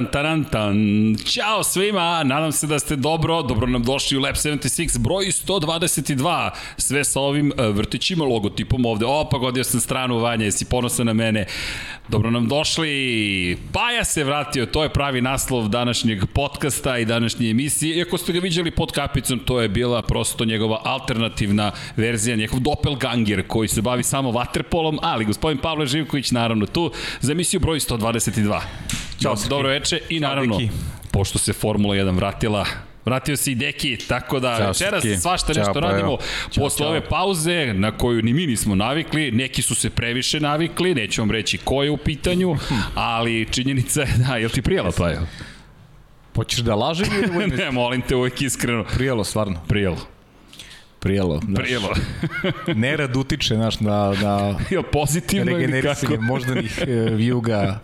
[0.00, 0.76] tan, taran, tan.
[1.24, 6.50] Ćao svima, nadam se da ste dobro, dobro nam došli u Lab 76, broj 122,
[6.76, 9.06] sve sa ovim uh, vrtićima logotipom ovde.
[9.06, 11.46] O, pa godio sam stranu Vanja, jesi ponosan na mene.
[12.10, 17.96] Dobro nam došli, Paja se vratio, to je pravi naslov današnjeg podcasta i današnje emisije.
[17.96, 23.46] Iako ste ga viđali pod kapicom, to je bila prosto njegova alternativna verzija, njegov doppelganger
[23.46, 28.60] koji se bavi samo vaterpolom, ali gospodin Pavle Živković naravno tu za emisiju broj 122.
[29.22, 30.60] Ćao, dobro veče i naravno,
[31.10, 32.66] pošto se Formula 1 vratila,
[33.10, 35.16] Vratio se i Deki, tako da Ćao, večeras Siki.
[35.16, 36.18] svašta nešto Ćao, pa radimo
[36.50, 40.94] Ćao, posle ove pauze na koju ni mi nismo navikli, neki su se previše navikli,
[40.94, 42.56] neću vam reći ko je u pitanju,
[42.94, 45.20] ali činjenica je da, jel ti prijela pa je?
[46.36, 48.84] Hoćeš da lažem ili ne, molim te uvek iskreno.
[48.94, 49.60] Prijelo, stvarno.
[49.68, 49.98] Prijelo.
[51.00, 51.40] Prijelo.
[51.46, 51.88] Naš, Prijelo.
[52.86, 56.16] nerad utiče, znaš, na, na jo, pozitivno ili kako?
[56.20, 57.80] moždanih e, vijuga,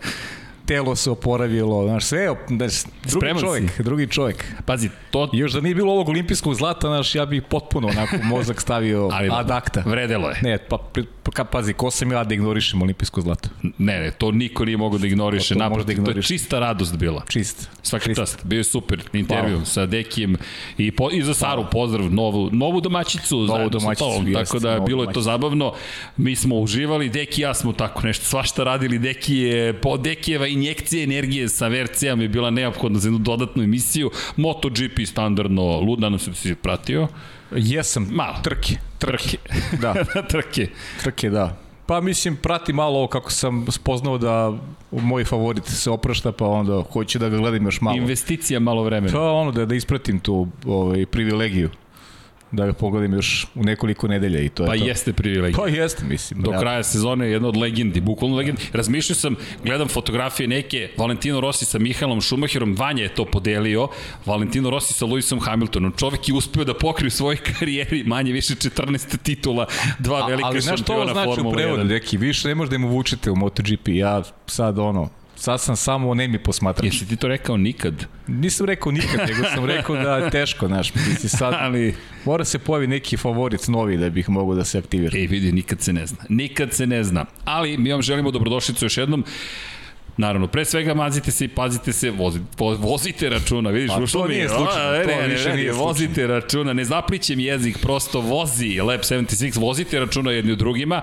[0.67, 3.83] telo se oporavilo, znaš, sve, znaš, drugi Spreman čovjek, si.
[3.83, 4.45] drugi čovjek.
[4.65, 5.29] Pazi, to...
[5.33, 9.29] Još da nije bilo ovog olimpijskog zlata, znaš, ja bih potpuno onako mozak stavio Ali,
[9.31, 9.83] ad acta.
[9.85, 10.39] Vredelo je.
[10.41, 11.01] Ne, pa, pa
[11.31, 13.49] ka, pazi, ko sam ja da ignorišem olimpijsko zlato?
[13.63, 15.53] Ne, ne, to niko nije mogao da ignoriše.
[15.53, 17.23] To, to, Naproti, da to je čista radost bila.
[17.29, 17.69] Čist.
[17.81, 18.19] Svaki čist.
[18.19, 18.45] čast.
[18.45, 19.65] Bio je super intervju Hvala.
[19.65, 20.37] sa Dekijem
[20.77, 23.37] i, po, i za Saru pozdrav, novu, novu domaćicu.
[23.37, 25.73] Novu domaćicu, tom, jest, Tako da bilo je to zabavno.
[26.17, 28.99] Mi smo uživali, Deki i ja smo tako nešto svašta radili.
[28.99, 34.11] Deki je, po Dekijeva injekcija energije sa vercijama je bila neophodna za jednu dodatnu emisiju.
[34.35, 37.07] MotoGP standardno, lud, nadam se da si pratio.
[37.51, 38.35] Jesam, malo.
[38.43, 38.77] Trke.
[38.97, 39.37] Trke.
[39.81, 39.93] Da.
[40.29, 40.67] trke.
[41.01, 41.57] Trke, da.
[41.85, 44.53] Pa mislim, prati malo ovo kako sam spoznao da
[44.91, 47.97] moj favorit se oprašta, pa onda hoću da ga gledam još malo.
[47.97, 49.13] Investicija malo vremena.
[49.13, 51.69] Pa ono, da, da ispratim tu ovaj, privilegiju
[52.51, 54.79] da ga pogledam još u nekoliko nedelja i to je pa to.
[54.79, 55.57] Pa jeste privilegija.
[55.63, 56.41] Pa jeste, mislim.
[56.41, 58.61] Do kraja sezone je jedna od legendi, bukvalno legendi.
[58.73, 63.87] Razmišljao sam, gledam fotografije neke, Valentino Rossi sa Mihailom Schumacherom, Vanja je to podelio,
[64.25, 65.93] Valentino Rossi sa Lewisom Hamiltonom.
[65.97, 69.65] Čovek je uspeo da pokrije u svojoj karijeri manje više 14 titula,
[69.99, 70.53] dva velika šampiona Formula 1.
[70.53, 73.87] Ali znaš što ovo znači u prevodu, neki, više ne možda im vučete u MotoGP,
[73.87, 75.09] ja sad ono,
[75.39, 76.85] Sad sam samo nemi posmatrač.
[76.85, 78.05] Jesi ti to rekao nikad?
[78.27, 81.95] Nisam rekao nikad, nego sam rekao da je teško, znaš, misli sad, ali...
[82.25, 85.17] mora se pojavi neki favorit novi da bih mogao da se aktivira.
[85.17, 86.17] Ej, vidi, nikad se ne zna.
[86.29, 87.25] Nikad se ne zna.
[87.45, 89.25] Ali mi vam želimo dobrodošlicu još jednom.
[90.17, 92.45] Naravno, pre svega mazite se i pazite se, vozite,
[92.79, 94.49] vozite računa, vidiš, pa, ušlo mi je.
[94.49, 99.99] Slučajno, ne, ne, ne, ne, vozite računa, ne zaplićem jezik, prosto vozi Lab 76, vozite
[99.99, 101.01] računa jedni u drugima.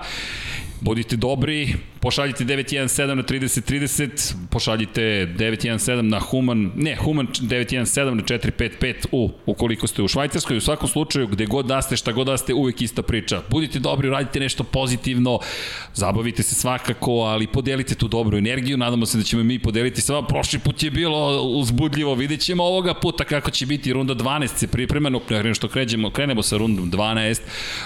[0.81, 5.01] Budite dobri, pošaljite 917 na 3030, pošaljite
[5.37, 10.89] 917 na Human, ne, Human 917 na 455 u, ukoliko ste u Švajcarskoj, u svakom
[10.89, 13.41] slučaju, gde god da ste, šta god da ste, uvek ista priča.
[13.49, 15.39] Budite dobri, radite nešto pozitivno,
[15.93, 20.13] zabavite se svakako, ali podelite tu dobru energiju, nadamo se da ćemo mi podeliti sa
[20.13, 20.27] vama.
[20.27, 24.67] Prošli put je bilo uzbudljivo, vidjet ćemo ovoga puta kako će biti runda 12 se
[24.67, 27.41] pripremeno, pre što kređemo, krenemo sa rundom 12,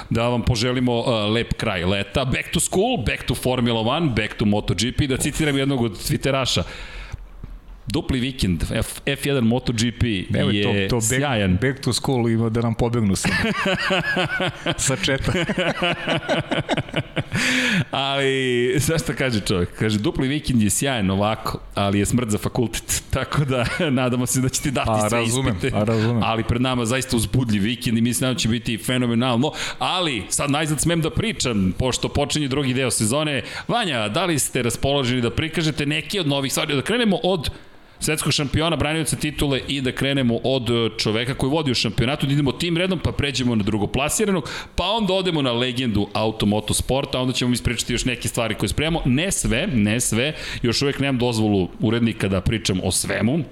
[0.09, 2.25] da vam poželimo uh, lep kraj leta.
[2.25, 6.63] Back to school, back to Formula 1, back to MotoGP, da citiram jednog od Twitteraša
[7.91, 10.03] dupli vikend F, F1 MotoGP
[10.39, 11.51] Evo, je to, to sjajan.
[11.51, 13.29] Back, back to school ima da nam pobegnu sa,
[14.77, 15.31] sa četa.
[17.91, 19.69] ali, znaš šta kaže čovjek?
[19.79, 23.03] Kaže, dupli vikend je sjajan ovako, ali je smrt za fakultet.
[23.13, 25.77] Tako da, nadamo se da će ti dati a, sve razumem, ispite.
[25.77, 26.23] A, razumem.
[26.23, 29.51] Ali pred nama zaista uzbudljiv vikend i mislim da će biti fenomenalno.
[29.79, 33.43] Ali, sad najzad smem da pričam, pošto počinje drugi deo sezone.
[33.67, 36.75] Vanja, da li ste raspoloženi da prikažete neke od novih stvari?
[36.75, 37.49] Da krenemo od
[37.99, 42.33] svetskog šampiona, branioca titule i da krenemo od e, čoveka koji vodi u šampionatu, da
[42.33, 47.33] idemo tim redom, pa pređemo na drugoplasiranog, pa onda odemo na legendu automoto sporta, onda
[47.33, 49.01] ćemo ispričati još neke stvari koje spremamo.
[49.05, 53.43] Ne sve, ne sve, još uvek nemam dozvolu urednika da pričam o svemu,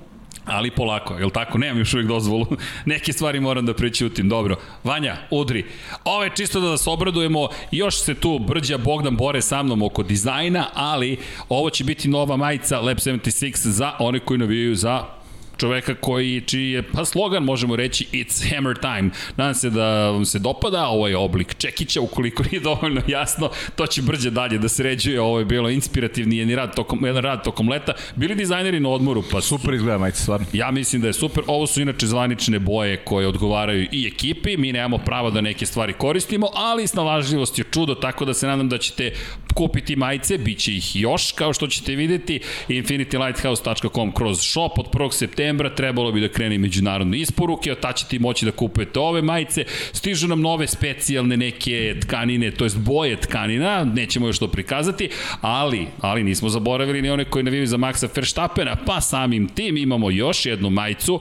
[0.48, 1.58] Ali polako, je li tako?
[1.58, 2.46] Nemam još uvijek dozvolu.
[2.86, 4.30] Neke stvari moram da prećutim.
[4.30, 4.56] Dobro.
[4.84, 5.66] Vanja, udri.
[6.04, 7.48] Ovo je čisto da vas obradujemo.
[7.72, 11.18] Još se tu Brđa Bogdan bore sa mnom oko dizajna, ali
[11.50, 15.17] ovo će biti nova majica Lab 76 za one koji navijaju za
[15.58, 19.10] čoveka koji, čiji je, pa slogan možemo reći, it's hammer time.
[19.38, 23.88] Nadam se da vam se dopada, ovo je oblik Čekića, ukoliko nije dovoljno jasno, to
[23.88, 27.70] će brđe dalje da sređuje, ovo je bilo inspirativni jedan rad tokom, jedan rad tokom
[27.70, 27.94] leta.
[28.16, 30.46] Bili dizajneri na odmoru, pa super izgleda majice, stvarno.
[30.54, 31.44] Ja mislim da je super.
[31.48, 35.94] Ovo su inače zvanične boje koje odgovaraju i ekipi, mi nemamo pravo da neke stvari
[35.94, 39.12] koristimo, ali snalažljivost je čudo, tako da se nadam da ćete
[39.58, 44.80] kupiti majice, bit će ih još, kao što ćete videti, infinitylighthouse.com kroz shop.
[44.80, 45.12] Od 1.
[45.12, 49.66] septembra trebalo bi da krene međunarodne isporuke, od ta ćete moći da kupujete ove majice,
[49.92, 55.10] stižu nam nove specijalne neke tkanine, to jest boje tkanina, nećemo još to prikazati,
[55.42, 60.12] ali, ali nismo zaboravili ni one koji navijaju za Maxa Verstappena, pa samim tim imamo
[60.12, 61.20] još jednu majicu,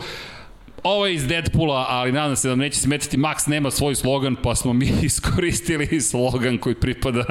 [0.86, 3.16] Ovo je iz Deadpoola, ali nadam se da neće smetiti.
[3.16, 7.24] Max nema svoj slogan, pa smo mi iskoristili slogan koji pripada,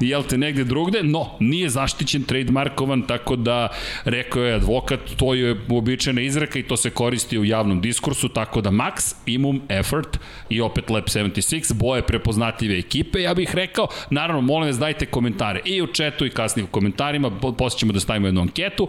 [0.00, 3.68] jel te, negde drugde, no, nije zaštićen, trademarkovan, tako da,
[4.04, 8.60] rekao je advokat, to je uobičajena izreka i to se koristi u javnom diskursu, tako
[8.60, 10.18] da Max, Imum, Effort
[10.48, 15.60] i opet Lab 76, boje prepoznatljive ekipe, ja bih rekao, naravno, molim vas, dajte komentare
[15.64, 18.88] i u četu i kasnije u komentarima, posle ćemo da stavimo jednu anketu.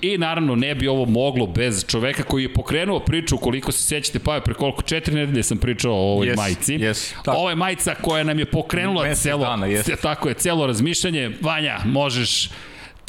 [0.00, 4.18] I naravno, ne bi ovo moglo bez čoveka koji je pokrenuo priču koliko se sećate,
[4.18, 6.78] pa pre koliko četiri nedelje sam pričao o ovoj yes, majici.
[6.78, 9.96] Yes, Ovo je majica koja nam je pokrenula Mesec celo, dana, yes.
[10.02, 11.30] tako je, celo razmišljanje.
[11.40, 12.48] Vanja, možeš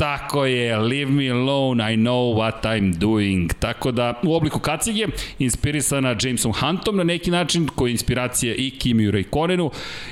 [0.02, 3.54] Tako je, leave me alone, I know what I'm doing.
[3.60, 5.08] Tako da, u obliku kacige,
[5.40, 9.70] inspirisana Jamesom Huntom na neki način, koji je inspiracija i Kimiju Rayconenu.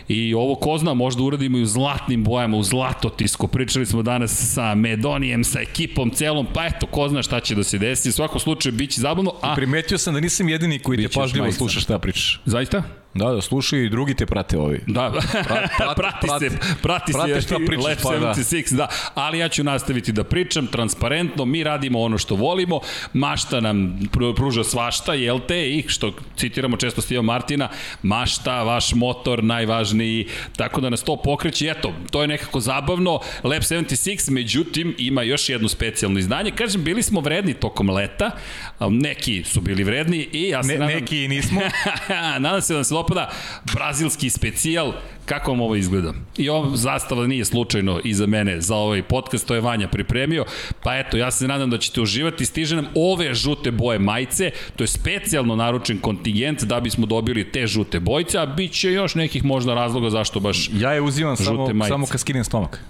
[0.07, 3.47] I ovo ko zna, možda uradimo i u zlatnim bojama, u zlatotisku.
[3.47, 7.63] Pričali smo danas sa Medonijem, sa ekipom celom, pa eto, ko zna šta će da
[7.63, 8.09] se desi.
[8.09, 9.33] U svakom slučaju, bit će zabavno.
[9.41, 12.41] A, Primetio sam da nisam jedini koji te pažljivo sluša šta pričaš.
[12.45, 12.83] zaista?
[13.13, 14.79] Da, da, slušaju i drugi te prate ovi.
[14.87, 15.11] Da,
[15.77, 18.33] prat- prati prati- se, prati prati se šta pričaš, Lab pa da.
[18.33, 18.87] 76, da.
[19.15, 22.79] Ali ja ću nastaviti da pričam transparentno, mi radimo ono što volimo,
[23.13, 27.69] mašta nam pr- pruža svašta, jel te, i što citiramo često Steva Martina,
[28.03, 30.27] mašta, vaš motor, najvažniji,
[30.57, 35.49] tako da nas to pokreće, eto, to je nekako zabavno, Lab 76, međutim, ima još
[35.49, 38.31] jedno specijalno izdanje, kažem, bili smo vredni tokom leta,
[38.79, 40.95] neki su bili vredni i ja se Ne, nadam...
[40.95, 41.61] neki nismo.
[42.39, 43.29] Nadam se da se dopada
[43.73, 44.93] brazilski specijal.
[45.25, 46.13] Kako vam ovo izgleda?
[46.37, 50.45] I ova zastava nije slučajno iza mene za ovaj podcast, to je Vanja pripremio.
[50.83, 52.45] Pa eto, ja se nadam da ćete uživati.
[52.45, 57.67] Stiže nam ove žute boje majice, to je specijalno naručen kontingent da bismo dobili te
[57.67, 61.73] žute bojice, a bit će još nekih možda razloga zašto baš Ja je uzimam samo,
[61.73, 61.89] majice.
[61.89, 62.83] samo kad skinem stomak.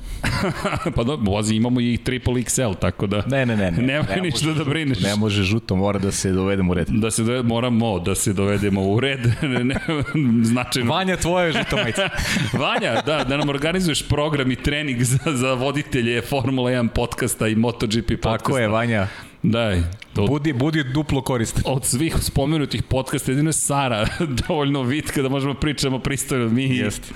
[0.96, 3.72] pa do, vozi, imamo i triple XL, tako da Ne, ne, ne.
[3.72, 5.00] ne nema ne ništa može da brineš.
[5.00, 6.88] Ne može žuto, mora da se dovedemo u red.
[6.90, 9.76] Da se dovede, moramo da se dovedemo u red, ne, ne,
[10.52, 10.94] značajno.
[10.94, 12.10] Vanja, tvoja je žuta majica.
[12.64, 17.56] Vanja, da, da nam organizuješ program i trening za, za voditelje Formula 1 podcasta i
[17.56, 18.38] MotoGP podcasta.
[18.38, 19.08] Tako je, Vanja.
[19.44, 19.82] Daj,
[20.14, 21.64] to, Budi, budi duplo koristan.
[21.66, 24.08] od svih spomenutih podcasta jedino je Sara
[24.48, 26.78] dovoljno vitka da možemo pričamo pristojno mi.
[26.78, 27.08] Jeste.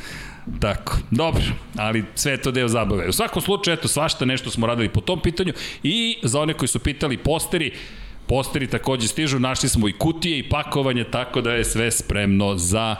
[0.59, 1.43] Tako, dobro,
[1.77, 3.09] ali sve je to deo zabave.
[3.09, 5.53] U svakom slučaju, eto, svašta nešto smo radili po tom pitanju
[5.83, 7.71] i za one koji su pitali posteri,
[8.27, 12.95] posteri takođe stižu, našli smo i kutije i pakovanje, tako da je sve spremno za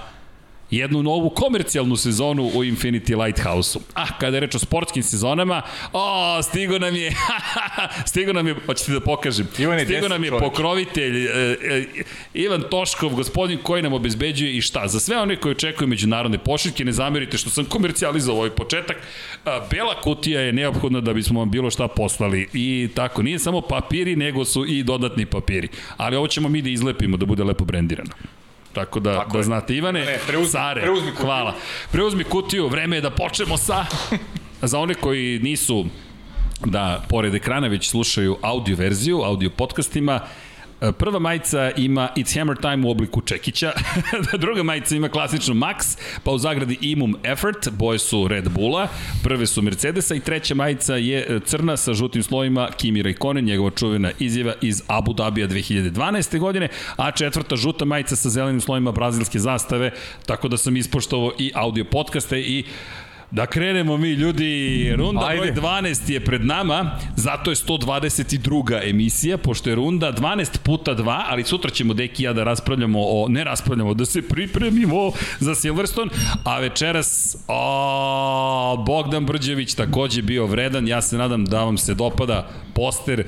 [0.71, 3.81] jednu novu komercijalnu sezonu u Infinity Lighthouse-u.
[3.93, 5.61] A, kada je reč o sportskim sezonama,
[5.93, 7.15] o, stigo nam je,
[8.09, 10.45] stigo nam je, hoćete da pokažem, Ivane, stigo nam je čoveče?
[10.45, 11.29] pokrovitelj, e,
[11.63, 11.85] e,
[12.33, 14.87] Ivan Toškov, gospodin koji nam obezbeđuje i šta?
[14.87, 18.97] Za sve one koji očekuju međunarodne pošiljke, ne zamerite što sam komercijalizovao ovaj početak,
[19.45, 23.61] a, bela kutija je neophodna da bismo vam bilo šta poslali i tako, nije samo
[23.61, 25.67] papiri, nego su i dodatni papiri.
[25.97, 28.11] Ali ovo ćemo mi da izlepimo, da bude lepo brendirano.
[28.73, 29.43] Tako da, Tako da je.
[29.43, 31.25] znate, Ivane, Ne, preuzmi- Sare, preuzmi kutiju.
[31.25, 31.55] hvala.
[31.91, 33.85] Preuzmi kutiju, vreme je da počnemo sa...
[34.61, 35.85] Za one koji nisu
[36.61, 40.19] da pored ekrana već slušaju audio verziju, audio podcastima,
[40.91, 43.71] Prva majica ima It's Hammer Time u obliku čekića,
[44.43, 48.87] druga majica ima klasično Max, pa u zagradi Imum Effort, boje su Red Bulla,
[49.23, 53.69] prve su Mercedesa i treća majica je e, crna sa žutim slovima Kimi Raikkonen, njegova
[53.69, 56.39] čuvena izjava iz Abu Dhabija 2012.
[56.39, 59.91] godine, a četvrta žuta majica sa zelenim slovima brazilske zastave,
[60.25, 62.63] tako da sam ispoštovao i audio podcaste i
[63.33, 65.51] Da krenemo mi, ljudi, runda Ajde.
[65.51, 68.89] broj 12 je pred nama, zato je 122.
[68.89, 72.99] emisija, pošto je runda 12 puta 2, ali sutra ćemo Deki i ja da raspravljamo
[73.01, 76.11] o, ne raspravljamo, da se pripremimo za Silverstone,
[76.43, 82.49] a večeras, o, Bogdan Brđević takođe bio vredan, ja se nadam da vam se dopada
[82.75, 83.25] poster,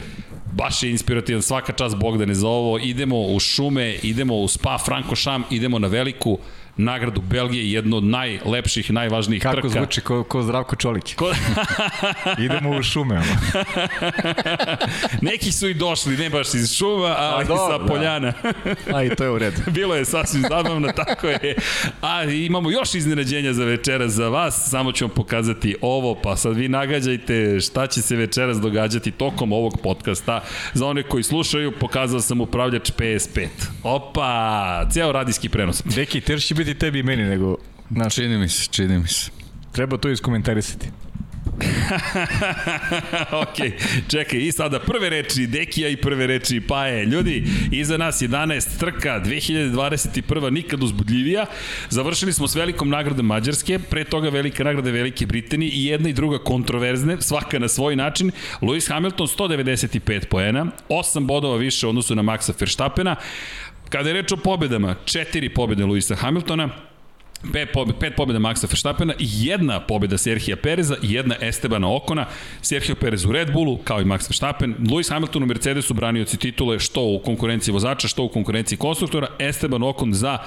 [0.54, 5.52] baš je inspirativan, svaka čast Bogdane za ovo, idemo u šume, idemo u Spa Francorchamps,
[5.52, 6.40] idemo na veliku
[6.78, 9.70] nagradu Belgije, jedno od najlepših, najvažnijih Kako trka.
[9.70, 11.16] zvuči ko, ko Zdravko Čolić.
[11.16, 11.32] Ko...
[12.46, 13.22] Idemo u šume.
[15.22, 17.86] Neki su i došli, ne baš iz šuma, ali A, dobro, sa da.
[17.86, 18.34] poljana.
[18.94, 19.62] A i to je u redu.
[19.72, 21.56] Bilo je sasvim zabavno, tako je.
[22.02, 26.56] A imamo još iznenađenja za večeras za vas, samo ću vam pokazati ovo, pa sad
[26.56, 30.44] vi nagađajte šta će se večeras događati tokom ovog podcasta.
[30.74, 33.48] Za one koji slušaju, pokazao sam upravljač PS5.
[33.84, 35.82] Opa, ceo radijski prenos.
[35.86, 37.58] Deki, tešće biti tebi i meni, nego...
[37.92, 39.32] Znaš, Čini mi se, čini mi se.
[39.72, 40.88] treba to iskomentarisati.
[43.44, 43.58] ok,
[44.08, 47.06] čekaj, i sada prve reči Dekija i prve reči Paje.
[47.06, 50.50] Ljudi, iza nas 11 trka, 2021.
[50.50, 51.46] nikad uzbudljivija.
[51.90, 56.14] Završili smo s velikom nagradom Mađarske, pre toga velika nagrada Velike Britanije i jedna i
[56.14, 58.32] druga kontroverzne, svaka na svoj način.
[58.62, 63.16] Lewis Hamilton 195 poena, 8 bodova više u odnosu na Maxa Verstappena.
[63.90, 66.70] Kada je reč o pobedama, četiri pobede Luisa Hamiltona,
[67.54, 72.26] Pet, pobjeda, pet pobjeda Maxa Verstappena i jedna pobjeda Serhija Pereza i jedna Estebana Okona.
[72.62, 74.76] Sergio Perez u Red Bullu, kao i Max Verstappen.
[74.80, 79.28] Lewis Hamilton u Mercedesu branioci titule što u konkurenciji vozača, što u konkurenciji konstruktora.
[79.40, 80.38] Esteban Okon za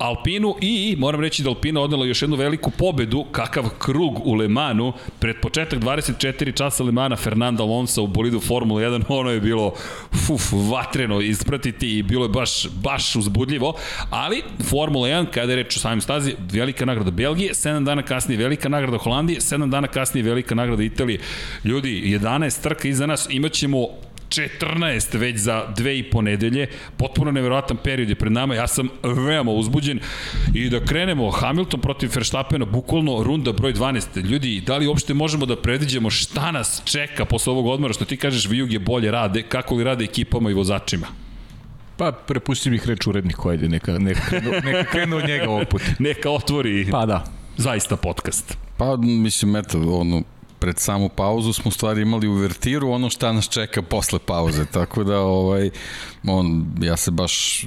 [0.00, 4.48] Alpinu i moram reći da Alpina odnela još jednu veliku pobedu, kakav krug u Le
[4.48, 9.40] Manu, pred početak 24 časa Le Mana Fernanda Alonso u bolidu Formula 1, ono je
[9.40, 9.74] bilo
[10.26, 13.74] fuf, vatreno ispratiti i bilo je baš, baš uzbudljivo,
[14.10, 18.38] ali Formula 1, kada je reč o samim stazi, velika nagrada Belgije, 7 dana kasnije
[18.38, 21.20] velika nagrada Holandije, 7 dana kasnije velika nagrada Italije.
[21.64, 23.86] Ljudi, 11 trka iza nas, imaćemo
[24.30, 26.66] 14 već za dve i po nedelje.
[26.96, 28.54] Potpuno neverovatan period je pred nama.
[28.54, 30.00] Ja sam veoma uzbuđen.
[30.54, 34.24] I da krenemo, Hamilton protiv Verstappena, bukvalno runda broj 12.
[34.24, 38.16] Ljudi, da li uopšte možemo da predviđemo šta nas čeka posle ovog odmora, što ti
[38.16, 41.06] kažeš, Vijug je bolje rade, kako li rade ekipama i vozačima?
[41.96, 45.84] Pa prepustim ih reč uredniku, ajde, neka, neka, krenu, neka krenu od njega ovog puta.
[45.98, 47.24] Neka otvori Pa da.
[47.56, 48.56] zaista podcast.
[48.76, 50.22] Pa, mislim, eto, ono,
[50.60, 55.20] pred samu pauzu smo stvari imali uvertiru ono šta nas čeka posle pauze, tako da
[55.20, 55.70] ovaj,
[56.26, 57.66] on, ja se baš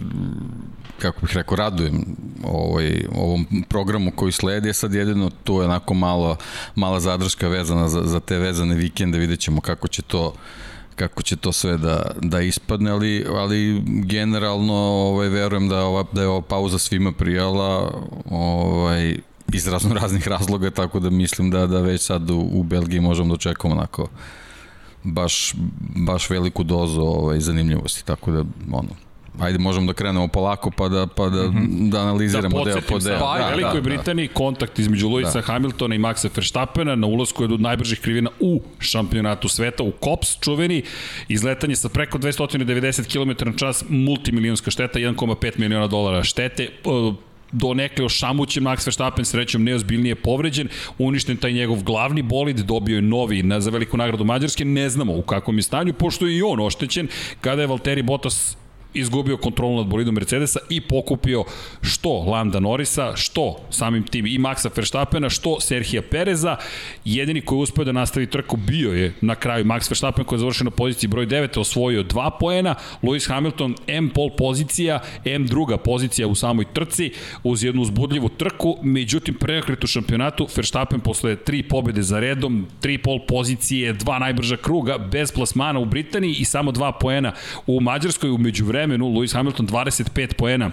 [0.99, 6.37] kako bih rekao, radujem ovaj, ovom programu koji sledi, sad jedino tu je onako malo,
[6.75, 10.33] mala zadrška vezana za, za te vezane vikende, vidjet ćemo kako će to
[10.95, 16.21] kako će to sve da, da ispadne, ali, ali generalno ovaj, verujem da, ova, da
[16.21, 17.91] je ova pauza svima prijala,
[18.29, 19.17] ovaj,
[19.53, 23.27] iz razno raznih razloga, tako da mislim da da već sad u, u Belgiji možemo
[23.27, 24.07] da očekamo onako
[25.03, 25.53] baš,
[25.95, 28.89] baš veliku dozu ovaj, zanimljivosti, tako da ono,
[29.39, 31.89] ajde možemo da krenemo polako pa da pa da mm -hmm.
[31.89, 33.19] da analiziramo da deo po deo.
[33.19, 34.33] Pa, da, Velikoj da, Britaniji da.
[34.33, 35.41] kontakt između Luisa da.
[35.41, 40.39] Hamiltona i Maxa Verstappena na ulasku je od najbržih krivina u šampionatu sveta u Kops
[40.39, 40.83] čuveni
[41.27, 46.69] izletanje sa preko 290 km na čas multimilionska šteta 1,5 miliona dolara štete
[47.53, 50.67] do nekle ošamućen Max Verstappen srećom neozbiljnije povređen,
[50.97, 55.17] uništen taj njegov glavni bolid, dobio je novi na, za veliku nagradu Mađarske, ne znamo
[55.17, 57.07] u kakvom je stanju, pošto je i on oštećen
[57.41, 58.57] kada je Valtteri Bottas
[58.93, 61.43] izgubio kontrolu nad bolidom Mercedesa i pokupio
[61.81, 66.57] što Landa Norisa, što samim tim i Maxa Verstappena, što Serhija Pereza.
[67.05, 70.39] Jedini koji je uspeo da nastavi trku bio je na kraju Max Verstappen koji je
[70.39, 75.77] završio na poziciji broj 9, osvojio dva poena, Lewis Hamilton M pol pozicija, M druga
[75.77, 77.11] pozicija u samoj trci
[77.43, 82.97] uz jednu uzbudljivu trku, međutim preokret u šampionatu Verstappen posle tri pobede za redom, tri
[82.97, 87.33] pol pozicije, dva najbrža kruga, bez plasmana u Britaniji i samo dva poena
[87.67, 90.71] u Mađarskoj, umeđu vremenu vremenu Lewis Hamilton 25 poena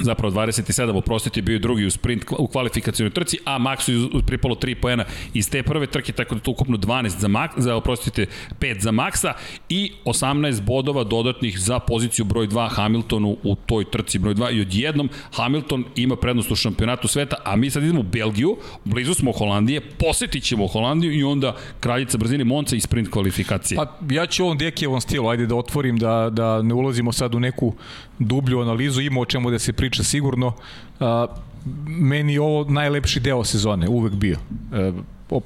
[0.00, 4.54] zapravo 27, oprostite, bio je drugi u sprint u kvalifikacijnoj trci, a Maxu je pripalo
[4.54, 8.26] 3 poena iz te prve trke, tako da to ukupno 12 za, Max, za oprostite,
[8.60, 9.32] 5 za Maxa
[9.68, 14.60] i 18 bodova dodatnih za poziciju broj 2 Hamiltonu u toj trci broj 2 i
[14.60, 19.32] odjednom Hamilton ima prednost u šampionatu sveta, a mi sad idemo u Belgiju, blizu smo
[19.32, 23.76] Holandije, posetit ćemo Holandiju i onda kraljica brzine Monca i sprint kvalifikacije.
[23.76, 27.40] Pa ja ću ovom Dekijevom stilu, ajde da otvorim, da, da ne ulazimo sad u
[27.40, 27.74] neku
[28.18, 30.52] dublju analizu, ima o čemu da se priča sigurno.
[31.86, 34.38] Meni je ovo najlepši deo sezone, uvek bio.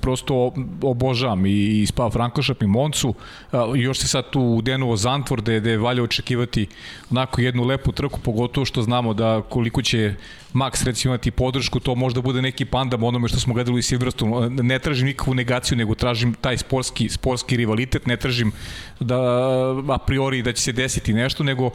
[0.01, 3.15] Prosto obožavam i, i Spa Frankošap i Moncu.
[3.77, 6.67] Još se sad tu u Denovo Zantvor gde, gde valja očekivati
[7.11, 10.15] onako jednu lepu trku, pogotovo što znamo da koliko će
[10.55, 14.51] Max recimo imati podršku, to možda bude neki pandam onome što smo gledali u Silverstone.
[14.51, 18.53] Ne tražim nikakvu negaciju, nego tražim taj sportski, sportski rivalitet, ne tražim
[19.01, 19.19] da
[19.89, 21.71] a priori da će se desiti nešto, nego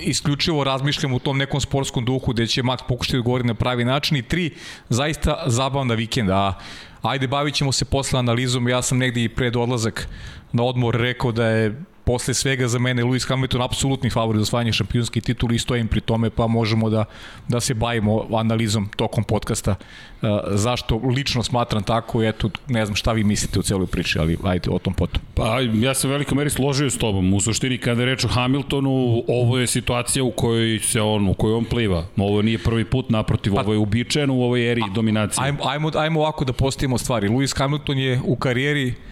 [0.00, 3.84] isključivo razmišljam u tom nekom sportskom duhu gde će Max pokušati da govori na pravi
[3.84, 4.50] način i tri,
[4.88, 6.36] zaista zabavna vikenda.
[6.36, 6.54] A
[7.02, 10.08] ajde bavit ćemo se posle analizom, ja sam negde i pred odlazak
[10.52, 14.72] na odmor rekao da je posle svega za mene Lewis Hamilton apsolutni favorit za osvajanje
[14.72, 17.04] šampionske titule i stojim pri tome pa možemo da,
[17.48, 19.74] da se bavimo analizom tokom podcasta
[20.22, 24.18] uh, zašto lično smatram tako i eto ne znam šta vi mislite u celoj priči
[24.18, 25.22] ali ajde o tom potom.
[25.34, 29.24] Pa ja sam veliko meri složio s tobom u suštini kada je reč o Hamiltonu
[29.28, 33.10] ovo je situacija u kojoj se on u kojoj on pliva ovo nije prvi put
[33.10, 35.44] naprotiv pa, ovo je uobičajeno u ovoj eri dominacije.
[35.44, 39.11] Ajmo, ajmo, ajmo ovako da postavimo stvari Lewis Hamilton je u karijeri Uh,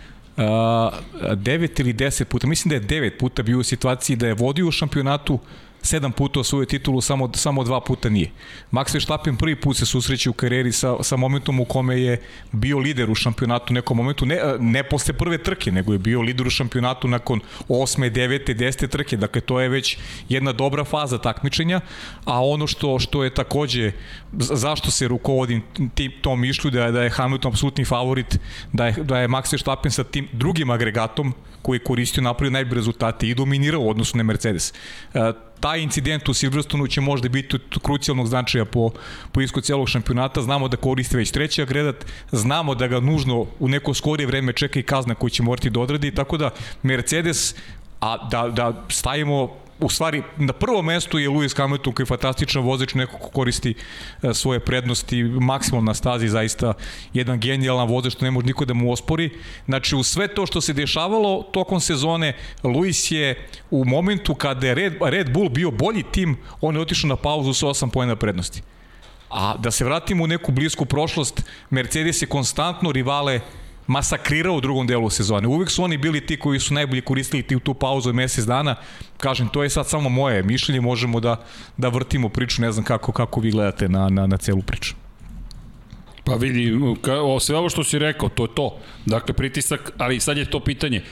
[1.36, 4.68] devet ili deset puta, mislim da je devet puta bio u situaciji da je vodio
[4.68, 5.38] u šampionatu,
[5.82, 8.30] sedam puta osvojio titulu, samo, samo dva puta nije.
[8.72, 12.20] Max Verstappen prvi put se susreće u karijeri sa, sa momentom u kome je
[12.52, 16.20] bio lider u šampionatu u nekom momentu, ne, ne posle prve trke, nego je bio
[16.20, 18.10] lider u šampionatu nakon 8.
[18.10, 18.54] 9.
[18.54, 18.88] 10.
[18.88, 21.80] trke, dakle to je već jedna dobra faza takmičenja,
[22.24, 23.92] a ono što što je takođe,
[24.32, 25.62] zašto se rukovodim
[25.94, 28.38] tim, tom mišlju da je, da je Hamilton apsolutni favorit,
[28.72, 32.74] da je, da je Max Verstappen sa tim drugim agregatom koji je koristio napravio najbolje
[32.74, 34.72] rezultate i dominirao u odnosu na Mercedes.
[35.14, 38.90] E, taj incident u Silverstonu će možda biti krucijalnog značaja po,
[39.32, 40.42] po iskod cijelog šampionata.
[40.42, 44.80] Znamo da koristi već treći agregat, znamo da ga nužno u neko skorije vreme čeka
[44.80, 46.50] i kazna koju će morati da odradi, tako da
[46.82, 47.54] Mercedes
[48.00, 52.62] a da, da stavimo u stvari na prvom mestu je Lewis Hamilton koji je fantastičan
[52.62, 53.74] vozač, neko ko koristi
[54.22, 56.74] e, svoje prednosti maksimum na stazi, zaista
[57.14, 59.30] jedan genijalan vozač što ne može niko da mu ospori.
[59.64, 64.74] Znači u sve to što se dešavalo tokom sezone, Lewis je u momentu kada je
[64.74, 68.62] Red, Red Bull bio bolji tim, on je otišao na pauzu sa 8 pojena prednosti.
[69.30, 73.40] A da se vratimo u neku blisku prošlost, Mercedes je konstantno rivale
[73.90, 75.48] masakrirao u drugom delu sezone.
[75.48, 78.76] Uvek su oni bili ti koji su najbolje koristili ti tu pauzu mesec dana.
[79.18, 81.44] Kažem, to je sad samo moje mišljenje, možemo da,
[81.76, 84.94] da vrtimo priču, ne znam kako, kako vi gledate na, na, na celu priču.
[86.24, 86.70] Pa vidi,
[87.02, 88.78] ka, o, sve ovo što si rekao, to je to.
[89.06, 91.02] Dakle, pritisak, ali sad je to pitanje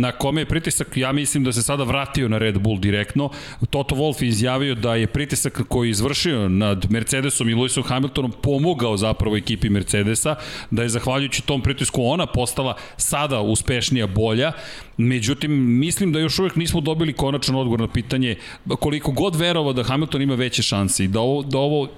[0.00, 3.30] na kome je pritisak, ja mislim da se sada vratio na Red Bull direktno.
[3.70, 8.32] Toto Wolff je izjavio da je pritisak koji je izvršio nad Mercedesom i Lewisom Hamiltonom
[8.42, 10.36] pomogao zapravo ekipi Mercedesa,
[10.70, 14.52] da je zahvaljujući tom pritisku ona postala sada uspešnija, bolja.
[14.96, 18.36] Međutim, mislim da još uvek nismo dobili konačan odgovor na pitanje
[18.80, 21.88] koliko god verovao da Hamilton ima veće šanse i da ovo, da ovo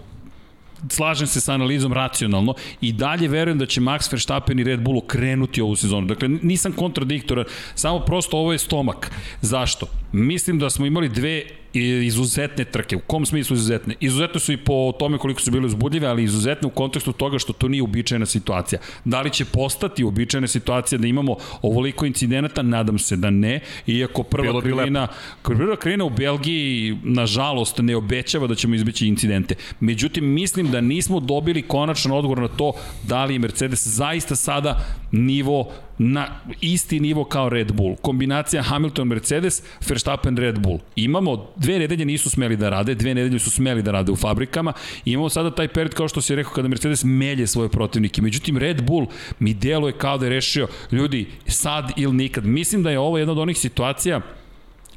[0.90, 4.98] slažem se sa analizom racionalno i dalje verujem da će Max Verstappen i Red Bull
[4.98, 6.06] okrenuti ovu sezonu.
[6.06, 7.44] Dakle, nisam kontradiktoran,
[7.74, 9.10] samo prosto ovo je stomak.
[9.40, 9.86] Zašto?
[10.12, 11.44] Mislim da smo imali dve
[12.06, 12.96] izuzetne trke.
[12.96, 13.94] U kom smislu izuzetne?
[14.00, 17.52] Izuzetne su i po tome koliko su bile uzbudljive, ali izuzetne u kontekstu toga što
[17.52, 18.80] to nije uobičajena situacija.
[19.04, 22.62] Da li će postati uobičajena situacija da imamo ovoliko incidenata?
[22.62, 23.60] Nadam se da ne.
[23.86, 25.08] Iako prva krivina,
[25.42, 29.54] prva krivina u Belgiji, nažalost, ne obećava da ćemo izbeći incidente.
[29.80, 32.72] Međutim, mislim da nismo dobili konačan odgovor na to
[33.02, 37.96] da li Mercedes zaista sada nivo na isti nivo kao Red Bull.
[37.96, 40.78] Kombinacija Hamilton-Mercedes, Verstappen-Red Bull.
[40.96, 44.72] Imamo, dve nedelje nisu smeli da rade, dve nedelje su smeli da rade u fabrikama
[45.04, 48.22] imamo sada taj period kao što si rekao kada Mercedes melje svoje protivnike.
[48.22, 49.06] Međutim, Red Bull
[49.38, 52.46] mi deluje kao da je rešio ljudi sad ili nikad.
[52.46, 54.20] Mislim da je ovo jedna od onih situacija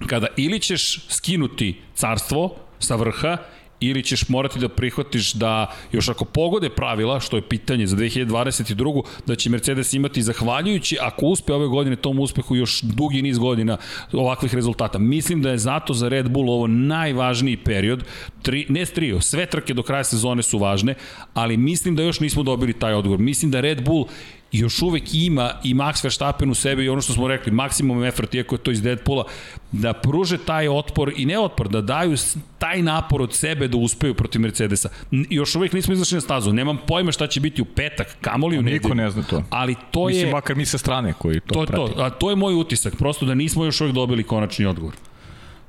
[0.07, 3.37] kada ili ćeš skinuti carstvo sa vrha
[3.81, 9.03] ili ćeš morati da prihvatiš da još ako pogode pravila, što je pitanje za 2022.
[9.25, 13.77] da će Mercedes imati zahvaljujući ako uspe ove godine tom uspehu još dugi niz godina
[14.13, 14.97] ovakvih rezultata.
[14.97, 18.03] Mislim da je zato za Red Bull ovo najvažniji period,
[18.41, 20.95] tri, ne trio, sve trke do kraja sezone su važne,
[21.33, 23.19] ali mislim da još nismo dobili taj odgovor.
[23.19, 24.07] Mislim da Red Bull
[24.51, 28.33] još uvek ima i Max Verstappen u sebi i ono što smo rekli, maksimum effort,
[28.33, 29.23] iako je to iz Deadpoola,
[29.71, 32.17] da pruže taj otpor i ne otpor, da daju
[32.57, 34.89] taj napor od sebe da uspeju protiv Mercedesa.
[35.11, 38.61] Još uvek nismo izašli na stazu, nemam pojma šta će biti u petak, kamoli u
[38.61, 38.81] nedelju.
[38.81, 39.43] Niko ne zna to.
[39.49, 40.25] Ali to Mislim, je...
[40.25, 41.93] Mislim, makar mi sa strane koji to, to prati.
[41.93, 44.93] To, a to je moj utisak, prosto da nismo još uvek dobili konačni odgovor.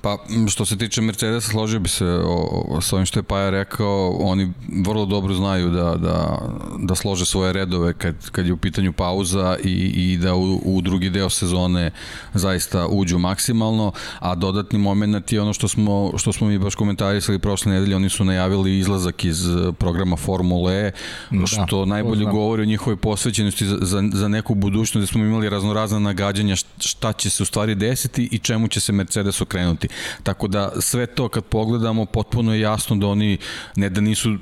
[0.03, 3.51] Pa, što se tiče Mercedesa, složio bi se o, o, s ovim što je Paja
[3.51, 4.53] rekao, oni
[4.87, 6.39] vrlo dobro znaju da, da,
[6.79, 10.81] da slože svoje redove kad, kad je u pitanju pauza i, i da u, u
[10.81, 11.91] drugi deo sezone
[12.35, 17.39] zaista uđu maksimalno, a dodatni moment je ono što smo, što smo mi baš komentarisali
[17.39, 19.47] prošle nedelje, oni su najavili izlazak iz
[19.79, 20.93] programa Formule E,
[21.31, 25.49] da, što najbolje govori o njihovoj posvećenosti za, za, za neku budućnost, da smo imali
[25.49, 29.89] raznorazna nagađanja šta će se u stvari desiti i čemu će se Mercedes okrenuti.
[30.23, 33.39] Tako da sve to kad pogledamo potpuno je jasno da oni
[33.77, 34.37] ne da nisu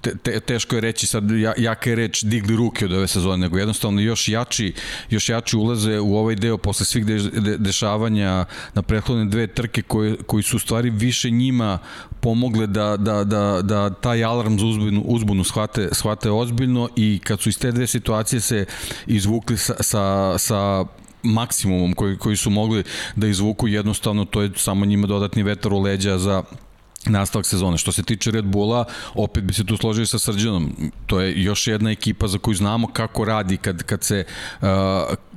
[0.00, 1.24] te, te, teško je reći sad
[1.56, 4.72] jaka je reč digli ruke od ove sezone, nego jednostavno još jači,
[5.10, 9.82] još jači ulaze u ovaj deo posle svih de, de, dešavanja na prethodne dve trke
[9.82, 11.78] koje, koji su u stvari više njima
[12.20, 17.40] pomogle da, da, da, da taj alarm za uzbunu, uzbunu shvate, shvate ozbiljno i kad
[17.40, 18.64] su iz te dve situacije se
[19.06, 20.84] izvukli sa, sa, sa
[21.22, 22.84] maksimumom koji, koji su mogli
[23.16, 26.42] da izvuku jednostavno to je samo njima dodatni vetar u leđa za
[27.06, 27.78] nastavak sezone.
[27.78, 30.92] Što se tiče Red Bulla, opet bi se tu složili sa Srđanom.
[31.06, 34.24] To je još jedna ekipa za koju znamo kako radi kad, kad se
[34.60, 34.68] uh,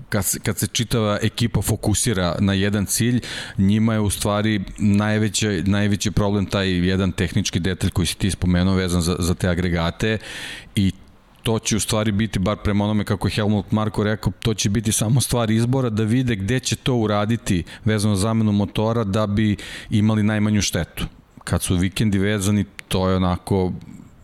[0.10, 3.22] kad, kad se čitava ekipa fokusira na jedan cilj,
[3.58, 8.76] njima je u stvari najveći, najveći problem taj jedan tehnički detalj koji si ti spomenuo
[8.76, 10.18] vezan za, za te agregate
[10.76, 10.92] i
[11.46, 14.70] to će u stvari biti, bar prema onome kako je Helmut Marko rekao, to će
[14.70, 19.28] biti samo stvar izbora da vide gde će to uraditi vezano za zamenu motora da
[19.28, 19.58] bi
[19.90, 21.06] imali najmanju štetu.
[21.44, 23.72] Kad su vikendi vezani, to je onako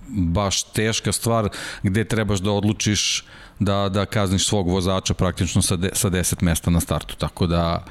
[0.10, 1.49] baš teška stvar
[1.84, 3.25] gde trebaš da odlučiš
[3.60, 7.15] da, da kazniš svog vozača praktično sa, de, sa 10 mesta na startu.
[7.15, 7.86] Tako da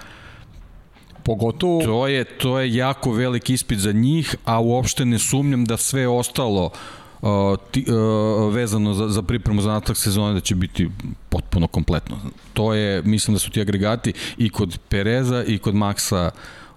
[1.23, 1.83] Pogotovo...
[1.85, 6.09] To je, to je jako velik ispit za njih, a uopšte ne sumnjam da sve
[6.09, 7.00] ostalo uh,
[7.71, 10.91] ti, uh, vezano za, za pripremu za natak sezone da će biti
[11.29, 12.17] potpuno kompletno.
[12.53, 16.31] To je, mislim da su ti agregati i kod Pereza i kod Maksa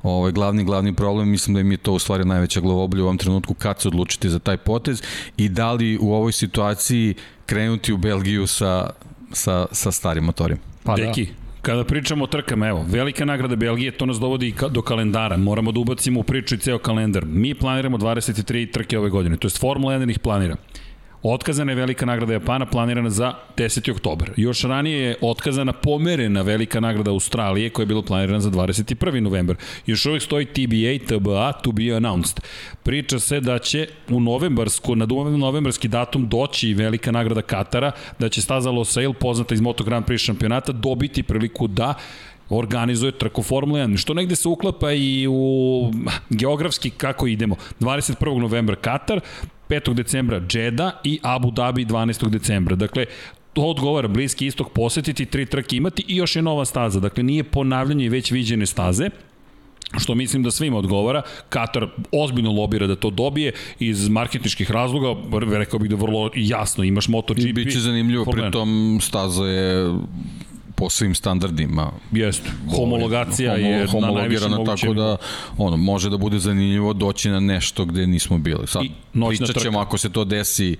[0.03, 3.17] ovaj, glavni, glavni problem, mislim da im je to u stvari najveća glavoblja u ovom
[3.17, 5.01] trenutku kad se odlučiti za taj potez
[5.37, 8.89] i da li u ovoj situaciji krenuti u Belgiju sa,
[9.31, 10.59] sa, sa starim motorima.
[10.83, 11.42] Pa Deki, da.
[11.63, 15.37] Kada pričamo o trkama, evo, velika nagrada Belgije, to nas dovodi do kalendara.
[15.37, 17.25] Moramo da ubacimo u priču i ceo kalendar.
[17.25, 20.55] Mi planiramo 23 trke ove godine, to je Formula 1 ih planira.
[21.25, 23.91] Otkazana je velika nagrada Japana planirana za 10.
[23.91, 24.31] oktober.
[24.37, 29.19] Još ranije je otkazana pomerena velika nagrada Australije koja je bila planirana za 21.
[29.19, 29.55] novembar.
[29.85, 32.39] Još uvek stoji TBA, TBA, to be announced.
[32.83, 35.05] Priča se da će u novembarsku, na
[35.37, 40.17] novembarski datum doći velika nagrada Katara, da će staza Losail, poznata iz Moto Grand Prix
[40.17, 41.93] šampionata, dobiti priliku da
[42.49, 45.91] organizuje trku Formula 1, što negde se uklapa i u
[46.29, 47.55] geografski kako idemo.
[47.79, 48.39] 21.
[48.39, 49.19] novembra Katar,
[49.73, 49.93] 5.
[49.93, 52.29] decembra Džeda i Abu Dhabi 12.
[52.29, 52.75] decembra.
[52.75, 53.05] Dakle,
[53.53, 56.99] to odgovara Bliski istok posetiti, tri trke imati i još je nova staza.
[56.99, 59.09] Dakle, nije ponavljanje već viđene staze,
[59.97, 61.21] što mislim da svima odgovara.
[61.49, 67.07] Katar ozbiljno lobira da to dobije iz marketničkih razloga, rekao bih da vrlo jasno imaš
[67.07, 67.45] MotoGP.
[67.45, 69.93] I biće zanimljivo, pritom staza je
[70.75, 71.91] po svim standardima.
[72.11, 72.49] Jeste.
[72.75, 73.51] Homologacija
[73.91, 75.17] homo, je na Tako da
[75.57, 78.67] ono, može da bude zanimljivo doći na nešto gde nismo bili.
[78.67, 78.83] Sad,
[79.29, 80.77] pričat ćemo ako se to desi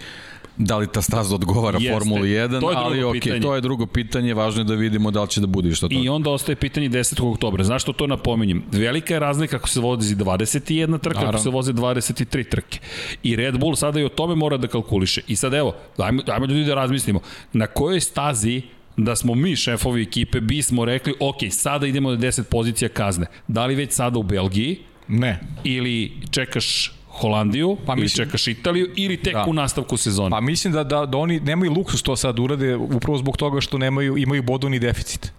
[0.58, 1.94] da li ta staza odgovara Jeste.
[1.94, 3.42] Formuli 1, to je ali ok, pitanje.
[3.42, 5.96] to je drugo pitanje, važno je da vidimo da li će da bude što to.
[5.96, 7.32] I onda ostaje pitanje 10.
[7.32, 7.64] oktobra.
[7.64, 8.64] Zašto to napominjem?
[8.72, 11.30] Velika je razlika ako se vozi 21 trka, Naravno.
[11.30, 12.80] ako se voze 23 trke.
[13.24, 15.22] I Red Bull sada i o tome mora da kalkuliše.
[15.28, 17.20] I sad evo, dajmo, dajmo ljudi da razmislimo,
[17.54, 18.62] na kojoj stazi
[18.98, 23.26] da smo mi šefovi ekipe bismo rekli, ok, sada idemo na 10 pozicija kazne.
[23.48, 24.80] Da li već sada u Belgiji?
[25.08, 25.40] Ne.
[25.64, 29.46] Ili čekaš Holandiju, pa mislim, ili čekaš Italiju, ili tek da.
[29.48, 30.30] u nastavku sezone?
[30.30, 33.78] Pa mislim da, da, da oni nemaju luksus to sad urade, upravo zbog toga što
[33.78, 35.32] nemaju, imaju bodovni deficit.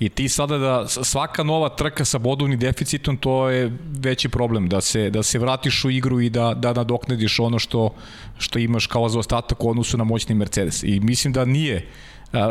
[0.00, 4.80] I ti sada da svaka nova trka sa bodovnim deficitom, to je veći problem, da
[4.80, 7.94] se, da se vratiš u igru i da, da nadoknadiš ono što,
[8.38, 10.82] što imaš kao za ostatak u odnosu na moćni Mercedes.
[10.82, 11.86] I mislim da nije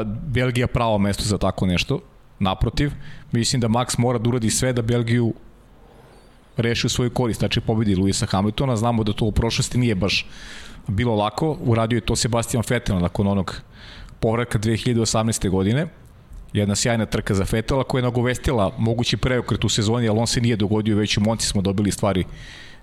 [0.06, 2.00] Belgija pravo mesto za tako nešto.
[2.39, 2.91] Naprotiv,
[3.32, 5.34] mislim da Max mora da uradi sve da Belgiju
[6.58, 8.76] reši u svoju korist, znači pobedi Luisa Hamiltona.
[8.76, 10.28] Znamo da to u prošlosti nije baš
[10.88, 11.58] bilo lako.
[11.62, 13.62] Uradio je to Sebastian Vettel nakon onog
[14.19, 15.50] povratka 2018.
[15.50, 15.88] godine.
[16.54, 20.41] Jedna sjajna trka za Vettela koja je nagovestila mogući preokret u sezoni, ali on se
[20.41, 22.26] nije dogodio, već u Monci smo dobili stvari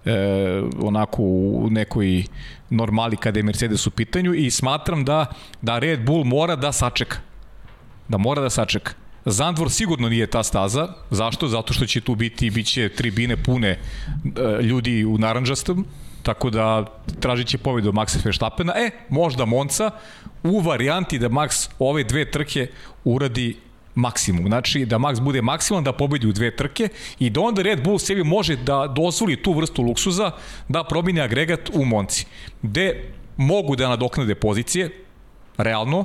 [0.05, 2.25] e, onako u nekoj
[2.71, 5.27] normali kada je Mercedes u pitanju i smatram da,
[5.63, 7.17] da Red Bull mora da sačeka.
[8.09, 8.93] Da mora da sačeka.
[9.25, 10.89] Zandvor sigurno nije ta staza.
[11.11, 11.49] Zašto?
[11.49, 13.79] Zato što će tu biti, bit će tribine pune e,
[14.63, 15.87] ljudi u naranđastom,
[16.23, 16.85] tako da
[17.21, 18.73] tražit će pobedu Maxa Verstappena.
[18.77, 19.91] E, možda Monca
[20.43, 22.67] u varijanti da Max ove dve trke
[23.05, 23.57] uradi
[23.95, 24.47] maksimum.
[24.47, 27.99] Znači da Max bude maksimum, da pobedi u dve trke i da onda Red Bull
[27.99, 30.31] sebi može da dozvoli tu vrstu luksuza
[30.69, 32.27] da promine agregat u Monci.
[32.63, 34.91] Gde mogu da nadoknade pozicije,
[35.57, 36.05] realno,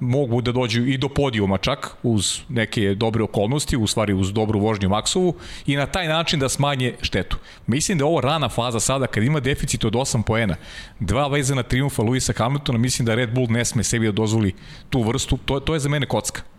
[0.00, 4.60] mogu da dođu i do podijuma čak uz neke dobre okolnosti, u stvari uz dobru
[4.60, 5.34] vožnju Maxovu
[5.66, 7.36] i na taj način da smanje štetu.
[7.66, 10.56] Mislim da je ovo rana faza sada kad ima deficit od 8 poena,
[11.00, 14.54] dva vezana triumfa Luisa Hamiltona, mislim da Red Bull ne sme sebi da dozvoli
[14.90, 16.53] tu vrstu, to, to je za mene kocka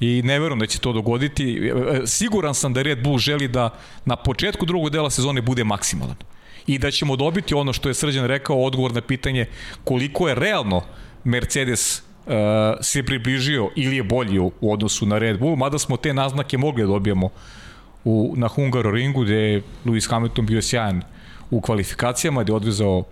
[0.00, 1.44] i ne verujem da će to dogoditi.
[1.44, 3.70] E, e, siguran sam da Red Bull želi da
[4.04, 6.16] na početku drugog dela sezone bude maksimalan
[6.66, 9.46] i da ćemo dobiti ono što je Srđan rekao, odgovor na pitanje
[9.84, 10.82] koliko je realno
[11.24, 12.32] Mercedes uh,
[12.80, 16.82] se približio ili je bolji u, odnosu na Red Bull, mada smo te naznake mogli
[16.82, 17.28] da dobijemo
[18.04, 21.02] u, na Hungaroringu gde je Lewis Hamilton bio sjajan
[21.50, 23.04] u kvalifikacijama, gde je odvezao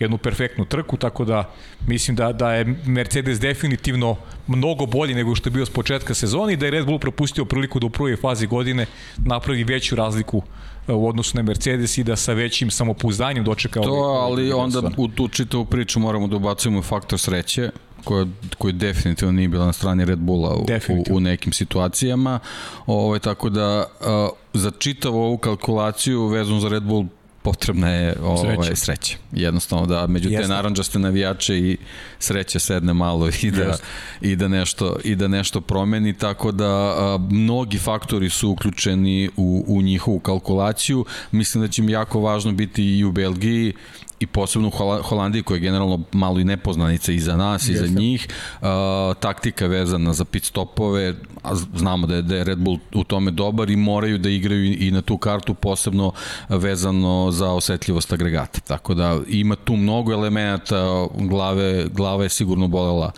[0.00, 1.50] jednu perfektnu trku, tako da
[1.86, 6.52] mislim da, da je Mercedes definitivno mnogo bolji nego što je bio s početka sezoni
[6.52, 8.86] i da je Red Bull propustio priliku da u prvoj fazi godine
[9.16, 10.42] napravi veću razliku
[10.88, 15.08] e, u odnosu na Mercedes i da sa većim samopouzdanjem dočeka to, ali onda u
[15.08, 17.70] tu čitavu priču moramo da ubacujemo faktor sreće
[18.04, 18.26] koja,
[18.58, 22.38] koji definitivno nije bila na strani Red Bulla u, u, u nekim situacijama.
[22.86, 24.06] Ovo, ovaj, tako da uh,
[24.54, 27.06] za čitavu ovu kalkulaciju vezano za Red Bull
[27.42, 28.76] potrebna je ovaj, Sreća.
[28.76, 29.16] sreća.
[29.32, 30.48] Jednostavno da među te Jeste.
[30.48, 31.76] naranđaste navijače i
[32.18, 33.84] sreća sedne malo i da, Jeste.
[34.20, 39.64] i da, nešto, i da nešto promeni, tako da a, mnogi faktori su uključeni u,
[39.68, 41.04] u njihovu kalkulaciju.
[41.30, 43.72] Mislim da će im jako važno biti i u Belgiji
[44.20, 47.76] i posebno u Hola- Holandiji koja je generalno malo i nepoznanica i za nas i
[47.76, 48.28] za njih.
[48.62, 53.04] A, taktika vezana za pit stopove, a znamo da je, da je Red Bull u
[53.04, 56.12] tome dobar i moraju da igraju i, i na tu kartu posebno
[56.48, 58.60] vezano za osetljivost agregata.
[58.60, 63.12] Tako da ima tu mnogo elemenata, glave, glava je sigurno bolela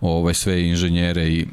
[0.00, 1.46] ovaj, sve inženjere i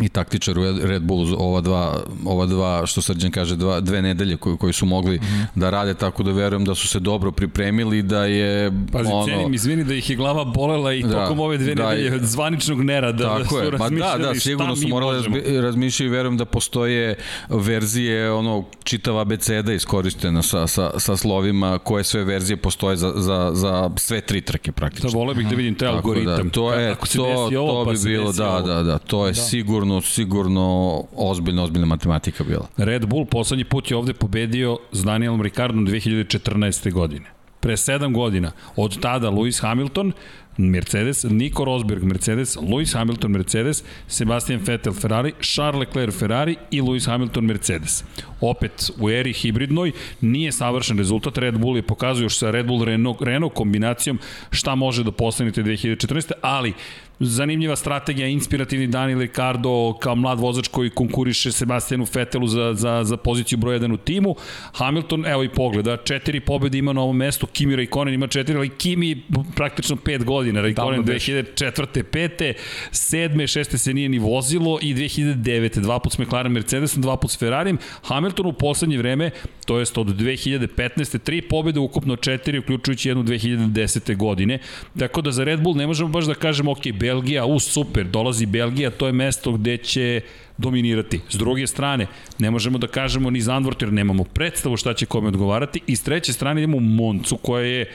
[0.00, 4.36] i taktičar u Red Bullu ova dva, ova dva što Srđan kaže, dva, dve nedelje
[4.36, 5.46] koji, koji su mogli mm -hmm.
[5.54, 9.26] da rade, tako da verujem da su se dobro pripremili da je Pazi, ono...
[9.26, 12.22] cenim, izvini da ih je glava bolela i Da, tokom ove dve da, nedelje od
[12.22, 16.08] zvaničnog nerada da Tako su je, da, razmišljali da, šta sigurno su morali razmišljati i
[16.08, 17.14] verujem da postoje
[17.48, 23.50] verzije, ono, čitava abeceda iskorištena sa, sa, sa slovima koje sve verzije postoje za, za,
[23.54, 25.10] za sve tri trke praktično.
[25.10, 26.48] Da, voleo bih da vidim taj Tako algoritam.
[26.48, 29.32] Da, to je, to, desi ovo, to pa bi bilo, da, da, da, to je
[29.32, 29.40] da.
[29.40, 32.68] sigurno, sigurno ozbiljna, ozbiljna matematika bila.
[32.76, 36.92] Red Bull poslednji put je ovde pobedio s Danielom Ricardom 2014.
[36.92, 37.26] godine.
[37.60, 38.52] Pre sedam godina.
[38.76, 40.12] Od tada Lewis Hamilton,
[40.56, 47.06] Mercedes, Nico Rosberg Mercedes, Lewis Hamilton Mercedes, Sebastian Vettel Ferrari, Charles Leclerc Ferrari i Lewis
[47.06, 48.04] Hamilton Mercedes.
[48.40, 51.38] Opet u eri hibridnoj nije savršen rezultat.
[51.38, 54.18] Red Bull je pokazuje još sa Red Bull Renault, Renault kombinacijom
[54.50, 56.32] šta može da postanete 2014.
[56.42, 56.72] Ali
[57.20, 63.16] zanimljiva strategija, inspirativni Daniel Ricardo kao mlad vozač koji konkuriše Sebastianu Vettelu za, za, za
[63.16, 64.34] poziciju broj 1 u timu.
[64.72, 68.68] Hamilton, evo i pogleda, četiri pobjede ima na ovom mestu, Kimi Raikkonen ima četiri, ali
[68.68, 69.22] Kimi
[69.56, 71.32] praktično pet godina, Raikkonen Davno beše.
[71.32, 72.02] 2004.
[72.02, 72.52] 5.
[72.92, 73.58] 7.
[73.58, 73.76] 6.
[73.76, 75.80] se nije ni vozilo i 2009.
[75.80, 77.78] dva put s McLaren Mercedesom, dva put s Ferrarijem.
[78.02, 79.30] Hamilton u poslednje vreme,
[79.66, 81.18] to jest od 2015.
[81.18, 84.16] tri pobjede, ukupno četiri, uključujući jednu 2010.
[84.16, 84.58] godine.
[84.98, 88.46] Tako da za Red Bull ne možemo baš da kažemo, ok, Belgija, u super, dolazi
[88.46, 90.20] Belgija, to je mesto gde će
[90.58, 91.20] dominirati.
[91.28, 92.06] S druge strane,
[92.38, 96.02] ne možemo da kažemo ni Zandvort jer nemamo predstavu šta će kome odgovarati i s
[96.02, 97.90] treće strane idemo u Moncu koja je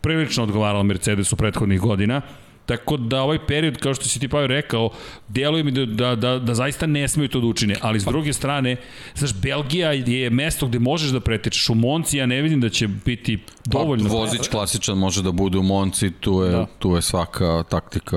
[0.00, 2.20] prilično odgovarala Mercedesu prethodnih godina.
[2.66, 4.90] Tako da ovaj period, kao što si ti Pavel rekao,
[5.28, 7.76] deluje mi da, da, da, da zaista ne smeju to da učine.
[7.80, 8.76] Ali s druge strane,
[9.14, 11.70] znaš, Belgija je mesto gde možeš da pretečeš.
[11.70, 14.08] U Monci ja ne vidim da će biti dovoljno.
[14.08, 16.66] Pa, vozić klasičan može da bude u Monci, tu je, da.
[16.78, 18.16] tu je svaka taktika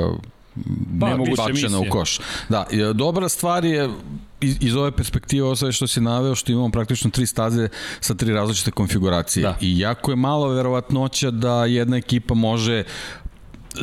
[1.00, 2.20] Pa, nemoguće više bačena u koš.
[2.50, 3.90] Da, i, dobra stvar je
[4.42, 8.14] iz, iz ove perspektive ovo sve što si naveo, što imamo praktično tri staze sa
[8.14, 9.44] tri različite konfiguracije.
[9.44, 9.58] Da.
[9.62, 12.84] I jako je malo verovatnoća da jedna ekipa može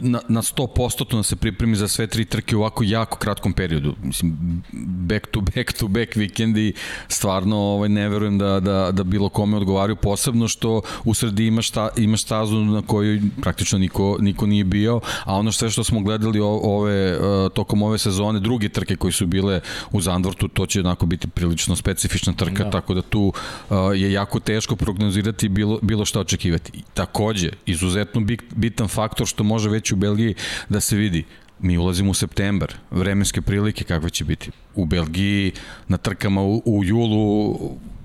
[0.01, 3.95] na, na 100% da se pripremi za sve tri trke u ovako jako kratkom periodu.
[4.03, 6.73] Mislim, back to back to back vikendi,
[7.09, 11.71] stvarno ovaj, ne verujem da, da, da bilo kome odgovaraju, posebno što u sredi imaš,
[11.71, 16.01] ta, imaš stazu na kojoj praktično niko, niko nije bio, a ono sve što smo
[16.01, 19.61] gledali o, ove, uh, tokom ove sezone, druge trke koji su bile
[19.93, 22.71] u Zandvortu, to će onako biti prilično specifična trka, da.
[22.71, 23.33] tako da tu
[23.71, 26.83] uh, je jako teško prognozirati bilo, bilo šta očekivati.
[26.95, 30.35] Takođe, izuzetno bit, bitan faktor što može već u Belgiji
[30.69, 31.25] da se vidi
[31.63, 34.51] mi ulazimo u septembar, vremenske prilike kakve će biti.
[34.75, 35.53] U Belgiji
[35.89, 37.59] na trkama u, u julu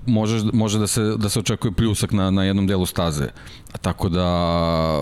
[0.06, 3.28] može, može da se da se očekuje pljusak na, na jednom delu staze.
[3.82, 4.26] Tako da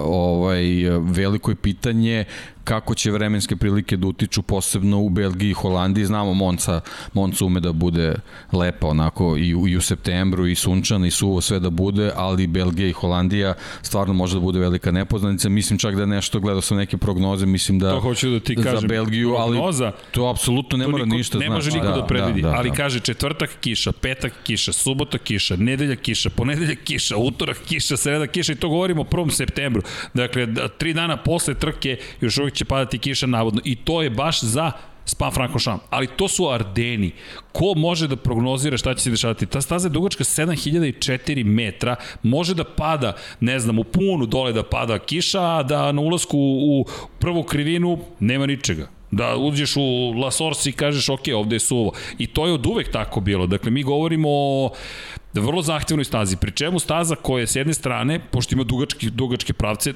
[0.04, 0.64] ovaj
[1.00, 2.24] veliko je pitanje
[2.66, 6.05] kako će vremenske prilike da utiču posebno u Belgiji i Holandiji.
[6.05, 6.81] Znamo Monca,
[7.12, 8.14] Monca ume da bude
[8.52, 12.46] lepa onako i u, i u septembru i sunčana i suvo sve da bude, ali
[12.46, 15.48] Belgija i Holandija stvarno može da bude velika nepoznanica.
[15.48, 18.81] Mislim čak da nešto, gledao sam neke prognoze, mislim da To hoću da ti kažem.
[18.81, 21.87] za Belgiju, Prognoza, ali to apsolutno ne To mora niko, ništa ne može znači.
[21.87, 22.74] niko da, da predvidi, da, da, ali da.
[22.76, 28.52] kaže četvrtak kiša, petak kiša, subota kiša, nedelja kiša, ponedelja kiša, utorak kiša, sreda kiša
[28.52, 29.31] i to govorimo o 1.
[29.31, 29.83] septembru.
[30.14, 34.11] Dakle, da, tri dana posle trke još uvijek će padati kiša navodno i to je
[34.11, 34.73] baš za
[35.05, 37.12] Spa Francorchamps, ali to su Ardeni.
[37.53, 39.47] Ko može da prognozira šta će se dešavati?
[39.47, 44.62] Ta staza je dugačka 7004 metra, može da pada, ne znam, u punu dole da
[44.62, 46.85] pada kiša, a da na ulasku u
[47.19, 51.92] prvu krivinu nema ničega da uđeš u La Source i kažeš ok, ovde je suvo.
[52.19, 53.47] I to je od uvek tako bilo.
[53.47, 54.71] Dakle, mi govorimo o
[55.35, 59.53] vrlo zahtevnoj stazi, pri čemu staza koja je s jedne strane, pošto ima dugačke, dugačke
[59.53, 59.95] pravce,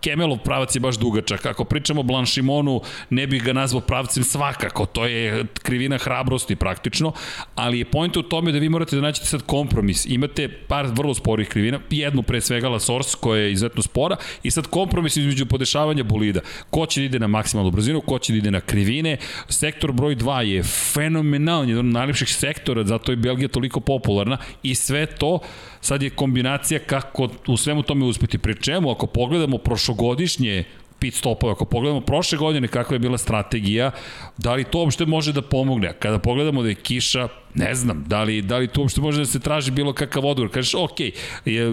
[0.00, 1.46] Kemelov pravac je baš dugačak.
[1.46, 2.80] Ako pričamo o Blanchimonu,
[3.10, 4.86] ne bih ga nazvao pravcem svakako.
[4.86, 7.12] To je krivina hrabrosti praktično,
[7.54, 10.06] ali je point u tome da vi morate da naćete sad kompromis.
[10.06, 14.50] Imate par vrlo sporih krivina, jednu pre svega La Source koja je izuzetno spora i
[14.50, 16.40] sad kompromis između podešavanja bolida.
[16.70, 19.16] Ko će da ide na maksimalnu brzinu, ko će da ide na krivine.
[19.48, 24.74] Sektor broj 2 je fenomenalni, jedan od najlepših sektora, zato je Belgija toliko popularna i
[24.74, 25.38] sve to
[25.80, 28.38] sad je kombinacija kako u svemu tome uspeti.
[28.38, 30.64] Pri čemu, ako pogledamo prošlogodišnje
[30.98, 31.52] pit stopove.
[31.52, 33.90] Ako pogledamo prošle godine kakva je bila strategija,
[34.38, 35.92] da li to uopšte može da pomogne?
[35.98, 39.26] Kada pogledamo da je kiša, ne znam, da li, da li to uopšte može da
[39.26, 40.52] se traži bilo kakav odgovor.
[40.52, 40.98] Kažeš, ok,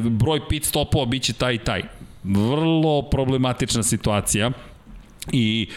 [0.02, 1.84] broj pit stopova biće taj i taj.
[2.24, 4.52] Vrlo problematična situacija.
[5.32, 5.68] I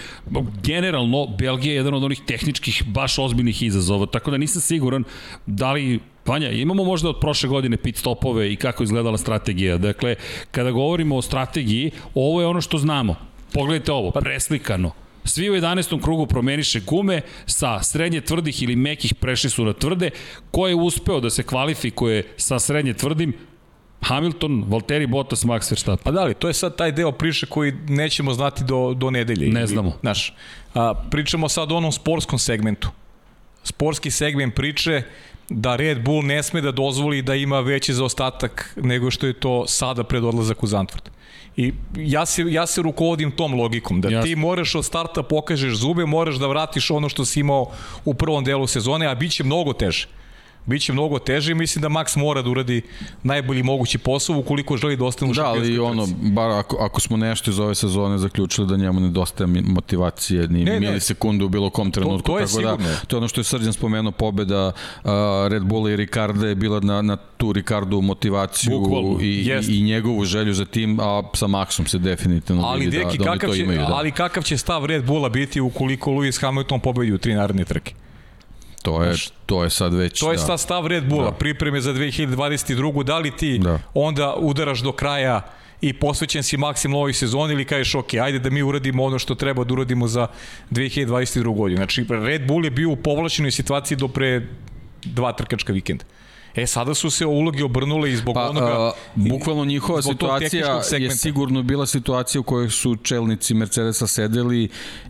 [0.63, 5.05] generalno Belgija je jedan od onih tehničkih baš ozbiljnih izazova, tako da nisam siguran
[5.47, 9.79] da li Vanja, imamo možda od prošle godine pit stopove i kako izgledala strategija.
[9.79, 10.15] Dakle,
[10.51, 13.17] kada govorimo o strategiji, ovo je ono što znamo.
[13.53, 14.91] Pogledajte ovo, pa- preslikano.
[15.25, 16.03] Svi u 11.
[16.03, 20.11] krugu promeniše gume, sa srednje tvrdih ili mekih prešli su na tvrde.
[20.51, 23.33] Ko je uspeo da se kvalifikuje sa srednje tvrdim,
[24.01, 26.05] Hamilton, Valtteri Bottas, Max Verstappen.
[26.05, 29.49] Pa da li, to je sad taj deo priče koji nećemo znati do, do nedelje.
[29.49, 29.93] Ne znamo.
[30.01, 30.35] Znaš,
[30.75, 32.89] a, pričamo sad o onom sportskom segmentu.
[33.65, 35.03] Sportski segment priče
[35.49, 39.67] da Red Bull ne sme da dozvoli da ima veći zaostatak nego što je to
[39.67, 41.11] sada pred odlazak u Zandvoort.
[41.57, 44.31] I ja se, ja se rukovodim tom logikom, da Jasne.
[44.31, 47.71] ti moraš od starta pokažeš zube, moraš da vratiš ono što si imao
[48.05, 50.09] u prvom delu sezone, a bit će mnogo teže.
[50.69, 52.83] Biće mnogo teže i mislim da Max mora da uradi
[53.23, 57.17] najbolji mogući posao ukoliko želi da ostane u Da, ali ono, bar ako, ako smo
[57.17, 61.91] nešto iz ove sezone zaključili da njemu nedostaje motivacije ni ne, milisekundu u bilo kom
[61.91, 62.27] trenutku.
[62.27, 62.89] To, to je tako da, sigurno.
[62.89, 65.11] Da, to je ono što je Srđan spomenuo, pobeda uh,
[65.49, 69.69] Red Bulla i Ricarda je bila na, na tu Ricardu motivaciju Bukvalno, i, jest.
[69.69, 73.25] i, i njegovu želju za tim, a sa Maxom se definitivno ali, vidi deki, da,
[73.25, 73.81] da oni to imaju.
[73.81, 73.95] Će, da.
[73.95, 77.95] Ali kakav će stav Red Bulla biti ukoliko Lewis Hamilton pobedi u tri naredne trke?
[78.83, 79.15] To je,
[79.47, 80.21] to je sad već...
[80.21, 80.59] To je da.
[80.59, 81.37] stav Red Bulla, da.
[81.37, 83.03] pripreme za 2022.
[83.03, 83.79] Da li ti da.
[83.95, 85.43] onda udaraš do kraja
[85.81, 89.35] i posvećen si maksim ovoj sezoni ili kažeš ok, ajde da mi uradimo ono što
[89.35, 90.27] treba da uradimo za
[90.71, 91.57] 2022.
[91.57, 91.77] godinu.
[91.77, 94.47] Znači, Red Bull je bio u povlačenoj situaciji do pre
[95.05, 96.05] dva trkačka vikenda.
[96.55, 98.67] E, sada su se uloge obrnule i zbog pa, onoga...
[98.67, 104.69] A, bukvalno njihova situacija je sigurno bila situacija u kojoj su čelnici Mercedesa sedeli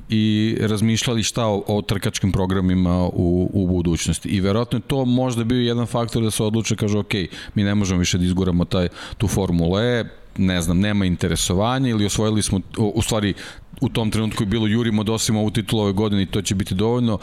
[0.09, 4.29] i razmišljali šta o, o trkačkim programima u, u budućnosti.
[4.29, 7.14] I verovatno je to možda bio jedan faktor da se odluče, kaže, ok,
[7.55, 10.05] mi ne možemo više da izguramo taj, tu Formula E,
[10.37, 13.35] ne znam, nema interesovanja ili osvojili smo, u stvari
[13.81, 16.55] u tom trenutku je bilo jurimo da osimo ovu titulu ove godine i to će
[16.55, 17.19] biti dovoljno,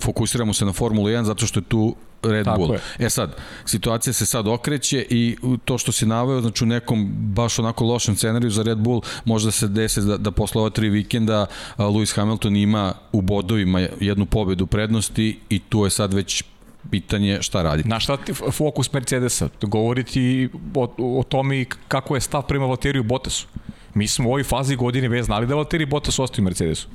[0.00, 2.72] fokusiramo se na Formulu 1 zato što je tu Red Tako Bull.
[2.72, 3.06] Je.
[3.06, 7.58] E sad, situacija se sad okreće i to što si naveo, znači u nekom baš
[7.58, 11.46] onako lošem scenariju za Red Bull možda se desi da, da posle ova tri vikenda
[11.78, 16.44] Lewis Hamilton ima u bodovima jednu pobedu prednosti i tu je sad već
[16.90, 17.82] pitanje šta radi.
[17.86, 19.48] Na šta ti fokus Mercedesa?
[19.62, 23.46] Govoriti o, o tome kako je stav prema Valteriju Bottasu.
[23.96, 26.88] Mi smo u ovoj fazi godine već znali da Valtteri Bottas ostaje u Mercedesu.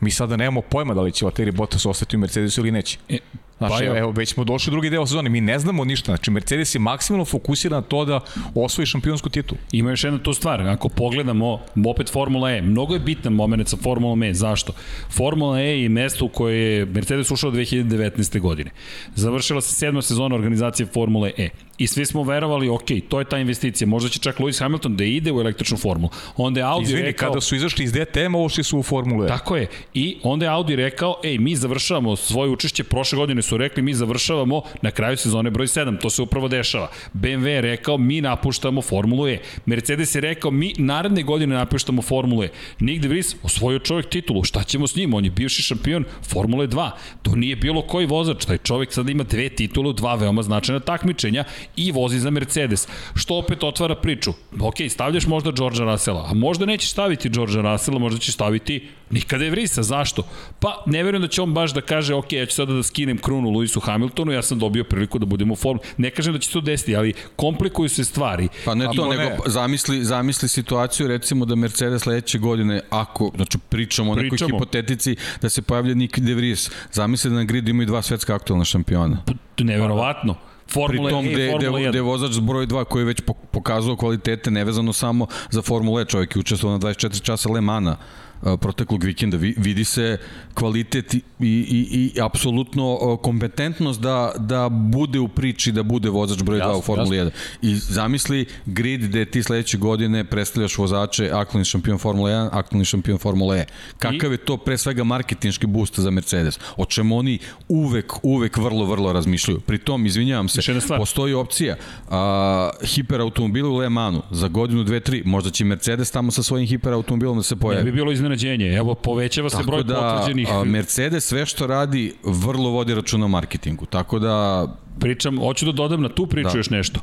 [0.00, 2.98] Mi sada nemamo pojma da li će Valtteri Bottas ostati u Mercedesu ili neće.
[3.08, 3.18] E,
[3.58, 6.04] Znači, pa evo, već smo došli u drugi deo sezone, mi ne znamo ništa.
[6.04, 8.20] Znači, Mercedes je maksimalno fokusiran na to da
[8.54, 9.58] osvoji šampionsku titulu.
[9.72, 13.76] Ima još jedna tu stvar, ako pogledamo opet Formula E, mnogo je bitan moment sa
[13.76, 14.34] Formula E.
[14.34, 14.72] Zašto?
[15.10, 18.40] Formula E je mesto u koje je Mercedes ušao 2019.
[18.40, 18.70] godine.
[19.14, 21.48] Završila se sedma sezona organizacije Formule E.
[21.78, 23.88] I svi smo verovali, ok, to je ta investicija.
[23.88, 26.10] Možda će čak Lewis Hamilton da ide u električnu formulu.
[26.36, 27.28] Onda je Audi Izvini, rekao...
[27.28, 29.28] kada su izašli iz DTM-a, ušli su u Formulu E.
[29.28, 29.66] Tako je.
[29.94, 33.94] I onda je Audi rekao, ej, mi završavamo svoje učešće, prošle godine su rekli, mi
[33.94, 36.00] završavamo na kraju sezone broj 7.
[36.00, 36.90] To se upravo dešava.
[37.14, 39.38] BMW je rekao, mi napuštamo Formulu E.
[39.66, 42.48] Mercedes je rekao, mi naredne godine napuštamo Formulu E.
[42.80, 44.44] Nick de Vries osvojio čovjek titulu.
[44.44, 45.14] Šta ćemo s njim?
[45.14, 46.90] On je bivši šampion Formule 2.
[47.22, 48.44] To nije bilo koji vozač.
[48.44, 51.44] Taj čovjek sada ima dve titule, dva veoma značajna takmičenja
[51.76, 52.88] i vozi za Mercedes.
[53.14, 54.32] Što opet otvara priču.
[54.60, 59.44] Ok, stavljaš možda Georgea Russella, a možda nećeš staviti Georgea Russella, možda ćeš staviti nikada
[59.44, 59.82] je Vrisa.
[59.82, 60.22] Zašto?
[60.60, 63.18] Pa ne verujem da će on baš da kaže, ok, ja ću sada da skinem
[63.18, 65.80] krunu Lewisu Hamiltonu, ja sam dobio priliku da budem u formu.
[65.96, 68.48] Ne kažem da će to desiti, ali komplikuju se stvari.
[68.64, 69.36] Pa ne to, nego ne.
[69.46, 74.58] zamisli, zamisli situaciju, recimo da Mercedes sledeće godine, ako, znači pričamo o nekoj pričamo.
[74.58, 78.64] hipotetici, da se pojavlja Nick De Vries, zamisli da na gridu imaju dva svetska aktualna
[78.64, 79.22] šampiona.
[79.26, 79.32] Pa,
[79.64, 80.34] neverovatno.
[80.68, 84.92] Formula Pritom, e, Formula de, de vozač broj 2 koji je već pokazao kvalitete nevezano
[84.92, 87.96] samo za Formula E, čovjek je učestvovao na 24 časa Le Mana
[88.42, 89.36] proteklog vikenda.
[89.36, 90.18] Vi, vidi se
[90.54, 96.58] kvalitet i, i, i apsolutno kompetentnost da, da bude u priči, da bude vozač broj
[96.58, 97.30] 2 u Formuli 1.
[97.62, 103.18] I zamisli grid gde ti sledeće godine predstavljaš vozače aktualni šampion Formula 1, aktualni šampion
[103.18, 103.66] Formula E.
[103.98, 104.34] Kakav I?
[104.34, 106.58] je to pre svega marketinški boost za Mercedes?
[106.76, 109.60] O čemu oni uvek, uvek vrlo, vrlo razmišljaju.
[109.60, 110.60] Pri tom, izvinjavam se,
[110.96, 111.76] postoji opcija
[112.10, 116.66] a, hiperautomobila u Le Manu za godinu, dve, tri, možda će Mercedes tamo sa svojim
[116.66, 117.84] hiperautomobilom da se pojavi.
[117.84, 120.48] Ne bi bilo iznenađenje, evo povećava se Tako broj da, potvrđenih.
[120.52, 123.86] A, Mercedes sve što radi vrlo vodi računa o marketingu.
[123.86, 124.66] Tako da...
[124.98, 126.58] Pričam, hoću da dodam na tu priču da.
[126.58, 127.00] još nešto.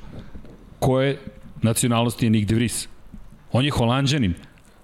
[0.80, 1.18] Koje
[1.62, 2.88] nacionalnosti je Nick de Vries?
[3.52, 4.34] On je holandjanin.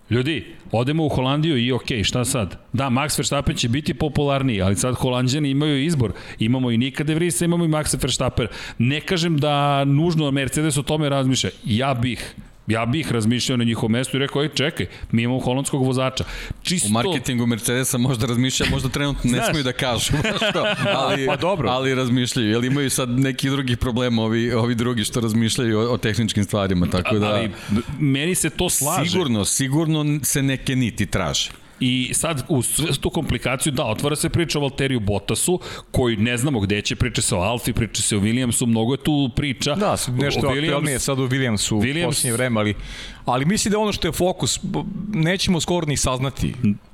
[0.09, 2.57] Ljudi, odemo u Holandiju i ok, šta sad?
[2.73, 6.11] Da, Max Verstappen će biti popularniji, ali sad Holandjani imaju izbor.
[6.39, 8.47] Imamo i Nika de Vriesa, imamo i Maxa Verstappen.
[8.77, 11.49] Ne kažem da nužno Mercedes o tome razmišlja.
[11.65, 12.35] Ja bih
[12.71, 16.23] Ja bih razmišljao na njihovom mestu i rekao, ej, čekaj, mi imamo holandskog vozača.
[16.63, 16.87] Čisto...
[16.87, 20.13] U marketingu Mercedesa možda razmišlja, možda trenutno ne smiju da kažu.
[20.49, 20.65] što,
[21.01, 21.69] ali, pa dobro.
[21.69, 25.97] Ali razmišljaju, jer imaju sad neki drugi problema, ovi, ovi drugi što razmišljaju o, o
[25.97, 27.27] tehničkim stvarima, tako da...
[27.27, 27.51] Ali
[27.99, 29.09] meni se to slaže.
[29.09, 31.60] Sigurno, sigurno se neke niti traže.
[31.83, 32.61] I sad u
[33.01, 35.59] tu komplikaciju, da, otvara se priča o Valteriju Bottasu,
[35.91, 39.03] koji ne znamo gde će, priča se o Alfi, priča se o Williamsu, mnogo je
[39.03, 39.75] tu priča.
[39.75, 42.75] Da, nešto aktualnije sad u Williamsu Williams, u posljednje vreme, ali,
[43.25, 44.59] ali misli da ono što je fokus,
[45.13, 46.53] nećemo skoro ni saznati.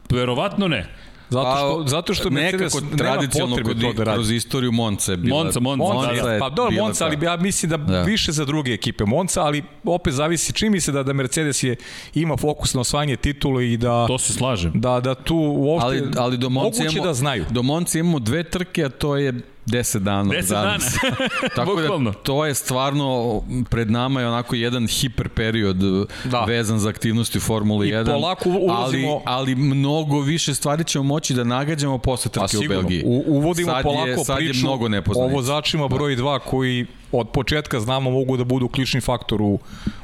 [0.10, 0.90] Verovatno ne.
[1.30, 3.20] Zato što, pa, zato što Mercedes nema
[3.50, 4.16] potrebe to da radi.
[4.16, 5.44] Kroz istoriju Monca je bila.
[5.44, 8.46] Monca, Monca, Monca, Monca je pa dobro, Monca, ali ja mislim da, da više za
[8.46, 11.76] druge ekipe Monca, ali opet zavisi čini mi se da da Mercedes je
[12.14, 14.72] ima fokus na osvajanje titula i da To se slažem.
[14.76, 17.46] Da da tu uopšte ali, ali do Monca imamo, da znaju.
[17.50, 19.34] Do Monca imamo dve trke, a to je
[19.68, 20.34] 10 dana.
[20.34, 20.78] 10 dana.
[21.56, 25.78] Tako da to je stvarno pred nama je onako jedan hiper period
[26.24, 26.44] da.
[26.44, 28.02] vezan za aktivnosti Formule 1.
[28.02, 29.12] I polako ulazimo...
[29.12, 33.04] Ali, ali mnogo više stvari ćemo moći da nagađamo posle trke u Belgiji.
[33.06, 37.30] U, uvodimo sad polako je, sad priču je mnogo o vozačima broj 2 koji od
[37.30, 39.60] početka znamo mogu da budu ključni faktor u,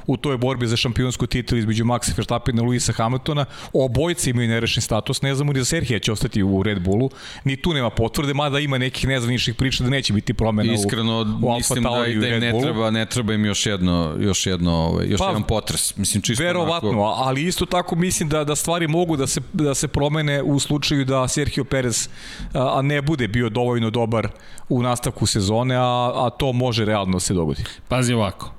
[0.08, 3.45] u toj borbi za šampionsku titul između Maxa Verstappena i Luisa Hamiltona.
[3.74, 7.10] Obojci imaju nerešen status, ne znamo ni za Serhija će ostati u Red Bullu,
[7.43, 11.47] ni tu nema potvrde, mada ima nekih nezvaničnih priča da neće biti promena Iskreno, u,
[11.47, 15.08] u mislim da, da im ne treba, ne treba im još jedno, još jedno, ovaj,
[15.08, 15.97] još pa, jedan potres.
[15.97, 17.24] Mislim, čisto verovatno, onako...
[17.24, 21.06] ali isto tako mislim da, da stvari mogu da se, da se promene u slučaju
[21.06, 22.10] da Sergio Perez
[22.54, 24.28] a, ne bude bio dovoljno dobar
[24.70, 27.64] u nastavku sezone, a, a to može realno se dogodi.
[27.88, 28.54] Pazi ovako.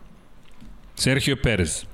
[0.94, 1.84] Sergio Perez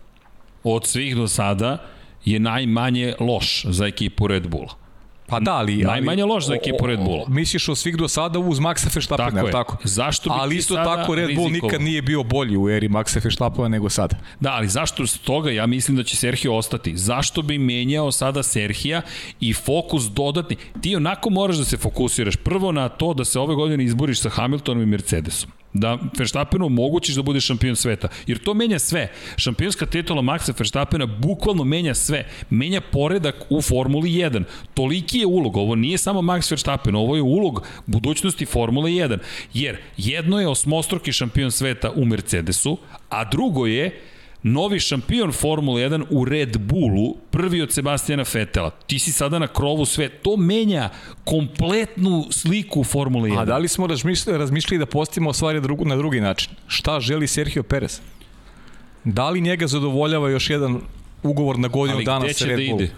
[0.65, 1.79] od svih do sada
[2.25, 4.81] je najmanje loš za ekipu Red Bulla.
[5.27, 5.77] Pa da, ali...
[5.77, 7.25] Najmanje loš za ekipu Red Bulla.
[7.29, 9.53] Misliš o svih do sada uz Maxa Verstappena, tako je.
[9.53, 9.77] tako?
[9.85, 11.71] Zašto bi ali isto tako Red Bull rizikovo?
[11.71, 14.17] nikad nije bio bolji u eri Maxa Verstappena nego sada.
[14.41, 16.97] Da, ali zašto s toga ja mislim da će Sergio ostati?
[16.97, 19.03] Zašto bi menjao sada Serhija
[19.41, 20.57] i fokus dodatni?
[20.81, 24.29] Ti onako moraš da se fokusiraš prvo na to da se ove godine izboriš sa
[24.29, 28.09] Hamiltonom i Mercedesom da Verstappenu omogućiš da bude šampion sveta.
[28.27, 29.13] Jer to menja sve.
[29.37, 32.27] Šampionska titula Maxa Verstappena bukvalno menja sve.
[32.51, 34.45] Menja poredak u Formuli 1.
[34.75, 35.57] Toliki je ulog.
[35.57, 39.19] Ovo nije samo Max Verstappen, ovo je ulog budućnosti Formule 1.
[39.55, 44.01] Jer jedno je osmostroki šampion sveta u Mercedesu, a drugo je
[44.43, 48.71] novi šampion Formule 1 u Red Bullu, prvi od Sebastijana Fetela.
[48.71, 50.09] Ti si sada na krovu sve.
[50.09, 50.89] To menja
[51.25, 53.41] kompletnu sliku Formule 1.
[53.41, 56.53] A da li smo razmišljali, razmišljali da postavimo stvari na drugi način?
[56.67, 58.01] Šta želi Sergio Perez?
[59.05, 60.81] Da li njega zadovoljava još jedan
[61.23, 62.57] ugovor na godinu dana sa Red?
[62.57, 62.91] Da ide?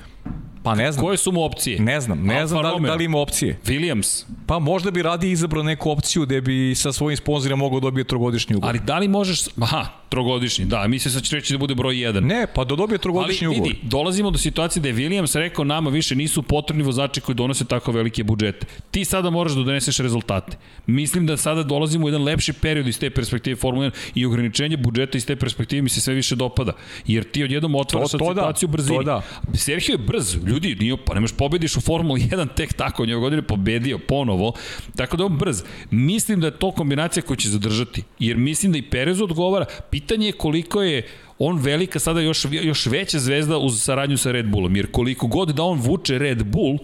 [0.63, 1.05] Pa ne znam.
[1.05, 1.81] Koje su mu opcije?
[1.81, 3.59] Ne znam, ne Alfa znam da li, da li ima opcije.
[3.65, 4.25] Williams?
[4.47, 8.57] Pa možda bi radi izabrao neku opciju gde bi sa svojim sponzorima mogao dobiti trogodišnji
[8.57, 8.75] ugovor.
[8.75, 11.95] Ali da li možeš, aha, trogodišnji, da, misli se da će reći da bude broj
[11.95, 12.21] 1.
[12.21, 13.63] Ne, pa da dobije trogodišnji ugovor.
[13.63, 17.37] Ali vidi, dolazimo do situacije da je Williams rekao nama više nisu potrebni vozači koji
[17.37, 18.67] donose tako velike budžete.
[18.91, 20.57] Ti sada moraš da doneseš rezultate.
[20.87, 24.77] Mislim da sada dolazimo u jedan lepši period iz te perspektive Formule 1 i ograničenje
[24.77, 26.73] budžeta iz te perspektive mi se sve više dopada.
[27.07, 29.05] Jer ti odjednom otvara sad da, situaciju da, brzini.
[29.05, 29.23] Da.
[29.55, 33.43] Sergio je brz, ljudi, nije, pa nemaš pobediš u Formuli 1 tek tako, njegove godine
[33.43, 34.53] pobedio ponovo,
[34.97, 35.63] tako da on brz.
[35.91, 39.67] Mislim da je to kombinacija koja će zadržati, jer mislim da i Perez odgovara,
[40.03, 41.07] pitanje je koliko je
[41.39, 45.49] on velika sada još, još veća zvezda uz saradnju sa Red Bullom, jer koliko god
[45.49, 46.79] da on vuče Red Bull,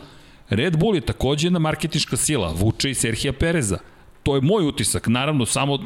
[0.51, 3.79] Red Bull je takođe jedna marketička sila, vuče i Serhija Pereza
[4.29, 5.07] to je moj utisak.
[5.07, 5.79] Naravno, samo,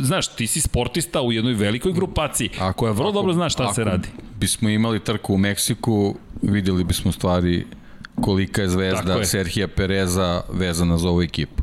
[0.00, 3.74] znaš, ti si sportista u jednoj velikoj grupaciji ako, koja vrlo ako, dobro zna šta
[3.74, 4.08] se radi.
[4.38, 7.66] bismo imali trku u Meksiku, videli bismo stvari
[8.20, 9.24] kolika je zvezda je.
[9.24, 11.62] Serhija Pereza vezana za ovu ekipu.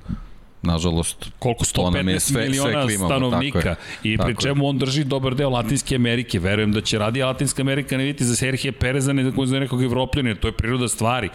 [0.62, 4.14] Nažalost, koliko to nam je 115 sve, miliona sve klimavo, stanovnika tako je.
[4.14, 4.36] i pri je.
[4.41, 6.39] čemu on drži dobar deo Latinske Amerike.
[6.39, 10.36] Verujem da će radi Latinska Amerika ne vidjeti za Serhije Pereza ne za nekog Evropljana,
[10.36, 11.30] to je priroda stvari.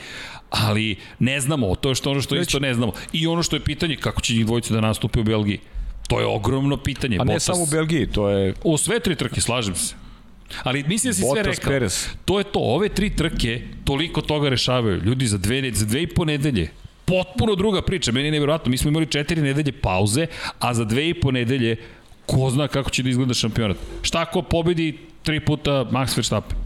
[0.50, 2.92] Ali ne znamo, to je što ono što isto ne znamo.
[3.12, 5.58] I ono što je pitanje, kako će njih dvojice da nastupe u Belgiji?
[6.08, 7.16] To je ogromno pitanje.
[7.20, 9.94] A ne Bottas- samo u Belgiji, to je U sve tri trke, slažem se.
[10.62, 11.70] Ali mislim da si sve Bottas, rekao.
[11.70, 12.08] Perez.
[12.24, 15.00] To je to, ove tri trke toliko toga rešavaju.
[15.04, 16.68] Ljudi za dve, za dve i po nedelje
[17.12, 18.70] potpuno druga priča, meni je nevjerojatno.
[18.70, 20.26] Mi smo imali četiri nedelje pauze,
[20.58, 21.76] a za dve i po nedelje
[22.26, 23.76] ko zna kako će da izgleda šampionat.
[24.02, 26.56] Šta ako pobedi tri puta Max Verstappen?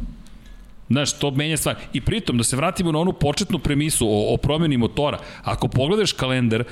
[0.89, 1.77] Znaš, to menja stvar.
[1.93, 5.19] I pritom, da se vratimo na onu početnu premisu o, o promjeni motora.
[5.43, 6.65] Ako pogledaš kalendar,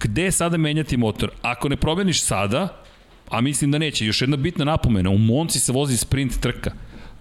[0.00, 1.30] gde sada menjati motor?
[1.42, 2.68] Ako ne promeniš sada,
[3.30, 6.70] a mislim da neće, još jedna bitna napomena, u Monci se vozi sprint trka.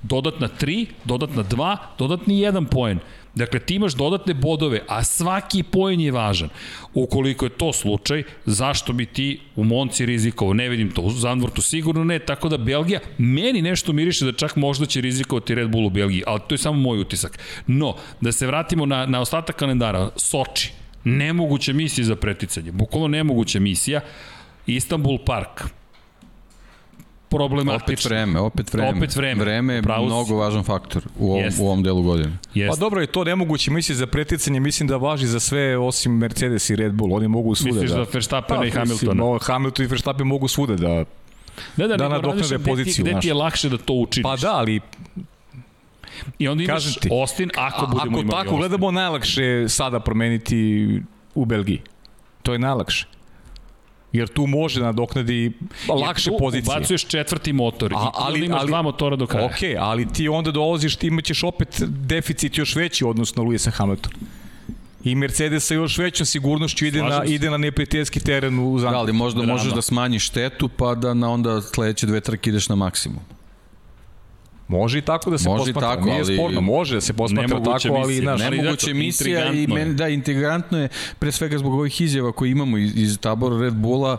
[0.04, 3.00] Dodatna 3, dodatna 2, dodatni 1 poen.
[3.36, 6.50] Dakle, ti imaš dodatne bodove, a svaki poen je važan.
[6.94, 10.54] Ukoliko je to slučaj, zašto bi ti u Monci rizikovao?
[10.54, 14.56] Ne vidim to, u Zandvortu sigurno ne, tako da Belgija, meni nešto miriše da čak
[14.56, 17.40] možda će rizikovati Red Bull u Belgiji, ali to je samo moj utisak.
[17.68, 20.72] No, da se vratimo na, na ostatak kalendara, Soči,
[21.04, 24.02] nemoguća misija za preticanje, bukvalno nemoguća misija,
[24.68, 25.64] Istanbul Park,
[27.30, 27.94] problematično.
[27.94, 28.98] Opet vreme, opet vreme.
[28.98, 29.44] Opet vreme.
[29.44, 30.06] Vreme je Pravo si.
[30.06, 31.64] mnogo važan faktor u ovom, Jeste.
[31.64, 32.38] u ovom delu godine.
[32.44, 32.80] Pa Jeste.
[32.80, 36.76] dobro je to nemoguće, mislim za preticanje, mislim da važi za sve osim Mercedes i
[36.76, 37.98] Red Bull, oni mogu svuda Misliš da...
[37.98, 39.24] da Verstappena Pa, i mislim, Hamiltona?
[39.24, 40.88] ovo, Hamilton i Verstappen mogu svuda da...
[40.88, 41.06] Ne,
[41.78, 44.24] da, da nego nadoknade poziciju, Gde ti je lakše da to učiniš?
[44.24, 44.80] Pa da, ali
[46.40, 48.58] I onda imaš kažem ti, Austin, ako a- budemo ako imali tako Austin.
[48.58, 50.86] gledamo, najlakše sada promeniti
[51.36, 51.82] u Belgiji.
[52.44, 53.08] To je najlakše.
[54.16, 55.52] Jer tu može da nadoknadi
[56.02, 56.78] lakše Jer tu pozicije.
[56.78, 59.46] Ubacuješ četvrti motor A, i ali, onda imaš ali, dva motora do kraja.
[59.46, 64.16] Ok, ali ti onda dolaziš, ti imaćeš opet deficit još veći odnosno Luisa Hamiltona.
[65.04, 67.34] I Mercedes sa još većom sigurnošću ide Slažem na, se.
[67.34, 69.00] ide na neprijateljski teren u Da, Zandvoortu.
[69.00, 69.54] ali možda Drama.
[69.54, 73.20] možeš da smanjiš štetu pa da na onda sledeće dve trke ideš na maksimum.
[74.68, 77.60] Može i tako da se Može posmatra, tako, nije ali- sporno, može da se posmatra
[77.60, 78.36] tako, ali misija.
[78.36, 79.86] Nemoguća zato, emisija i intrigantno je.
[79.86, 80.88] men, da, intrigantno je
[81.20, 84.18] pre svega zbog ovih izjava koje imamo iz, iz tabora Red Bulla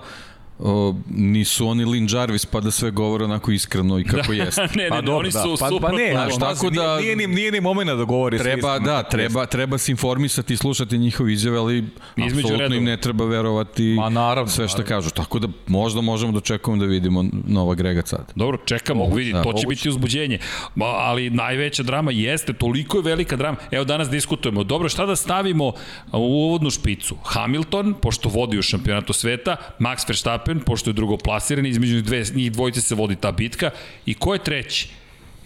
[0.58, 4.34] o, nisu oni Lin Jarvis pa da sve govore onako iskreno i kako da.
[4.34, 4.60] jeste.
[4.62, 5.42] ne, ne, Pa ne, dobro, oni da.
[5.42, 5.90] su Pa, super.
[5.90, 6.96] pa ne, znaš, tako da- da...
[6.96, 8.38] Nije, nije, nije ni momena da govore.
[8.38, 11.84] Treba, da, treba, treba se informisati i slušati njihove izjave, ali
[12.16, 14.96] Između apsolutno im ne treba verovati Ma, naravno, sve što naravno.
[14.96, 15.10] kažu.
[15.12, 18.32] Tako da možda možemo da očekujemo da vidimo nova Grega sad.
[18.34, 19.66] Dobro, čekamo, vidi, da, to će moguće.
[19.68, 20.38] biti uzbuđenje.
[20.74, 23.56] Ma, ali najveća drama jeste, toliko je velika drama.
[23.70, 25.66] Evo danas diskutujemo, dobro, šta da stavimo
[26.12, 27.16] u uvodnu špicu?
[27.24, 32.80] Hamilton, pošto vodi u šampionatu sveta, Max Verstappen, pošto je drugoplasiran, između dve, njih dvojice
[32.80, 33.70] se vodi ta bitka.
[34.06, 34.88] I ko je treći?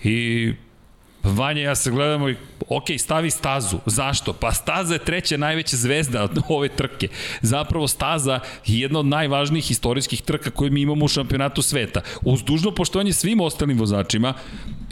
[0.05, 0.53] I
[1.23, 2.37] Vanja ja se gledamo i,
[2.69, 3.79] ok, stavi stazu.
[3.87, 4.33] Zašto?
[4.33, 7.09] Pa staza je treća najveća zvezda od ove trke.
[7.43, 12.01] Zapravo staza je jedna od najvažnijih istorijskih trka koje mi imamo u šampionatu sveta.
[12.23, 14.35] Uz dužno poštovanje svim ostalim vozačima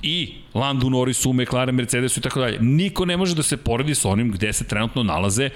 [0.02, 2.58] i Landu Norrisu, McLaren, Mercedesu i tako dalje.
[2.60, 5.50] Niko ne može da se poredi sa onim gde se trenutno nalaze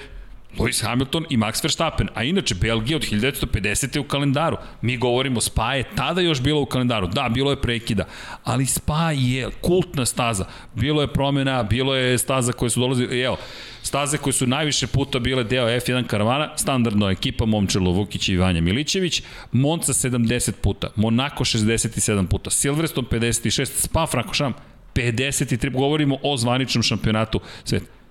[0.59, 2.09] Lewis Hamilton i Max Verstappen.
[2.15, 3.97] A inače, Belgija od 1950.
[3.97, 4.57] je u kalendaru.
[4.83, 7.07] Mi govorimo, Spa je tada još bila u kalendaru.
[7.07, 8.05] Da, bilo je prekida,
[8.45, 10.45] ali Spa je kultna staza.
[10.75, 13.37] Bilo je promena, bilo je staza koje su dolazile, evo,
[13.83, 18.61] staze koje su najviše puta bile deo F1 karavana, standardno ekipa Momčilo Vukić i Vanja
[18.61, 19.23] Milićević,
[19.53, 24.59] Monca 70 puta, Monaco 67 puta, Silverstone 56, Spa Francorchamps
[24.95, 28.02] 53, govorimo o zvaničnom šampionatu sveta.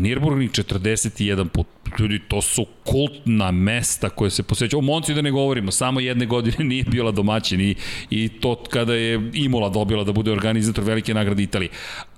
[0.00, 1.66] Nürburgring 41 put.
[1.98, 4.78] Ljudi, to su kultna mesta koje se posvećaju.
[4.78, 7.74] O Monci da ne govorimo, samo jedne godine nije bila domaćin i,
[8.10, 11.70] i to kada je Imola dobila da bude organizator velike nagrade Italije.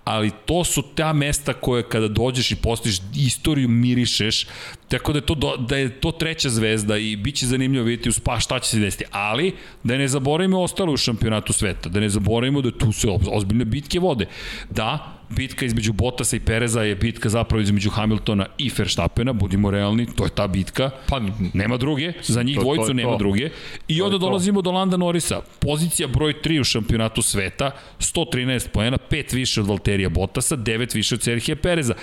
[0.04, 4.46] Ali to su ta mesta koje kada dođeš i postiš istoriju mirišeš,
[4.88, 8.08] tako da je to, do, da je to treća zvezda i bit će zanimljivo vidjeti
[8.08, 9.04] u spa šta će se desiti.
[9.10, 9.52] Ali
[9.82, 14.00] da ne zaboravimo ostalo u šampionatu sveta, da ne zaboravimo da tu se ozbiljne bitke
[14.00, 14.26] vode.
[14.70, 20.06] Da, bitka između Bottasa i Pereza je bitka zapravo između Hamiltona i Verstappena, budimo realni,
[20.06, 20.90] to je ta bitka.
[21.08, 21.20] Pa,
[21.54, 23.18] Nema druge, za njih To- to dvojicu nema to.
[23.18, 23.50] druge.
[23.88, 24.18] I To onda to.
[24.18, 25.40] dolazimo do Landa Norisa.
[25.58, 31.14] Pozicija broj 3 u šampionatu sveta, 113 poena, 5 više od Valterija Bottasa, 9 više
[31.14, 31.94] od Serhije Pereza.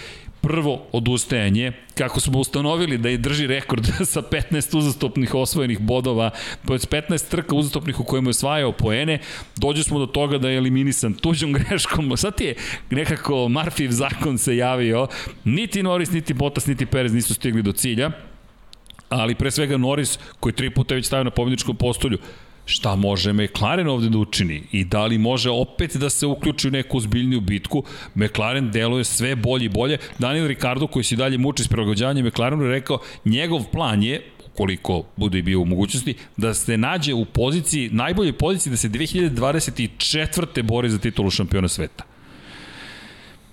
[0.41, 6.29] Prvo odustajanje, kako smo ustanovili da je drži rekord sa 15 uzastopnih osvojenih bodova,
[6.67, 9.19] to je 15 trka uzastopnih u kojima je osvajao poene,
[9.55, 12.55] dođe smo do toga da je eliminisan tuđom greškom, sad ti je
[12.89, 15.07] nekako Marfiv zakon se javio,
[15.43, 18.11] niti Norris, niti Bottas, niti Perez nisu stigli do cilja,
[19.09, 22.17] ali pre svega Norris koji tri puta već stavio na pobjedičkom postolju
[22.69, 26.71] šta može McLaren ovde da učini i da li može opet da se uključi u
[26.71, 27.83] neku ozbiljniju bitku.
[28.15, 29.97] McLaren deluje sve bolje i bolje.
[30.19, 34.21] Daniel Ricardo koji se dalje muči s prilagođavanjem McLarenu je rekao njegov plan je
[34.57, 38.89] koliko bude i bio u mogućnosti, da se nađe u poziciji, najboljoj poziciji da se
[38.89, 40.63] 2024.
[40.63, 42.03] bori za titulu šampiona sveta.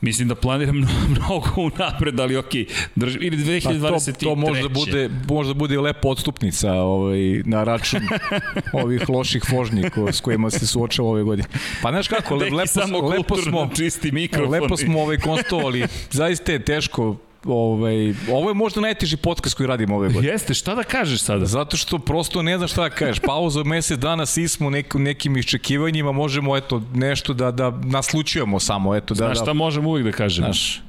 [0.00, 0.76] Mislim da planiram
[1.10, 2.52] mnogo unapred, ali ok,
[2.94, 4.06] drž, ili 2023.
[4.06, 8.00] Pa to, to možda bude, možda bude lepa odstupnica ovaj, na račun
[8.82, 11.48] ovih loših vožnji ko, s kojima se suočava ove godine.
[11.82, 14.50] Pa znaš kako, le, lepo, lepo smo, čisti mikrofon.
[14.50, 17.16] Lepo smo ovaj konstovali, zaista je teško
[17.46, 20.32] ovaj, ovo je možda najteži podcast koji radimo ove godine.
[20.32, 21.46] Jeste, šta da kažeš sada?
[21.46, 23.18] Zato što prosto ne znam šta da kažeš.
[23.18, 28.60] Pauza od mesec dana, svi smo nek, nekim iščekivanjima, možemo eto, nešto da, da naslučujemo
[28.60, 28.96] samo.
[28.96, 30.46] Eto, da, Znaš šta da, možemo uvijek da kažemo?
[30.46, 30.82] Znaš,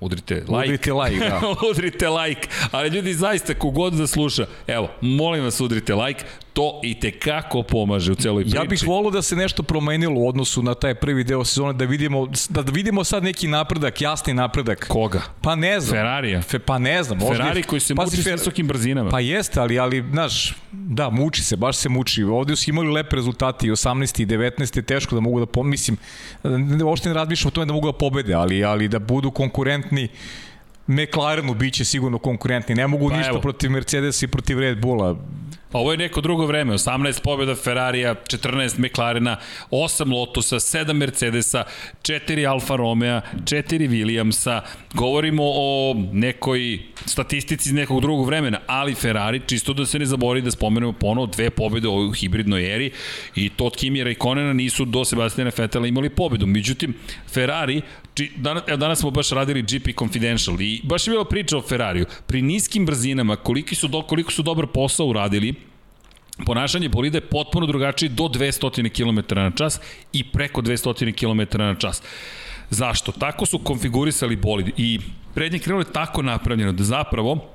[0.00, 0.64] Udrite like.
[0.64, 1.40] Udrite like, da.
[1.70, 2.48] udrite like.
[2.70, 6.24] Ali ljudi, zaista, kogod da sluša, evo, molim vas udrite like,
[6.54, 8.56] to i te kako pomaže u celoj priči.
[8.56, 11.84] Ja bih volio da se nešto promenilo u odnosu na taj prvi deo sezone, da
[11.84, 14.86] vidimo, da vidimo sad neki napredak, jasni napredak.
[14.88, 15.22] Koga?
[15.40, 15.98] Pa ne znam.
[15.98, 16.42] Ferrarija?
[16.42, 17.20] Fe, pa ne znam.
[17.20, 19.10] Ferrari koji se muči s visokim brzinama.
[19.10, 22.22] Pa jeste, ali, ali, znaš, da, muči se, baš se muči.
[22.22, 24.22] Ovde su imali lepe rezultati i 18.
[24.22, 24.84] i 19.
[24.84, 25.96] teško da mogu da, mislim,
[26.84, 30.08] uopšte ne razmišljam o tome da mogu da pobede, ali, ali da budu konkurentni
[30.86, 32.74] McLarenu biće sigurno konkurentni.
[32.74, 33.40] Ne mogu pa ništa evo.
[33.40, 35.16] protiv Mercedesa i protiv Red Bulla.
[35.74, 39.36] Pa ovo je neko drugo vreme, 18 pobjeda Ferrarija, 14 McLarena,
[39.70, 41.64] 8 Lotusa, 7 Mercedesa,
[42.02, 44.60] 4 Alfa Romeo, 4 Williamsa.
[44.92, 50.42] Govorimo o nekoj statistici iz nekog drugog vremena, ali Ferrari, čisto da se ne zabori
[50.42, 52.90] da spomenemo ponovo dve pobjede u hibridnoj eri
[53.34, 56.46] i to od Kimi Raikkonena nisu do Sebastiana Vettela imali pobedu.
[56.46, 56.94] Međutim,
[57.32, 57.82] Ferrari
[58.36, 62.06] danas, danas smo baš radili GP Confidential i baš je bilo priča o Ferrariju.
[62.26, 65.54] Pri niskim brzinama, koliko su, do, koliko su dobar posao uradili,
[66.46, 69.80] ponašanje bolida je potpuno drugačije do 200 km na čas
[70.12, 72.02] i preko 200 km na čas.
[72.70, 73.12] Zašto?
[73.12, 75.00] Tako su konfigurisali bolid i
[75.34, 77.53] prednje krilo je tako napravljeno da zapravo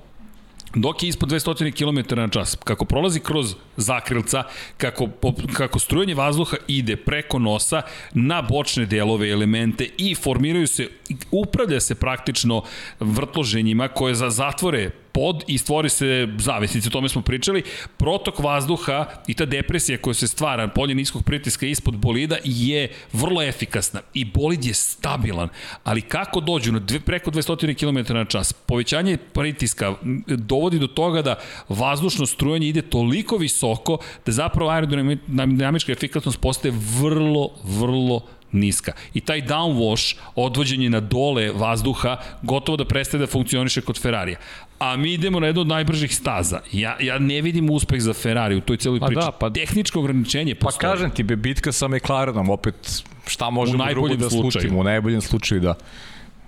[0.76, 4.44] dok je ispod 200 km na čas, kako prolazi kroz zakrilca,
[4.78, 5.08] kako,
[5.54, 7.82] kako strujanje vazduha ide preko nosa
[8.14, 10.90] na bočne delove, elemente i formiraju se,
[11.32, 12.64] upravlja se praktično
[13.00, 14.90] vrtloženjima koje za zatvore
[15.20, 17.64] pod i stvori se zavisnici, o tome smo pričali,
[17.98, 23.42] protok vazduha i ta depresija koja se stvara polje niskog pritiska ispod bolida je vrlo
[23.42, 25.50] efikasna i bolid je stabilan,
[25.84, 29.94] ali kako dođu na dve, preko 200 km na čas, povećanje pritiska
[30.28, 31.36] dovodi do toga da
[31.70, 38.94] vazdušno strujanje ide toliko visoko da zapravo aerodinamička efikasnost postaje vrlo, vrlo niska.
[39.14, 44.38] I taj downwash, odvođenje na dole vazduha, gotovo da prestaje da funkcioniše kod Ferrarija.
[44.80, 46.60] A mi idemo na jednu od najbržih staza.
[46.72, 49.20] Ja, ja ne vidim uspeh za Ferrari u toj celoj pa priči.
[49.20, 50.90] Da, pa, Tehničko ograničenje pa postoje.
[50.90, 55.62] Pa kažem ti, bitka sa McLarenom, opet šta možemo drugo da slučajimo, u najboljem slučaju,
[55.62, 55.74] da.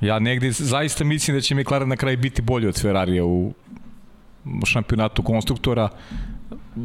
[0.01, 3.53] Ja negde zaista mislim da će McLaren na kraju biti bolji od Ferrarija u
[4.65, 5.89] šampionatu konstruktora.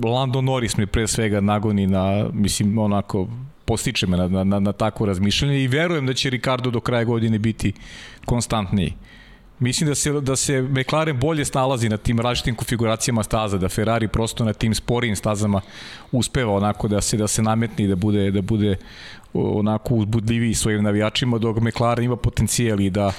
[0.04, 3.28] Lando Norris mi pre svega nagoni na, mislim, onako,
[3.64, 7.04] postiče me na, na, na, na takvo razmišljanje i verujem da će Ricardo do kraja
[7.04, 7.72] godine biti
[8.24, 8.94] konstantniji.
[9.58, 14.08] Mislim da se, da se McLaren bolje snalazi na tim različitim konfiguracijama staza, da Ferrari
[14.08, 15.60] prosto na tim sporijim stazama
[16.12, 18.76] uspeva onako da se da se nametni i da bude da bude
[19.34, 23.12] onako uzbudljiviji svojim navijačima, dok McLaren ima potencijal i da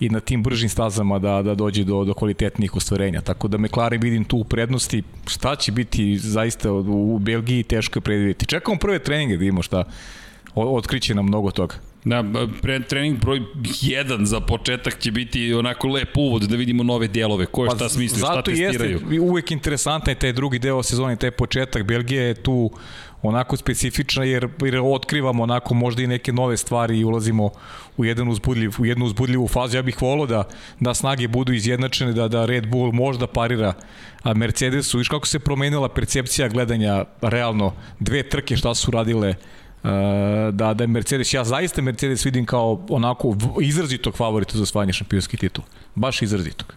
[0.00, 3.20] i na tim bržim stazama da, da dođe do, do kvalitetnih ostvarenja.
[3.20, 5.02] Tako da McLaren vidim tu u prednosti.
[5.26, 8.46] Šta će biti zaista u, Belgiji teško je predvidjeti.
[8.46, 9.84] Čekamo prve treninge da imamo šta
[10.54, 11.74] otkriće nam mnogo toga.
[12.04, 12.24] Da,
[12.62, 17.46] pre, trening broj 1 za početak će biti onako lep uvod da vidimo nove dijelove,
[17.46, 18.98] ko je pa šta smisli, šta testiraju.
[18.98, 21.82] Zato jeste uvek interesantan je taj drugi deo sezone, taj početak.
[21.82, 22.70] Belgija je tu
[23.22, 27.50] onako specifična jer, jer otkrivamo onako možda i neke nove stvari i ulazimo
[27.96, 29.76] u jedan uzbudljiv, u jednu uzbudljivu fazu.
[29.76, 30.44] Ja bih volio da,
[30.80, 33.72] da snage budu izjednačene, da, da Red Bull možda parira
[34.34, 34.98] Mercedesu.
[34.98, 39.34] Viš kako se promenila percepcija gledanja realno dve trke šta su radile
[40.52, 45.36] da, da je Mercedes, ja zaista Mercedes vidim kao onako izrazitog favorita za osvajanje šampionski
[45.36, 45.64] titul.
[45.94, 46.74] Baš izrazitog.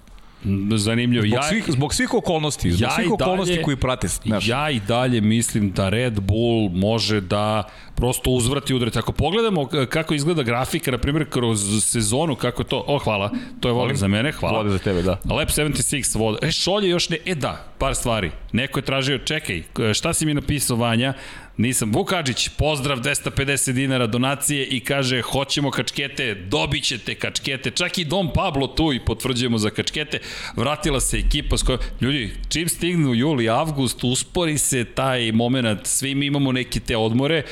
[0.76, 1.26] Zanimljivo.
[1.28, 4.08] Zbog, ja, svih, zbog svih okolnosti, zbog ja svih okolnosti dalje, koji prate.
[4.08, 4.48] Znaš.
[4.48, 7.64] Ja i dalje mislim da Red Bull može da
[7.96, 8.98] prosto uzvrati udret.
[8.98, 13.70] Ako pogledamo kako izgleda grafika, na primjer, kroz sezonu, kako je to, o, hvala, to
[13.70, 14.58] je volim za mene, hvala.
[14.58, 15.20] Vode za tebe, da.
[15.36, 16.38] Lep 76 voda.
[16.42, 18.32] E, šolje još ne, e da, par stvari.
[18.52, 21.14] Neko je tražio, čekaj, šta si mi napisao, Vanja?
[21.58, 21.92] Nisam.
[21.92, 27.72] Vukadžić, pozdrav, 250 dinara donacije i kaže, hoćemo kačkete, dobit ćete kačkete.
[27.72, 30.20] Čak i Dom Pablo tu i potvrđujemo za kačkete.
[30.56, 31.80] Vratila se ekipa s kojom...
[32.02, 35.80] Ljudi, čim stignu juli, avgust, uspori se taj moment.
[35.84, 37.44] Svi mi imamo neke te odmore.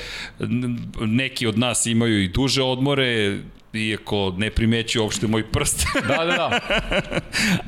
[1.02, 3.39] Neki od nas imaju i duže odmore
[3.74, 5.86] iako ne primeću uopšte moj prst.
[6.07, 6.59] Da, da, da.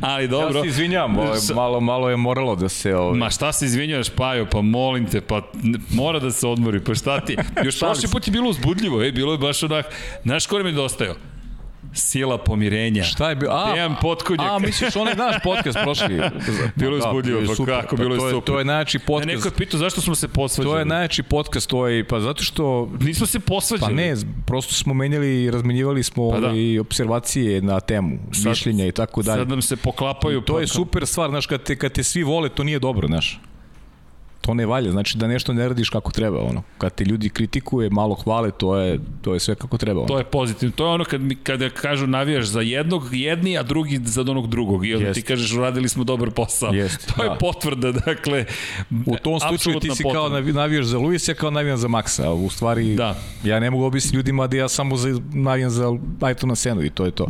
[0.12, 0.58] Ali dobro.
[0.58, 2.96] Ja se izvinjam, ovaj, malo, malo je moralo da se...
[2.96, 3.18] Ovaj...
[3.18, 5.42] Ma šta se izvinjavaš, Pajo, pa molim te, pa
[5.90, 7.38] mora da se odmori, pa šta ti?
[7.66, 9.86] Još prošli put je bilo uzbudljivo, ej, bilo je baš onak,
[10.24, 11.16] znaš ko mi je dostao?
[11.94, 13.04] Sila pomirenja.
[13.04, 13.50] Šta je bio?
[13.52, 14.52] A, Dejan Potkonjak.
[14.52, 16.08] A, misliš onaj naš podcast prošli?
[16.76, 17.82] bilo je da, uzbudljivo, pa super.
[17.82, 18.54] kako, bilo je to je, super.
[18.54, 19.28] To je najjači podcast.
[19.28, 20.74] Ne, neko je pitao zašto smo se posvađali.
[20.74, 22.92] To je najjači podcast, to je, pa zato što...
[23.00, 23.96] Nismo se posvađali.
[23.96, 24.16] Pa ne,
[24.46, 26.52] prosto smo menjali i razmenjivali smo pa da.
[26.56, 29.42] i observacije na temu, sad, mišljenja i tako dalje.
[29.42, 30.40] Sad nam se poklapaju.
[30.40, 33.08] I to je super stvar, znaš, kad te, kad te svi vole, to nije dobro,
[33.08, 33.40] znaš
[34.46, 36.64] to ne valja, znači da nešto ne radiš kako treba, ono.
[36.78, 40.00] Kad te ljudi kritikuje, malo hvale, to je, to je sve kako treba.
[40.00, 40.08] Ono.
[40.08, 40.74] To je pozitivno.
[40.76, 44.48] To je ono kad, mi, kada kažu navijaš za jednog, jedni, a drugi za onog
[44.48, 44.86] drugog.
[44.86, 45.20] I onda Jest.
[45.20, 46.74] ti kažeš uradili smo dobar posao.
[46.74, 47.24] Jest, to da.
[47.24, 48.46] je potvrda, dakle.
[49.06, 50.44] U tom slučaju ti si potvrda.
[50.44, 52.30] kao navijaš za Luis, ja kao navijam za Maxa.
[52.30, 53.16] U stvari, da.
[53.44, 55.86] ja ne mogu objasniti ljudima da ja samo za, navijam za
[56.20, 57.28] Ayrtona Senu i to je to.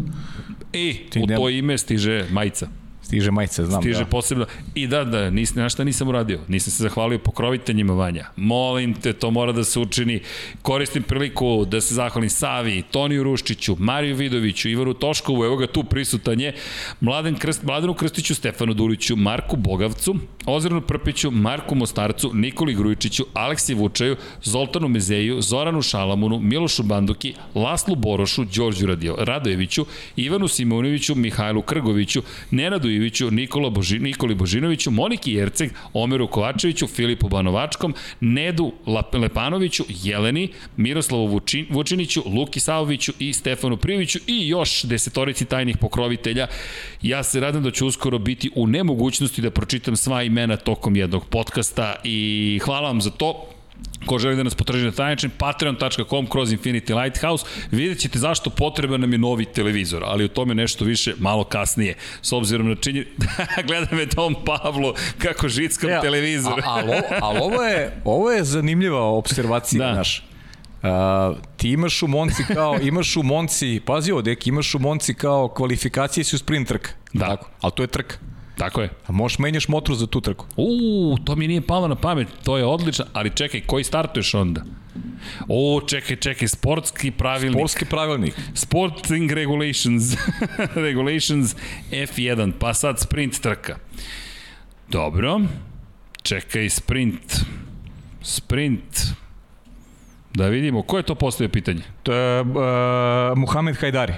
[0.74, 2.83] I ti u to ime stiže majica.
[3.14, 3.82] Stiže majice, znam.
[3.82, 4.06] Stiže da.
[4.06, 4.46] posebno.
[4.76, 6.40] I da, da, nis, na šta nisam uradio?
[6.48, 8.26] Nisam se zahvalio pokroviteljima Vanja.
[8.36, 10.22] Molim te, to mora da se učini.
[10.62, 15.84] Koristim priliku da se zahvalim Savi, Toniju Ruščiću, Mariju Vidoviću, Ivaru Toškovu, evo ga tu
[15.84, 16.56] prisutan je,
[17.00, 23.74] Mladen Krst, Mladenu Krstiću, Stefanu Duliću, Marku Bogavcu, Ozirnu Prpiću, Marku Mostarcu, Nikoli Grujičiću, Aleksi
[23.74, 29.86] Vučaju, Zoltanu Mezeju, Zoranu Šalamunu, Milošu Banduki, Laslu Borošu, Đorđu Radio, Radojeviću,
[30.16, 37.30] Ivanu Simonoviću, Mihajlu Krgoviću, Nenadu Iviću, Nikola Boži, Nikoli Božinoviću, Moniki Jerceg, Omeru Kovačeviću, Filipu
[37.30, 38.72] Banovačkom, Nedu
[39.14, 46.48] Lepanoviću, Jeleni, Miroslavu Vučin, Vučiniću, Luki Savoviću i Stefanu Prijoviću i još desetorici tajnih pokrovitelja.
[47.02, 51.26] Ja se radam da ću uskoro biti u nemogućnosti da pročitam sva imena tokom jednog
[51.26, 53.50] podcasta i hvala vam za to.
[54.06, 58.50] Ko želi da nas potraži na taj način, patreon.com kroz Infinity Lighthouse, vidjet ćete zašto
[58.50, 62.76] potreban nam je novi televizor, ali o tome nešto više malo kasnije, s obzirom na
[62.76, 63.06] činje...
[63.68, 66.62] Gleda me Tom Pavlo kako žickam ja, televizor.
[66.66, 69.94] ali al ovo, je, ovo je zanimljiva observacija, da.
[69.94, 70.24] naš.
[70.84, 75.14] Uh, ti imaš u Monci kao, imaš u Monci, pazi ovo, dek, imaš u Monci
[75.14, 76.90] kao kvalifikacije si u sprint trk.
[77.14, 77.26] Da.
[77.26, 78.16] Tako, ali to je trka.
[78.64, 78.90] Tako je.
[79.08, 80.46] A možeš menjaš motor za tu trku.
[80.56, 84.64] Uuu, to mi nije palo na pamet, to je odlično, ali čekaj, koji startuješ onda?
[85.48, 87.60] O, čekaj, čekaj, sportski pravilnik.
[87.60, 88.34] Sportski pravilnik.
[88.54, 90.16] Sporting regulations.
[90.88, 91.56] regulations
[91.92, 93.76] F1, pa sad sprint trka.
[94.90, 95.42] Dobro.
[96.22, 97.46] Čekaj, sprint.
[98.22, 99.14] Sprint.
[100.34, 101.82] Da vidimo, ko je to postavio pitanje?
[102.04, 102.48] To je uh,
[103.36, 104.14] Muhamed Hajdari.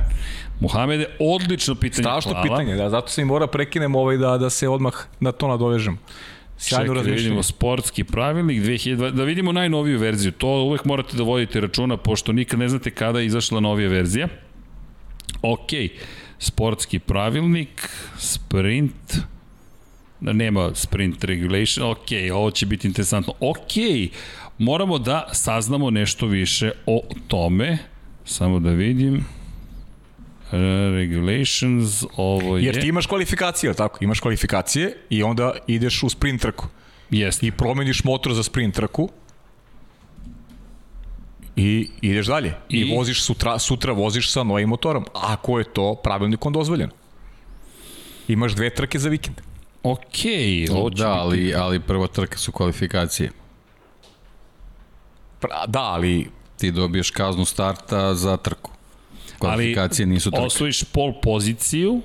[0.59, 2.03] Muhamede, odlično pitanje.
[2.03, 2.43] Strašno Hvala.
[2.43, 5.97] pitanje, da, zato se i mora prekinem ovaj da, da se odmah na to nadovežem.
[6.57, 10.31] Sjajno Čekaj, da vidimo sportski pravilnik 2020, da vidimo najnoviju verziju.
[10.31, 14.27] To uvek morate da vodite računa, pošto nikad ne znate kada je izašla novija verzija.
[15.41, 15.69] Ok,
[16.39, 19.17] sportski pravilnik, sprint,
[20.19, 23.33] da nema sprint regulation, ok, ovo će biti interesantno.
[23.39, 23.75] Ok,
[24.57, 27.77] moramo da saznamo nešto više o tome,
[28.25, 29.25] samo da vidim.
[30.51, 32.65] Regulations, ovo je...
[32.65, 33.97] Jer ti imaš kvalifikacije, tako?
[34.01, 36.67] Imaš kvalifikacije i onda ideš u sprint trku.
[37.09, 37.47] Jeste.
[37.47, 39.09] I promeniš motor za sprint trku
[41.55, 42.53] i ideš dalje.
[42.69, 45.05] I, I voziš sutra, sutra voziš sa novim motorom.
[45.13, 46.91] Ako je to pravilnikom dozvoljeno.
[48.27, 49.41] Imaš dve trke za vikend.
[49.83, 50.67] Okej.
[50.67, 53.31] Okay, da, ali, ali prva trka su kvalifikacije.
[55.39, 56.27] Pra, da, ali...
[56.57, 58.74] Ti dobiješ kaznu starta za trku
[59.39, 60.43] kvalifikacije nisu trke.
[60.43, 62.01] osvojiš pol poziciju,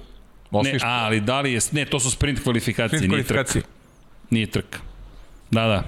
[0.50, 0.82] Osvojiš...
[0.82, 3.60] ne, a, ali da li je, ne, to su sprint kvalifikacije, sprint nije trka.
[4.30, 4.78] Nije trka.
[5.50, 5.84] Da, da.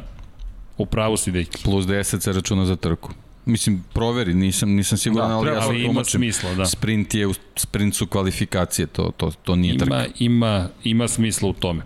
[0.78, 1.62] U pravu si, deki.
[1.64, 3.10] Plus 10 se računa za trku.
[3.44, 6.66] Mislim, proveri, nisam, nisam siguran, da, ali ja sam ima smisla, da.
[6.66, 10.04] Sprint, je, sprint su kvalifikacije, to, to, to nije ima, trka.
[10.18, 11.82] Ima, ima smisla u tome.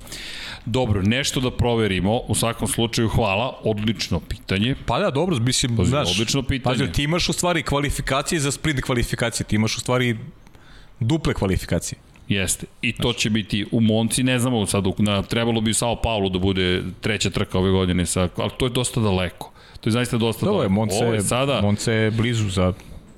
[0.66, 4.74] Dobro, nešto da proverimo, u svakom slučaju hvala, odlično pitanje.
[4.86, 6.78] Pa da, dobro, mislim, Pazi, znaš, odlično pitanje.
[6.78, 10.16] Pazi, ti imaš u stvari kvalifikacije za sprint kvalifikacije, ti imaš u stvari
[11.00, 11.98] duple kvalifikacije.
[12.28, 12.66] Jeste.
[12.82, 16.28] I to će biti u Monci, ne znamo sad, na, trebalo bi u Sao Paulo
[16.28, 19.52] da bude treća trka ove godine, sa, ali to je dosta daleko.
[19.80, 20.68] To je zaista dosta Dobro.
[20.68, 22.72] Monce, Ovo je sada, Monce je blizu za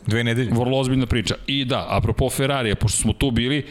[0.06, 0.50] dve nedelje.
[0.52, 1.34] Vrlo ozbiljna priča.
[1.46, 3.66] I da, apropo Ferrarija, pošto smo tu bili,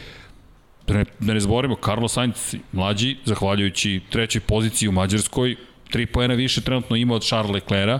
[0.86, 5.56] da ne, da ne zborimo, Carlos Sainz mlađi, zahvaljujući trećoj poziciji u Mađarskoj,
[5.90, 7.98] tri pojena više trenutno ima od Charles Leclerca,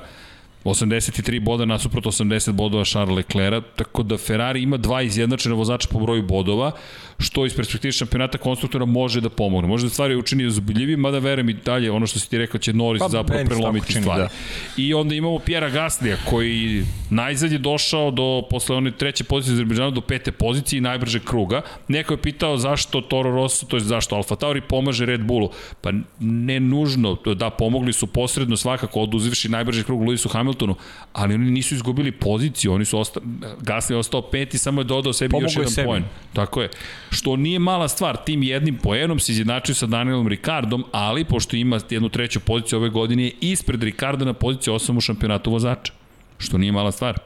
[0.65, 5.99] 83 boda nasuprot 80 bodova Charles Leclerca, tako da Ferrari ima dva izjednačene vozača po
[5.99, 6.73] broju bodova,
[7.19, 9.69] što iz perspektive šampionata konstruktora može da pomogne.
[9.69, 12.73] Može da stvari učini uzbiljivim, mada verujem i dalje, ono što si ti rekao će
[12.73, 14.23] Norris pa, zapravo prelomiti stvari.
[14.23, 14.29] Da.
[14.77, 19.91] I onda imamo Pjera Gaslija koji najzad je došao do, posle one treće pozicije Azerbejdžana
[19.91, 21.63] do pete pozicije i najbržeg kruga.
[21.89, 25.51] Neko je pitao zašto Toro Rosso, to je zašto Alfa Tauri pomaže Red Bullu.
[25.81, 25.91] Pa
[26.21, 30.75] ne nužno, da pomogli su posredno svakako oduzivši najbrži krug Lewisu Hamiltonu,
[31.13, 33.27] ali oni nisu izgubili poziciju, oni su ostali,
[33.61, 36.05] Gasly je ostao peti, samo je dodao sebi Pomogu još jedan poen.
[36.33, 36.69] Tako je.
[37.11, 41.81] Što nije mala stvar, tim jednim poenom se izjednačio sa Danielom Ricardom, ali pošto ima
[41.91, 45.93] jednu treću poziciju ove godine, je ispred Ricarda na poziciji 8 u šampionatu vozača.
[46.39, 47.19] Što nije mala stvar.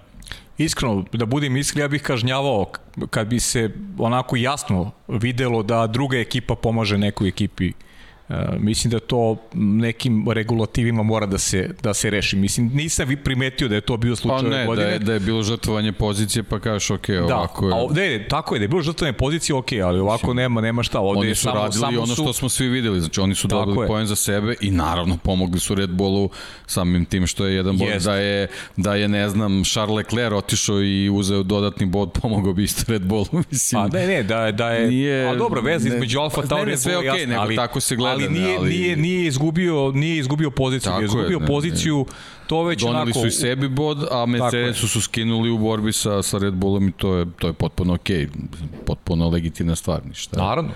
[0.59, 2.67] Iskreno, da budem iskren, ja bih kažnjavao
[3.11, 7.73] kad bi se onako jasno videlo da druga ekipa pomaže nekoj ekipi
[8.59, 12.37] mislim da to nekim regulativima mora da se da se reši.
[12.37, 14.87] Mislim nisam vi primetio da je to bio slučaj pa ne, godine.
[14.87, 17.75] Da je, da je bilo žrtvovanje pozicije pa kažeš ok, da, ovako je.
[17.75, 21.01] A, ne, tako je, da je bilo žrtvovanje pozicije ok, ali ovako nema nema šta.
[21.01, 23.87] Ovde oni su samo, radili samo ono što smo svi videli, znači oni su dobili
[23.87, 26.31] poen za sebe i naravno pomogli su Red Bullu
[26.67, 30.83] samim tim što je jedan bod da je da je ne znam Charles Leclerc otišao
[30.83, 33.83] i uzeo dodatni bod, pomogao bi isto Red Bullu, mislim.
[33.83, 36.99] A ne, ne, da da je nije, a dobro, veza između Alfa Tauri i sve
[36.99, 38.71] okej, okay, ali, tako se gleda ali nije, ali...
[38.71, 42.47] nije, nije, izgubio, nije izgubio poziciju, Tako je izgubio je, poziciju, ne, ne.
[42.47, 43.21] to već Donali onako...
[43.21, 46.93] su i sebi bod, a Mercedesu su skinuli u borbi sa, sa Red Bullom i
[46.93, 48.29] to je, to je potpuno okej, okay,
[48.87, 50.37] potpuno legitimna stvar, ništa.
[50.37, 50.71] Naravno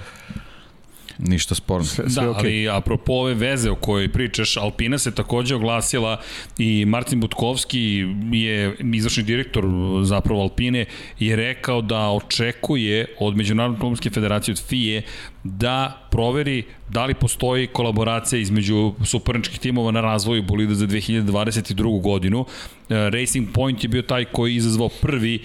[1.19, 1.85] ništa sporno.
[1.85, 2.39] Sve, sve da, okay.
[2.39, 6.21] ali apropo ove veze o kojoj pričaš, Alpina se takođe oglasila
[6.59, 9.65] i Martin Butkovski je izvršni direktor
[10.03, 10.85] zapravo Alpine
[11.19, 15.03] je rekao da očekuje od Međunarodne pomorske federacije od FIE
[15.45, 22.03] da proveri da li postoji kolaboracija između suparničkih timova na razvoju bolida za 2022.
[22.03, 22.47] godinu.
[22.89, 25.43] E, Racing Point je bio taj koji je izazvao prvi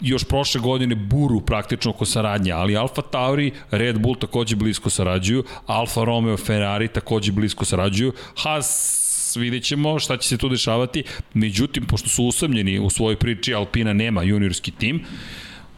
[0.00, 5.44] još prošle godine buru praktično oko saradnje, ali Alfa Tauri, Red Bull takođe blisko sarađuju,
[5.66, 11.02] Alfa Romeo, Ferrari takođe blisko sarađuju, Haas vidjet ćemo šta će se tu dešavati,
[11.34, 15.04] međutim, pošto su usamljeni u svojoj priči, Alpina nema juniorski tim,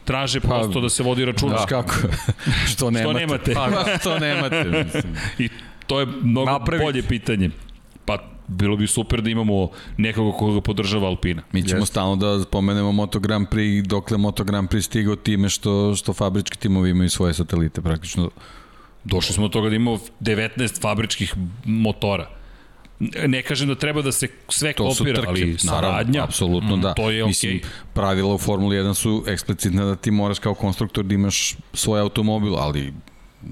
[0.05, 1.55] traže pa, prosto da se vodi računa.
[1.55, 1.93] Da, kako?
[2.71, 3.09] što nemate?
[3.09, 3.53] što nemate?
[3.53, 5.15] Pa, što nemate, mislim.
[5.39, 5.49] I
[5.87, 6.85] to je mnogo Napraviti.
[6.85, 7.49] bolje pitanje.
[8.47, 11.41] Bilo bi super da imamo nekoga koga podržava Alpina.
[11.51, 11.91] Mi ćemo Jeste.
[11.91, 16.57] stalno da spomenemo Moto Grand Prix, dokle Moto Grand Prix stigao time što, što fabrički
[16.57, 18.29] timovi imaju svoje satelite praktično.
[19.03, 21.33] Došli smo do toga da imamo 19 fabričkih
[21.65, 22.29] motora.
[23.27, 26.93] Ne kažem da treba da se sve to kopira, trke, ali saradnja, apsolutno mm, da.
[26.93, 27.65] To je Mislim, okay.
[27.93, 32.55] pravila u Formuli 1 su eksplicitne da ti moraš kao konstruktor da imaš svoj automobil,
[32.55, 32.93] ali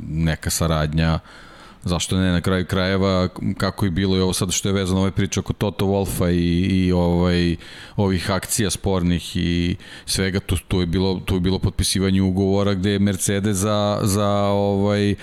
[0.09, 1.44] neka saradnja uh,
[1.85, 3.27] zašto ne na kraju krajeva
[3.57, 6.85] kako je bilo i ovo sad što je vezano ovaj priča oko Toto Wolfa i,
[6.85, 7.55] i ovaj
[7.95, 9.75] ovih akcija spornih i
[10.05, 14.29] svega tu, tu je bilo tu je bilo potpisivanje ugovora gde je Mercedes za, za
[14.47, 15.15] ovaj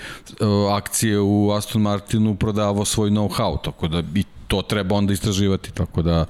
[0.71, 6.01] akcije u Aston Martinu prodavao svoj know-how tako da i to treba onda istraživati tako
[6.01, 6.25] da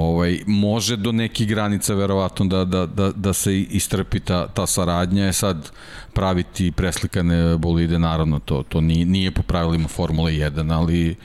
[0.00, 5.24] ovaj, može do nekih granica verovatno da, da, da, da se istrpi ta, ta saradnja.
[5.24, 5.70] Je sad
[6.12, 11.16] praviti preslikane bolide, naravno, to, to nije, nije po pravilima Formule 1, ali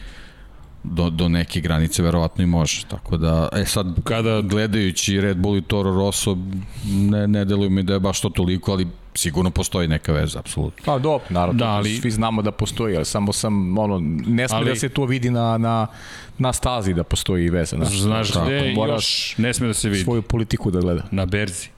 [0.83, 2.85] do, do neke granice verovatno i može.
[2.87, 4.41] Tako da, e sad, Kada...
[4.41, 6.37] gledajući Red Bull i Toro Rosso,
[6.85, 8.87] ne, ne deluju mi da je baš to toliko, ali
[9.19, 10.83] sigurno postoji neka veza, apsolutno.
[10.85, 11.97] Pa do, naravno, da, ali...
[11.97, 14.69] svi znamo da postoji, ali samo sam, ono, ne sme ali...
[14.69, 15.87] da se to vidi na, na,
[16.37, 17.75] na stazi da postoji veza.
[17.75, 20.03] Znaš, znaš gde još ne sme da se vidi?
[20.03, 21.03] Svoju politiku da gleda.
[21.11, 21.69] Na berzi.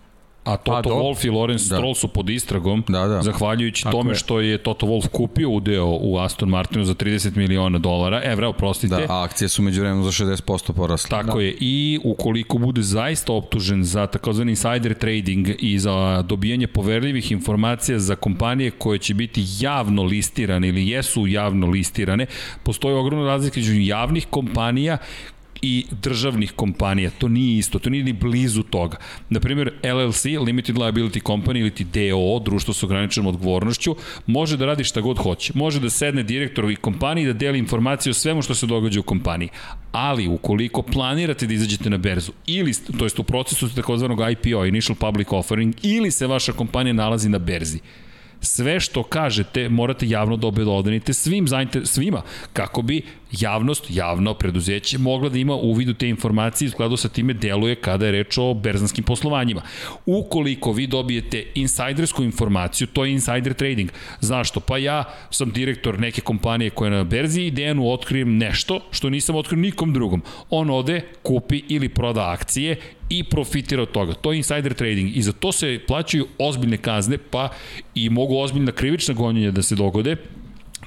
[0.44, 1.76] A Toto pa, Wolff i Lorenz da.
[1.76, 3.22] Stroll su pod istragom, da, da.
[3.22, 4.16] zahvaljujući Tako tome je.
[4.16, 8.96] što je Toto Wolff kupio udeo u Aston Martinu za 30 miliona dolara, evra, oprostite.
[8.96, 11.10] Da, a akcije su među vremenu za 60% porasle.
[11.10, 11.44] Tako da.
[11.44, 18.00] je, i ukoliko bude zaista optužen za takozvani insider trading i za dobijanje poverljivih informacija
[18.00, 22.26] za kompanije koje će biti javno listirane ili jesu javno listirane,
[22.64, 24.98] postoji ogromna razlika između javnih kompanija
[25.62, 27.10] i državnih kompanija.
[27.18, 28.98] To nije isto, to nije ni blizu toga.
[29.30, 33.96] Naprimjer, LLC, Limited Liability Company ili ti DO, društvo sa ograničenom odgovornošću,
[34.26, 35.54] može da radi šta god hoće.
[35.56, 39.04] Može da sedne direktor i kompaniji da deli informacije o svemu što se događa u
[39.04, 39.50] kompaniji.
[39.92, 44.96] Ali, ukoliko planirate da izađete na berzu, ili, to jest u procesu takozvanog IPO, Initial
[44.96, 47.80] Public Offering, ili se vaša kompanija nalazi na berzi,
[48.42, 52.22] sve što kažete morate javno da obelodanite svim zainter, svima,
[52.54, 53.02] kako bi
[53.40, 57.76] javnost, javno preduzeće mogla da ima uvid u te informacije i skladu sa time deluje
[57.76, 59.62] kada je reč o berzanskim poslovanjima.
[60.06, 63.90] Ukoliko vi dobijete insajdersku informaciju, to je insider trading.
[64.20, 64.60] Zašto?
[64.60, 69.10] Pa ja sam direktor neke kompanije koja je na berzi i Dejanu otkrijem nešto što
[69.10, 70.22] nisam otkrio nikom drugom.
[70.50, 72.76] On ode, kupi ili proda akcije
[73.10, 74.14] i profitira od toga.
[74.14, 77.50] To je insider trading i za to se plaćaju ozbiljne kazne, pa
[77.96, 80.16] i mogu ozbiljna krivična gonjenja da se dogode.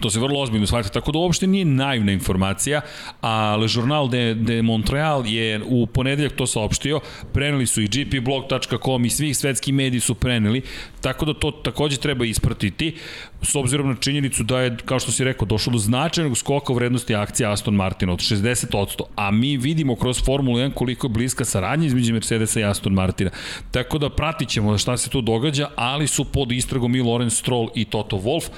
[0.01, 2.81] To se vrlo ozbiljno shvata, tako da uopšte nije naivna informacija,
[3.21, 7.01] a Le Journal de, de Montreal je u ponedeljak to saopštio,
[7.33, 10.63] preneli su i gpblog.com i svih svetski mediji su preneli,
[11.01, 12.97] tako da to takođe treba ispratiti,
[13.43, 16.77] s obzirom na činjenicu da je, kao što si rekao, došlo do značajnog skoka u
[16.77, 21.45] vrednosti akcija Aston Martina od 60%, a mi vidimo kroz Formulu 1 koliko je bliska
[21.45, 23.31] saradnja između Mercedesa i Aston Martina.
[23.71, 27.69] Tako da pratit ćemo šta se tu događa, ali su pod istragom i Lorenz Stroll
[27.75, 28.49] i Toto Wolff,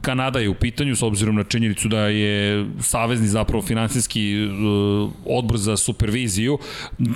[0.00, 5.58] Kanada je u pitanju s obzirom na činjenicu da je savezni zapravo finansijski uh, odbor
[5.58, 6.58] za superviziju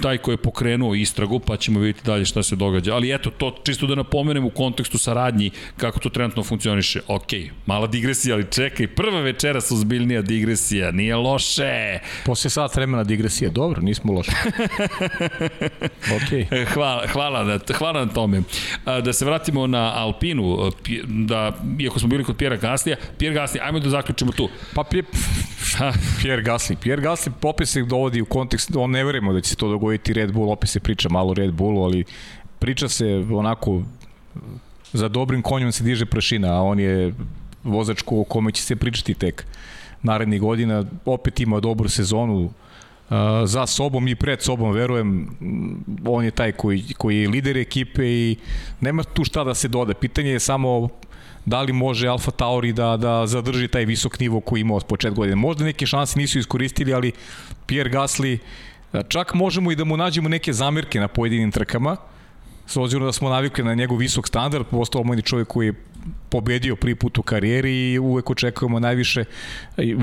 [0.03, 2.95] taj koji je pokrenuo istragu pa ćemo vidjeti dalje šta se događa.
[2.95, 7.01] Ali eto, to čisto da napomenem u kontekstu saradnji kako to trenutno funkcioniše.
[7.09, 7.33] Ok,
[7.67, 11.99] mala digresija, ali čekaj, prva večera su zbiljnija digresija, nije loše.
[12.25, 14.33] Posle sat vremena digresija, dobro, nismo loše.
[16.17, 16.59] ok.
[16.75, 18.43] Hvala, hvala, na, hvala na tome.
[18.85, 20.71] Da se vratimo na Alpinu,
[21.07, 22.97] da, iako smo bili kod Pierre Gaslija.
[23.19, 24.49] Pierre Gasly, ajmo da zaključimo tu.
[24.75, 25.09] Pa Pierre,
[26.23, 26.77] Pierre Gasly.
[26.77, 30.13] Pierre Gasly opet se dovodi u kontekst, on ne verujemo da će se to dogoditi
[30.13, 32.05] Red Bull, opet se priča malo Red Bullu, ali
[32.59, 33.83] priča se onako
[34.93, 37.15] za dobrim konjom se diže prašina, a on je
[37.65, 39.47] vozač o kome će se pričati tek
[40.03, 40.85] narednih godina.
[41.05, 42.51] Opet ima dobru sezonu,
[43.45, 45.29] za sobom i pred sobom, verujem,
[46.07, 48.37] on je taj koji, koji je lider ekipe i
[48.81, 49.95] nema tu šta da se doda.
[49.95, 50.89] Pitanje je samo
[51.45, 55.15] da li može Alfa Tauri da, da zadrži taj visok nivo koji ima od počet
[55.15, 55.37] godine.
[55.37, 57.13] Možda neke šanse nisu iskoristili, ali
[57.67, 58.39] Pierre Gasly,
[59.09, 61.97] čak možemo i da mu nađemo neke zamirke na pojedinim trkama,
[62.67, 65.75] s obzirom da smo navikli na njegov visok standard, postao mojni čovjek koji je
[66.29, 69.25] pobedio prvi put u karijeri i uvek očekujemo najviše.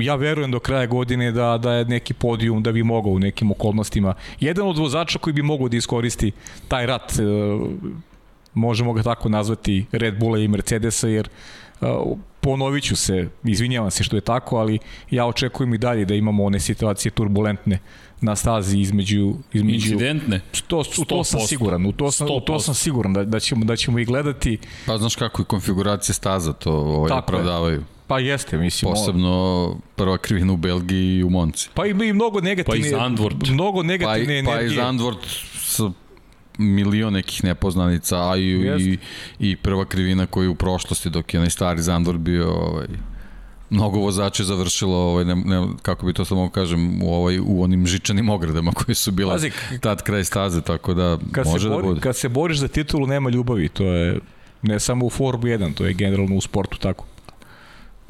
[0.00, 3.50] Ja verujem do kraja godine da, da je neki podijum da bi mogao u nekim
[3.50, 4.14] okolnostima.
[4.40, 6.32] Jedan od vozača koji bi mogao da iskoristi
[6.68, 7.12] taj rat
[8.58, 11.28] možemo ga tako nazvati Red Bulla i Mercedesa, jer
[11.80, 11.88] uh,
[12.40, 14.78] ponovit ću se, izvinjavam se što je tako, ali
[15.10, 17.78] ja očekujem i dalje da imamo one situacije turbulentne
[18.20, 22.60] na stazi između između incidentne to u to sam siguran u to sam u to
[22.60, 26.52] sam siguran da da ćemo da ćemo i gledati pa znaš kako je konfiguracija staza
[26.52, 28.92] to ovaj opravdavaju Pa jeste, mislim.
[28.92, 31.68] Posebno prva krivina u Belgiji i u Monci.
[31.74, 32.80] Pa ima i mnogo negativne...
[32.80, 33.48] Pa i Zandvort.
[33.48, 34.68] Mnogo negativne pa i, energije.
[34.68, 35.18] Pa i Zandvort
[35.58, 35.90] sa
[36.58, 38.42] milion nekih nepoznanica, a i,
[38.78, 38.98] i,
[39.38, 42.86] i prva krivina koja je u prošlosti dok je onaj stari Zandor bio ovaj,
[43.70, 47.86] mnogo vozača završilo ovaj ne, ne, kako bi to samo kažem u ovaj u onim
[47.86, 49.50] žičanim ogradama koje su bile Pazi,
[49.80, 52.00] tad kraj staze tako da kad može se da bori, bude.
[52.00, 54.20] Kad se boriš za titulu nema ljubavi, to je
[54.62, 57.06] ne samo u Formuli 1, to je generalno u sportu tako.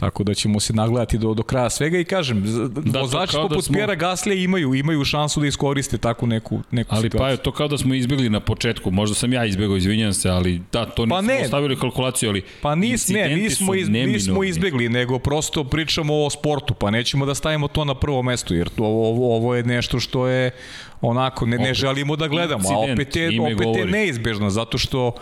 [0.00, 3.62] Tako da ćemo se nagledati do, do kraja svega i kažem, da, vozači poput da
[3.62, 3.72] smo...
[3.72, 7.26] Pjera Gaslija imaju, imaju šansu da iskoriste takvu neku, neku ali situaciju.
[7.26, 10.12] Ali pa je to kao da smo izbjegli na početku, možda sam ja izbjegao, izvinjam
[10.12, 11.40] se, ali da, to pa nismo ne.
[11.44, 16.74] ostavili kalkulaciju, ali Pa nis, ne, nismo, iz, nismo izbjegli, nego prosto pričamo o sportu,
[16.74, 20.26] pa nećemo da stavimo to na prvo mesto, jer to, ovo, ovo je nešto što
[20.26, 20.50] je
[21.00, 25.12] onako, ne, ne želimo da gledamo, a opet je, opet je neizbežno, zato što,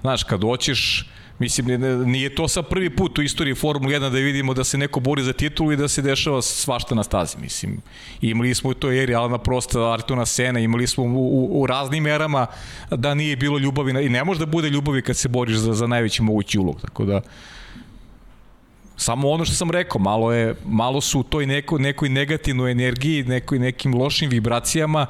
[0.00, 1.08] znaš, kad hoćeš
[1.38, 1.66] Mislim,
[2.06, 5.22] nije to sa prvi put u istoriji Formule 1 da vidimo da se neko bori
[5.22, 7.36] za titulu i da se dešava svašta na stazi.
[7.40, 7.80] Mislim,
[8.20, 12.06] imali smo u toj eri Alana Prosta, Artona Sena, imali smo u, u, u raznim
[12.06, 12.46] erama
[12.90, 15.86] da nije bilo ljubavi i ne može da bude ljubavi kad se boriš za, za
[15.86, 16.80] najveći mogući ulog.
[16.80, 17.20] Tako da,
[19.00, 23.22] Samo ono što sam rekao, malo je malo su u toj neko, nekoj negativnoj energiji,
[23.22, 25.06] nekoj nekim lošim vibracijama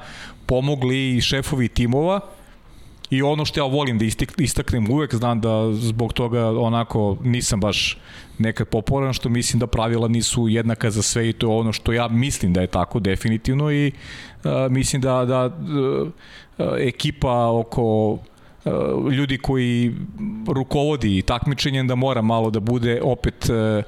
[0.46, 2.20] pomogli i šefovi timova
[3.10, 4.04] I ono što ja volim da
[4.38, 7.98] istaknem uvek, znam da zbog toga onako nisam baš
[8.38, 11.92] nekad popularno, što mislim da pravila nisu jednaka za sve i to je ono što
[11.92, 13.72] ja mislim da je tako definitivno.
[13.72, 13.92] I
[14.44, 16.08] uh, mislim da, da uh,
[16.78, 19.94] ekipa oko uh, ljudi koji
[20.48, 23.84] rukovodi takmičenjem da mora malo da bude opet uh,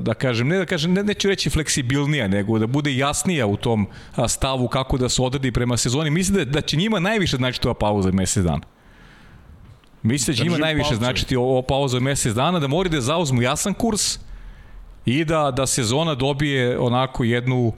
[0.00, 3.86] da kažem, ne da kažem, ne, neću reći fleksibilnija, nego da bude jasnija u tom
[4.28, 6.10] stavu kako da se odredi prema sezoni.
[6.10, 8.60] Mislim da, da će njima najviše značiti ova pauza mesec dana.
[10.02, 11.04] Mislim da će njima najviše pauze.
[11.04, 14.18] značiti ova pauza mesec dana, da moraju da zauzmu jasan kurs
[15.04, 17.74] i da, da sezona dobije onako jednu uh,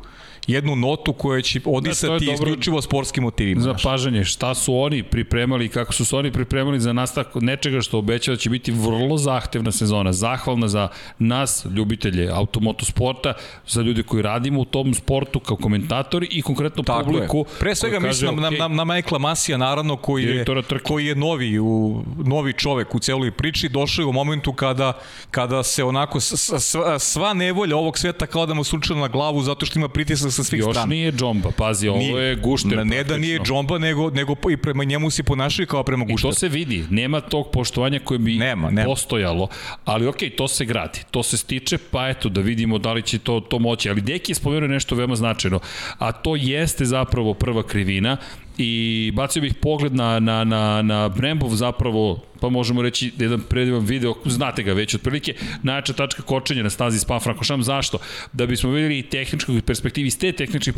[0.47, 3.61] jednu notu koja će odisati da, isključivo sportskim motivima.
[3.61, 7.80] Za pažanje, šta su oni pripremali i kako su se oni pripremali za nastavak nečega
[7.80, 10.88] što obećava da će biti vrlo zahtevna sezona, zahvalna za
[11.18, 13.34] nas, ljubitelje automotosporta,
[13.66, 17.38] za ljudi koji radimo u tom sportu kao komentatori i konkretno Tako publiku.
[17.38, 17.59] Je.
[17.59, 20.45] Pre svega mislim na, okay, na, na Michaela Masija, naravno, koji je,
[20.82, 24.92] koji je novi, u, novi čovek u celoj priči, došao je u momentu kada,
[25.30, 29.66] kada se onako sva, sva nevolja ovog sveta kao da mu slučila na glavu zato
[29.66, 30.87] što ima pritisak sa svih Još strana.
[30.87, 32.22] nije džomba, pazi, ovo Nije.
[32.22, 32.87] je gušter.
[32.87, 36.12] Ne da nije džomba, nego, nego i prema njemu se ponašaju kao prema I to
[36.12, 36.35] gušteru.
[36.35, 38.87] se vidi, nema tog poštovanja koje bi Nema, nema.
[38.87, 39.49] postojalo,
[39.85, 43.18] ali okej, to se gradi, to se stiče, pa eto da vidimo da li će
[43.18, 43.91] to, to moći.
[43.91, 45.61] Ali Deki je spomenuo nešto veoma značajno,
[45.99, 48.16] a to jeste zapravo prva krivina
[48.59, 53.84] i bacio bih pogled na, na, na, na Brembov zapravo, pa možemo reći jedan predivan
[53.84, 57.98] video, znate ga već otprilike, najjača tačka kočenja na stazi Spa Frankošam, zašto?
[58.32, 60.72] Da bismo videli i tehničkog perspektivi, iz te tehničke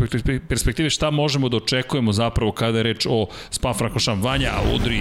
[0.48, 4.22] perspektive šta možemo da očekujemo zapravo kada je reč o Spa Frankošam.
[4.22, 5.00] Vanja, udri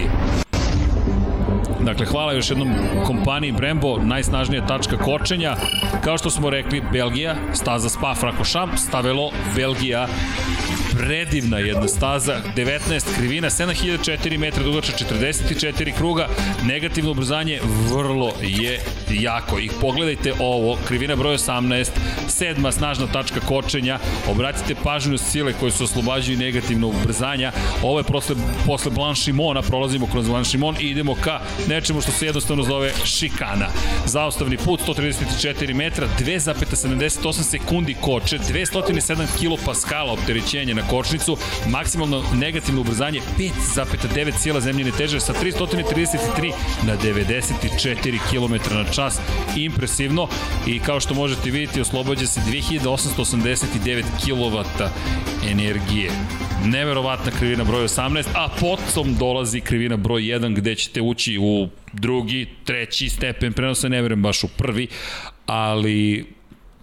[1.86, 2.68] Dakle, hvala još jednom
[3.04, 5.56] kompaniji Brembo, najsnažnija tačka kočenja.
[6.04, 10.08] Kao što smo rekli, Belgija, staza Spa Frankošam, stavelo Belgija,
[10.96, 16.28] predivna jedna staza, 19 krivina, 7004 metra dugača, 44 kruga,
[16.64, 17.60] negativno ubrzanje
[17.92, 18.80] vrlo je
[19.10, 19.58] jako.
[19.58, 21.90] I pogledajte ovo, krivina broj 18,
[22.28, 27.52] sedma snažna tačka kočenja, obratite pažnju sile koje su oslobađaju negativno ubrzanja.
[27.82, 28.36] Ovo je posle,
[28.66, 33.68] posle Blanchimona, prolazimo kroz Blanchimon i idemo ka nečemu što se jednostavno zove šikana.
[34.06, 41.36] Zaustavni put 134 metra, 2,78 sekundi koče, 207 kPa opterećenje na kočnicu,
[41.68, 46.52] maksimalno negativno ubrzanje 5,9 cijela zemljine teže sa 333
[46.86, 49.20] na 94 km na čas.
[49.56, 50.28] Impresivno
[50.66, 54.64] i kao što možete vidjeti oslobađa se 2889 kW
[55.50, 56.10] energije.
[56.64, 62.46] Neverovatna krivina broj 18, a potom dolazi krivina broj 1 gde ćete ući u drugi,
[62.64, 64.88] treći stepen prenosa, ne verujem baš u prvi,
[65.46, 66.26] ali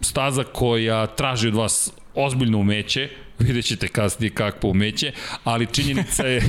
[0.02, 3.10] staza koja traži od vas ozbiljno umeće,
[3.46, 5.12] vidjet ćete kasnije kakvo umeće,
[5.44, 6.42] ali činjenica je...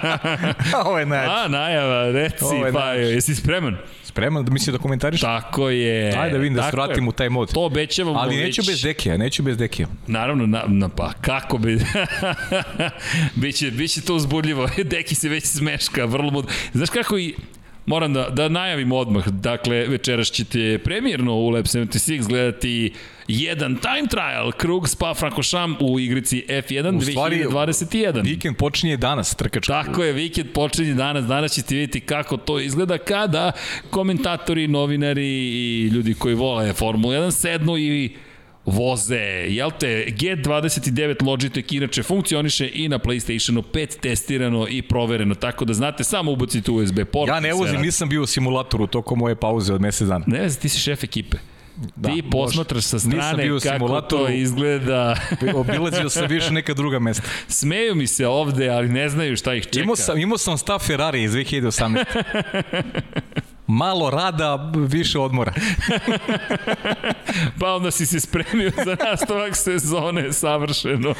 [0.86, 1.34] Ovo je najjače.
[1.44, 3.76] A, najava, reci, je pa, jesi spreman?
[4.04, 5.20] Spreman da misli da komentariš?
[5.20, 6.14] Tako je.
[6.18, 7.52] Ajde da vidim da se vratim u taj mod.
[7.52, 8.46] To obećavamo Ali već...
[8.46, 9.88] neću bez Dekija, neću bez Dekija.
[10.06, 11.78] Naravno, na, na, pa kako bi...
[13.42, 14.68] biće, biće to uzbudljivo.
[14.84, 16.48] Deki se već smeška, vrlo mod...
[16.72, 17.34] Znaš kako i...
[17.86, 22.92] Moram da, da najavim odmah, dakle, večeras ćete premijerno u Lab 76 gledati
[23.28, 28.22] jedan time trial, krug Spa Frankošam u igrici F1 U stvari, 2021.
[28.24, 29.72] Vikend počinje danas, trkačka.
[29.72, 33.52] Tako je, vikend počinje danas, danas ćete vidjeti kako to izgleda kada
[33.90, 38.10] komentatori, novinari i ljudi koji vole Formula 1 sednu i
[38.66, 45.64] voze, jel te, G29 Logitech inače funkcioniše i na PlayStationu 5 testirano i provereno, tako
[45.64, 47.28] da znate, samo ubacite USB port.
[47.28, 50.24] Ja ne vozim, nisam bio u simulatoru tokom moje pauze od mesec dana.
[50.28, 51.36] Ne ti si šef ekipe.
[51.96, 55.16] Da, ti posmatraš sa strane kako to izgleda.
[55.54, 57.22] Obilazio sam više neka druga mesta.
[57.48, 59.80] Smeju mi se ovde, ali ne znaju šta ih čeka.
[59.80, 62.04] Imao sam, imao sam stav Ferrari iz 2018.
[63.66, 65.52] Malo rada, više odmora.
[67.60, 71.14] Pa onda si se spremio za nastavak sezone, savršeno.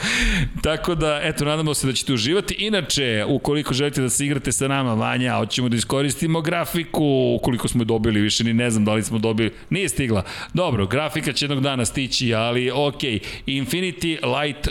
[0.62, 2.54] Tako da, eto, nadamo se da ćete uživati.
[2.54, 7.80] Inače, ukoliko želite da se igrate sa nama, Vanja, hoćemo da iskoristimo grafiku, ukoliko smo
[7.80, 10.24] je dobili, više ni ne znam da li smo dobili, nije stigla.
[10.54, 13.02] Dobro, grafika će jednog dana stići, ali ok,
[13.46, 14.68] Infinity Light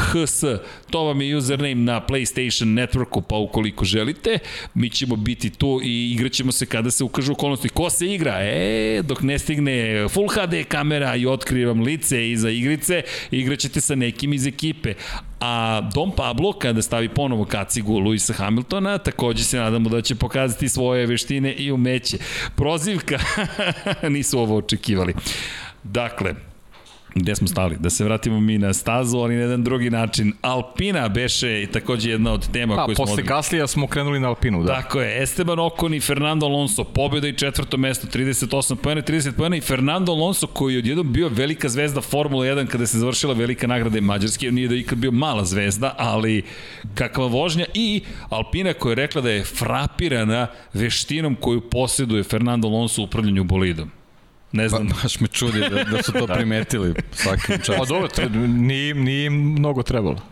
[0.00, 0.44] HS,
[0.90, 4.38] to vam je username na PlayStation Networku, pa ukoliko želite,
[4.74, 7.68] mi ćemo biti tu i igraćemo se kada se ukažu okolnosti.
[7.68, 8.38] Ko se igra?
[8.40, 14.32] E, dok ne stigne Full HD kamera i otkrivam lice iza igrice, igraćete sa nekim
[14.32, 14.94] iz ekipe.
[15.40, 20.68] A Dom Pablo, kada stavi ponovo kacigu Luisa Hamiltona, takođe se nadamo da će pokazati
[20.68, 22.18] svoje veštine i umeće.
[22.56, 23.18] Prozivka,
[24.08, 25.14] nisu ovo očekivali.
[25.82, 26.34] Dakle,
[27.14, 27.76] Gde smo stali?
[27.78, 30.32] Da se vratimo mi na stazu, ali na jedan drugi način.
[30.40, 33.04] Alpina beše i takođe jedna od tema Pa, koje smo...
[33.04, 34.74] posle Gaslija smo krenuli na Alpinu, da.
[34.74, 39.58] Tako je, Esteban Ocon i Fernando Alonso, pobjeda i četvrto mesto, 38 pojene, 30 pojene
[39.58, 43.66] i Fernando Alonso koji je odjednom bio velika zvezda Formula 1 kada se završila velika
[43.66, 46.42] nagrada Mađarske, nije da ikad bio mala zvezda, ali
[46.94, 53.02] kakva vožnja i Alpina koja je rekla da je frapirana veštinom koju posjeduje Fernando Alonso
[53.02, 53.99] u upravljanju bolidom.
[54.52, 57.86] Ne Ba, znam, baš me čudi da, da su to primetili svakim Pa časom.
[57.88, 58.08] dobro,
[58.48, 60.22] nije, nije im mnogo trebalo.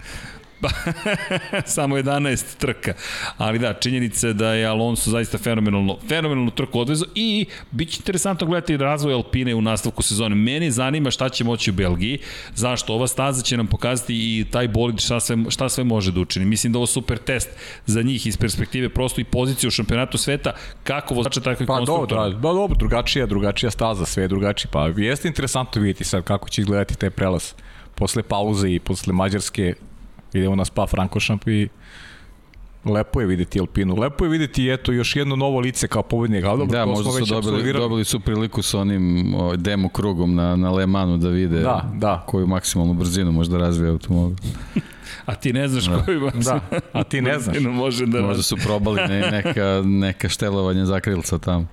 [1.77, 2.93] samo 11 trka.
[3.37, 7.97] Ali da, činjenica je da je Alonso zaista fenomenalno, fenomenalno trku odvezo i bit će
[8.01, 10.35] interesantno gledati razvoj Alpine u nastavku sezone.
[10.35, 12.19] Mene zanima šta će moći u Belgiji,
[12.55, 16.21] zašto ova staza će nam pokazati i taj bolid šta sve, šta sve može da
[16.21, 16.47] učini.
[16.47, 17.49] Mislim da ovo super test
[17.87, 20.53] za njih iz perspektive prosto i pozicije u šampionatu sveta,
[20.85, 22.23] kako vozača tako i Pa dobro, konstruktora.
[22.23, 24.71] da, da, dobro, drugačija, drugačija staza, sve je drugačije.
[24.73, 27.53] Pa jeste interesantno vidjeti sad kako će izgledati taj prelaz.
[27.95, 29.75] Posle pauze i posle Mađarske
[30.33, 31.69] idemo na Spa Frankošamp i
[32.85, 33.97] lepo je videti Alpinu.
[33.97, 37.19] Lepo je videti eto još jedno novo lice kao pobednik, ali dobro, Da, možda su
[37.19, 37.85] dobili, apsolvirali.
[37.85, 41.91] dobili su priliku sa onim o, demo krugom na, na Le Manu da vide Da,
[41.95, 42.25] da.
[42.27, 44.37] koju maksimalnu brzinu možda razvije automobil.
[45.27, 46.03] A ti ne znaš da.
[46.05, 46.35] koji vas...
[46.45, 46.61] Da,
[46.93, 47.57] a ti ne znaš.
[47.61, 48.21] može da...
[48.23, 51.67] Možda su probali ne, neka, neka štelovanja zakrilca tamo.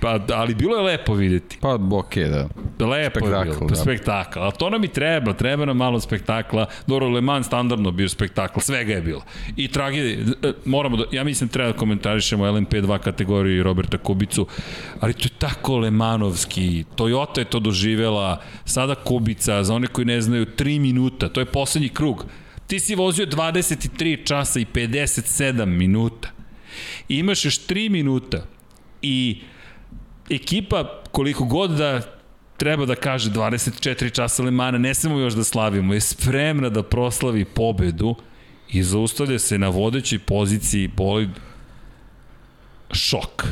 [0.00, 1.58] Pa, ali bilo je lepo videti.
[1.60, 2.48] Pa, okej, da.
[2.86, 3.74] Lepo Spektakl, je bilo, da.
[3.74, 4.40] spektakl.
[4.40, 6.66] A to nam i treba, treba nam malo spektakla.
[6.86, 9.22] Dobro, Le Mans standardno bio spektakl, svega je bilo.
[9.56, 14.46] I tragedije, e, moramo da, ja mislim treba da komentarišemo LMP2 kategoriju i Roberta Kubicu,
[15.00, 16.84] ali to je tako Lemanovski.
[16.96, 21.46] Toyota je to doživela, sada Kubica, za one koji ne znaju, 3 minuta, to je
[21.46, 22.26] poslednji krug.
[22.66, 26.28] Ti si vozio 23 časa i 57 minuta.
[27.08, 28.46] Imaš još 3 minuta
[29.02, 29.40] i
[30.30, 32.00] ekipa koliko god da
[32.56, 37.44] treba da kaže 24 časa Lemana, ne smemo još da slavimo, je spremna da proslavi
[37.44, 38.14] pobedu
[38.68, 41.30] i zaustavlja se na vodećoj poziciji bolid
[42.92, 43.46] šok.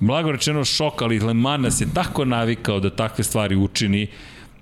[0.00, 4.08] Blago rečeno šok, ali Le Mans nas je tako navikao da takve stvari učini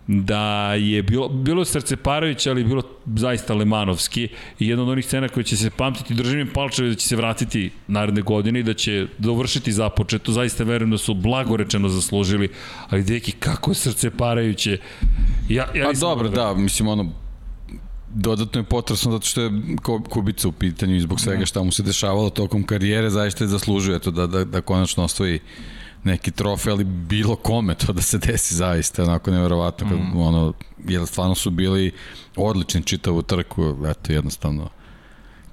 [0.07, 2.83] da je bilo, bilo je srceparajuće, ali bilo
[3.17, 4.29] zaista lemanovski
[4.59, 7.17] i jedna od onih scena koja će se pamtiti, držim im palčeve da će se
[7.17, 12.49] vratiti naredne godine i da će dovršiti započeto, zaista verujem da su blagorečeno zaslužili,
[12.89, 14.79] ali deki, kako je srceparajuće.
[15.49, 17.13] Ja, ja Pa nisam dobro, mogao da, mislim ono,
[18.15, 19.51] dodatno je potresno zato što je
[20.11, 23.97] Kubica u pitanju i zbog svega šta mu se dešavalo tokom karijere, zaista je zaslužio
[23.97, 25.41] eto, da, da, da konačno osvoji
[26.05, 30.21] neki trofej, ali bilo kome to da se desi zaista, onako neverovatno, kad, mm.
[30.21, 30.53] ono,
[30.89, 31.93] jer stvarno su bili
[32.37, 34.69] odlični čitavu trku, eto jednostavno,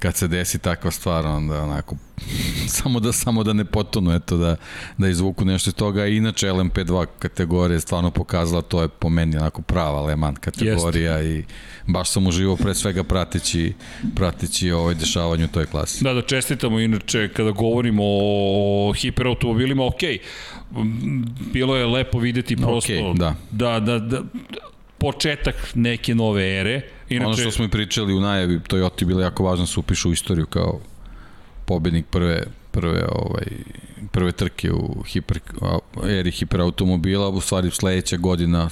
[0.02, 1.96] kad se desi takva stvar, onda onako,
[2.82, 4.56] samo da samo da ne potonu, eto, da,
[4.98, 6.06] da izvuku nešto iz toga.
[6.06, 11.18] Inače, LMP2 kategorija je stvarno pokazala, to je po meni onako prava Le Mans kategorija
[11.18, 11.50] Jest.
[11.50, 11.54] i
[11.92, 13.74] baš sam uživao pre svega prateći,
[14.16, 16.04] prateći ovaj dešavanje u toj klasi.
[16.04, 20.02] Da, da čestitamo inače kada govorimo o hiperautomobilima, ok,
[21.54, 23.36] bilo je lepo videti prosto okay, da.
[23.52, 24.22] da, da, da
[24.98, 26.82] početak neke nove ere.
[27.16, 29.80] Inače, ono što smo i pričali u najavi, Toyota je bilo jako važno da se
[29.80, 30.80] upiše u istoriju kao
[31.66, 33.48] pobednik prve prve ovaj
[34.12, 35.40] prve trke u hiper
[36.08, 38.70] eri hiperautomobila, u stvari sledeća godina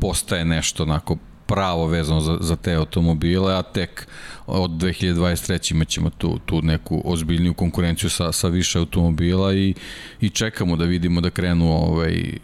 [0.00, 1.16] postaje nešto onako
[1.46, 4.06] pravo vezano za, za te automobile, a tek
[4.46, 5.72] od 2023.
[5.72, 9.74] imaćemo tu, tu neku ozbiljniju konkurenciju sa, sa više automobila i,
[10.20, 12.38] i čekamo da vidimo da krenu ovaj,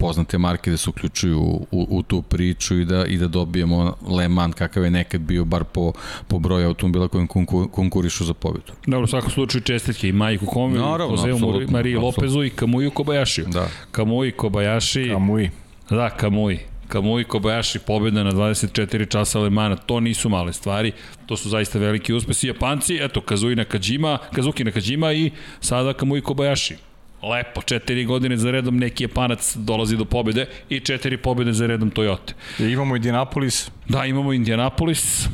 [0.00, 4.28] poznate marke da se uključuju u, u tu priču i da, i da dobijemo Le
[4.28, 5.92] Mans kakav je nekad bio bar po,
[6.28, 7.26] po broju automobila kojim
[7.70, 8.72] konkurišu za pobedu.
[8.86, 10.78] Dobro, u svakom slučaju čestitke i Majku Komi,
[11.10, 13.46] Joseu Mariji Lopezu i Kamuju Kobayashiju.
[13.48, 13.68] Da.
[13.90, 15.08] Kamui Kobayashi.
[15.08, 15.50] Kamui.
[15.90, 16.58] Da, Kamui.
[16.88, 20.92] Kamui Kobayashi pobeda na 24 časa Lemana, to nisu male stvari,
[21.26, 22.46] to su zaista veliki uspesi.
[22.46, 26.89] Japanci, eto, Kazuki Nakajima, Kazuki Nakajima i sada Kamui Kobayashi.
[27.22, 31.90] Lepo, četiri godine za redom neki Japanac dolazi do pobede i četiri pobede za redom
[31.90, 32.32] Toyota.
[32.58, 33.70] I imamo Indianapolis.
[33.88, 35.26] Da, imamo Indianapolis.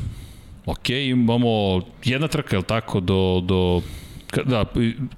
[0.65, 3.81] Ok, imamo jedna trka, je li tako, do, do
[4.45, 4.65] da,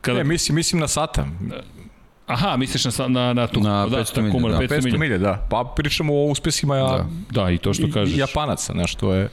[0.02, 0.18] kada...
[0.18, 1.28] Ne, mislim, mislim na Sata.
[2.28, 4.58] Aha, misliš na, na, na tu, na da, 500 milja, kumar, da.
[4.58, 5.48] 500, 500 milja, da.
[5.50, 7.06] Pa pričamo o uspesima ja, Da.
[7.44, 8.18] Da, i to što kažeš.
[8.18, 9.30] Japanaca, nešto je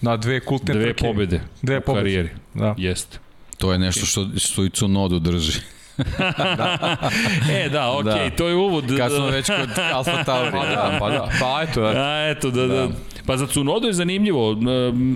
[0.00, 1.06] na dve kultne Dve trke.
[1.06, 2.00] pobede Dve u pobede.
[2.00, 2.28] karijeri.
[2.54, 2.74] Da.
[2.78, 3.18] Jeste.
[3.58, 5.60] To je nešto što, što i Cunodu drži.
[7.54, 8.36] e, da, okej, okay, Da.
[8.36, 8.84] to je uvod.
[8.96, 10.50] Kad smo već kod Alfa Tauri.
[10.50, 11.28] Pa da, pa da.
[11.40, 11.88] Pa eto, da.
[11.88, 12.88] A, eto, da, da.
[13.26, 14.56] Pa za Cunodu je zanimljivo.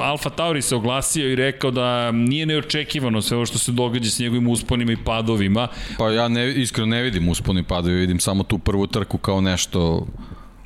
[0.02, 4.18] Alfa Tauri se oglasio i rekao da nije neočekivano sve ovo što se događa s
[4.18, 5.68] njegovim usponima i padovima.
[5.98, 10.06] Pa ja ne, iskreno ne vidim usponi padovi, vidim samo tu prvu trku kao nešto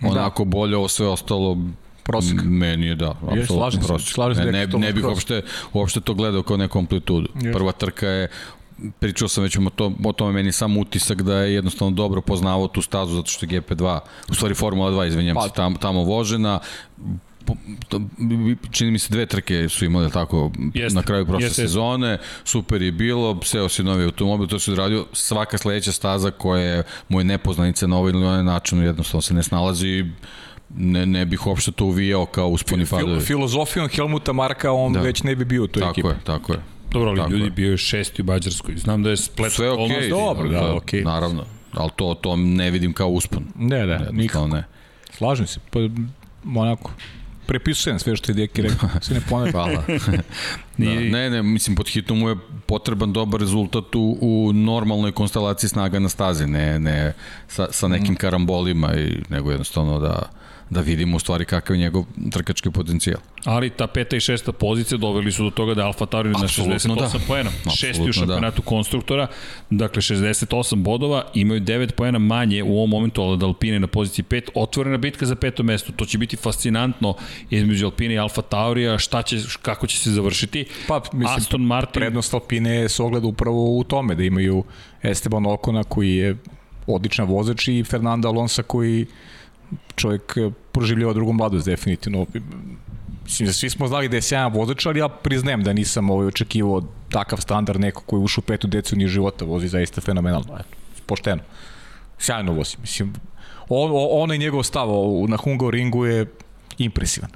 [0.02, 0.50] onako da.
[0.50, 1.58] bolje, ovo sve ostalo
[2.02, 2.32] Prosek.
[2.38, 4.14] M- Meni je da, apsolutno slažem se, prosek.
[4.14, 7.28] slažem se ne, da je ne, ne bih uopšte, uopšte to gledao kao neku amplitudu.
[7.52, 8.28] Prva trka je
[8.98, 12.68] pričao sam već o, to, o tome meni sam utisak da je jednostavno dobro poznavao
[12.68, 13.98] tu stazu zato što je GP2,
[14.30, 15.42] u stvari Formula 2, izvinjam Pa.
[15.42, 16.60] se, tamo, tamo vožena,
[18.70, 21.62] čini mi se dve trke su imali tako Jeste, na kraju prošle jeste.
[21.62, 26.62] sezone, super je bilo, seo si novi automobil, to se odradio, svaka sledeća staza koja
[26.62, 30.04] je moje nepoznanica na ovaj ili onaj način jednostavno se ne snalazi
[30.70, 33.20] ne, ne bih uopšte to uvijao kao usponi Fil, padovi.
[33.20, 35.00] filozofijom Helmuta Marka on Da.
[35.00, 36.08] već ne bi bio u toj Tako ekipi.
[36.08, 36.58] je, tako je.
[36.90, 37.50] Dobro, ali Tako ljudi je.
[37.50, 38.76] bio je šesti u Mađarskoj.
[38.76, 39.84] Znam da je splet Sve okej.
[39.84, 40.10] okolnosti.
[40.10, 41.02] dobro, da, okej.
[41.02, 43.44] Naravno, ali to, to ne vidim kao uspon.
[43.56, 44.46] Ne, da, nikako.
[44.46, 44.64] Ne.
[45.10, 45.60] Slažem se.
[45.70, 45.78] Pa,
[46.56, 46.90] onako,
[47.46, 48.88] prepisujem sve što je Deki rekao.
[49.02, 49.52] Se ne ponavljam.
[49.52, 49.82] Hvala.
[50.78, 50.84] da.
[51.00, 52.36] Ne, ne, mislim, pod hitnom mu je
[52.66, 57.12] potreban dobar rezultat u, u normalnoj konstelaciji snaga na stazi, ne, ne
[57.48, 58.14] sa, sa nekim Mhm.
[58.14, 60.30] karambolima, i, nego jednostavno da,
[60.70, 63.20] da vidimo u stvari kakav je njegov trkački potencijal.
[63.44, 67.12] Ali ta peta i šesta pozicija doveli su do toga da Alfa Tauri na 68
[67.12, 67.18] da.
[67.26, 67.50] poena.
[67.76, 68.12] Šesti u da.
[68.12, 68.68] šampionatu da.
[68.68, 69.26] konstruktora,
[69.70, 74.48] dakle 68 bodova, imaju 9 poena manje u ovom momentu od Alpine na poziciji 5,
[74.54, 75.92] otvorena bitka za peto mesto.
[75.92, 77.14] To će biti fascinantno
[77.50, 80.64] između Alpine i Alfa Taurija, šta će, kako će se završiti.
[80.88, 81.92] Pa, mislim, Aston Martin...
[81.92, 84.64] prednost Alpine se ogleda upravo u tome, da imaju
[85.02, 86.36] Esteban Okona koji je
[86.86, 89.06] odličan vozač i Fernando Alonso koji
[89.94, 92.26] čovjek eh, proživljava drugu mladost definitivno.
[93.24, 96.82] Mislim, svi smo znali da je sjajan vozač, ali ja priznajem da nisam ovaj, očekivao
[97.10, 100.58] takav standard neko koji je ušao u petu deceniju života, vozi zaista fenomenalno.
[101.06, 101.42] Pošteno.
[102.18, 102.76] Sjajno vozi.
[102.80, 103.12] Mislim,
[103.68, 104.88] on, on i njegov stav
[105.28, 106.26] na Hungaroringu je
[106.78, 107.30] impresivan.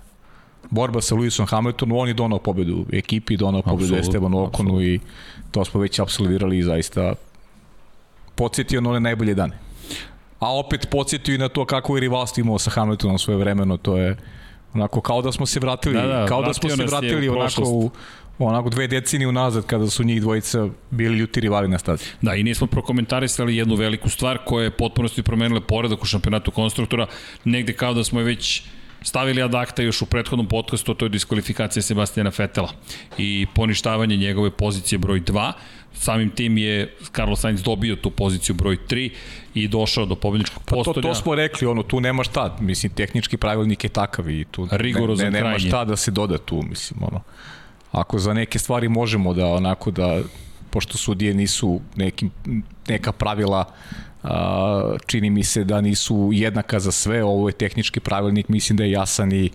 [0.71, 5.01] Borba sa Lewisom Hamiltonom, on je donao pobedu ekipi, donao pobedu Estebanu Okonu i
[5.51, 7.15] to smo već absolvirali i zaista
[8.35, 9.59] podsjetio na one najbolje dane.
[10.41, 13.97] A opet podsjetio i na to kako je rivalstvo imao sa Hamiltonom svoje vremeno, to
[13.97, 14.17] je
[14.75, 17.63] onako kao da smo se vratili, da, da, kao da smo se vratili u onako
[17.65, 17.91] u,
[18.39, 22.05] onako dve decenije unazad kada su njih dvojica bili ljuti rivali na stazi.
[22.21, 27.07] Da, i nismo prokomentarisali jednu veliku stvar koja je potpunosti promenila poredak u šampionatu konstruktora,
[27.45, 28.63] negde kao da smo je već
[29.03, 32.69] stavili ad acta još u prethodnom podcastu, to je diskvalifikacija Sebastijana Fetela
[33.19, 35.53] i poništavanje njegove pozicije broj 2.
[35.93, 39.11] Samim tim je Carlos Sainz dobio tu poziciju broj 3
[39.55, 40.95] i došao do pobedničkog postolja.
[40.95, 44.45] Pa to, to smo rekli, ono, tu nema šta, mislim, tehnički pravilnik je takav i
[44.51, 47.21] tu Rigorozan ne, ne, nema šta da se doda tu, mislim, ono.
[47.93, 50.21] Ako za neke stvari možemo da, onako, da,
[50.71, 52.31] pošto sudije nisu nekim,
[52.89, 53.65] neka pravila
[54.23, 58.85] a, čini mi se da nisu jednaka za sve, ovo je tehnički pravilnik, mislim da
[58.85, 59.51] je jasan i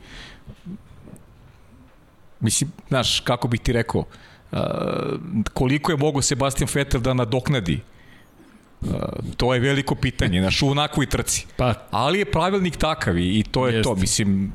[2.39, 4.03] mislim, znaš, kako bih ti rekao,
[4.51, 4.63] a,
[5.53, 7.81] koliko je mogo Sebastian Vettel da nadoknadi
[9.37, 11.45] to je veliko pitanje, znaš, u onakvoj trci.
[11.57, 13.83] Pa, Ali je pravilnik takav i, i to je jest.
[13.83, 14.51] to, mislim,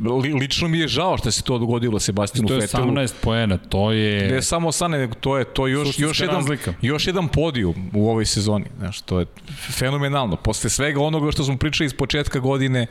[0.00, 2.94] li, lično mi je žao što se to dogodilo Sebastinu Fettelu.
[2.94, 4.30] To je 18 poena, to je...
[4.30, 6.74] Ne samo 18, nego to je to još, još, jedan, razlika.
[6.82, 8.64] još jedan podijum u ovoj sezoni.
[8.78, 9.26] Znaš, to je
[9.78, 10.36] fenomenalno.
[10.36, 12.86] Posle svega onoga što smo pričali iz početka godine,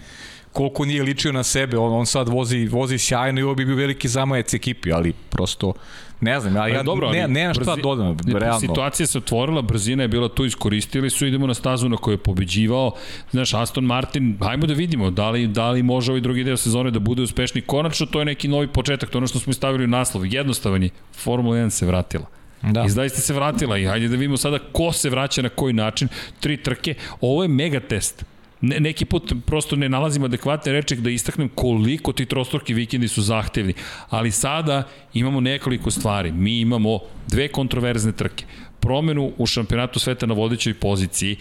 [0.53, 3.75] koliko nije ličio na sebe, on, on sad vozi, vozi sjajno i ovo bi bio
[3.75, 5.73] veliki zamajac ekipi, ali prosto
[6.21, 8.59] Ne znam, ja, ja dobro, ne, ne šta brzi, dodam, realno.
[8.59, 12.17] Situacija se otvorila, brzina je bila tu, iskoristili su, idemo na stazu na kojoj je
[12.17, 12.91] pobeđivao.
[13.31, 16.91] Znaš, Aston Martin, hajmo da vidimo da li, da li može ovaj drugi deo sezone
[16.91, 17.61] da bude uspešni.
[17.61, 20.25] Konačno, to je neki novi početak, to je ono što smo stavili u naslov.
[20.25, 22.25] Jednostavan je, Formula 1 se vratila.
[22.61, 22.83] Da.
[22.85, 26.07] I zaista se vratila i hajde da vidimo sada ko se vraća na koji način.
[26.39, 26.95] Tri trke.
[27.21, 28.25] Ovo je mega test
[28.61, 33.21] ne, neki put prosto ne nalazim adekvatne reči da istaknem koliko ti trostorki vikendi su
[33.21, 33.73] zahtevni.
[34.09, 34.83] Ali sada
[35.13, 36.31] imamo nekoliko stvari.
[36.31, 38.45] Mi imamo dve kontroverzne trke.
[38.79, 41.37] Promenu u šampionatu sveta na vodećoj poziciji.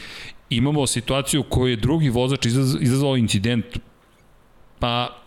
[0.50, 2.46] Imamo situaciju u kojoj je drugi vozač
[2.80, 3.78] izazvao incident
[4.78, 5.22] pa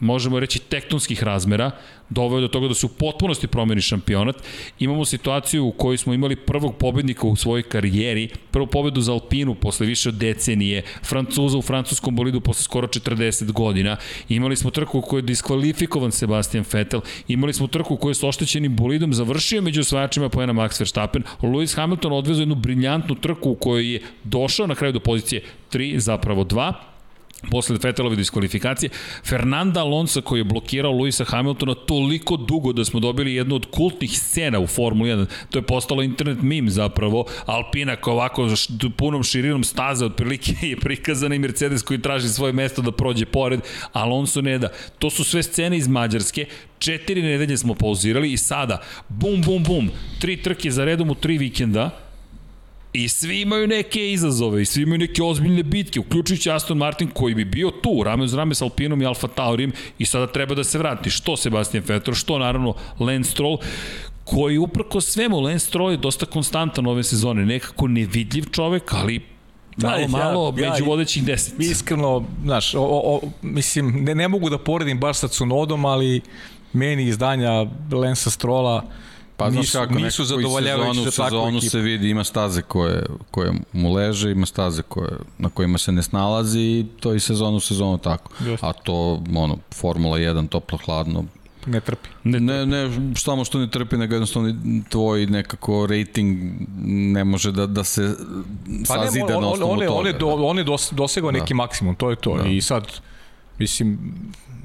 [0.00, 1.70] možemo reći tektonskih razmera,
[2.10, 4.36] doveo do toga da se u potpunosti promeni šampionat.
[4.78, 9.54] Imamo situaciju u kojoj smo imali prvog pobednika u svojoj karijeri, prvu pobedu za Alpinu
[9.54, 13.96] posle više od decenije, Francuza u francuskom bolidu posle skoro 40 godina.
[14.28, 18.14] Imali smo trku u kojoj je diskvalifikovan Sebastian Vettel, imali smo trku u kojoj je
[18.14, 23.50] s oštećenim bolidom završio među osvajačima poena Max Verstappen, Lewis Hamilton odvezao jednu briljantnu trku
[23.50, 25.42] u kojoj je došao na kraju do pozicije
[25.72, 26.72] 3, zapravo 2,
[27.50, 28.90] posle Vettelove diskvalifikacije,
[29.24, 34.18] Fernanda Alonso koji je blokirao Luisa Hamiltona toliko dugo da smo dobili jednu od kultnih
[34.18, 38.48] scena u Formuli 1, to je postalo internet meme zapravo, Alpina koja ovako
[38.96, 43.60] punom širinom staze otprilike je prikazana i Mercedes koji traži svoje mesto da prođe pored,
[43.92, 44.68] Alonso ne da.
[44.98, 46.46] To su sve scene iz Mađarske,
[46.78, 49.90] četiri nedelje smo pauzirali i sada, bum, bum, bum,
[50.20, 52.07] tri trke za redom u tri vikenda,
[52.92, 57.34] I svi imaju neke izazove i svi imaju neke ozbiljne bitke, uključujući Aston Martin koji
[57.34, 60.64] bi bio tu, rame uz rame sa Alpinom i Alfa Taurim i sada treba da
[60.64, 61.10] se vrati.
[61.10, 63.58] Što Sebastian Vettel, što naravno Lance Stroll,
[64.24, 69.20] koji uprko svemu, Lance Stroll je dosta konstantan ove sezone, nekako nevidljiv čovek, ali
[69.76, 71.60] malo, ja, malo ja, među vodećih deset.
[71.60, 76.20] Iskreno, znaš, o, o, mislim, ne, ne mogu da poredim baš sa Cunodom, ali
[76.72, 78.84] meni izdanja Lensa Strola
[79.38, 81.70] Pa znaš kako, nisu zadovoljavajući za takvu sezonu ekipu.
[81.70, 86.02] se vidi, ima staze koje, koje mu leže, ima staze koje, na kojima se ne
[86.02, 88.30] snalazi i to i sezonu sezonu tako.
[88.44, 88.64] Just.
[88.64, 91.24] A to, ono, Formula 1, toplo, hladno,
[91.66, 92.08] ne trpi.
[92.24, 94.54] Ne, ne, ne samo što ne trpi, nego jednostavno
[94.88, 96.38] tvoj nekako rating
[96.86, 98.14] ne može da, da se
[98.88, 99.98] pa sazida ne, on, na osnovu on, on, toga.
[99.98, 101.38] On je, do, on je dos, dosegao da.
[101.38, 102.36] neki maksimum, to je to.
[102.36, 102.48] Da.
[102.48, 102.86] I sad,
[103.58, 103.98] mislim,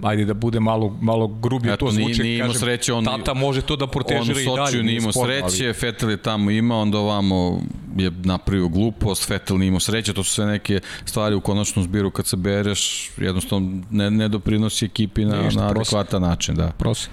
[0.04, 3.62] ajde da bude malo, malo grublje Eto, to zvuči, nije, kažem, sreće, on, tata može
[3.62, 4.50] to da protežira i dalje.
[4.50, 5.74] On u Sočiju nije imao sreće, ali...
[5.74, 7.62] Fetel je tamo imao, onda ovamo
[7.98, 12.12] je napravio glupost, Vettel nije imao sreće, to su sve neke stvari u konačnom zbiru
[12.12, 15.94] kad se bereš, jednostavno ne, ne doprinosi ekipi na, Ništa, na prosek.
[15.94, 16.72] adekvatan način, da.
[16.78, 17.12] Prosek.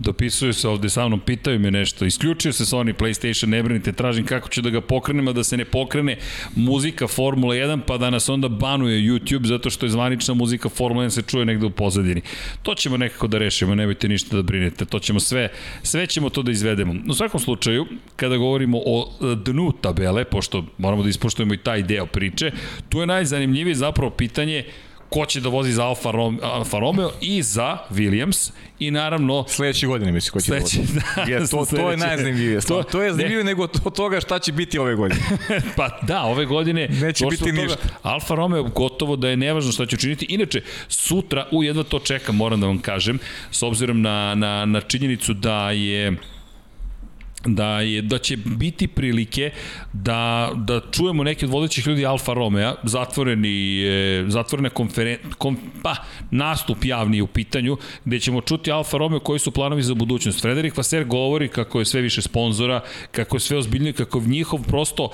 [0.00, 2.04] Dopisuju se ovde sa mnom, pitaju me nešto.
[2.04, 5.56] Isključio se Sony PlayStation, ne brinite, tražim kako ću da ga pokrenem, a da se
[5.56, 6.16] ne pokrene
[6.56, 11.04] muzika Formula 1, pa da nas onda banuje YouTube, zato što je zvanična muzika Formula
[11.04, 12.20] 1 se čuje negde u pozadini.
[12.62, 14.84] To ćemo nekako da rešimo, nemojte ništa da brinete.
[14.84, 15.48] To ćemo sve,
[15.82, 16.94] sve ćemo to da izvedemo.
[17.08, 17.86] U svakom slučaju,
[18.16, 22.52] kada govorimo o e, dnu tabele, pošto moramo da ispoštujemo i taj deo priče,
[22.88, 24.64] tu je najzanimljivije zapravo pitanje
[25.10, 29.86] ko će da vozi za Alfa, Rom, Alfa Romeo i za Williams i naravno Sledeće
[29.86, 31.32] godine misli ko će Sledeće, da da, vozi.
[31.32, 32.60] Je, to, to je najzanimljivije.
[32.60, 33.12] To- To, je ne.
[33.12, 35.20] zanimljivije nego od toga šta će biti ove godine.
[35.76, 37.78] Pa da, ove godine Neće biti toga, ništa.
[38.02, 40.26] Alfa Romeo gotovo da je nevažno šta će učiniti.
[40.28, 43.18] Inače, sutra, u jedva to čekam, moram da vam kažem,
[43.50, 46.16] s obzirom na, na, na činjenicu da je
[47.44, 49.50] da je da će biti prilike
[49.92, 55.96] da da čujemo neke od vodećih ljudi Alfa Romeo zatvoreni e, zatvorena konferen kom, pa
[56.30, 60.40] nastup javni u pitanju gde ćemo čuti Alfa Romeo koji su planovi za budućnost.
[60.42, 64.62] Frederik Vaser govori kako je sve više sponzora, kako je sve ozbiljnije, kako je njihov
[64.62, 65.10] prosto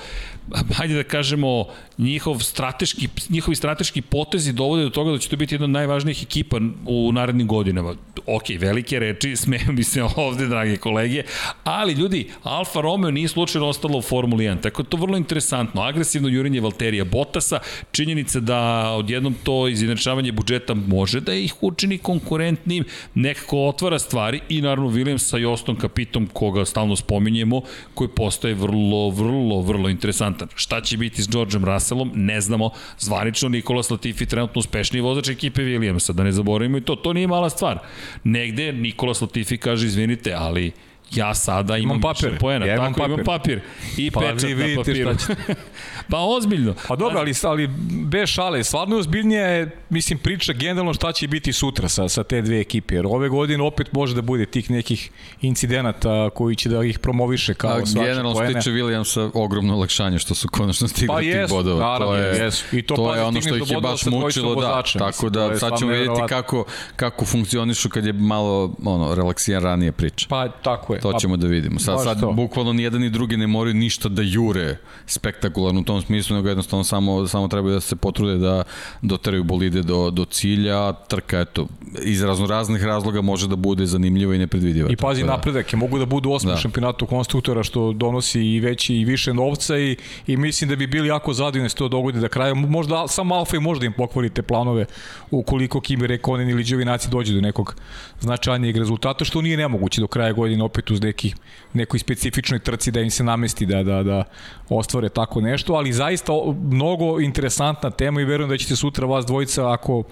[0.73, 1.65] hajde da kažemo
[1.97, 6.23] njihov strateški njihovi strateški potezi dovode do toga da će to biti jedna od najvažnijih
[6.23, 7.95] ekipa u narednim godinama.
[8.25, 11.23] Ok, velike reči, smejem bi se ovde, drage kolege,
[11.63, 15.81] ali ljudi, Alfa Romeo nije slučajno ostalo u Formuli 1, tako je to vrlo interesantno.
[15.81, 17.59] Agresivno jurenje Valterija Bottasa,
[17.91, 22.83] činjenica da odjednom to izjednačavanje budžeta može da ih učini konkurentnim,
[23.15, 27.61] nekako otvara stvari i naravno Williams sa Jostom Kapitom, koga stalno spominjemo,
[27.93, 30.47] koji postaje vrlo, vrlo, vrlo interesantan.
[30.55, 32.69] Šta će biti s Georgeom Russellom, ne znamo.
[32.99, 36.95] Zvanično Nikola Latifi trenutno uspešniji vozač ekipe Williamsa, da ne zaboravimo i to.
[36.95, 37.79] To nije mala stvar.
[38.23, 40.71] Negde Nikola Latifi kaže, izvinite, ali
[41.11, 42.29] ja sada imam, Imam papir.
[42.29, 42.65] više poena.
[42.65, 43.25] Ja imam Tako, imam papir.
[43.25, 43.61] papir.
[43.97, 45.13] I Pa pečat na papiru.
[45.15, 45.33] šta
[46.11, 46.73] pa ozbiljno.
[46.87, 47.67] Pa dobro, ali, ali
[48.03, 52.23] bez šale, stvarno je ozbiljnije, je, mislim, priča generalno šta će biti sutra sa, sa
[52.23, 55.09] te dve ekipe, jer ove godine opet može da bude tih nekih
[55.41, 58.53] incidenata koji će da ih promoviše kao A, svača generalno se poene.
[58.53, 61.79] tiče Williamsa ogromno olakšanje što su konačno stigli Pa tih jesu, bodova.
[61.79, 62.75] naravno, to je, jesu.
[62.75, 64.67] I to, to je ono što ih je baš mučilo, da.
[64.67, 66.65] vozača, Tako da sad ćemo vidjeti kako,
[66.95, 70.25] kako funkcionišu kad je malo ono, relaksiran ranije priča.
[70.29, 70.96] Pa tako je.
[70.97, 71.79] To Pa, ćemo da vidimo.
[71.79, 72.31] Sad, sad to.
[72.31, 76.47] bukvalno ni jedan ni drugi ne moraju ništa da jure spektakularno u tom smislu, nego
[76.47, 78.63] jednostavno samo, samo trebaju da se potrude da
[79.01, 80.93] doteraju bolide do, do cilja.
[80.93, 81.67] Trka, eto,
[82.03, 84.89] iz razno raznih razloga može da bude zanimljiva i nepredvidiva.
[84.89, 86.57] I pazi da- napredak, je mogu da budu osmi Da.
[86.57, 89.95] šampionatu konstruktora što donosi i veći i više novca i,
[90.27, 92.53] i mislim da bi bili jako zadovoljni da se to dogodi da kraja.
[92.53, 94.85] Možda samo Alfa i možda im pokvari te planove
[95.31, 97.75] ukoliko Kimi Rekonen ili Đovinaci dođe do nekog
[98.19, 101.33] značajnijeg rezultata, što nije nemoguće do kraja godine opet uz neki,
[101.73, 104.23] nekoj specifičnoj trci da im se namesti da, da, da
[104.69, 106.33] ostvare tako nešto, ali zaista
[106.63, 110.03] mnogo interesantna tema i verujem da ćete sutra vas dvojica ako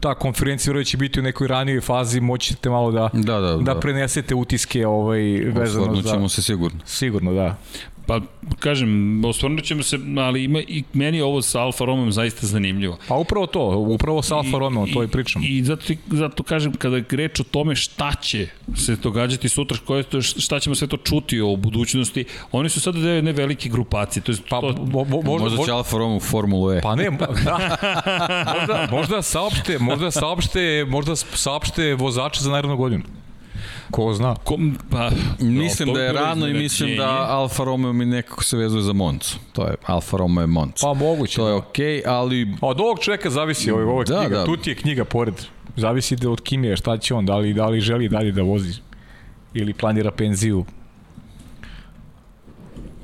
[0.00, 3.56] ta konferencija da će biti u nekoj ranijoj fazi, moći ćete malo da, Da, da,
[3.56, 3.80] da da.
[3.80, 6.10] prenesete utiske ovaj, vezano Osvrnut za...
[6.10, 6.80] ćemo se sigurno.
[6.84, 7.56] Sigurno, da.
[8.06, 8.20] Pa,
[8.58, 12.98] kažem, osvrnut ćemo se, ali ima, i meni je ovo sa Alfa Romeo zaista zanimljivo.
[13.08, 15.44] Pa upravo to, upravo sa Alfa Romeo, to i pričamo.
[15.44, 19.78] I, i zato, zato kažem, kada je reč o tome šta će se događati sutra,
[19.86, 23.68] koje to, šta ćemo sve to čuti o budućnosti, oni su sada deo jedne velike
[23.68, 24.22] grupacije.
[24.22, 26.80] To je, Pa, to, mo, mo, možda, Možda će Alfa Romeo u Formulu E.
[26.82, 27.26] Pa ne, da,
[28.58, 33.02] možda, možda saopšte, možda saopšte, možda saopšte vozače za narednu godinu.
[33.90, 34.34] Ko zna?
[34.44, 34.58] Ko,
[34.90, 37.26] pa, Mislim da je rano i mislim da.
[37.28, 39.38] Alfa Romeo mi nekako se vezuje za Moncu.
[39.52, 40.86] To je Alfa Romeo je Monca.
[40.86, 41.36] Pa moguće.
[41.36, 41.56] To je da.
[41.56, 44.44] okej, okay, ali A od ovog čoveka zavisi, ovo, ovo je Da, knjiga, da.
[44.44, 45.34] tu ti je knjiga pored.
[45.76, 48.74] Zavisi da od Kimije šta će on, da li, da li želi dalje da vozi
[49.54, 50.64] ili planira penziju.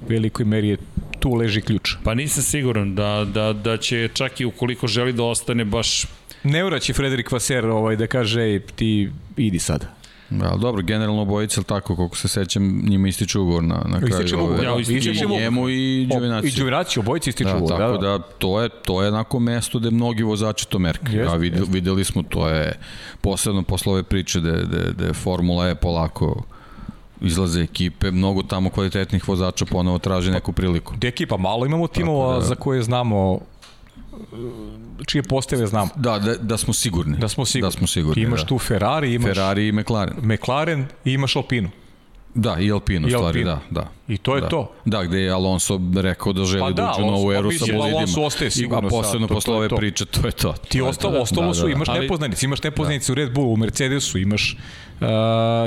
[0.09, 0.77] Velikoj meri je
[1.20, 1.94] tu leži ključ.
[2.05, 6.07] Pa nisam siguran da, da, da će čak i ukoliko želi da ostane baš
[6.45, 9.87] Ne uraće Frederik Vaser ovaj, da kaže, ej, ti idi sada.
[10.31, 14.09] Da, dobro, generalno bojice, ali tako, koliko se sećam, njima ističe ugovor na, na kraju.
[14.11, 14.81] Ističe ugovor, Ja, da.
[14.81, 16.49] ističe Ističe I mu- njemu i O, Đovinaci.
[16.49, 17.79] I Đovinaci, obojici ističu Da, ugovor.
[17.79, 21.19] tako da, da, to je to je onako mesto gde mnogi vozači to merkaju.
[21.19, 22.73] Jeste, Ja videli, videli smo to je
[23.21, 26.43] posebno posle ove priče da da da Formula E polako
[27.21, 30.95] izlaze ekipe, mnogo tamo kvalitetnih vozača ponovo traži neku priliku.
[30.97, 32.41] Deki, pa malo imamo timova da.
[32.41, 33.41] za koje znamo
[35.07, 35.91] čije postave znamo.
[35.97, 37.19] Da, da, da smo sigurni.
[37.19, 37.66] Da smo sigurni.
[37.66, 38.47] Da smo sigurni, Ti imaš da.
[38.47, 40.15] tu Ferrari, imaš Ferrari i McLaren.
[40.24, 41.70] McLaren i imaš Alpinu.
[42.35, 43.45] Da, i Alpino, I stvari, Alpino.
[43.70, 43.89] da, da.
[44.09, 44.49] I to je da.
[44.49, 44.73] to.
[44.85, 47.51] Da, gde je Alonso rekao da želi Pa da, da, uđe u novu Alonso- eru
[47.51, 47.97] pa sa bolidima.
[47.97, 49.77] Alonso ostaje sigurno I, a posebno sad, to- posle to je ove to.
[49.77, 50.53] priče, to je to.
[50.61, 51.20] Ti To ostalo, to.
[51.20, 51.73] ostalo Da, su, da, da.
[51.73, 54.57] imaš Ali- nepoznanice, imaš nepoznanice u Red Bullu, u Mercedesu, imaš
[55.01, 55.07] uh,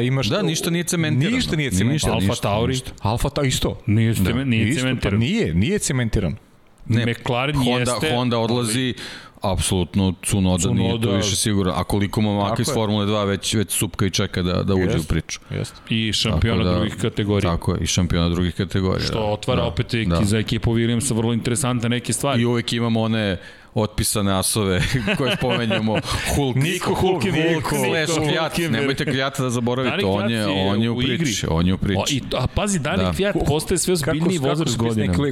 [0.04, 1.36] imaš Da, ništa nije cementirano.
[1.36, 2.20] Ništa nije Ništa, cementirano.
[2.22, 2.80] Alfa Tauri.
[3.02, 3.80] Alfa ta isto.
[3.86, 4.34] Nije, da.
[4.36, 5.12] nije Isto, cementiran.
[5.12, 6.36] Pa nije, nije cementiran.
[6.86, 8.94] Ne, McLaren Honda, jeste, Honda odlazi,
[9.42, 11.74] apsolutno Cunoda, nije to više sigurno.
[11.76, 12.70] A koliko momaka iz.
[12.74, 15.08] Formule 2 već, već supka i čeka da, da uđe u Jeste.
[15.08, 15.40] priču.
[15.50, 15.76] Jeste.
[15.90, 17.52] I šampiona da- drugih kategorija.
[17.52, 19.06] Tako je, i šampiona drugih kategorija.
[19.08, 20.20] Što da, otvara da, opet da.
[20.24, 22.42] za ekipu Williamsa vrlo interesantne neke stvari.
[22.42, 23.38] I uvek imamo one
[23.76, 24.82] otpisane asove
[25.18, 25.98] koje spomenjamo
[26.36, 26.56] Hulk.
[26.56, 26.94] Niko.
[26.94, 28.10] Hulk, Niko slash Kvijat.
[28.10, 28.72] Hulkenberg.
[28.72, 31.18] Nemojte Kvijata da zaboravite, Dani on je, on je u u igri.
[31.18, 31.46] priči.
[31.50, 32.16] On je u O, priči.
[32.16, 32.92] i, a pazi, Da.
[32.92, 33.12] da.
[33.12, 35.28] Kvijat postaje sve ozbiljniji vozač s godinama.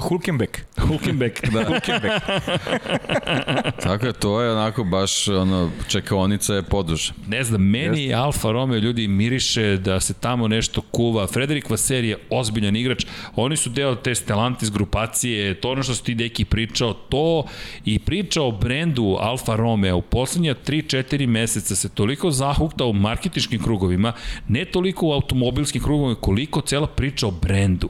[0.00, 0.58] Hulkenbeck.
[0.78, 1.50] Hulkenbeck.
[1.50, 1.64] Da.
[1.68, 2.14] Hulkenbeck.
[3.78, 7.12] Tako je, to je onako baš ono, čekaonica je poduže.
[7.26, 11.26] Ne znam, meni je Alfa Romeo ljudi miriše da se tamo nešto kuva.
[11.26, 13.04] Frederik Vaser je ozbiljan igrač.
[13.36, 17.44] Oni su deo te Stellantis grupacije, to ono što si ti deki pričao, to
[17.84, 23.62] i priča o brendu Alfa Romeo u poslednja 3-4 meseca se toliko zahukta u marketičkim
[23.62, 24.12] krugovima,
[24.48, 27.88] ne toliko u automobilskim krugovima, koliko cela priča o brendu.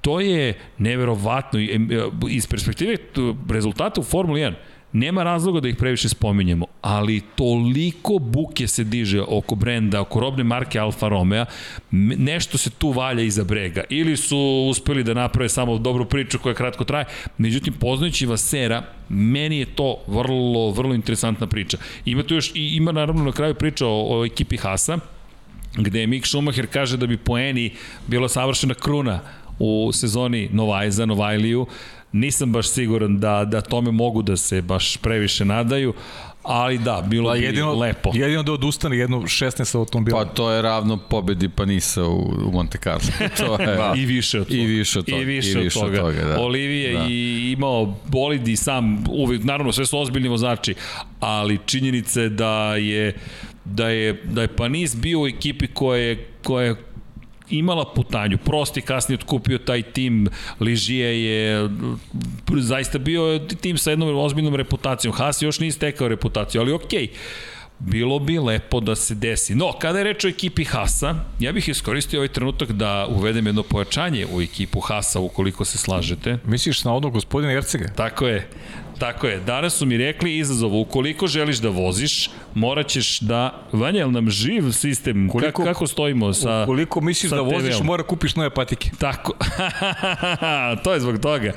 [0.00, 1.88] To je neverovatno em,
[2.30, 4.54] iz perspektive t- rezultata u Formuli 1
[4.92, 10.44] Nema razloga da ih previše spominjemo, ali toliko buke se diže oko brenda, oko robne
[10.44, 11.44] marke Alfa Romeo,
[11.90, 13.84] nešto se tu valja iza brega.
[13.90, 14.38] Ili su
[14.70, 17.04] uspeli da naprave samo dobru priču koja kratko traje,
[17.38, 21.78] međutim, poznajući Vasera, meni je to vrlo, vrlo interesantna priča.
[22.04, 24.98] Ima tu još, i ima naravno na kraju priča o, o ekipi Hasa,
[25.76, 27.72] gde Mick Schumacher kaže da bi poeni
[28.06, 29.20] bila savršena kruna
[29.58, 31.66] u sezoni Novaj za Novajliju.
[32.12, 35.94] Nisam baš siguran da, da tome mogu da se baš previše nadaju,
[36.42, 38.10] ali da, bilo Pa bi jedino, lepo.
[38.14, 40.24] jedino da odustane jedno 16 automobila.
[40.24, 43.00] Pa to je ravno pobedi Panisa u, u Monte Carlo.
[43.38, 43.92] to je, da.
[43.96, 44.58] I više od toga.
[44.60, 45.22] I više od toga.
[45.22, 45.98] I više, i više od toga.
[45.98, 46.40] toga da.
[46.40, 47.06] Olivije Da.
[47.08, 50.74] i imao bolid i sam, uvek, naravno sve su ozbiljni vozači,
[51.20, 53.14] ali činjenica je da je
[53.64, 56.74] da je, da je Panis bio u ekipi koja je, koja je
[57.50, 58.38] imala putanju.
[58.38, 60.28] Prosti kasnije otkupio taj tim,
[60.60, 61.68] Ližije je
[62.56, 65.14] zaista bio tim sa jednom ozbiljnom reputacijom.
[65.14, 67.06] Haas još nije stekao reputaciju, ali okej.
[67.06, 67.08] Okay
[67.78, 69.54] bilo bi lepo da se desi.
[69.54, 73.62] No, kada je reč o ekipi Hasa, ja bih iskoristio ovaj trenutak da uvedem jedno
[73.62, 76.38] pojačanje u ekipu Hasa, ukoliko se slažete.
[76.44, 77.88] Misliš na onog gospodina Ercega?
[77.96, 78.48] Tako je.
[78.98, 79.40] Tako je.
[79.40, 83.62] Danas su mi rekli izazov, ukoliko želiš da voziš, morat ćeš da...
[83.72, 85.28] Vanja, nam živ sistem?
[85.28, 86.62] Koliko, kako stojimo sa...
[86.66, 88.90] Koliko misliš sa da voziš, mora kupiš nove patike.
[88.98, 89.32] Tako.
[90.84, 91.52] to je zbog toga.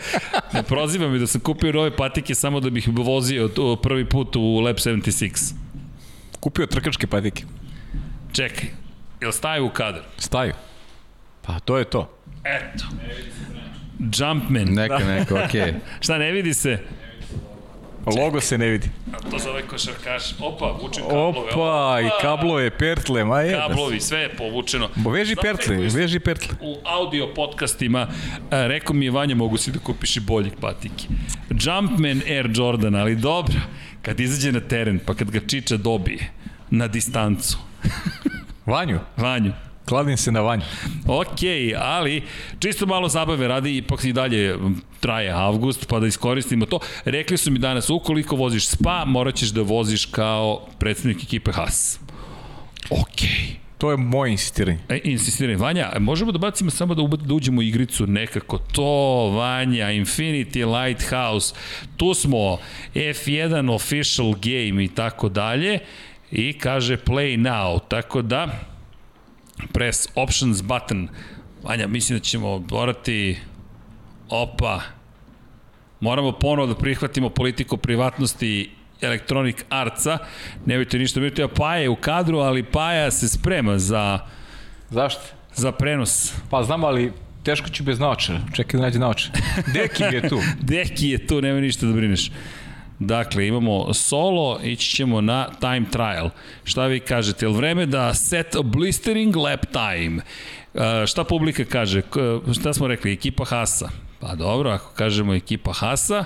[0.53, 3.49] Ne proziva mi da sam kupio nove patike samo da bih vozio
[3.84, 5.53] prvi put u Lab 76.
[6.39, 7.43] Kupio trkačke patike.
[8.31, 8.69] Čekaj,
[9.22, 10.01] jel staju u kadar?
[10.18, 10.53] Staju.
[11.41, 12.18] Pa to je to.
[12.43, 12.85] Eto.
[13.99, 14.68] Jumpman.
[14.73, 15.61] Neka, neka, okej.
[15.61, 15.73] Okay.
[16.03, 16.80] Šta ne vidi se?
[18.06, 18.90] Logo se ne vidi.
[19.14, 20.23] A to zove košarkaš.
[20.40, 21.52] Opa, vučem kablove.
[21.52, 23.57] Opa, i kablove, pertle, ma je.
[23.57, 24.90] Kablovi, sve je povučeno.
[24.95, 26.56] Bo veži Znate pertle, veži pertle.
[26.61, 28.07] U audio podcastima
[28.52, 31.07] a, rekao mi je Vanja mogu si da kupiš i boljih patike.
[31.49, 33.60] Jumpman Air Jordan, ali dobro,
[34.02, 36.32] kad izađe na teren, pa kad ga Čiča dobije
[36.69, 37.57] na distancu.
[38.65, 39.52] Vanju, Vanju,
[39.91, 40.63] kladim se na vanju.
[41.07, 41.43] Ok,
[41.77, 42.23] ali
[42.59, 44.55] čisto malo zabave radi, ipak i dalje
[44.99, 46.80] traje avgust, pa da iskoristimo to.
[47.05, 51.99] Rekli su mi danas, ukoliko voziš spa, morat ćeš da voziš kao predsednik ekipe Haas.
[52.89, 53.19] Ok.
[53.77, 54.80] To je moje insistiranje.
[54.89, 59.85] E, insistiraj, Vanja, možemo da bacimo samo da, da uđemo u igricu nekako to, Vanja,
[59.85, 61.55] Infinity Lighthouse,
[61.97, 62.57] tu smo
[62.95, 65.80] F1 official game i tako dalje
[66.31, 68.70] i kaže play now, tako da
[69.74, 71.10] press options button.
[71.64, 73.38] Vanja, mislim da ćemo morati
[74.30, 74.82] opa
[76.02, 78.72] moramo ponovo da prihvatimo politiku privatnosti
[79.02, 80.18] Electronic Artsa.
[80.66, 84.20] Nemojte ništa biti, a Paja je u kadru, ali Paja se sprema za,
[84.90, 85.22] Zašto?
[85.56, 86.34] za prenos.
[86.50, 87.12] Pa znam, ali
[87.44, 88.40] teško ću bez naočara.
[88.54, 89.40] Čekaj da nađe naočara.
[89.74, 90.40] Deki je tu.
[90.72, 92.32] Deki je tu, nema ništa da brineš.
[93.03, 96.30] Dakle, imamo solo, ići ćemo na time trial.
[96.64, 97.45] Šta vi kažete?
[97.45, 100.22] Je li vreme da set a blistering lap time?
[100.73, 102.02] Uh, šta publika kaže?
[102.60, 103.14] Šta smo rekli?
[103.14, 103.90] Ekipa Hasa.
[104.19, 106.26] Pa dobro, ako kažemo ekipa Hasa,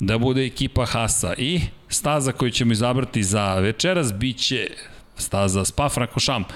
[0.00, 1.34] da bude ekipa Hasa.
[1.38, 4.66] I staza koju ćemo izabrati za večeras biće
[5.16, 6.54] staza Spa Francorchamps.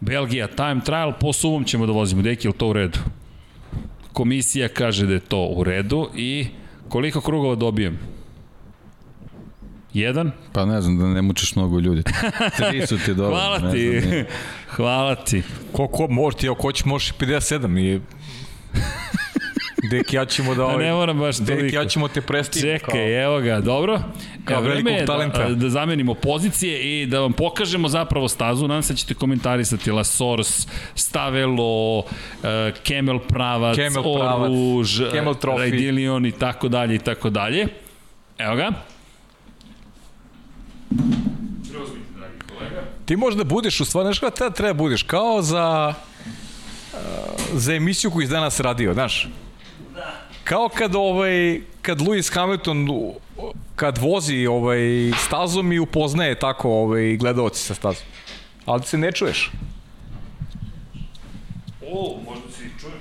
[0.00, 2.22] Belgija time trial, po suvom ćemo da vozimo.
[2.22, 2.98] Deki, je to u redu?
[4.12, 6.46] Komisija kaže da je to u redu i
[6.88, 8.17] koliko krugova dobijem?
[9.94, 10.30] Jedan?
[10.52, 12.02] Pa ne znam, da ne mučiš mnogo ljudi.
[12.56, 13.36] Tri su ti dobro.
[13.36, 14.00] Hvala ne ti.
[14.00, 14.26] znam, nije.
[14.68, 15.42] Hvala ti.
[15.72, 18.00] Ko, ko može, ti ako hoćeš možeš i 57 i...
[19.90, 20.64] Dek, ja ćemo da...
[20.66, 21.76] Ovaj, ne moram baš Dek, toliko.
[21.76, 22.60] ja ćemo te prestiti.
[22.60, 24.00] Čekaj, evo ga, dobro.
[24.44, 25.48] Kao Evo, velikog je da, talenta.
[25.48, 28.68] da zamenimo pozicije i da vam pokažemo zapravo stazu.
[28.68, 32.04] Nadam se da ćete komentarisati La Source, Stavelo, uh,
[32.86, 35.58] Camel Pravac, Camel Pravac, Oruž, Camel Trophy.
[35.58, 37.66] Raidilion i tako dalje i tako dalje.
[38.38, 38.72] Evo ga.
[41.70, 42.82] Preuzmite, dragi kolega.
[43.04, 45.02] Ti možda budeš, u stvari, znaš kada treba, treba budeš?
[45.02, 45.94] Kao za,
[47.52, 49.28] za emisiju koju si danas radio, znaš?
[50.44, 52.88] Kao kad, ovaj, kad Lewis Hamilton
[53.76, 58.06] kad vozi ovaj, stazom i upoznaje tako ovaj, gledalci sa stazom.
[58.66, 59.50] Ali se ne čuješ.
[61.92, 62.92] O, možda se i čuje.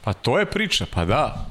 [0.00, 1.46] Pa to je priča, pa da.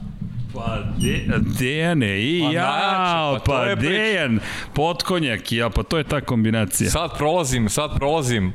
[0.53, 1.26] Pa de,
[1.59, 3.76] Dejane, i Pa ja, pa pa.
[3.76, 4.39] Dejan,
[4.73, 6.89] potkonjak, ja, pa to je ta kombinacija.
[6.89, 8.53] Sad prolazim, sad prolazim.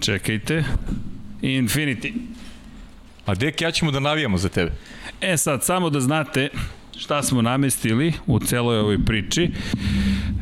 [0.00, 0.64] Čekajte.
[1.42, 2.12] Infinity.
[3.26, 4.72] A dek, ja ćemo da navijamo za tebe.
[5.20, 6.48] E sad, samo da znate
[6.96, 9.50] šta smo namestili u celoj ovoj priči.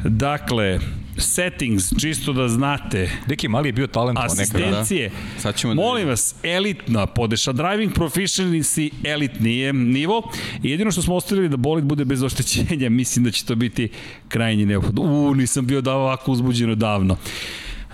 [0.04, 0.78] Dakle,
[1.18, 4.43] settings, čisto da znate, Deki, mali je bio talent nekada.
[4.43, 10.30] asistencije, Sad ćemo da Molim vas, elitna podeša, driving proficiency elitni je nivo.
[10.62, 13.88] Jedino što smo ostavili da bolid bude bez oštećenja, mislim da će to biti
[14.28, 15.02] krajnji neophodno.
[15.02, 17.16] U, nisam bio da ovako uzbuđeno davno.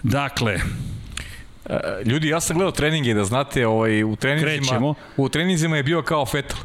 [0.02, 0.58] Dakle,
[2.06, 4.94] Ljudi, ja sam gledao treninge da znate, ovaj, u treninzima, Krećemo.
[5.16, 6.58] u treninzima je bio kao fetal.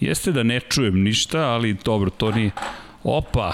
[0.00, 2.50] jeste da ne čujem ništa, ali dobro, to nije...
[3.04, 3.52] Opa,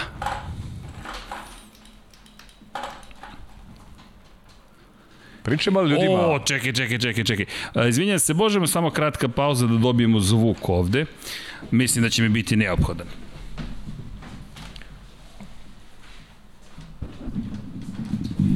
[5.45, 6.27] Pričaj malo ljudima.
[6.27, 7.47] O, čekaj, čekaj, čekaj, čekaj.
[7.75, 11.07] A, Izvinjam se, možemo samo kratka pauza da dobijemo zvuk ovde.
[11.71, 13.07] Mislim da će mi biti neophodan.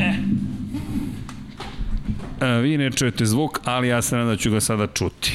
[0.00, 0.14] E.
[2.40, 5.32] E, vi ne čujete zvuk, ali ja se nadam da ću ga sada čuti.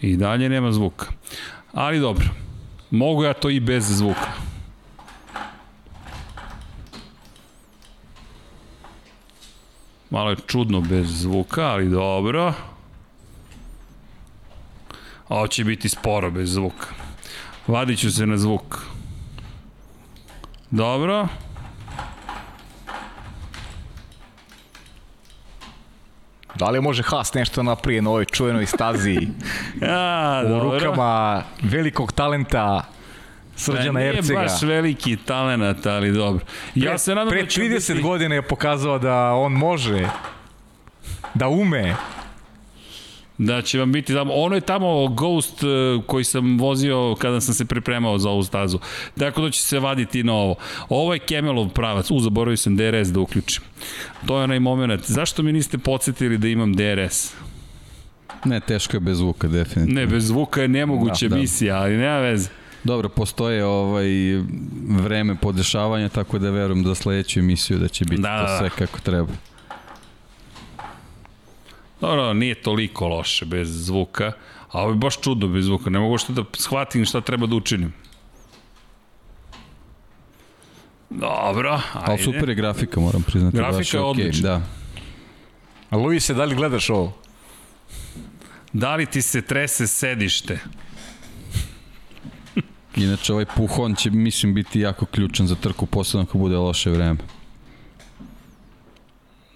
[0.00, 1.06] I dalje nema zvuka.
[1.72, 2.26] Ali dobro.
[2.90, 4.47] Mogu ja to i bez zvuka.
[10.10, 12.52] Malo je čudno bez zvuka, ali dobro.
[15.28, 16.86] A ovo će biti sporo bez zvuka.
[17.66, 18.78] Vadit ću se na zvuk.
[20.70, 21.28] Dobro.
[26.54, 29.18] Da li može Haas nešto naprije na ovoj čuvenoj stazi
[29.82, 30.78] Ja, u dobro.
[30.78, 32.84] rukama velikog talenta
[33.58, 34.40] Srđana Nije Ercega?
[34.40, 36.44] baš veliki talenat, ali dobro.
[36.74, 38.02] Ja se nadam pre da će 30 biti...
[38.02, 40.06] godina je pokazao da on može
[41.34, 41.94] da ume
[43.38, 44.32] Da će vam biti tamo.
[44.34, 45.66] Ono je tamo Ghost eh,
[46.06, 48.78] koji sam vozio kada sam se pripremao za ovu stazu.
[49.18, 50.54] Tako da će se vaditi na ovo.
[50.88, 52.10] Ovo je Kemelov pravac.
[52.10, 53.62] U, zaboravio sam DRS da uključim.
[54.26, 55.04] To je onaj moment.
[55.06, 57.32] Zašto mi niste podsjetili da imam DRS?
[58.44, 60.00] Ne, teško je bez zvuka, definitivno.
[60.00, 61.40] Ne, bez zvuka je nemoguća Da, da.
[61.40, 62.48] misija, ali nema veze.
[62.88, 64.08] Dobro, postoje ovaj
[64.88, 69.00] vreme podešavanja, tako da verujem da sledeću emisiju da će biti Da, to sve kako
[69.00, 69.32] treba.
[72.00, 74.32] Dobro, nije toliko loše bez zvuka,
[74.70, 75.90] a ovo je baš čudno bez zvuka.
[75.90, 77.92] Ne mogu što da shvatim šta treba da učinim.
[81.10, 82.12] Dobro, ajde.
[82.12, 83.56] Ali super je grafika, moram priznati.
[83.56, 84.48] Grafika baš je okej, odlična.
[84.48, 84.62] Da.
[85.90, 87.16] A Luis, da li gledaš ovo?
[88.72, 90.58] Da li ti se trese sedište?
[92.98, 97.18] Inače, ovaj puhon će, mislim, biti jako ključan za trku, posebno ako bude loše vreme.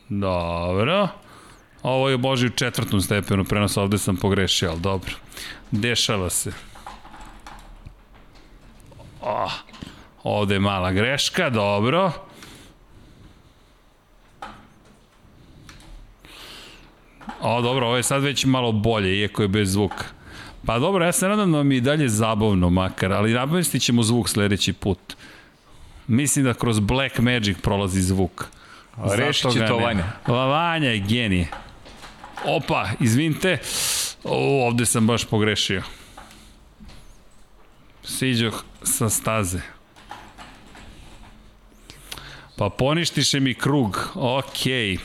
[0.09, 1.09] Dobro.
[1.83, 5.15] Ovo je Boži u četvrtom stepenu prenosa, ovde sam pogrešio, ali dobro.
[5.71, 6.53] Dešava se.
[9.21, 9.53] Oh,
[10.23, 12.13] ovde je mala greška, dobro.
[17.41, 20.05] O, dobro, ovo je sad već malo bolje, iako je bez zvuka.
[20.67, 24.03] Pa dobro, ja se nadam da mi je i dalje zabavno makar, ali nabavestit ćemo
[24.03, 25.17] zvuk sledeći put.
[26.07, 28.47] Mislim da kroz Black Magic prolazi zvuk.
[29.17, 29.77] Rešit će to.
[29.77, 30.05] Vanja.
[30.27, 31.49] Va, Vanja je genije.
[32.45, 33.59] Opa, izvinite.
[34.25, 35.83] O, ovde sam baš pogrešio.
[38.05, 39.61] Siđoh sa staze.
[42.57, 44.09] Pa poništiše mi krug.
[44.15, 44.99] Okej.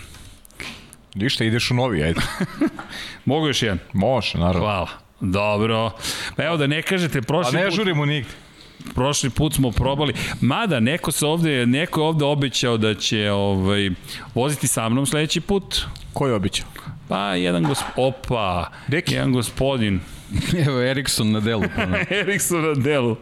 [1.15, 2.21] Ništa, ideš u novi, ajde.
[3.25, 3.79] Mogu još jedan?
[3.93, 4.59] Može, naravno.
[4.59, 5.06] Hvala.
[5.21, 5.91] Dobro.
[6.35, 8.29] Pa evo da ne kažete, A prošli ne put, žurimo nigde.
[8.95, 10.13] prošli put smo probali.
[10.41, 13.89] Mada, neko se ovde, neko je ovde obećao da će ovaj,
[14.35, 15.81] voziti sa mnom sledeći put.
[16.13, 16.67] Ko je običao?
[17.07, 19.13] Pa, jedan gospodin, opa, Deki.
[19.13, 19.99] jedan gospodin,
[20.67, 21.63] Evo, Erikson na delu.
[21.75, 21.81] Pa,
[22.15, 23.15] Erikson na delu.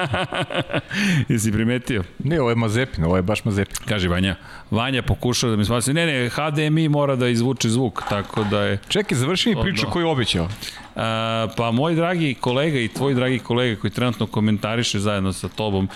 [1.28, 2.04] Jesi primetio?
[2.18, 3.76] Ne, ovo je Mazepin, ovo je baš Mazepin.
[3.88, 4.36] Kaže Vanja.
[4.70, 5.94] Vanja pokušao da mi spasi.
[5.94, 8.78] Ne, ne, HDMI mora da izvuče zvuk, tako da je...
[8.88, 10.48] Čekaj, završi mi priču koju je obećao.
[10.96, 15.88] A, pa moj dragi kolega i tvoj dragi kolega koji trenutno komentariše zajedno sa tobom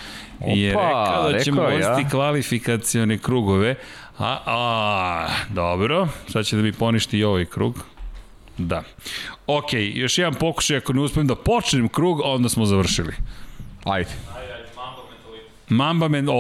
[0.47, 2.11] je Opa, rekao da ćemo rekao je, voziti ja.
[2.11, 3.75] kvalifikacione krugove.
[4.19, 7.96] A, a, dobro, sad će da mi poništi i ovaj krug.
[8.59, 8.83] Da.
[9.47, 13.13] Ok, još jedan pokušaj, ako ne uspijem da počnem krug, onda smo završili.
[13.85, 14.11] Ajde.
[15.69, 16.29] Mamba men...
[16.29, 16.33] O,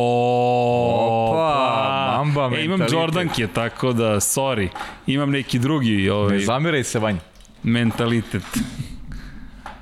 [1.30, 2.80] Opa, Mamba e, imam.
[2.92, 4.68] Jordanke, tako da, sorry.
[5.06, 7.18] Imam neki drugi ovaj, Ne zamiraj se, Vanja.
[7.62, 8.42] mentalitet.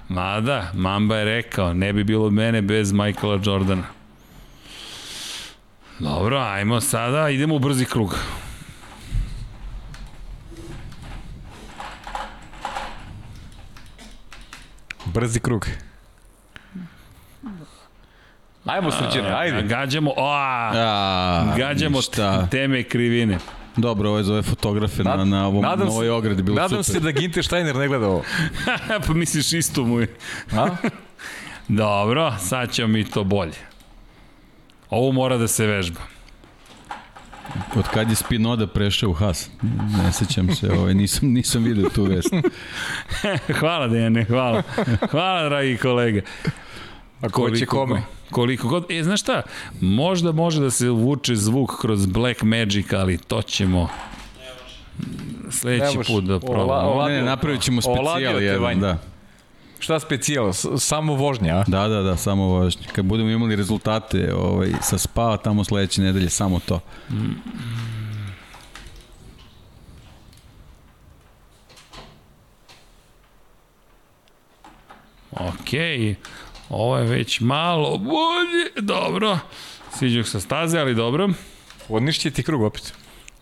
[0.09, 3.85] Mada, Mamba je rekao, ne bi bilo mene bez Michaela Jordana.
[5.99, 8.17] Dobro, ajmo sada, idemo u brzi krug.
[15.05, 15.67] Brzi krug.
[18.65, 19.63] Ajmo sređene, ajde.
[19.63, 22.47] Gađamo, a, A, gađamo ništa.
[22.47, 23.39] teme krivine.
[23.77, 26.57] Dobro, ovo je za ove fotografe na, Nad- na, ovom, nadam na ovoj ogradi, bilo
[26.57, 27.01] Nadam super.
[27.01, 28.23] se da Ginter Steiner ne gleda ovo.
[29.07, 30.15] pa misliš isto mu je.
[30.53, 30.67] A?
[31.69, 33.57] Dobro, sad ćemo mi to bolje.
[34.91, 36.01] Ovo mora da se vežba.
[37.77, 39.51] Od kad je Spinoda prešao u Haas?
[40.05, 42.35] Ne sećam se, ovaj, nisam, nisam vidio tu vest.
[43.61, 44.63] hvala Dejane, hvala.
[45.11, 46.23] Hvala, dragi kolege.
[47.21, 48.03] A ko će kome?
[48.31, 49.43] Koliko god, e, znaš šta,
[49.81, 53.89] možda može da se vuče zvuk kroz Black Magic, ali to ćemo
[55.51, 57.05] sledeći put da probamo.
[57.09, 59.14] Ne, ne, napravit ćemo Oladio specijal te, jedan, da.
[59.79, 60.53] Šta specijal?
[60.53, 61.65] S- Samo vožnja, a?
[61.67, 62.83] Da, da, da, samo važno.
[62.93, 66.81] Kad budemo imali rezultate ovaj, sa spa, tamo sledeće nedelje, samo to.
[75.33, 76.15] Okej,
[76.69, 79.39] ovo je već malo bolje, dobro.
[79.93, 81.29] Sviđao sa staze, ali dobro.
[81.89, 82.93] Odnišće ti krug opet.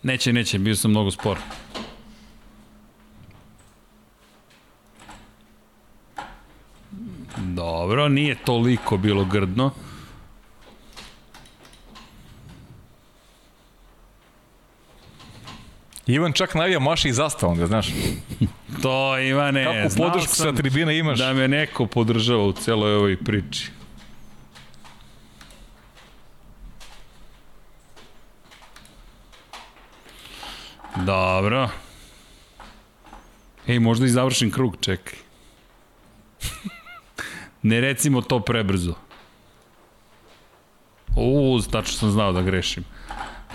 [0.03, 1.37] Neće, neće, bio sam mnogo spor.
[7.53, 9.71] Dobro, nije toliko bilo grdno.
[16.07, 17.87] Ivan čak navija maši i zastavom, da znaš.
[18.81, 21.19] To, Ivane, Kako podršku sa sam tribine imaš?
[21.19, 23.71] da me neko podržava u celoj ovoj priči.
[30.95, 31.69] Dobro.
[33.67, 35.19] Ej, možda i završim krug, čekaj.
[37.63, 38.93] ne recimo to prebrzo.
[41.15, 42.83] Uuu, tačno sam znao da grešim.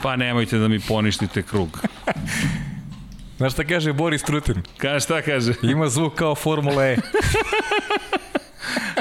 [0.02, 1.80] Pa nemojte da mi poništite krug.
[3.38, 4.62] Znaš šta kaže Boris Truten?
[4.78, 5.54] Kaže, šta kaže?
[5.72, 6.96] Ima zvuk kao Formula E.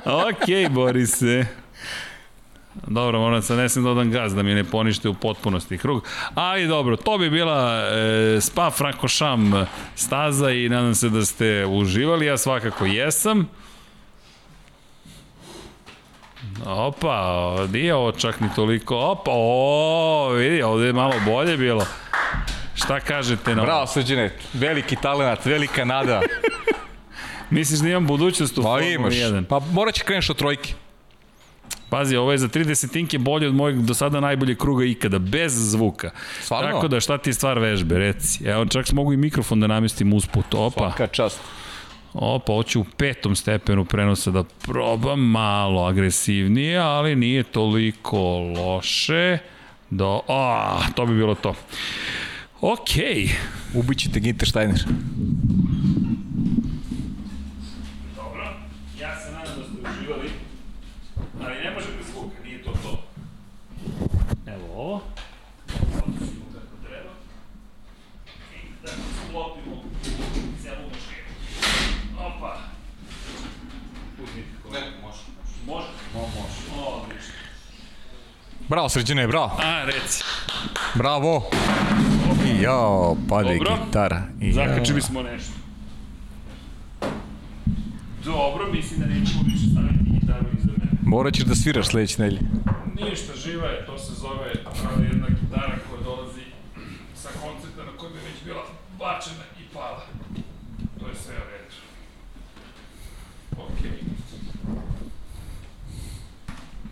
[0.06, 1.46] Ok, Borise.
[2.88, 6.06] Dobro, moram sad ne sam dodam gaz da mi ne ponište u potpunosti krug.
[6.36, 9.66] Ali dobro, to bi bila e, Spa Frankošam
[9.96, 12.26] staza i nadam se da ste uživali.
[12.26, 13.48] Ja svakako jesam.
[16.66, 18.96] Opa, nije ovo čak ni toliko.
[18.98, 21.86] Opa, o, vidi, ovde je malo bolje bilo.
[22.76, 23.62] Šta kažete na?
[23.62, 24.32] Bravo, Srđane.
[24.54, 26.22] Veliki talent, velika nada.
[27.50, 29.14] Misliš da imam budućnost u Pa Formuli imaš.
[29.14, 29.44] 1?
[29.44, 30.74] Pa morat će kreneš od trojke.
[31.90, 35.72] Pazi, ovo je za 3 desetinke bolje od mojeg do sada najboljeg kruga ikada, bez
[35.72, 36.12] zvuka.
[36.42, 36.72] Stvarno?
[36.72, 38.46] Tako da šta ti je stvar vežbe, reci.
[38.46, 40.46] Evo, čak mogu i mikrofon da namestim usput.
[40.54, 41.40] Opa, Svaka čast.
[42.18, 49.38] Opa, hoću u petom stepenu prenosa da probam malo agresivnije, ali nije toliko loše.
[49.90, 51.54] Do, a, to bi bilo to.
[52.62, 53.30] Okej.
[53.74, 54.84] Ubiće te Ginter Steiner.
[58.16, 58.44] Dobro,
[59.02, 60.30] ja se nadam da ste uživali,
[61.42, 63.04] ali ne može bez zvuka, nije to to.
[64.48, 65.02] Evo ovo.
[66.06, 67.10] Odnosimo kako treba.
[68.56, 68.92] I da
[69.30, 69.84] sklopimo
[70.64, 71.28] celu mašinu.
[72.20, 72.58] Opa.
[74.24, 74.86] Uzmite kolega.
[74.86, 75.22] Ne, može.
[75.66, 75.88] Može?
[76.14, 76.82] Mo, može.
[76.82, 77.34] O, odlično.
[78.70, 79.52] Bravo, Srđane, bravo.
[79.64, 80.24] A, reci.
[80.96, 81.50] Bravo.
[82.46, 83.78] I jao, pade Dobro.
[83.86, 84.24] gitara.
[84.42, 85.52] I Zakačili smo nešto.
[88.26, 90.92] Dobro, mislim da nećemo više staviti gitaru iza mene.
[91.04, 92.42] Morat ćeš da sviraš sledeće nedelje.
[92.96, 94.48] Ništa, živa je, to se zove
[95.12, 96.42] jedna gitara koja dolazi
[97.16, 98.64] sa koncerta na kojem je već bila
[99.00, 100.02] bačena i pala.
[101.00, 101.76] To je sve u redu.
[103.58, 103.92] Okej.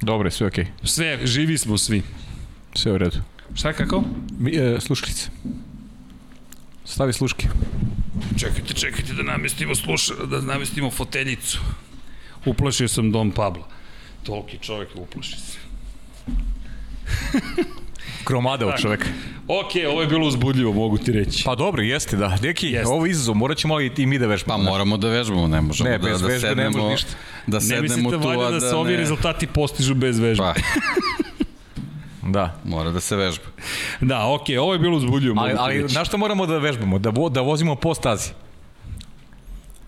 [0.05, 0.65] Dobre, sve okej.
[0.83, 2.01] Sve, živi smo svi.
[2.75, 3.17] Sve u redu.
[3.55, 4.03] Šta kako?
[4.39, 5.29] Mi, e, slušalice.
[6.83, 7.47] Stavi sluške.
[8.39, 11.59] Čekajte, čekajte da namestimo sluša, da namestimo foteljicu.
[12.45, 13.67] Uplašio sam Dom Pabla.
[14.23, 15.57] Toliki čovjek uplaši se.
[18.25, 19.05] Gromada od čoveka.
[19.47, 21.43] Ok, ovo je bilo uzbudljivo, mogu ti reći.
[21.43, 22.37] Pa dobro, jeste, da.
[22.41, 22.87] Neki, Jeste.
[22.87, 24.63] ovo je izazov, morat ćemo i, i mi da vežbamo.
[24.63, 27.09] Pa moramo da vežbamo, ne možemo Ne, da, bez da vežbe ne sednemo, može ništa.
[27.47, 28.97] da ne sednemo mislite tu, valjda a da, da se ovi ne...
[28.97, 30.43] rezultati postižu bez vežbe?
[30.43, 30.53] Pa,
[32.27, 32.59] Da.
[32.63, 33.45] mora da se vežba.
[34.01, 36.99] Da, ok, ovo je bilo uzbudljivo, Ali, ali na što moramo da vežbamo?
[36.99, 38.29] Da, vo, da vozimo po stazi.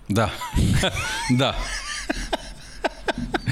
[0.10, 0.30] Da.
[1.40, 1.56] da.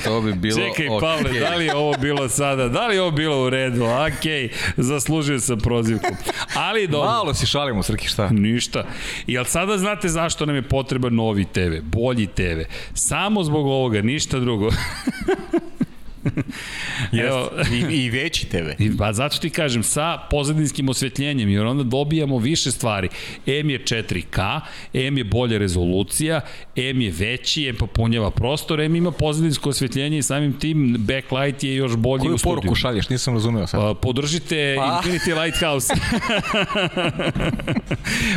[0.03, 1.02] To bi bilo Čekaj, ok.
[1.02, 3.84] Pavle, da li je ovo bilo sada, da li je ovo bilo u redu?
[3.84, 6.07] Ok, zaslužio sam prozivku.
[6.56, 7.10] Ali dobro.
[7.10, 8.30] Malo si šalimo, Srki, šta?
[8.30, 8.86] Ništa.
[9.27, 12.61] Jel sada znate zašto nam je potreban novi TV, bolji TV?
[12.94, 14.69] Samo zbog ovoga, ništa drugo.
[17.27, 18.84] Evo, I, I veći TV.
[18.84, 23.10] I, pa zato ti kažem, sa pozadinskim osvetljenjem, jer onda dobijamo više stvari.
[23.45, 24.60] M je 4K,
[24.93, 26.41] M je bolja rezolucija,
[26.76, 31.76] M je veći, M popunjava prostor, M ima pozadinsko osvetljenje i samim tim backlight je
[31.76, 32.56] još bolji Koju u studiju.
[32.56, 33.10] poruku šalješ?
[33.10, 33.80] Nisam razumeo sad.
[33.80, 35.02] Pa, podržite Pa.
[35.03, 35.93] Infinity Lighthouse.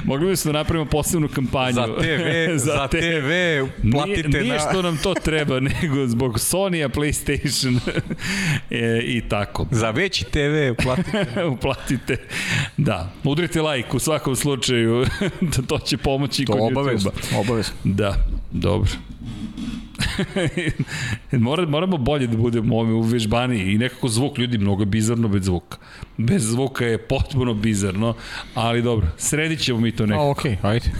[0.04, 1.74] Mogli bismo da napravimo posebnu kampanju.
[1.74, 3.30] Za TV, za, te- TV,
[3.92, 4.58] platite nije, nije na...
[4.70, 7.77] što nam to treba, nego zbog Sony-a, PlayStation
[8.70, 9.66] e, i tako.
[9.70, 11.44] Za veći TV platite.
[11.52, 12.16] Uplatite.
[12.76, 15.06] Da, udrite like u svakom slučaju,
[15.68, 17.40] to će pomoći To kod obavezno, YouTube-a.
[17.40, 17.74] obavezno.
[17.84, 18.14] Da,
[18.50, 18.90] dobro.
[21.32, 25.28] Mora, moramo bolje da budemo ovdje u vežbani i nekako zvuk ljudi mnogo je bizarno
[25.28, 25.78] bez zvuka.
[26.16, 28.14] Bez zvuka je potpuno bizarno,
[28.54, 30.30] ali dobro, sredit ćemo mi to A, nekako.
[30.30, 30.90] okej, okay, ajde.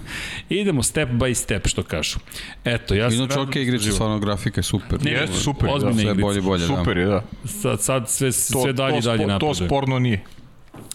[0.60, 2.18] Idemo step by step, što kažu.
[2.64, 3.18] Eto, ja sam...
[3.18, 3.94] Inače, nadam ok, da igrica, živo.
[3.94, 5.04] stvarno grafika je super.
[5.04, 6.22] Ne, Jeste, super, ozbiljna Sve igrica.
[6.22, 6.76] bolje, bolje, da.
[6.76, 7.22] Super je, da.
[7.44, 9.68] Sad, sad sve, To, sve dalje to, dalje spo- To napreduje.
[9.68, 10.24] sporno nije.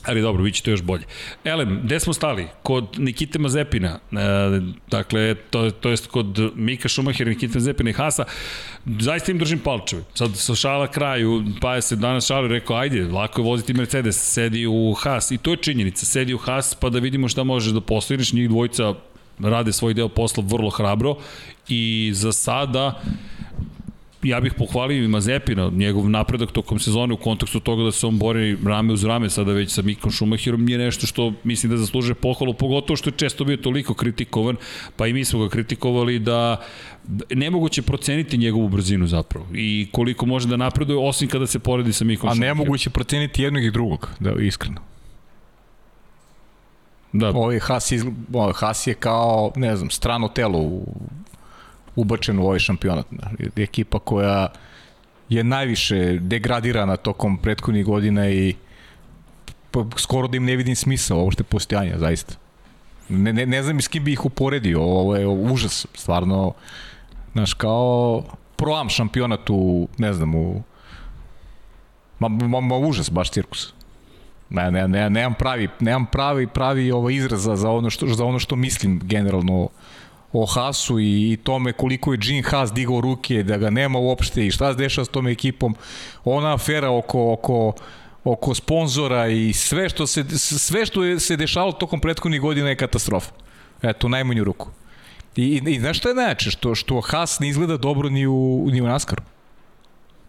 [0.05, 1.03] Ali dobro, bit će to još bolje.
[1.43, 2.47] Elem, gde smo stali?
[2.63, 4.17] Kod Nikite Mazepina, e,
[4.91, 8.25] dakle, to, to jest kod Mika Šumahira, Nikite Mazepina i Hasa,
[8.85, 10.03] zaista im držim palčeve.
[10.13, 14.33] Sad sa šala kraju, pa je se danas šalio rekao, ajde, lako je voziti Mercedes,
[14.33, 17.73] sedi u Haas, i to je činjenica, sedi u Haas, pa da vidimo šta možeš
[17.73, 18.93] da postigneš, njih dvojica
[19.39, 21.15] rade svoj deo posla vrlo hrabro
[21.67, 23.01] i za sada
[24.23, 28.17] ja bih pohvalio i Mazepina, njegov napredak tokom sezone u kontekstu toga da se on
[28.19, 32.15] bori rame uz rame sada već sa Mikom Šumahirom je nešto što mislim da zaslužuje
[32.15, 34.55] pohvalu, pogotovo što je često bio toliko kritikovan,
[34.95, 36.61] pa i mi smo ga kritikovali da
[37.29, 42.05] nemoguće proceniti njegovu brzinu zapravo i koliko može da napreduje osim kada se poredi sa
[42.05, 42.57] Mikom A Šumahirom.
[42.57, 44.81] nemoguće proceniti jednog i drugog, da iskreno.
[47.13, 48.09] Da, Haas, izgl...
[48.33, 50.95] ovaj Haas je kao, ne znam, strano telo u,
[51.95, 53.05] ubačeno u ovaj šampionat.
[53.11, 53.29] da.
[53.63, 54.47] Ekipa koja
[55.29, 58.55] je najviše degradirana tokom prethodnih godina i
[59.71, 62.35] pa, skoro da im ne vidim smisao ovo je postojanja, zaista.
[63.09, 66.53] Ne, ne, ne znam s kim bi ih uporedio, ovo je užas, stvarno,
[67.33, 68.23] znaš, kao
[68.55, 70.63] proam šampionat u, ne znam, u
[72.19, 73.73] ma, ma, ma užas, baš cirkus.
[74.49, 78.25] Ne, ne, ne, nemam pravi, nemam pravi, pravi ovaj izraz za, za, ono što, za
[78.25, 79.69] ono što mislim generalno
[80.33, 84.45] o Hasu i, i tome koliko je Gene Haas digao ruke, da ga nema uopšte
[84.45, 85.75] i šta se dešava s tom ekipom.
[86.25, 87.73] Ona afera oko, oko,
[88.23, 92.75] oko sponzora i sve što se, sve što je se dešavalo tokom prethodnih godina je
[92.75, 93.31] katastrofa.
[93.81, 94.69] Eto, najmanju ruku.
[95.35, 96.51] I, i, i znaš šta je najjače?
[96.51, 99.23] Što, što Haas ne izgleda dobro ni u, ni u Naskaru.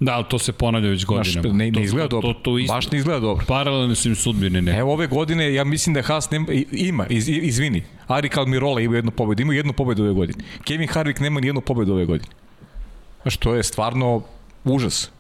[0.05, 1.55] Da, ali to se ponavlja već godinama.
[1.55, 2.33] ne, ne izgleda to, dobro.
[2.33, 3.45] To, to isto, Baš ne izgleda dobro.
[3.49, 4.79] paralelne su im sudbine, ne.
[4.79, 9.11] Evo ove godine, ja mislim da Haas nema, ima, iz, izvini, Ari Kalmirola ima jednu
[9.11, 10.45] pobedu, ima jednu pobedu ove godine.
[10.65, 12.31] Kevin Harvick nema ni jednu pobedu ove godine.
[13.23, 14.23] Znaš, to je stvarno
[14.65, 15.11] užas.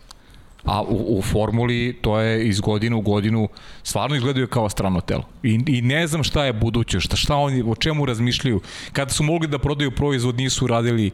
[0.65, 3.49] A u, u formuli to je iz godine u godinu
[3.83, 5.29] stvarno izgledaju kao strano telo.
[5.43, 8.61] I, I ne znam šta je buduće, šta, šta oni, o čemu razmišljaju.
[8.93, 11.11] Kada su mogli da prodaju proizvod, nisu radili,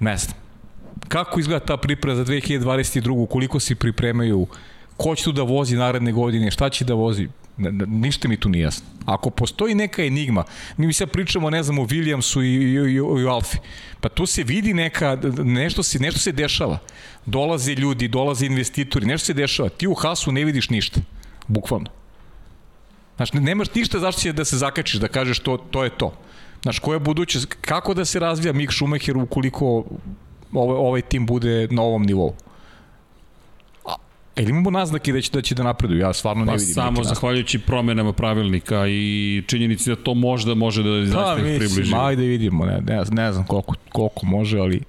[0.00, 0.43] ne znam.
[1.08, 3.28] Kako izgleda ta priprema za 2022.
[3.28, 4.46] Koliko se pripremaju,
[4.96, 7.28] ko će tu da vozi naredne godine, šta će da vozi,
[7.86, 8.86] ništa mi tu nije jasno.
[9.06, 10.44] Ako postoji neka enigma,
[10.76, 13.58] mi sad pričamo, ne znam, o Williamsu i, i, i, i Alfi,
[14.00, 16.78] pa tu se vidi neka, nešto se, nešto se dešava.
[17.26, 19.68] Dolaze ljudi, dolaze investitori, nešto se dešava.
[19.68, 21.00] Ti u Hasu ne vidiš ništa,
[21.48, 21.90] bukvalno.
[23.16, 26.14] Znaš, ne- nemaš ništa zašto će da se zakačiš, da kažeš to, to je to.
[26.62, 29.84] Znaš, koja je budućnost, kako da se razvija Mick Schumacher ukoliko
[30.54, 32.34] ovaj, ovaj tim bude na ovom nivou?
[34.36, 35.98] Ili imamo naznake da će da, će da napreduju?
[36.00, 36.74] Ja stvarno ne Pa vidim.
[36.74, 41.94] samo zahvaljujući promenama pravilnika i činjenici da to možda može da zaista ih mislim, približi.
[41.96, 44.82] ajde vidimo, ne, ne, ne znam koliko, koliko može, ali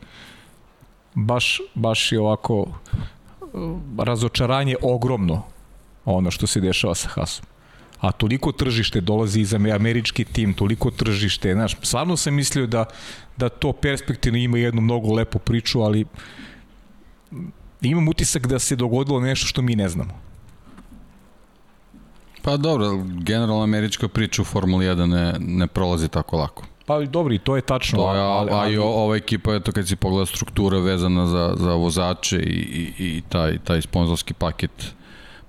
[1.14, 5.44] baš, baš je ovako uh, razočaranje ogromno
[6.06, 7.46] ono što se dešava sa Hasom.
[8.00, 12.86] a toliko tržište dolazi iz američki tim, toliko tržište, znaš, stvarno sam mislio da,
[13.38, 16.06] da to perspektivno ima jednu mnogo lepu priču, ali
[17.82, 20.14] imam utisak da se dogodilo nešto što mi ne znamo.
[22.42, 26.64] Pa dobro, generalno američka priča u Formuli 1 ne, ne prolazi tako lako.
[26.86, 28.00] Pa dobro, i to je tačno.
[28.00, 31.74] To je, ali, a i ova ekipa, eto kad si pogleda struktura vezana za, za
[31.74, 32.60] vozače i,
[33.00, 34.96] i, i taj, taj sponzorski paket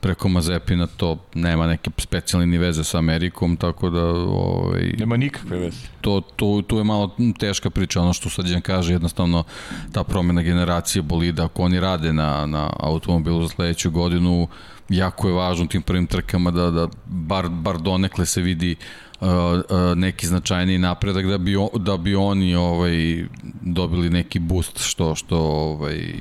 [0.06, 4.04] preko Mazepina, to nema neke specijalne ni veze sa Amerikom, tako da...
[4.14, 5.78] Ovaj, nema nikakve veze.
[6.00, 9.44] To, to, to je malo teška priča, ono što Srđan kaže, jednostavno
[9.92, 14.48] ta promjena generacije bolida, ako oni rade na, na automobilu za sledeću godinu,
[14.88, 18.76] jako je važno tim prvim trkama da, da bar, bar donekle se vidi
[19.20, 19.62] uh, uh,
[19.96, 23.24] neki značajni napredak da bi, da bi oni ovaj,
[23.60, 26.14] dobili neki boost što, što ovaj,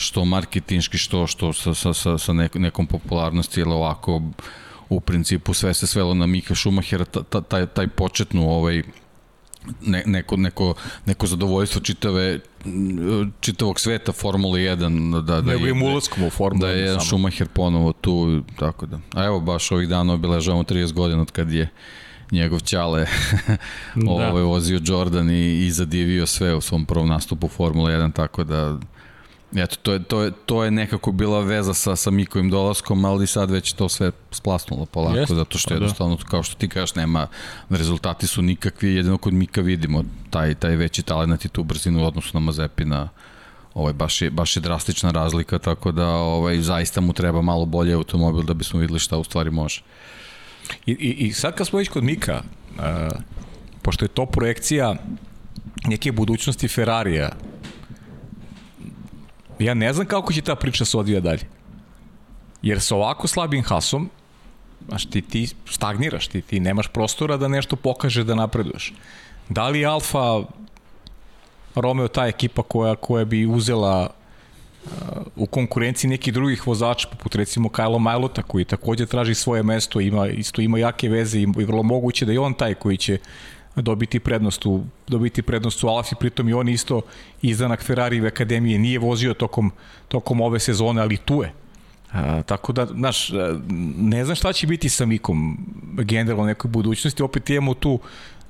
[0.00, 4.22] što marketinški, što, što sa, sa, sa, sa nekom popularnosti, jer ovako
[4.88, 7.04] u principu sve se svelo na Mika Šumahera,
[7.48, 8.82] taj, taj početnu ovaj,
[9.80, 10.74] ne, neko, neko,
[11.06, 12.40] neko zadovoljstvo čitave
[13.40, 17.00] čitavog sveta Formule 1 da, da Nego im ulaskom u Formule 1 da je jedan
[17.00, 21.52] Schumacher ponovo tu tako da a evo baš ovih dana obeležavamo 30 godina od kad
[21.52, 21.68] je
[22.30, 23.06] njegov ćale
[23.94, 24.10] da.
[24.10, 28.78] ovaj, vozio Jordan i, i zadivio sve u svom prvom nastupu Formule 1 tako da
[29.56, 33.26] Eto, to je, to, je, to je nekako bila veza sa, sa Mikovim dolaskom, ali
[33.26, 35.76] sad već to sve splasnulo polako, Jest, zato što pa da.
[35.76, 36.24] jednostavno, da.
[36.24, 37.26] kao što ti kažeš, nema,
[37.70, 42.06] rezultati su nikakvi, jedino kod Mika vidimo taj, taj veći talent i tu brzinu u
[42.06, 43.08] odnosu na Mazepina,
[43.74, 47.94] ovaj, baš, je, baš je drastična razlika, tako da ovaj, zaista mu treba malo bolje
[47.94, 49.82] automobil da bismo videli šta u stvari može.
[50.86, 52.82] I, i, i sad kad smo već kod Mika, uh,
[53.82, 54.96] pošto je to projekcija
[55.86, 57.30] neke budućnosti Ferrarija,
[59.60, 61.46] ja ne znam kako će ta priča se odvija dalje.
[62.62, 64.10] Jer sa ovako slabim hasom,
[64.88, 68.92] znaš, ti, ti stagniraš, ti, ti nemaš prostora da nešto pokaže da napreduješ.
[69.48, 70.42] Da li Alfa
[71.74, 74.10] Romeo ta ekipa koja, koja bi uzela
[74.84, 74.90] uh,
[75.36, 80.28] u konkurenciji nekih drugih vozača, poput recimo Kajlo Majlota, koji takođe traži svoje mesto, ima,
[80.28, 83.18] isto ima jake veze i vrlo moguće da je on taj koji će
[83.76, 87.00] dobiti prednost u, dobiti prednost u Alfi, pritom i on isto
[87.42, 89.72] izdanak Ferrari akademije nije vozio tokom,
[90.08, 91.52] tokom ove sezone, ali tu je.
[92.12, 93.30] A, tako da, znaš,
[93.96, 95.58] ne znam šta će biti sa Mikom
[95.98, 97.98] generalno nekoj budućnosti, opet imamo tu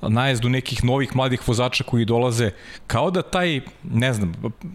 [0.01, 2.51] najezdu nekih novih mladih vozača koji dolaze,
[2.87, 4.33] kao da taj, ne znam,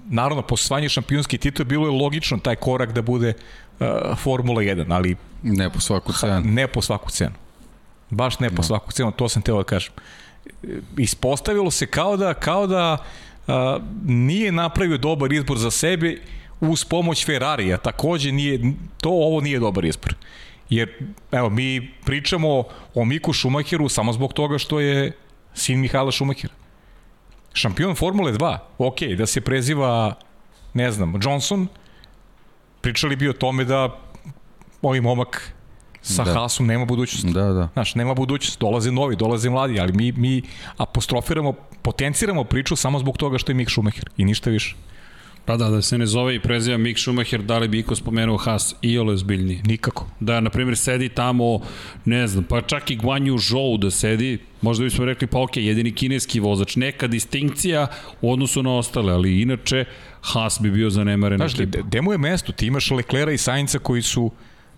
[0.09, 3.33] naravno, po svanje šampionski titul bilo je logično taj korak da bude
[3.81, 3.87] uh,
[4.19, 5.17] Formula 1, ali...
[5.43, 6.41] Ne po svaku cenu.
[6.45, 7.35] Ne po svaku cenu.
[8.11, 8.63] Baš ne po no.
[8.63, 9.93] svaku cenu, to sam teo da kažem
[10.99, 12.97] ispostavilo se kao da, kao da
[13.47, 16.17] a, nije napravio dobar izbor za sebe
[16.61, 17.77] uz pomoć Ferrarija.
[17.77, 20.15] Takođe nije, to ovo nije dobar izbor.
[20.71, 20.93] Jer,
[21.33, 22.65] evo, mi pričamo
[22.95, 25.13] o Miku Šumacheru samo zbog toga što je
[25.55, 26.55] sin Mihajla Šumahera.
[27.53, 30.15] Šampion Formule 2, ok, da se preziva,
[30.75, 31.69] ne znam, Johnson,
[32.81, 33.99] pričali bi o tome da
[34.83, 35.56] ovaj momak
[36.07, 36.33] sa da.
[36.33, 37.27] Haasom nema budućnost.
[37.27, 37.69] Da, da.
[37.73, 40.43] Znaš, nema budućnost, dolaze novi, dolaze mladi, ali mi, mi
[40.77, 41.53] apostrofiramo,
[41.83, 44.77] potenciramo priču samo zbog toga što je Mick Schumacher i ništa više.
[45.45, 48.37] Pa da, da se ne zove i preziva Mick Schumacher, da li bi iko spomenuo
[48.37, 49.61] Haas i ole zbiljniji?
[49.65, 50.07] Nikako.
[50.21, 51.61] Da, na primjer, sedi tamo,
[52.05, 55.93] ne znam, pa čak i Guanju Zhou da sedi, možda bismo rekli, pa ok, jedini
[55.93, 57.87] kineski vozač, neka distinkcija
[58.21, 59.85] u odnosu na ostale, ali inače,
[60.21, 61.39] Haas bi bio zanemaren.
[61.39, 61.55] Znaš,
[61.85, 62.53] gde mu je mesto?
[62.53, 64.31] Ti imaš Leclera i Sainca koji su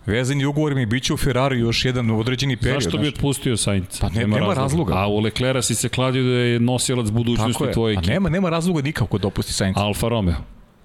[0.08, 2.82] vezani ugovorima i bit će u Ferrari još jedan određeni period.
[2.82, 4.00] Zašto bi otpustio Sainz?
[4.00, 4.94] Pa ne, nema, nema razloga.
[4.96, 8.10] A u Leclerca si se kladio da je nosilac budućnosti tvoje ekipe.
[8.10, 9.76] A nema, nema razloga nikako da opusti Sainz.
[9.76, 10.36] Alfa Romeo.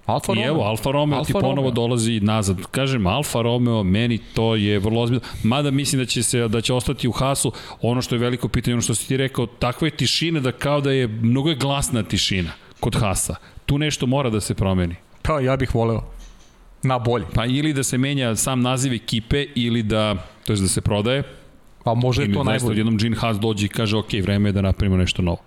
[0.06, 0.48] Alfa I Romeo.
[0.48, 1.70] evo, Alfa Romeo Alfa ti ponovo Romeo.
[1.70, 2.56] dolazi nazad.
[2.70, 5.22] Kažem, Alfa Romeo, meni to je vrlo ozbiljno.
[5.42, 7.52] Mada mislim da će se da će ostati u Hasu.
[7.82, 10.80] Ono što je veliko pitanje, ono što si ti rekao, takva je tišina da kao
[10.80, 13.34] da je mnogo je glasna tišina kod Hasa.
[13.66, 14.94] Tu nešto mora da se promeni.
[15.22, 16.13] Pa ja bih voleo
[16.84, 17.24] na bolje.
[17.34, 20.16] Pa ili da se menja sam naziv ekipe ili da,
[20.46, 21.22] to je da se prodaje.
[21.84, 22.78] Pa može je to najbolje.
[22.78, 25.38] Jednom Gene Haas dođe i kaže ok, vreme je da napravimo nešto novo.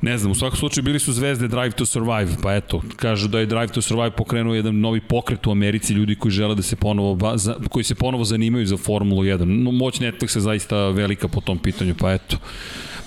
[0.00, 3.38] Ne znam, u svakom slučaju bili su zvezde Drive to Survive, pa eto, kažu da
[3.38, 6.76] je Drive to Survive pokrenuo jedan novi pokret u Americi, ljudi koji žele da se
[6.76, 9.44] ponovo, za, koji se ponovo zanimaju za Formulu 1.
[9.44, 12.36] No, moć Netflixa je zaista velika po tom pitanju, pa eto,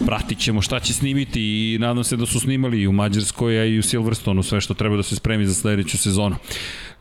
[0.06, 3.66] pratit ćemo šta će snimiti i nadam se da su snimali i u Mađarskoj, a
[3.66, 6.36] i u Silverstonu sve što treba da se spremi za sledeću sezonu.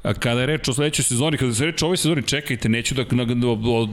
[0.02, 3.04] Kada je reč o sledećoj sezoni, kada se reč o ovoj sezoni, čekajte, neću da,
[3.04, 3.24] da,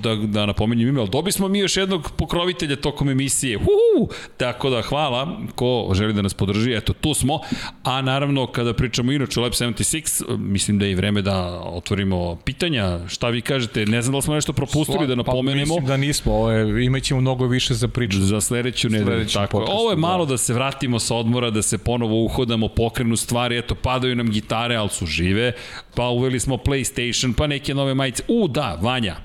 [0.02, 3.58] da, da napomenjem ime, ali dobi smo mi još jednog pokrovitelja tokom emisije.
[3.58, 4.10] Uhu!
[4.38, 7.40] Tako da hvala ko želi da nas podrži, eto tu smo.
[7.84, 12.36] A naravno kada pričamo inače o Lab 76, mislim da je i vreme da otvorimo
[12.36, 13.00] pitanja.
[13.08, 13.86] Šta vi kažete?
[13.86, 15.76] Ne znam da li smo nešto propustili da napomenemo.
[15.76, 18.20] Pa mislim da nismo, ovo je, imaćemo mnogo više za priču.
[18.20, 19.26] Za sledeću nedelju.
[19.34, 19.66] Tako.
[19.68, 20.30] Ovo je malo da.
[20.30, 24.76] da se vratimo sa odmora, da se ponovo uhodamo, pokrenu stvari, eto padaju nam gitare,
[24.76, 25.54] ali su žive
[25.96, 28.24] pa uveli smo PlayStation, pa neke nove majice.
[28.28, 29.16] U, da, Vanja,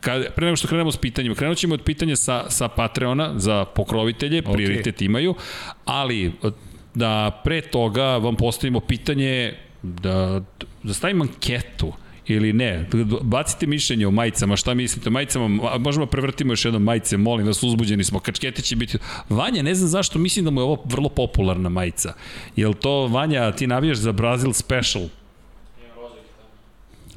[0.00, 3.64] kad, pre nego što krenemo s pitanjima, krenut ćemo od pitanja sa, sa Patreona za
[3.64, 4.52] pokrovitelje, okay.
[4.52, 5.34] prioritet imaju,
[5.84, 6.32] ali
[6.94, 10.42] da pre toga vam postavimo pitanje da,
[10.82, 11.92] da stavim anketu
[12.26, 12.88] ili ne.
[13.22, 17.46] Bacite mišljenje o majicama, šta mislite o majicama, možemo da prevrtimo još jednom majice, molim
[17.46, 18.98] vas, uzbuđeni smo, kačkete će biti...
[19.28, 22.12] Vanja, ne znam zašto, mislim da mu je ovo vrlo popularna majica.
[22.56, 25.04] Jel to, Vanja, ti navijaš za Brazil Special?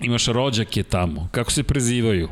[0.01, 1.27] Imaš rođake tamo.
[1.31, 2.29] Kako se prezivaju?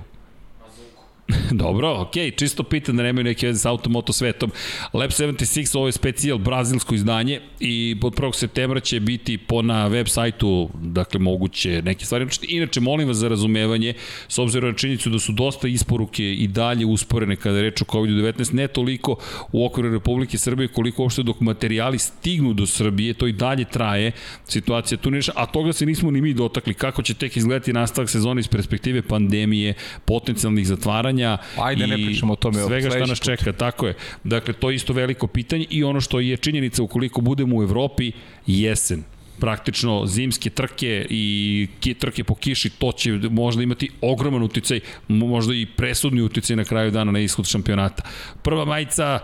[1.51, 2.37] Dobro, okej, okay.
[2.37, 4.51] čisto pitan da nemaju neke veze sa automoto svetom.
[4.93, 8.33] Lab 76, ovo je specijal brazilsko izdanje i od 1.
[8.35, 12.27] septembra će biti po na web sajtu, dakle, moguće neke stvari.
[12.47, 13.93] Inače, molim vas za razumevanje,
[14.27, 17.85] s obzirom na činjenicu da su dosta isporuke i dalje usporene kada je reč o
[17.85, 19.15] COVID-19, ne toliko
[19.51, 24.11] u okviru Republike Srbije, koliko uopšte dok materijali stignu do Srbije, to i dalje traje,
[24.45, 28.09] situacija tu neša, a toga se nismo ni mi dotakli, kako će tek izgledati nastavak
[28.09, 29.73] sezona iz perspektive pandemije,
[30.05, 33.93] potencijalnih zatvaranja, pitanja Ajde, ne pričamo o tome svega šta nas čeka, tako je.
[34.23, 38.11] Dakle, to je isto veliko pitanje i ono što je činjenica ukoliko budemo u Evropi,
[38.47, 39.03] jesen
[39.39, 41.67] praktično zimske trke i
[41.99, 46.91] trke po kiši, to će možda imati ogroman uticaj, možda i presudni uticaj na kraju
[46.91, 48.03] dana na ishod šampionata.
[48.43, 49.19] Prva majica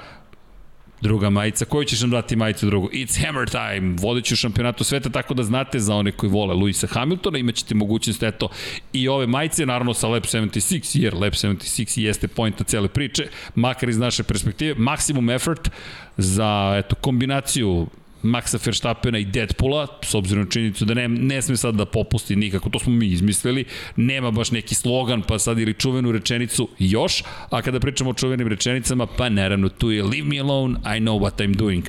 [1.04, 1.66] druga majica.
[1.66, 2.90] Koju ćeš nam dati majicu drugu?
[2.94, 7.38] It's hammer time, vodeću šampionatu sveta, tako da znate za one koji vole Luisa Hamiltona,
[7.38, 8.50] imaćete mogućnost, eto,
[8.94, 13.90] i ove majice, naravno sa Lab 76, jer Lab 76 jeste pojenta cele priče, makar
[13.90, 15.70] iz naše perspektive, maximum effort
[16.18, 17.88] za, eto, kombinaciju
[18.24, 22.36] Maxa Verstappena i Deadpoola, s obzirom na činjenicu da ne, ne sme sad da popusti
[22.36, 27.24] nikako, to smo mi izmislili, nema baš neki slogan, pa sad ili čuvenu rečenicu još,
[27.50, 31.20] a kada pričamo o čuvenim rečenicama, pa naravno tu je Leave me alone, I know
[31.20, 31.84] what I'm doing.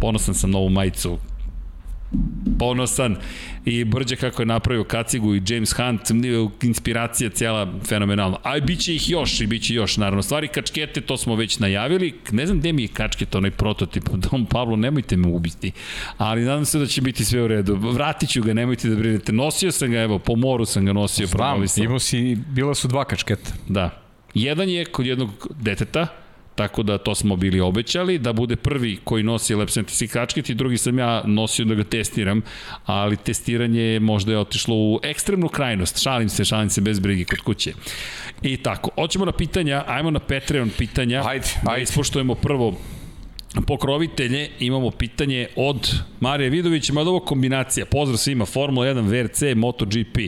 [0.00, 1.18] Ponosan sam na ovu majicu
[2.58, 3.16] ponosan
[3.64, 6.00] i Brđe kako je napravio kacigu i James Hunt,
[6.62, 8.36] inspiracija cijela fenomenalna.
[8.42, 10.22] A bit će ih još i bit će još, naravno.
[10.22, 12.14] Stvari kačkete, to smo već najavili.
[12.30, 14.08] Ne znam gde mi je kačket, onaj prototip.
[14.08, 15.72] Dom Pablo, nemojte me ubiti.
[16.18, 17.74] Ali nadam se da će biti sve u redu.
[17.74, 19.32] Vratit ću ga, nemojte da brinete.
[19.32, 21.26] Nosio sam ga, evo, po moru sam ga nosio.
[21.26, 23.50] Znam, imao si, bila su dva kačketa.
[23.68, 24.02] Da.
[24.34, 26.06] Jedan je kod jednog deteta,
[26.56, 30.78] Tako da to smo bili obećali, da bude prvi koji nosi 76 kačket i drugi
[30.78, 32.42] sam ja nosio da ga testiram,
[32.84, 36.02] ali testiranje možda je otišlo u ekstremnu krajnost.
[36.02, 37.72] Šalim se, šalim se bez brige kod kuće.
[38.42, 41.22] I tako, hoćemo na pitanja, ajmo na Patreon pitanja.
[41.22, 41.70] Hajde, hajde.
[41.70, 42.74] Da ispoštujemo prvo
[43.62, 50.18] pokrovitelje imamo pitanje od Marije Vidovića, mada ovo kombinacija, pozdrav svima, Formula 1, VRC, MotoGP.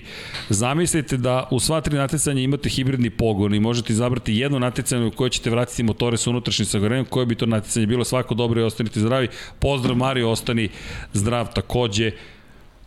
[0.49, 5.11] Zamislite da u sva tri natjecanja imate hibridni pogon i možete izabrati jedno natjecanje u
[5.11, 8.65] koje ćete vratiti motore sa unutrašnjim sagorenjem, koje bi to natjecanje bilo svako dobro i
[8.65, 9.29] ostanite zdravi.
[9.59, 10.69] Pozdrav Mario, ostani
[11.13, 12.13] zdrav takođe.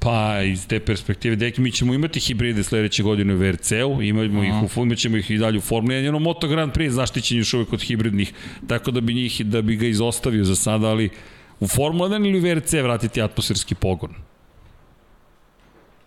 [0.04, 4.54] Pa iz te perspektive, deki, mi ćemo imati hibride sledeće godine u VRC-u, imamo ih
[4.78, 7.54] u, imat ćemo ih i dalje u Formuli 1, jedno Moto Grand Prix zaštićen još
[7.54, 8.34] uvek od hibridnih,
[8.68, 11.10] tako da bi njih, da bi ga izostavio za sada, ali
[11.60, 14.14] u Formula 1 ili u VRC vratiti atmosferski pogon?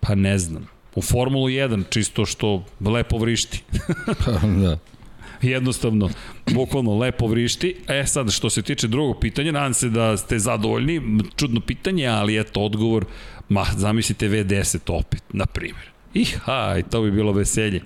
[0.00, 0.68] Pa ne znam.
[0.94, 3.62] U Formulu 1, čisto što lepo vrišti.
[4.24, 4.78] pa, da
[5.42, 6.10] jednostavno,
[6.52, 7.76] bukvalno lepo vrišti.
[7.88, 11.00] E sad, što se tiče drugog pitanja, nadam se da ste zadovoljni,
[11.36, 13.04] čudno pitanje, ali eto, odgovor
[13.48, 15.90] Ma, zamislite V10 opet, na primjer.
[16.14, 17.82] Iha, i to bi bilo veselje.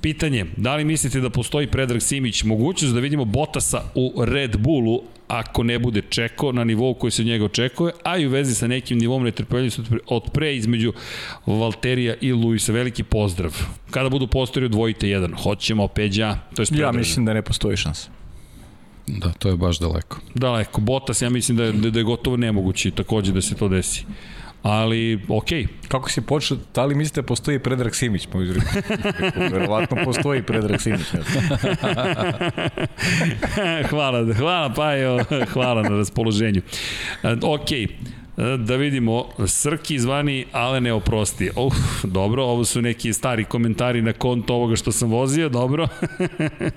[0.00, 5.02] Pitanje, da li mislite da postoji Predrag Simić mogućnost da vidimo Botasa u Red Bullu
[5.28, 8.54] ako ne bude čeko na nivou koji se od njega očekuje, a i u vezi
[8.54, 10.92] sa nekim nivom netrpeljivosti od pre između
[11.46, 12.72] Valterija i Luisa.
[12.72, 13.56] Veliki pozdrav.
[13.90, 15.34] Kada budu postori, odvojite jedan.
[15.34, 18.10] Hoćemo Peđa, to je Ja mislim da ne postoji šansa.
[19.06, 20.20] Da, to je baš daleko.
[20.34, 20.80] Daleko.
[20.80, 24.04] Botas, ja mislim da je, da je gotovo nemoguće takođe da se to desi
[24.62, 25.62] ali okej.
[25.64, 25.88] Okay.
[25.88, 28.28] Kako si počeo, da li mislite da postoji Predrag Simić?
[28.34, 28.44] Moj
[29.52, 31.00] Verovatno postoji Predrag Simić.
[33.90, 36.62] hvala, hvala Pajo, hvala na raspoloženju.
[37.42, 37.86] Okej.
[38.58, 41.50] Da vidimo, Srki zvani, ale ne oprosti.
[41.56, 45.88] Uf, dobro, ovo su neki stari komentari na konto ovoga što sam vozio, dobro.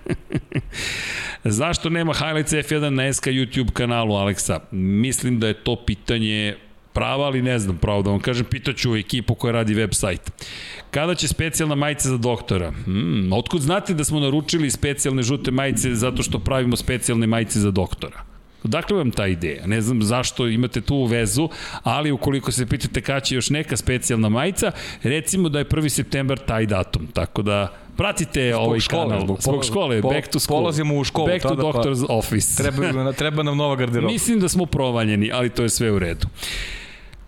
[1.43, 4.59] Zašto nema Highlights F1 na SK YouTube kanalu, Aleksa?
[4.71, 6.55] Mislim da je to pitanje
[6.95, 10.31] prava, ali ne znam pravo da vam kažem, pitaću ekipu koja radi web sajt.
[10.91, 12.71] Kada će specijalna majica za doktora?
[12.85, 17.71] Hmm, otkud znate da smo naručili specijalne žute majice zato što pravimo specijalne majice za
[17.71, 18.23] doktora?
[18.63, 19.67] Dakle vam ta ideja?
[19.67, 21.49] Ne znam zašto imate tu vezu,
[21.83, 24.71] ali ukoliko se pitate kada će još neka specijalna majica,
[25.03, 25.89] recimo da je 1.
[25.89, 27.07] septembar taj datum.
[27.13, 29.25] Tako da pratite zbog ovaj škole, kanal.
[29.25, 30.59] Zbog, zbog škole, po, back to school.
[30.59, 31.27] Polazimo u školu.
[31.27, 32.63] Back to tada, doctor's pa, office.
[32.63, 34.13] Treba, treba nam nova garderoba.
[34.13, 36.27] Mislim da smo provaljeni, ali to je sve u redu.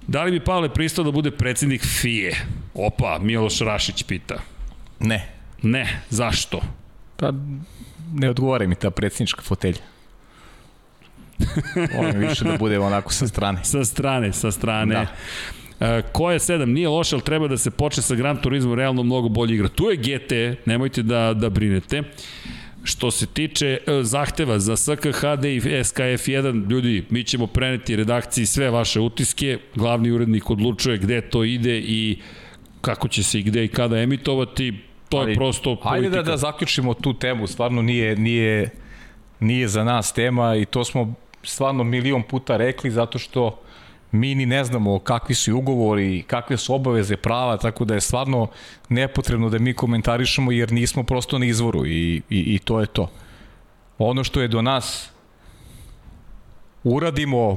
[0.08, 2.36] Da li bi Pavle pristao da bude predsednik FIE?
[2.74, 4.40] Opa, Miloš Rašić pita.
[5.00, 5.30] Ne.
[5.62, 6.62] Ne, zašto?
[7.18, 7.32] Pa,
[8.14, 9.82] ne odgovara mi ta predsednička fotelja.
[11.98, 13.64] Volim više da bude onako sa strane.
[13.64, 14.96] Sa strane, sa strane.
[14.96, 15.08] Da.
[15.98, 16.66] Uh, ko je 7?
[16.66, 19.68] Nije loše, ali treba da se počne sa Gran Turismo realno mnogo bolje igra.
[19.68, 22.04] Tu je GT, nemojte da, da brinete.
[22.88, 28.70] Što se tiče uh, zahteva za SKHD i SKF1, ljudi, mi ćemo preneti redakciji sve
[28.70, 32.18] vaše utiske, glavni urednik odlučuje gde to ide i
[32.82, 34.74] kako će se i gde i kada emitovati,
[35.10, 35.90] to ali, je prosto politika.
[35.90, 38.70] Hajde da, da zaključimo tu temu, stvarno nije, nije,
[39.40, 43.62] nije za nas tema i to smo stvarno milion puta rekli zato što
[44.12, 48.48] mi ni ne znamo kakvi su ugovori, kakve su obaveze prava, tako da je stvarno
[48.90, 53.12] nepotrebno da mi komentarišemo jer nismo prosto na izvoru i, i, i to je to.
[53.98, 55.10] Ono što je do nas
[56.84, 57.56] uradimo,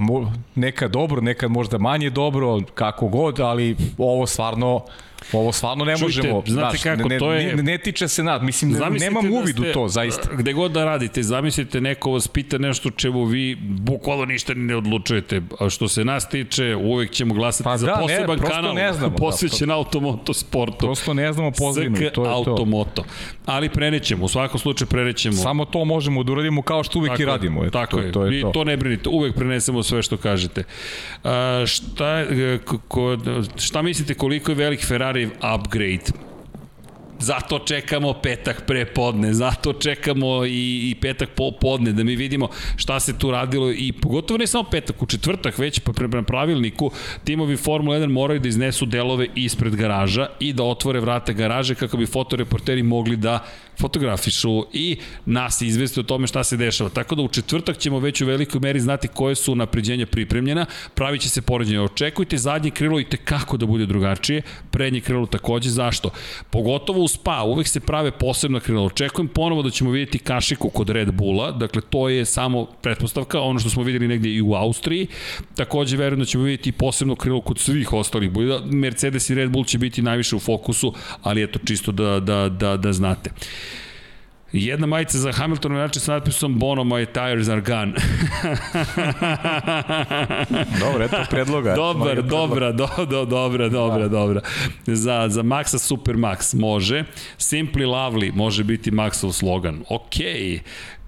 [0.55, 4.85] nekad dobro, nekad možda manje dobro, kako god, ali ovo stvarno
[5.33, 7.57] Ovo stvarno ne Čujte, možemo, znate znaš, kako, ne, to je...
[7.57, 10.29] Ne, ne tiče se nad, mislim, Zamislite nemam da uvid u to, zaista.
[10.35, 15.43] Gde god da radite, zamislite neko vas pita nešto čemu vi bukvalno ništa ne odlučujete,
[15.61, 18.93] a što se nas tiče, uvek ćemo glasati pa za da, poseban ne, kanal ne
[18.93, 20.79] znamo, posvećen da, automoto sportu.
[20.79, 22.23] Prosto ne znamo pozivnu, to je to.
[22.23, 23.05] automoto.
[23.47, 25.37] Ali prenećemo, u svakom slučaju prenećemo.
[25.37, 27.65] Samo to možemo da uradimo kao što uvek tako, i radimo.
[27.65, 28.51] Eto, tako to, je, to je I to.
[28.51, 30.65] to ne brinite, uvek prenesemo sve što kažete.
[31.25, 32.25] A, šta,
[32.89, 33.19] ko,
[33.57, 36.31] šta mislite koliko je velik Ferrari Ferrari upgrade.
[37.19, 42.49] Zato čekamo petak pre podne, zato čekamo i, i petak po podne, da mi vidimo
[42.77, 46.91] šta se tu radilo i pogotovo ne samo petak, u četvrtak već pa prema pravilniku
[47.25, 51.97] timovi Formula 1 moraju da iznesu delove ispred garaža i da otvore vrate garaže kako
[51.97, 53.45] bi fotoreporteri mogli da
[53.81, 54.97] fotografišu i
[55.27, 56.91] nas izvesti o tome šta se dešava.
[56.91, 61.23] Tako da u četvrtak ćemo već u velikoj meri znati koje su napređenja pripremljena, pravit
[61.23, 61.81] će se poređenje.
[61.81, 65.71] Očekujte zadnje krilo i tekako da bude drugačije, prednje krilo takođe.
[65.71, 66.11] Zašto?
[66.51, 68.85] Pogotovo u Spa, uvek se prave posebna krilo.
[68.85, 73.59] Očekujem ponovo da ćemo vidjeti kašiku kod Red Bulla, dakle to je samo pretpostavka, ono
[73.59, 75.07] što smo videli negde i u Austriji.
[75.55, 78.61] Takođe verujem da ćemo vidjeti posebno krilo kod svih ostalih bolida.
[78.65, 82.77] Mercedes i Red Bull će biti najviše u fokusu, ali eto čisto da, da, da,
[82.77, 83.31] da znate.
[84.53, 87.93] Jedna majica za Hamilton inače sa natpisom Bono, my tires are gone.
[90.81, 91.75] Dobro, eto predloga.
[91.75, 94.09] Dobar, dobra, do, do, dobra, dobra, da.
[94.09, 94.41] dobra.
[94.87, 97.05] Za, za Maxa Super Max može.
[97.39, 99.83] Simply Lovely može biti Maxov slogan.
[99.89, 100.31] Okej.
[100.31, 100.61] Okay.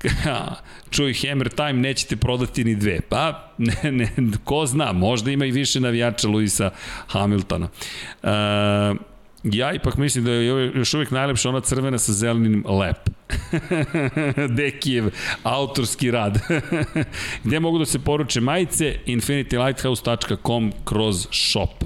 [0.90, 3.00] Čuj, Hammer Time nećete prodati ni dve.
[3.00, 3.52] Pa,
[3.82, 4.08] ne, ne,
[4.44, 6.70] ko zna, možda ima i više navijača Luisa
[7.06, 7.68] Hamiltona.
[8.22, 8.30] Uh,
[9.44, 13.10] Ja ipak mislim da je još uvijek najlepša ona crvena sa zelenim lep.
[14.58, 15.10] Dekijev
[15.42, 16.38] autorski rad.
[17.44, 18.98] Gde mogu da se poruče majice?
[19.06, 21.84] infinitylighthouse.com kroz shop.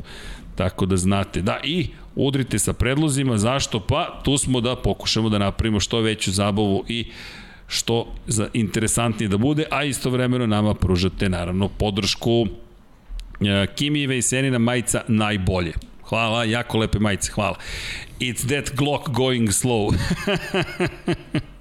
[0.55, 1.43] Tako da znate.
[1.43, 3.39] Da, i udrite sa predlozima.
[3.39, 3.81] Zašto?
[3.81, 7.11] Pa tu smo da pokušamo da napravimo što veću zabavu i
[7.69, 12.47] što za interesantnije da bude, a istovremeno nama pružate naravno podršku
[13.41, 15.73] e, Kimi Vejsenina majica najbolje.
[16.09, 17.57] Hvala, jako lepe majice, hvala.
[18.21, 19.91] It's that Glock going slow.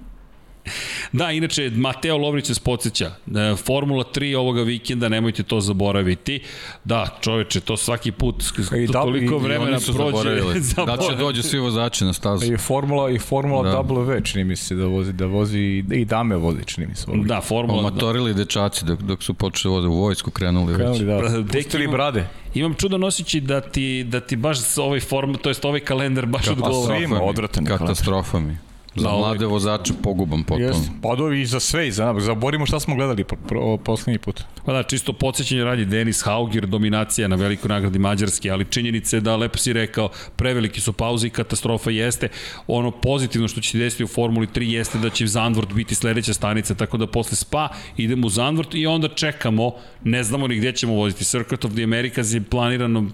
[1.12, 3.06] Da, inače, Mateo Lovrić se podsjeća.
[3.06, 6.40] E, Formula 3 ovoga vikenda, nemojte to zaboraviti.
[6.84, 8.44] Da, čoveče, to svaki put
[8.76, 9.92] I da, toliko i, vremena i prođe.
[9.96, 10.60] Zaboravili.
[10.86, 12.52] da će dođu svi vozači na stazu.
[12.52, 13.82] I Formula, i Formula da.
[13.82, 17.06] W, čini mi se da vozi, da vozi i dame vozi, čini mi se.
[17.24, 17.78] Da, Formula...
[17.78, 18.38] Omatorili da.
[18.38, 21.32] dečaci dok, dok su počeli voze u vojsku, krenuli, krenuli već.
[21.32, 22.28] Da, pustili brade.
[22.54, 26.48] Imam čudo nosići da ti, da ti baš ovaj form, to jest ovaj kalendar baš
[26.48, 27.08] odgovara.
[27.08, 28.56] Pa odvratan Katastrofa mi.
[28.96, 30.68] Za da, mlade vozače poguban potpuno.
[30.68, 34.44] Jest, pa i za sve, i za, zaborimo šta smo gledali po, po, poslednji put.
[34.66, 39.36] Pa da, čisto podsjećanje radi Denis Hauger, dominacija na velikoj nagradi Mađarske, ali činjenice da,
[39.36, 42.28] lepo si rekao, preveliki su pauze i katastrofa jeste.
[42.66, 46.34] Ono pozitivno što će se desiti u Formuli 3 jeste da će Zandvoort biti sledeća
[46.34, 49.72] stanica, tako da posle Spa idemo u Zandvoort i onda čekamo,
[50.04, 51.24] ne znamo ni gde ćemo voziti.
[51.24, 53.06] Circuit of the Americas je planirano,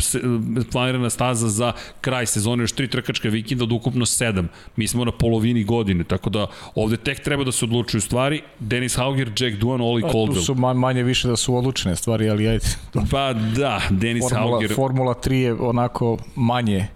[0.72, 4.48] planirana staza za kraj sezone, još tri trkačka vikenda od ukupno sedam.
[4.76, 8.42] Mi smo na polovini godine, tako da ovde tek treba da se odlučuju stvari.
[8.58, 10.34] Denis Hauger, Jack Duan, Oli Caldwell.
[10.34, 12.66] Tu su manje više da su odlučene stvari, ali ajde.
[13.12, 14.74] Pa da, Denis Formula, Hauger.
[14.74, 16.88] Formula 3 je onako manje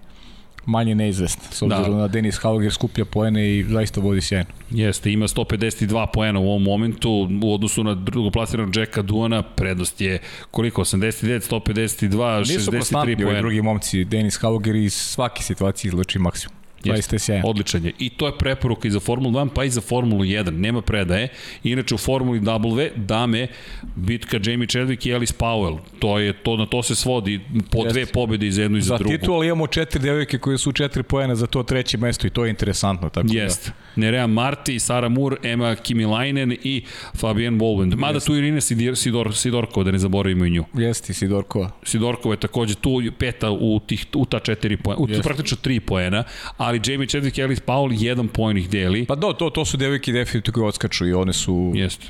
[0.66, 1.96] manje neizvesna, s obzirom da.
[1.96, 4.50] na Denis Hauger skuplja poene i zaista vodi sjajno.
[4.70, 10.18] Jeste, ima 152 poena u ovom momentu u odnosu na drugoplasiranog Jacka Duana, prednost je
[10.50, 13.40] koliko, 89, 152, Nisu 63 poena.
[13.40, 16.55] drugi momci, Denis Hauger iz svake situacije izlači maksimum.
[16.84, 17.42] Zaista je.
[17.44, 17.92] Odličan je.
[17.98, 20.50] I to je preporuka i za Formulu 2, pa i za Formulu 1.
[20.50, 21.28] Nema predaje.
[21.64, 23.46] Inače u Formuli W, dame,
[23.94, 25.78] bitka Jamie Chadwick i Alice Powell.
[25.98, 27.40] To je, to, na to se svodi
[27.70, 27.92] po Jeste.
[27.92, 29.12] dve pobede iz jednu i za, za drugu.
[29.12, 32.44] Za titul imamo četiri devojke koje su četiri pojene za to treće mesto i to
[32.44, 33.08] je interesantno.
[33.08, 33.70] Tako Jeste.
[33.70, 34.00] Da.
[34.00, 36.82] Nerea Marti, Sara Moore, Emma Kimilainen i
[37.14, 37.94] Fabian Bolwend.
[37.96, 38.26] Mada Jeste.
[38.26, 40.64] tu Irina Sidor, Sidor, Sidorkova, da ne zaboravimo i nju.
[40.74, 41.70] Jeste, Sidorkova.
[41.82, 46.24] Sidorkova je takođe tu peta u, tih, u ta četiri pojena, u praktično tri pojena,
[46.66, 49.04] ali Jamie Chadwick i Alice Paul jedan poen ih deli.
[49.06, 51.72] Pa do, to, to su devojke definitivno koje odskaču i one su...
[51.74, 52.06] Jeste.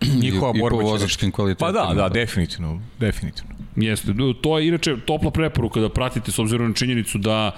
[0.22, 1.72] Njihova I, borba i po vozačkim kvalitetima.
[1.72, 3.54] Pa da, da, definitivno, definitivno.
[3.76, 7.56] Jeste, to je inače topla preporuka da pratite s obzirom na činjenicu da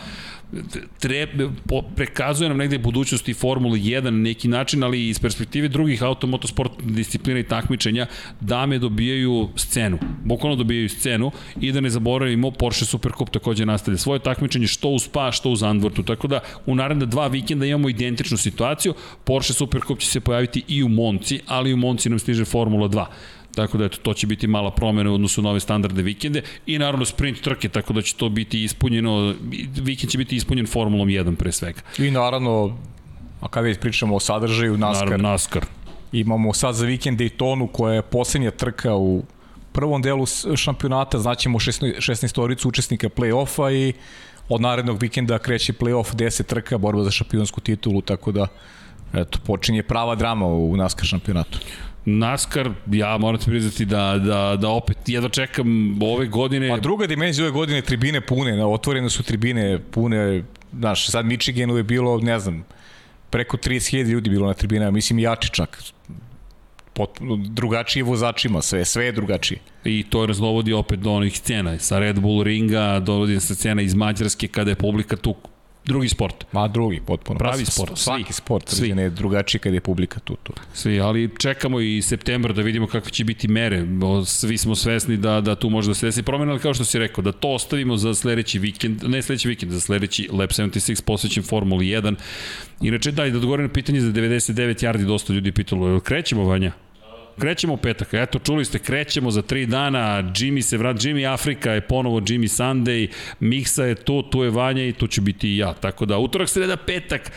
[0.98, 5.68] treba, po, prekazuje nam negde budućnost i Formula 1 na neki način, ali iz perspektive
[5.68, 8.06] drugih automotosport disciplina i takmičenja,
[8.40, 14.20] dame dobijaju scenu, bukvalno dobijaju scenu i da ne zaboravimo, Porsche Supercup takođe nastavlja svoje
[14.20, 18.36] takmičenje što u Spa, što u Zandvortu, tako da u naredne dva vikenda imamo identičnu
[18.36, 18.94] situaciju,
[19.24, 23.06] Porsche Supercup će se pojaviti i u Monci, ali u Monci nam stiže Formula 2.
[23.54, 26.78] Tako da eto, to će biti mala promena u odnosu na ove standardne vikende i
[26.78, 29.34] naravno sprint trke, tako da će to biti ispunjeno,
[29.82, 31.80] vikend će biti ispunjen Formulom 1 pre svega.
[31.98, 32.76] I naravno,
[33.40, 35.06] a kada već pričamo o sadržaju, NASCAR.
[35.06, 35.64] Naravno, NASCAR.
[36.12, 39.22] Imamo sad za vikend Daytonu koja je poslednja trka u
[39.72, 43.92] prvom delu šampionata, znaćemo 16, 16 oricu učesnika play-offa i
[44.48, 48.46] od narednog vikenda kreće play-off 10 trka, borba za šampionsku titulu, tako da
[49.14, 51.58] eto, počinje prava drama u NASCAR šampionatu.
[52.04, 56.68] NASCAR, ja moram ti priznati da, da, da opet jedva čekam ove godine.
[56.68, 61.82] Pa druga dimenzija ove godine tribine pune, otvorene su tribine pune, znaš, sad Michiganu je
[61.82, 62.64] bilo, ne znam,
[63.30, 65.82] preko 30.000 ljudi bilo na tribinama, mislim jači čak
[66.92, 69.60] potpuno drugačije vozačima, sve, sve je drugačije.
[69.84, 73.94] I to raznovodi opet do onih scena, sa Red Bull ringa, dovodi se scena iz
[73.94, 75.34] Mađarske kada je publika tu
[75.90, 76.44] drugi sport.
[76.52, 77.38] Ma drugi, potpuno.
[77.38, 77.98] Pravi sport.
[77.98, 78.32] Svaki svi.
[78.32, 78.94] sport, svi.
[78.94, 80.52] ne drugačiji kad je publika tu, tu.
[80.74, 83.84] Svi, ali čekamo i septembar da vidimo kakve će biti mere.
[84.26, 86.98] Svi smo svesni da, da tu može da se desi promena, ali kao što si
[86.98, 91.42] rekao, da to ostavimo za sledeći vikend, ne sledeći vikend, za sledeći Lab 76 posvećen
[91.42, 92.14] Formuli 1.
[92.80, 96.72] Inače, daj, da odgovorim na pitanje za 99 yardi, dosta ljudi pitalo, krećemo, Vanja?
[97.40, 98.08] Krećemo u petak.
[98.12, 100.22] Eto, čuli ste, krećemo za tri dana.
[100.22, 103.08] Jimmy se vrat, Jimmy Afrika je ponovo Jimmy Sunday.
[103.40, 105.72] Miksa je tu, tu je Vanja i tu će biti i ja.
[105.72, 107.32] Tako da, utorak, sreda, petak.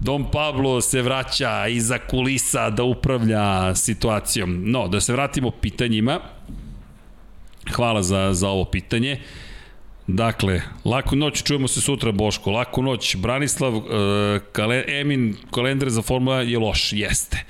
[0.00, 4.62] Dom Pablo se vraća iza kulisa da upravlja situacijom.
[4.70, 6.20] No, da se vratimo pitanjima.
[7.72, 9.20] Hvala za, za ovo pitanje.
[10.06, 13.84] Dakle, laku noć, čujemo se sutra Boško, laku noć, Branislav, uh,
[14.52, 17.44] kale, Emin, kalendar za Formula je loš, jeste.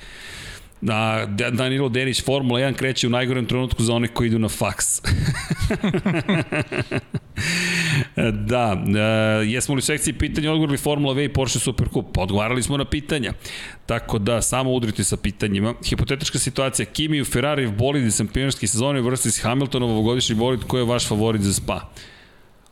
[0.81, 4.85] Da, Danilo Denić, Formula 1 kreće u najgorem trenutku za one koji idu na faks.
[8.49, 8.99] da, e,
[9.45, 12.05] jesmo li u sekciji pitanja odgovorili Formula V i Porsche Supercup?
[12.13, 13.33] Pa odgovarali smo na pitanja.
[13.85, 15.73] Tako da, samo udrite sa pitanjima.
[15.85, 18.67] Hipotetička situacija, Kimi u Ferrari bolid iz šampionarske
[19.03, 21.89] vrsti s Hamiltonov ovogodišnji bolid, ko je vaš favorit za Spa?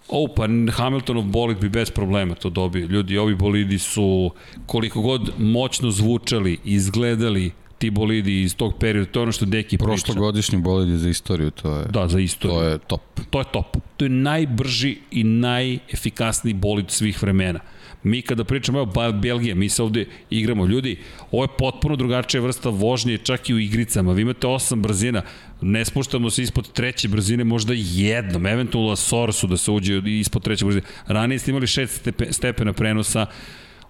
[0.08, 2.86] O, pa Hamiltonov bolid bi bez problema to dobio.
[2.86, 4.32] Ljudi, ovi bolidi su
[4.66, 9.78] koliko god moćno zvučali, izgledali, ti bolidi iz tog perioda, to je ono što Deki
[9.78, 9.88] priča.
[9.88, 11.86] Prošlogodišnji bolidi za istoriju, to je...
[11.86, 12.60] Da, za istoriju.
[12.60, 13.02] To je top.
[13.30, 13.78] To je top.
[13.98, 17.60] To je najbrži i najefikasniji bolid svih vremena.
[18.04, 20.66] Mi kada pričamo, evo, Belgija, mi se ovde igramo.
[20.66, 20.98] Ljudi,
[21.32, 24.14] ovo je potpuno drugačija vrsta vožnje, čak i u igricama.
[24.14, 25.22] Vi imate osam brzina,
[25.62, 30.66] ne spuštamo se ispod treće brzine, možda jednom, eventualno Sorsu da se uđe ispod treće
[30.66, 30.86] brzine.
[31.08, 33.26] Ranije ste imali šest stepena prenosa.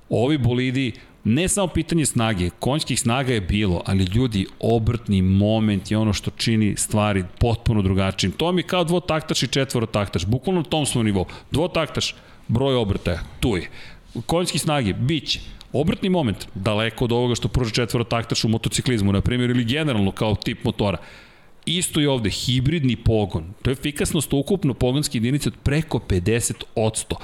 [0.10, 0.92] Ovi bolidi
[1.24, 6.32] ne samo pitanje snage, konjskih snaga je bilo, ali ljudi, obrtni moment je ono što
[6.32, 8.32] čini stvari potpuno drugačijim.
[8.32, 11.26] To mi je kao dvotaktaš i četvorotaktaš, bukvalno na tom smo nivou.
[11.52, 12.16] Dvotaktaš,
[12.48, 13.70] broj obrtaja, tu je.
[14.26, 15.40] Konjski snage, biće.
[15.74, 20.36] Obrtni moment, daleko od ovoga što pruža četvorotaktaš u motociklizmu, na primjer, ili generalno kao
[20.36, 20.98] tip motora.
[21.68, 23.44] Isto je ovde, hibridni pogon.
[23.62, 27.16] To je efikasnost ukupno pogonske jedinice od preko 50%.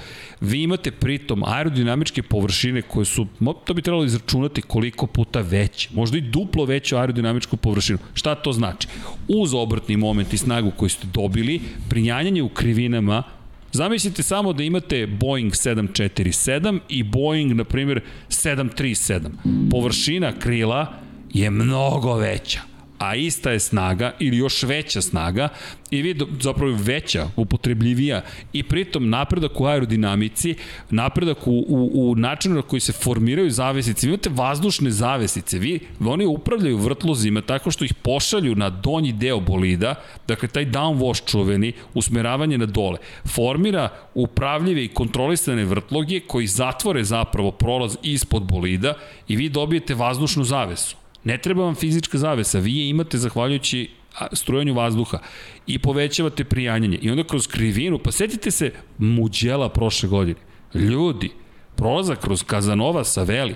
[0.42, 3.28] Vi imate pritom aerodinamičke površine koje su,
[3.66, 8.00] to bi trebalo izračunati koliko puta veće, možda i duplo veću aerodinamičku površinu.
[8.14, 8.88] Šta to znači?
[9.28, 13.24] Uz obrtni moment i snagu koju ste dobili, prinjanjanje u krivinama
[13.72, 19.30] Zamislite samo da imate Boeing 747 i Boeing, na primjer, 737.
[19.72, 20.94] Površina krila
[21.34, 22.73] je mnogo veća
[23.04, 25.50] a ista je snaga ili još veća snaga
[25.92, 28.22] i vi zapravo veća, upotrebljivija
[28.54, 30.56] i pritom napredak u aerodinamici,
[30.90, 34.08] napredak u, u, u načinu na koji se formiraju zavesice.
[34.08, 39.40] Vi imate vazdušne zavesice, vi, oni upravljaju vrtlozima tako što ih pošalju na donji deo
[39.40, 39.96] bolida,
[40.28, 42.98] dakle taj downwash čuveni, usmeravanje na dole,
[43.36, 48.94] formira upravljive i kontrolisane vrtloge koji zatvore zapravo prolaz ispod bolida
[49.28, 51.03] i vi dobijete vazdušnu zavesu.
[51.24, 53.90] Ne treba vam fizička zavesa, vi je imate zahvaljujući
[54.34, 55.20] strujanju vazduha
[55.68, 56.98] i povećavate prijanjanje.
[57.02, 60.40] I onda kroz krivinu, pa setite se muđela prošle godine.
[60.74, 61.30] Ljudi,
[61.76, 63.56] prolazak kroz Kazanova sa Veli,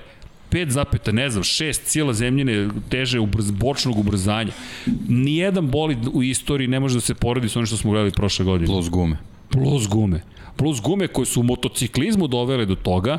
[0.52, 4.52] 5 zapeta, ne znam, 6 cijela zemljine teže ubrz, bočnog ubrzanja.
[5.08, 8.46] Nijedan bolid u istoriji ne može da se poredi sa onim što smo gledali prošle
[8.46, 8.68] godine.
[8.68, 9.18] Plus gume.
[9.50, 10.22] Plus gume.
[10.56, 13.18] Plus gume koje su u motociklizmu dovele do toga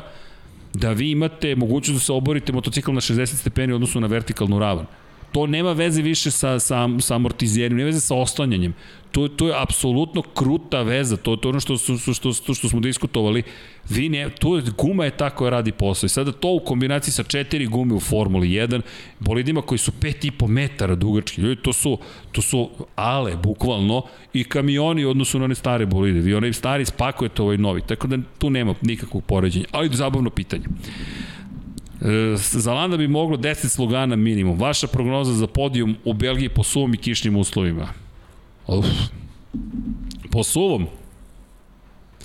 [0.73, 4.85] da vi imate mogućnost da se oborite motocikl na 60 stepeni odnosno na vertikalnu ravan.
[5.31, 8.73] To nema veze više sa, sa, sa amortizerijem, nema veze sa oslanjanjem.
[9.11, 12.69] To, to je apsolutno kruta veza, to, to je ono što, što, što, što, što
[12.69, 13.43] smo diskutovali.
[13.89, 16.05] Vi ne, to guma je ta koja radi posao.
[16.05, 18.81] I sada to u kombinaciji sa četiri gume u Formuli 1,
[19.19, 21.97] bolidima koji su 5,5 metara dugački, ljudi, to su,
[22.31, 24.03] to su ale, bukvalno,
[24.33, 26.19] i kamioni u odnosu na one stare bolide.
[26.19, 29.65] Vi onaj stari spakujete ovaj novi, tako da tu nema nikakvog poređenja.
[29.71, 30.65] Ali zabavno pitanje.
[32.01, 34.59] E, za Landa bi moglo 10 slogana minimum.
[34.59, 37.87] Vaša prognoza za podijum u Belgiji po suvom i kišnim uslovima?
[38.67, 38.85] Uf.
[40.31, 40.87] Po suvom?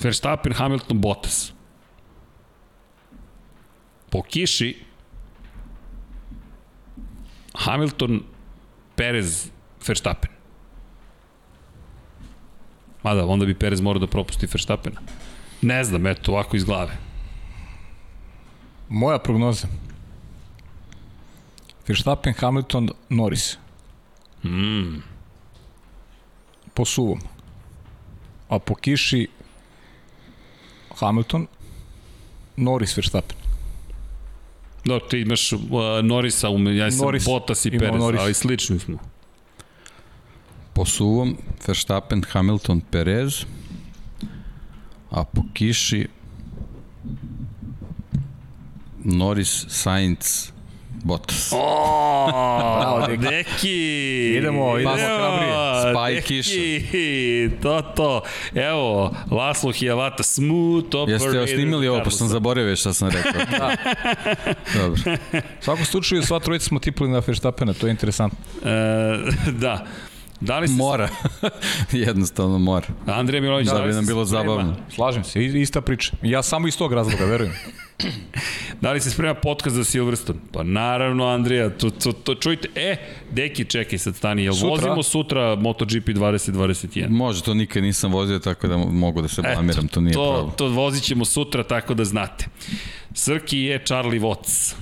[0.03, 1.53] Verstappen, Hamilton, Bottas.
[4.11, 4.77] Po kiši
[7.55, 8.23] Hamilton,
[8.97, 9.51] Perez,
[9.87, 10.31] Verstappen.
[13.03, 15.01] Mada, onda bi Perez morao da propusti Verstappena.
[15.63, 16.97] Ne znam, eto, ovako iz glave.
[18.89, 19.69] Moja prognoza.
[21.89, 23.59] Verstappen, Hamilton, Norris.
[24.45, 25.03] Mm.
[26.75, 27.21] Po suvom.
[28.49, 29.29] A po kiši
[31.01, 31.47] Hamilton,
[32.57, 33.37] Norris, Verstappen.
[34.85, 35.61] Da, ti imaš uh,
[36.03, 38.21] Norisa, um, ja sam Norris, Bottas i Perez, Norris.
[38.21, 38.99] ali slični smo.
[40.73, 41.37] Po suvom,
[41.67, 43.45] Verstappen, Hamilton, Perez,
[45.11, 46.09] a po kiši
[49.05, 50.55] Norris, Sainz,
[51.05, 51.53] Bottas.
[51.53, 52.27] O,
[52.81, 53.23] Bravo, deki.
[53.23, 54.35] deki.
[54.39, 54.97] Idemo, idemo
[55.91, 56.51] Spaj kiša.
[57.63, 58.23] To, to.
[58.55, 61.11] Evo, Laslo Hijavata, smooth operator.
[61.11, 63.33] Jeste još snimili ovo, pa sam zaboravio šta sam rekao.
[63.59, 63.77] da.
[64.75, 65.01] Dobro.
[65.61, 68.39] Svako slučaju, sva trojica smo tipili na Verstappena, to je interesantno.
[68.65, 69.87] E, da.
[70.41, 70.75] Da li se...
[70.75, 71.09] Mora.
[71.93, 72.87] Jednostavno mora.
[73.07, 74.77] Andrija Milović, da, da bi nam bilo zabavno.
[74.95, 76.13] Slažem se, ista priča.
[76.23, 77.53] Ja samo iz tog razloga, verujem.
[78.81, 80.39] da li se sprema podcast za Silverstone?
[80.53, 82.97] Pa naravno, Andrija, to, to, to, čujte, e,
[83.31, 84.69] deki, čekaj sad stani, jel sutra?
[84.69, 87.09] vozimo sutra MotoGP 2021?
[87.09, 90.51] Može, to nikad nisam vozio, tako da mogu da se blamiram, to nije to, pravo.
[90.57, 92.47] To vozit ćemo sutra, tako da znate.
[93.15, 94.75] Srki je Charlie Watts.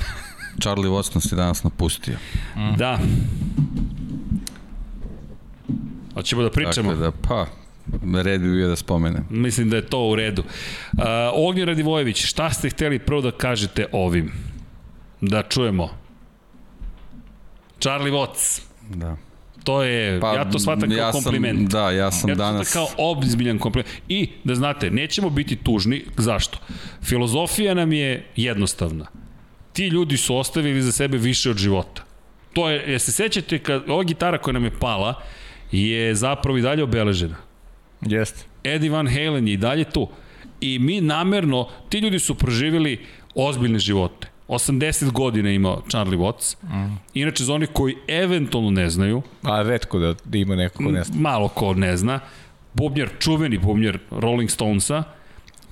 [0.62, 2.16] Charlie Watts nas je danas napustio.
[2.56, 2.76] Mm.
[2.76, 2.98] Da.
[6.14, 6.90] Hoćemo da pričamo?
[6.94, 7.46] Dakle, da, pa,
[8.22, 9.26] red bi bio da spomenem.
[9.30, 10.42] Mislim da je to u redu.
[10.42, 11.04] Uh,
[11.34, 14.32] Ognjen Radivojević, šta ste hteli prvo da kažete ovim?
[15.20, 15.90] Da čujemo.
[17.80, 18.60] Charlie Watts.
[18.90, 19.16] Da.
[19.64, 21.58] To je, pa, ja to shvatam kao ja kompliment.
[21.58, 22.72] Sam, da, ja sam ja danas...
[22.72, 23.94] kao obzbiljan kompliment.
[24.08, 26.04] I, da znate, nećemo biti tužni.
[26.16, 26.58] Zašto?
[27.02, 29.06] Filozofija nam je jednostavna.
[29.72, 32.02] Ti ljudi su ostavili za sebe više od života.
[32.52, 35.22] To je, je se sećate, kad, ova gitara koja nam je pala,
[35.72, 37.36] je zapravo i dalje obeležena.
[38.00, 38.44] Jeste.
[38.64, 40.08] Eddie Van Halen je i dalje tu.
[40.60, 44.28] I mi namerno, ti ljudi su proživjeli ozbiljne živote.
[44.48, 46.56] 80 godina imao Charlie Watts.
[46.62, 46.96] Mm.
[47.14, 49.22] Inače, za onih koji eventualno ne znaju...
[49.42, 51.20] A redko da, da ima neko ko ne zna.
[51.20, 52.20] Malo ko ne zna.
[52.74, 55.02] Bubnjar, čuveni bubnjar Rolling Stonesa.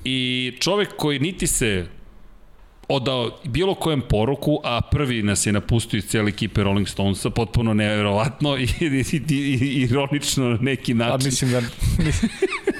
[0.04, 1.86] I čovek koji niti se
[2.88, 7.74] odao bilo kojem poruku, a prvi nas je napustio iz cijele ekipe Rolling Stonesa, potpuno
[7.74, 11.14] neverovatno i, i, i, i ironično na neki način.
[11.14, 11.60] A mislim da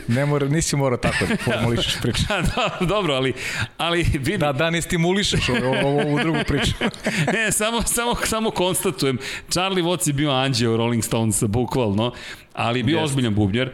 [0.09, 2.23] ne mora, nisi morao tako da formulišeš priču.
[2.57, 3.33] da, dobro, ali,
[3.77, 4.41] ali vidim.
[4.41, 6.73] Da, da ne stimulišeš ovu, ovu drugu priču.
[7.35, 9.19] ne, samo, samo, samo konstatujem.
[9.49, 12.13] Charlie Watts je bio anđeo Rolling Stonesa, bukvalno,
[12.53, 13.05] ali bio Jest.
[13.05, 13.71] ozbiljan bubnjar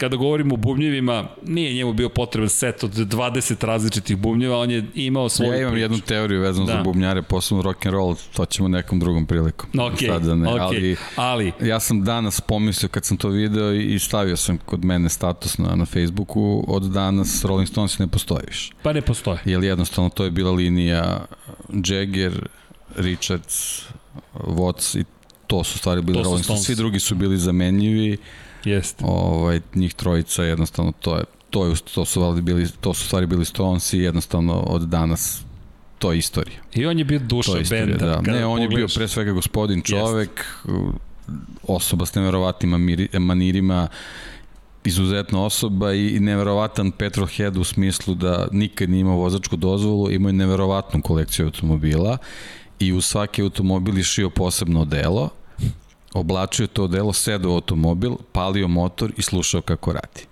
[0.00, 4.84] Kada govorimo o bubnjevima, nije njemu bio potreban set od 20 različitih bubnjeva, on je
[4.94, 5.82] imao svoj Ja imam priču.
[5.82, 6.72] jednu teoriju vezanu da.
[6.72, 9.70] za bubnjare, posebno rock and roll, to ćemo nekom drugom prilikom.
[9.80, 10.60] Ok, Sada ne, okay.
[10.60, 11.52] ali, ali...
[11.68, 15.74] Ja sam danas pomislio kad sam to video i stavio sam kod mene status na,
[15.74, 18.72] na Facebooku, od danas Rolling Stones ne postoji više.
[18.82, 19.38] Pa ne postoje.
[19.44, 21.26] Jer jednostavno to je bila linija
[21.84, 22.48] Jagger,
[22.96, 23.82] Richards,
[24.34, 25.04] Watts i
[25.46, 26.64] to su stvari bili Rolling Stones.
[26.64, 28.16] Svi drugi su bili zamenljivi.
[28.64, 29.04] Jeste.
[29.06, 33.44] Ovaj, njih trojica jednostavno to je to je to su bili to su stvari bili
[33.44, 35.42] Stones i jednostavno od danas
[35.98, 36.60] to je istorija.
[36.74, 38.06] I on je bio duša benda.
[38.06, 38.20] Da.
[38.20, 40.98] Ne, on je bio pre svega gospodin čovek, Jest.
[41.62, 42.70] osoba s neverovatnim
[43.18, 43.88] manirima,
[44.84, 50.32] izuzetna osoba i neverovatan petrolhead u smislu da nikad nije imao vozačku dozvolu, imao je
[50.32, 52.18] neverovatnu kolekciju automobila
[52.78, 55.30] i u svaki automobil išio posebno delo,
[56.14, 60.26] oblačio to delo, sedao automobil, palio motor i slušao kako radi.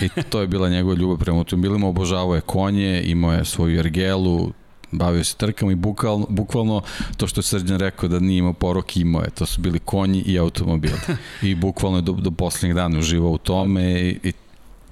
[0.00, 4.52] I to je bila njegova ljubav prema automobilima, obožavao je konje, imao je svoju ergelu,
[4.92, 6.82] bavio se trkama i bukvalno, bukvalno
[7.16, 9.30] to što je Srđan rekao da nije imao porok, imao je.
[9.30, 10.98] To su bili konji i automobili.
[11.42, 14.32] I bukvalno je do, do poslednjeg dana uživao u tome i, i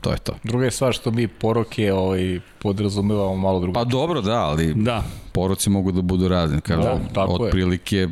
[0.01, 0.32] to je to.
[0.44, 3.72] Druga je stvar što mi poroke ovaj, podrazumevamo malo drugo.
[3.72, 5.05] Pa dobro, da, ali da.
[5.32, 6.60] poroci mogu da budu razni.
[6.60, 8.09] Kažem, da, tako otprilike je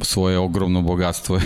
[0.00, 1.42] svoje ogromno bogatstvo je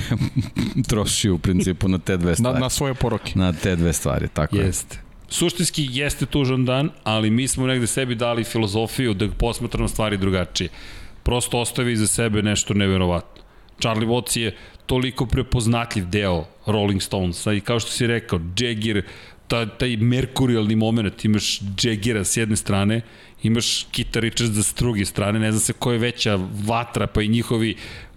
[0.89, 2.55] trošio u principu na te dve stvari.
[2.55, 3.33] Na, na svoje poroke.
[3.35, 4.97] Na te dve stvari, tako Jeste.
[4.97, 5.03] je.
[5.28, 10.69] Suštinski jeste tužan dan, ali mi smo negde sebi dali filozofiju da posmatramo stvari drugačije.
[11.23, 13.43] Prosto ostavi iza sebe nešto neverovatno.
[13.81, 14.57] Charlie Watts je
[14.87, 19.03] toliko prepoznatljiv deo Rolling Stonesa i kao što si rekao, Jagger,
[19.49, 23.01] ta, taj merkurijalni moment, imaš Jaggera s jedne strane,
[23.47, 27.28] imaš Kita Richards s druge strane, ne zna se ko je veća vatra, pa i
[27.28, 27.77] njihovi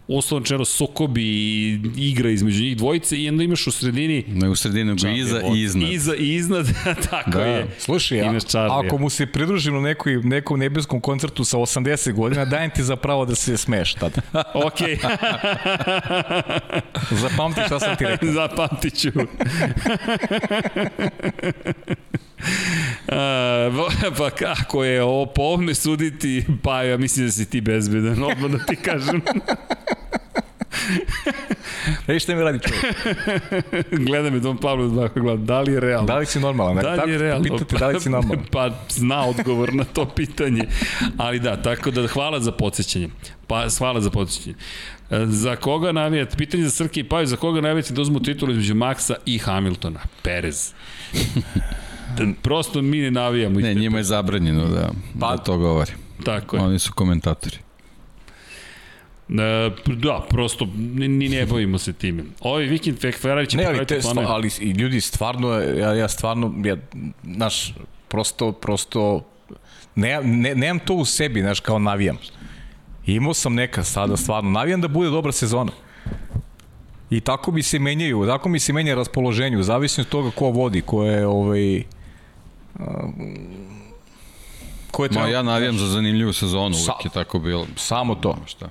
[0.10, 4.56] uslovno čero sukobi i igra između njih dvojice i onda imaš u sredini ne u
[4.56, 5.92] sredini nego iza i iznad.
[5.92, 6.68] Iza i iznad
[7.10, 7.46] tako da.
[7.46, 7.68] je.
[7.78, 12.72] Slušaj a, ako mu se pridružim na nekoj, nekom nebeskom koncertu sa 80 godina dajem
[12.72, 14.22] ti za pravo da se smeš tada
[14.68, 14.80] ok.
[17.12, 18.32] Zapamti šta sam ti rekao.
[18.40, 19.10] Zapamtit ću
[23.10, 23.16] Uh,
[24.18, 28.52] pa kako je ovo po ovome suditi, pa ja mislim da si ti bezbedan, odmah
[28.52, 29.22] da ti kažem.
[32.08, 32.96] Ej, šta mi radi čovjek?
[34.08, 36.08] Gleda me Don Pablo dva gleda, da li je realno?
[36.08, 36.84] Da li si normalan?
[36.84, 37.58] Da li je realno?
[37.58, 38.46] Pitate da li si normalan?
[38.52, 40.64] Pa zna odgovor na to pitanje.
[41.18, 43.10] Ali da, tako da hvala za podsjećanje.
[43.48, 44.56] Pa hvala za podsjećanje.
[45.26, 46.38] Za koga navijate?
[46.38, 50.00] Pitanje za Srke i Paju, za koga navijate da uzmu titulu između Maxa i Hamiltona?
[50.24, 50.74] Perez.
[52.42, 53.60] Prosto mi ne navijamo.
[53.60, 55.92] Ne, njima je zabranjeno da, pa, da to govori.
[56.26, 56.64] Tako je.
[56.64, 57.58] Oni su komentatori.
[59.30, 62.24] E, da, prosto ni ne bavimo se time.
[62.40, 66.54] Ovaj vikend Ferrari će ne, ali, te, stva, ali i ljudi stvarno, ja, ja stvarno,
[66.66, 66.76] ja,
[67.24, 67.74] naš,
[68.08, 69.26] prosto, prosto,
[69.96, 72.18] ne, ne, nemam to u sebi, znaš, kao navijam.
[73.06, 75.72] Imao sam neka sada, stvarno, navijam da bude dobra sezona.
[77.10, 80.50] I tako mi se menjaju, tako mi se menja raspoloženje, u zavisnosti od toga ko
[80.50, 81.84] vodi, ko je, ovaj,
[84.92, 87.68] ko je Ma, ja navijam za zanimljivu sezonu, Sa, uvijek je tako bilo.
[87.76, 88.38] Samo to.
[88.46, 88.70] Šta?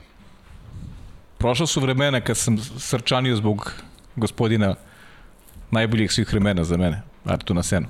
[1.39, 3.73] Prošla su vremena kad sam srčanio zbog
[4.17, 4.75] gospodina
[5.71, 7.89] najboljih svih vremena za mene, Artuna Sena.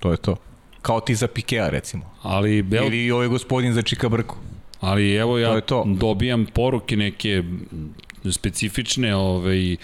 [0.00, 0.36] To je to.
[0.82, 2.04] Kao ti za Pikea, recimo.
[2.22, 2.84] Ali, Bel...
[2.84, 4.36] Ili ovaj gospodin za Čika Brku.
[4.80, 5.84] Ali evo ja to to.
[5.86, 7.42] dobijam poruke neke
[8.30, 9.76] specifične ovaj,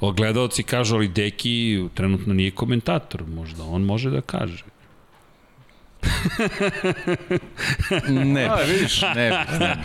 [0.00, 4.64] ogledalci kažu, ali Deki trenutno nije komentator, možda on može da kaže.
[8.08, 9.30] Ne, A, vidiš, ne,
[9.60, 9.76] ne.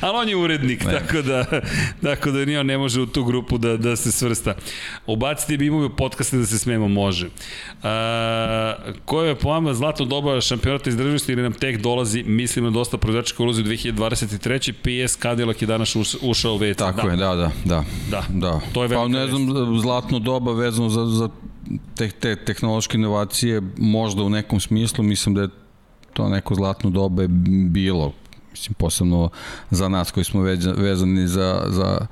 [0.00, 0.92] Ali on je urednik, ne.
[0.92, 1.44] tako da,
[2.02, 4.54] tako da ni on ne može u tu grupu da, da se svrsta.
[5.06, 7.28] Ubacite bi imaju podcaste da se smemo, može.
[7.82, 8.74] A,
[9.04, 12.70] koje je po vama zlatno doba šampionata iz državosti ili nam tek dolazi, mislim na
[12.70, 15.06] dosta proizvođača koji ulazi u 2023.
[15.06, 16.78] PS Cadillac je danas ušao u VT.
[16.78, 17.12] Tako da.
[17.12, 17.84] je, da, da, da.
[18.10, 18.60] Da, da.
[18.72, 19.48] to je Pa ne znam,
[19.80, 21.28] zlatno doba vezano za, za
[21.94, 25.48] te, te tehnološke inovacije možda u nekom smislu, mislim da je
[26.12, 27.28] to neko zlatno doba je
[27.68, 28.12] bilo,
[28.50, 29.30] mislim, posebno
[29.70, 30.40] za nas koji smo
[30.76, 32.06] vezani za, za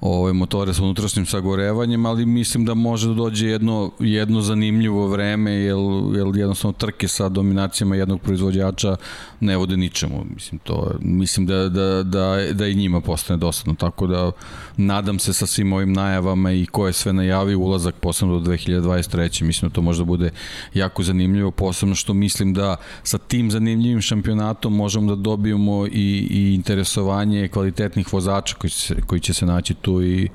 [0.00, 5.52] ove motore sa unutrašnjim sagorevanjem, ali mislim da može da dođe jedno, jedno zanimljivo vreme,
[5.52, 5.76] jer,
[6.14, 8.96] jer jednostavno trke sa dominacijama jednog proizvođača
[9.40, 10.24] ne vode ničemu.
[10.34, 14.30] Mislim, to, mislim da, da, da, da i njima postane dosadno, tako da
[14.76, 19.44] nadam se sa svim ovim najavama i ko je sve najavi ulazak posebno do 2023.
[19.44, 20.30] Mislim da to možda bude
[20.74, 26.54] jako zanimljivo, posebno što mislim da sa tim zanimljivim šampionatom možemo da dobijemo i, i
[26.54, 30.28] interesovanje kvalitetnih vozača koji će, koji će se naći tu štartu i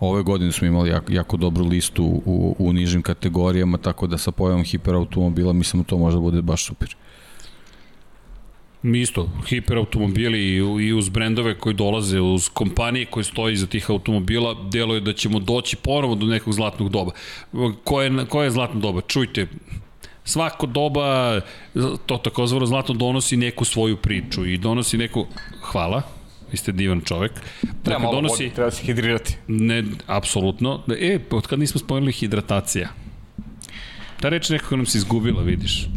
[0.00, 4.30] ove godine smo imali jako, jako dobru listu u, u nižim kategorijama, tako da sa
[4.30, 6.96] pojavom hiperautomobila mislim da to možda bude baš super.
[8.82, 10.38] Isto, hiperautomobili
[10.80, 15.40] i, uz brendove koji dolaze, uz kompanije koje stoji iza tih automobila, deluje da ćemo
[15.40, 17.12] doći ponovo do nekog zlatnog doba.
[17.84, 19.00] Koje, koje je zlatno doba?
[19.00, 19.46] Čujte,
[20.24, 21.40] svako doba,
[22.06, 25.26] to takozvano zlatno donosi neku svoju priču i donosi neku,
[25.62, 26.02] hvala,
[26.50, 27.32] vi ste divan čovek.
[27.82, 29.36] Treba malo donosi, vodi, treba se hidrirati.
[29.48, 30.82] Ne, apsolutno.
[31.00, 32.88] E, od kad nismo spomenuli hidratacija?
[34.20, 35.88] Ta reč nekako nam se izgubila, vidiš.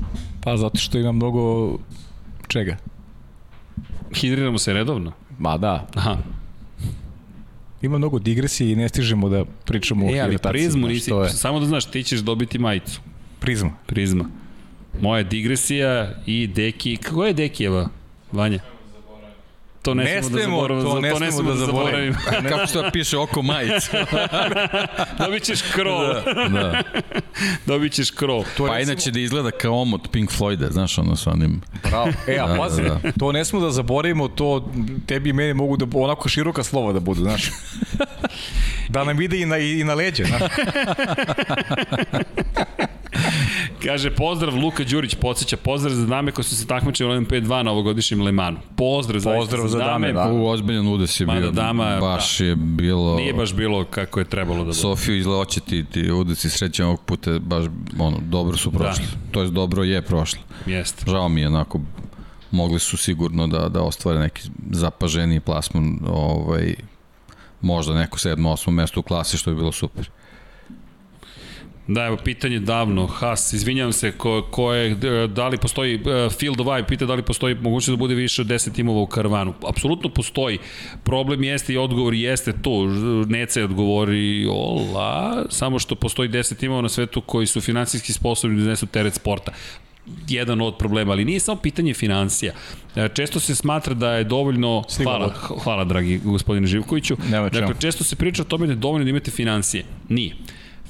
[0.44, 1.78] Pa zato što ima mnogo
[2.48, 2.78] čega?
[4.15, 5.11] Hidriramo se redovno?
[5.40, 5.88] Ma da.
[5.95, 6.18] Aha.
[7.82, 10.38] Ima mnogo digresije i ne stižemo da pričamo e, o hidrataciji.
[10.38, 11.30] E, ali prizmu nisi, je...
[11.30, 13.02] samo da znaš, ti ćeš dobiti majicu.
[13.40, 13.72] Prizma.
[13.86, 14.26] Prizma.
[15.02, 17.90] Moja digresija i Deki, kako je Dekijeva,
[18.32, 18.60] Vanja?
[19.82, 20.90] To ne, ne smemo da zaboravimo.
[20.90, 22.18] To, ne, to ne smemo da, da zaboravimo.
[22.49, 24.06] Kako što piše oko majice.
[25.26, 25.99] Dobit ćeš krov.
[25.99, 26.84] Da, da.
[27.68, 28.45] Dobit ćeš krov.
[28.58, 31.62] To pa inače da izgleda kao omot Pink Floyda, znaš ono sa onim...
[31.84, 32.12] Bravo.
[32.28, 33.12] E, a da, pazi, da, da.
[33.20, 34.72] to ne smemo da zaboravimo, to
[35.08, 37.49] tebi i meni mogu da onako široka slova da budu, znaš.
[38.90, 40.41] Da nam ide i na, i na leđe, znaš.
[43.86, 47.72] Kaže, pozdrav Luka Đurić, podsjeća, pozdrav za dame koji su se takmičili u LMP2 na
[47.72, 48.58] ovogodišnjem Lemanu.
[48.76, 50.14] Pozdrav, pozdrav za, za dame.
[50.14, 50.32] Da.
[50.32, 51.52] U ozbiljan udes je bio.
[51.52, 52.46] Dama, baš da.
[52.46, 53.16] je bilo...
[53.16, 54.78] Nije baš bilo kako je trebalo da bude.
[54.78, 57.66] Sofiju izleoće ti, ti udesi srećan ovog puta, baš
[58.00, 59.04] ono, dobro su prošli.
[59.06, 59.32] Da.
[59.32, 60.42] To je dobro je prošlo.
[60.66, 61.06] Jeste.
[61.08, 61.80] Žao mi je onako
[62.52, 64.42] mogli su sigurno da, da ostvare neki
[64.72, 66.76] zapaženi plasman ovaj,
[67.62, 70.10] možda neko sedmo, osmo mesto u klasi, što je bilo super.
[71.88, 74.95] Da, evo, pitanje davno, Haas, izvinjam se, ko, ko je,
[75.28, 78.41] da li postoji, uh, Field of Vibe pita da li postoji mogućnost da bude više
[78.41, 79.53] od 10 timova u karavanu.
[79.68, 80.58] Apsolutno postoji.
[81.03, 82.86] Problem jeste i odgovor jeste to.
[83.28, 88.62] Nece odgovori, ola, samo što postoji 10 timova na svetu koji su finansijski sposobni da
[88.62, 89.52] iznesu teret sporta
[90.28, 92.53] jedan od problema, ali nije samo pitanje financija.
[92.95, 95.34] E, često se smatra da je dovoljno, hvala,
[95.64, 97.18] hvala dragi gospodine Živkoviću,
[97.52, 99.84] dakle često se priča o tome da je dovoljno da imate financije.
[100.10, 100.36] Nije.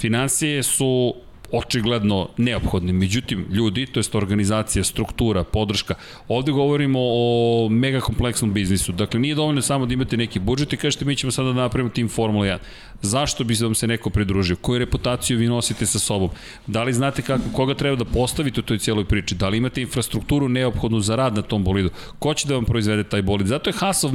[0.02, 1.16] Financije su
[1.52, 2.94] očigledno neophodni.
[2.94, 5.96] Međutim, ljudi, to jest organizacija, struktura, podrška,
[6.28, 8.92] ovde govorimo o mega kompleksnom biznisu.
[8.92, 11.90] Dakle, nije dovoljno samo da imate neki budžet i kažete mi ćemo sada da napravimo
[11.90, 12.58] tim Formula 1.
[13.02, 14.56] Zašto bi se vam se neko pridružio?
[14.56, 16.30] Koju reputaciju vi nosite sa sobom?
[16.68, 19.36] Da li znate kako, koga treba da postavite u toj cijeloj priči?
[19.36, 21.90] Da li imate infrastrukturu neophodnu za rad na tom bolidu?
[22.20, 23.48] Ko će da vam proizvede taj bolid?
[23.48, 24.12] Zato je Haasov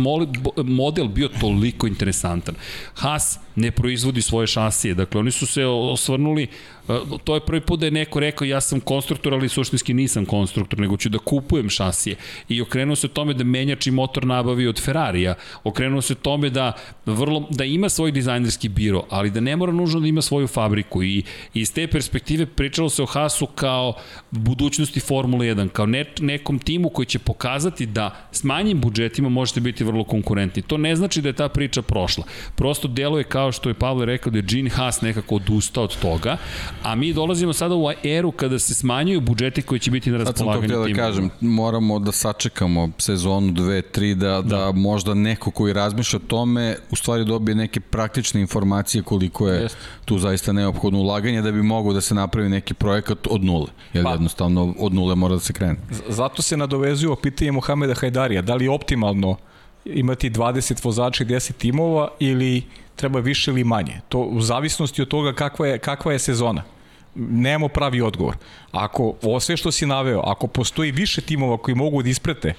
[0.64, 2.54] model bio toliko interesantan.
[2.94, 4.94] Haas ne proizvodi svoje šasije.
[4.94, 6.46] Dakle, oni su se osvrnuli
[7.24, 10.78] to je prvi put da je neko rekao ja sam konstruktor, ali suštinski nisam konstruktor,
[10.78, 12.16] nego ću da kupujem šasije.
[12.48, 15.34] I okrenuo se tome da menjač i motor nabavi od Ferrarija.
[15.64, 16.72] Okrenuo se tome da,
[17.06, 21.02] vrlo, da ima svoj dizajnerski biro, ali da ne mora nužno da ima svoju fabriku.
[21.02, 21.22] I,
[21.54, 23.94] iz te perspektive pričalo se o Hasu kao
[24.30, 29.60] budućnosti Formule 1, kao ne, nekom timu koji će pokazati da s manjim budžetima možete
[29.60, 30.62] biti vrlo konkurentni.
[30.62, 32.24] To ne znači da je ta priča prošla.
[32.54, 36.36] Prosto deluje kao što je Pavle rekao da je Gene Haas nekako odustao od toga,
[36.86, 40.68] a mi dolazimo sada u eru kada se smanjuju budžeti koji će biti na raspolaganju
[40.68, 40.72] timu.
[40.72, 45.14] Sad sam to da kažem, moramo da sačekamo sezonu 2, 3, da, da, da možda
[45.14, 49.76] neko koji razmišlja o tome u stvari dobije neke praktične informacije koliko je Jest.
[50.04, 53.66] tu zaista neophodno ulaganje da bi mogo da se napravi neki projekat od nule.
[53.92, 55.76] Jer pa, jednostavno od nule mora da se krene.
[56.08, 58.42] Zato se nadovezuju o pitanje Mohameda Hajdarija.
[58.42, 59.36] Da li je optimalno
[59.84, 62.62] imati 20 vozača i 10 timova ili
[62.96, 64.00] treba više ili manje.
[64.08, 66.75] To u zavisnosti od toga kakva je, kakva je sezona.
[67.16, 68.36] Nemamo pravi odgovor.
[68.72, 72.54] Ako, ovo sve što si naveo, ako postoji više timova koji mogu da isprete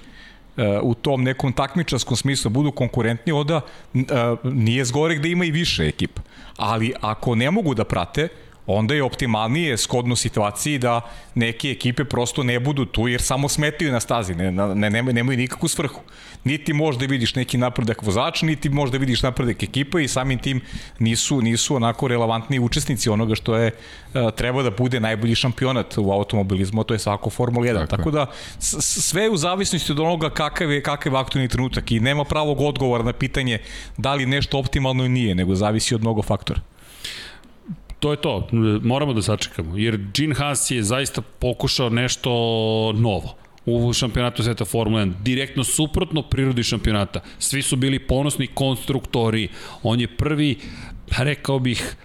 [0.58, 3.62] uh, u tom nekom takmičarskom smislu budu konkurentni, onda
[3.94, 4.02] uh,
[4.44, 6.22] nije zgorek da ima i više ekipa.
[6.58, 8.28] Ali ako ne mogu da prate,
[8.68, 11.02] onda je optimalnije skodno situaciji da
[11.36, 15.38] neke ekipe prosto ne budu tu jer samo smetaju na stazi, ne, ne, nemaju, nemaju
[15.38, 16.02] nikakvu svrhu.
[16.44, 20.62] Niti možda vidiš neki napredak vozača, niti možda vidiš napredak ekipa i samim tim
[21.00, 26.12] nisu, nisu onako relevantni učesnici onoga što je uh, treba da bude najbolji šampionat u
[26.12, 27.74] automobilizmu, to je svako Formula 1.
[27.74, 28.26] Tako, Tako da
[28.60, 32.62] sve je u zavisnosti od onoga kakav je, kakav je aktualni trenutak i nema pravog
[32.62, 33.60] odgovora na pitanje
[33.98, 36.62] da li nešto optimalno nije, nego zavisi od mnogo faktora
[38.00, 38.48] to je to.
[38.82, 39.78] Moramo da sačekamo.
[39.78, 42.32] Jer Gene Haas je zaista pokušao nešto
[42.96, 45.14] novo u šampionatu sveta Formula 1.
[45.24, 47.20] Direktno suprotno prirodi šampionata.
[47.40, 49.50] Svi su bili ponosni konstruktori.
[49.84, 50.58] On je prvi,
[51.18, 51.96] rekao bih,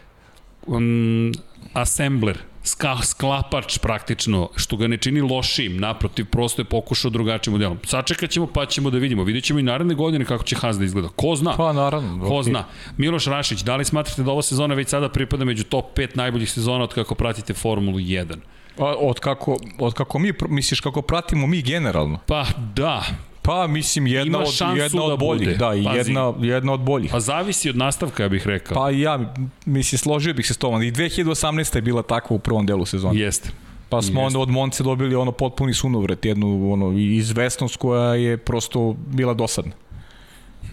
[0.67, 1.33] um,
[1.73, 7.79] assembler ska, sklapač praktično, što ga ne čini lošim, naprotiv, prosto je pokušao drugačijim modelom.
[7.85, 9.25] Sačekat ćemo pa ćemo da vidimo.
[9.25, 11.09] Vidjet ćemo i naredne godine kako će Haas da izgleda.
[11.17, 11.55] Ko zna?
[11.57, 12.29] Pa naravno.
[12.29, 12.65] Ko zna?
[12.97, 16.51] Miloš Rašić, da li smatrate da ova sezona već sada pripada među top 5 najboljih
[16.51, 18.37] sezona od kako pratite Formulu 1?
[18.79, 22.19] A, Od kako, od kako mi, misliš kako pratimo mi generalno?
[22.27, 23.03] Pa da,
[23.43, 25.57] Pa mislim jedna Ima od jedna da od boljih, bude.
[25.57, 27.11] da, i jedna jedna od boljih.
[27.11, 28.75] pa zavisi od nastavka, ja bih rekao.
[28.75, 29.35] Pa ja
[29.67, 30.83] mislim složio bih se s tobom.
[30.83, 31.77] I 2018.
[31.77, 33.21] je bila takva u prvom delu sezone.
[33.21, 33.49] Jeste.
[33.89, 38.97] Pa smo onda od Monce dobili ono potpuni sunovret, jednu ono izvesnost koja je prosto
[39.07, 39.73] bila dosadna.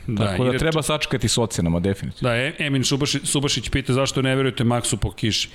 [0.08, 2.30] Da, Tako da treba sačekati s ocenama, definitivno.
[2.30, 5.50] Da, E- Emin Subašić, Subašić pita zašto ne verujete Maksu po kiši.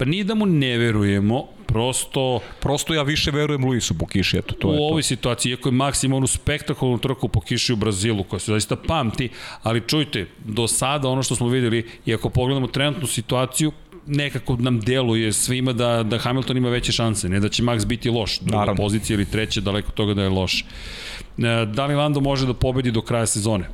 [0.00, 4.54] Pa nije da mu ne verujemo, prosto Prosto ja više verujem Luisu po kiši, eto,
[4.54, 4.82] to u je to.
[4.84, 8.76] ovoj situaciji, iako je imao onu spektakularnu trku po kiši u Brazilu, koja se zaista
[8.76, 9.28] pamti,
[9.62, 13.72] ali čujte, do sada ono što smo videli, i ako pogledamo trenutnu situaciju,
[14.06, 18.10] nekako nam deluje svima da, da Hamilton ima veće šanse, ne da će Max biti
[18.10, 18.82] loš, druga Naravno.
[18.82, 20.64] pozicija ili treća, daleko toga da je loš.
[21.38, 23.68] E, Da li Lando može da pobedi do kraja sezone?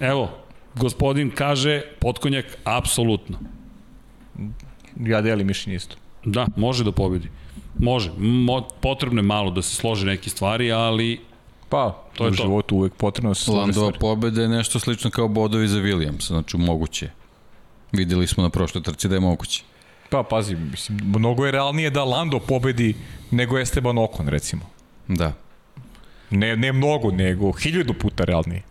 [0.00, 0.30] Evo,
[0.74, 3.38] gospodin kaže, potkonjak, apsolutno.
[5.00, 5.96] Ja delim mišljenje isto.
[6.24, 7.28] Da, može da pobedi.
[7.78, 8.10] Može.
[8.18, 11.20] Mo, potrebno je malo da se slože neke stvari, ali
[11.68, 12.42] Pa, To je u to.
[12.42, 13.98] životu uvek potrebno da se slože Landova stvari.
[14.00, 17.10] pobeda je nešto slično kao bodovi za Williams, znači moguće.
[17.92, 19.62] Videli smo na prošloj trci da je moguće.
[20.10, 22.94] Pa, pazi, mislim, mnogo je realnije da Lando pobedi
[23.30, 24.62] nego Esteban Ocon, recimo.
[25.08, 25.32] Da.
[26.30, 28.62] Ne, ne mnogo, nego hiljadu puta realnije.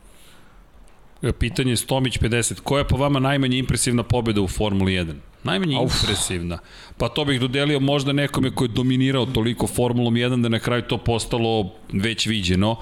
[1.39, 2.59] Pitanje je Stomić 50.
[2.59, 5.13] Koja je po vama najmanje impresivna pobjeda u Formuli 1?
[5.45, 5.93] Najmanje Auf.
[6.01, 6.57] impresivna.
[6.97, 10.81] Pa to bih dodelio možda nekome ko je dominirao toliko Formulom 1 da na kraju
[10.81, 12.75] to postalo već viđeno,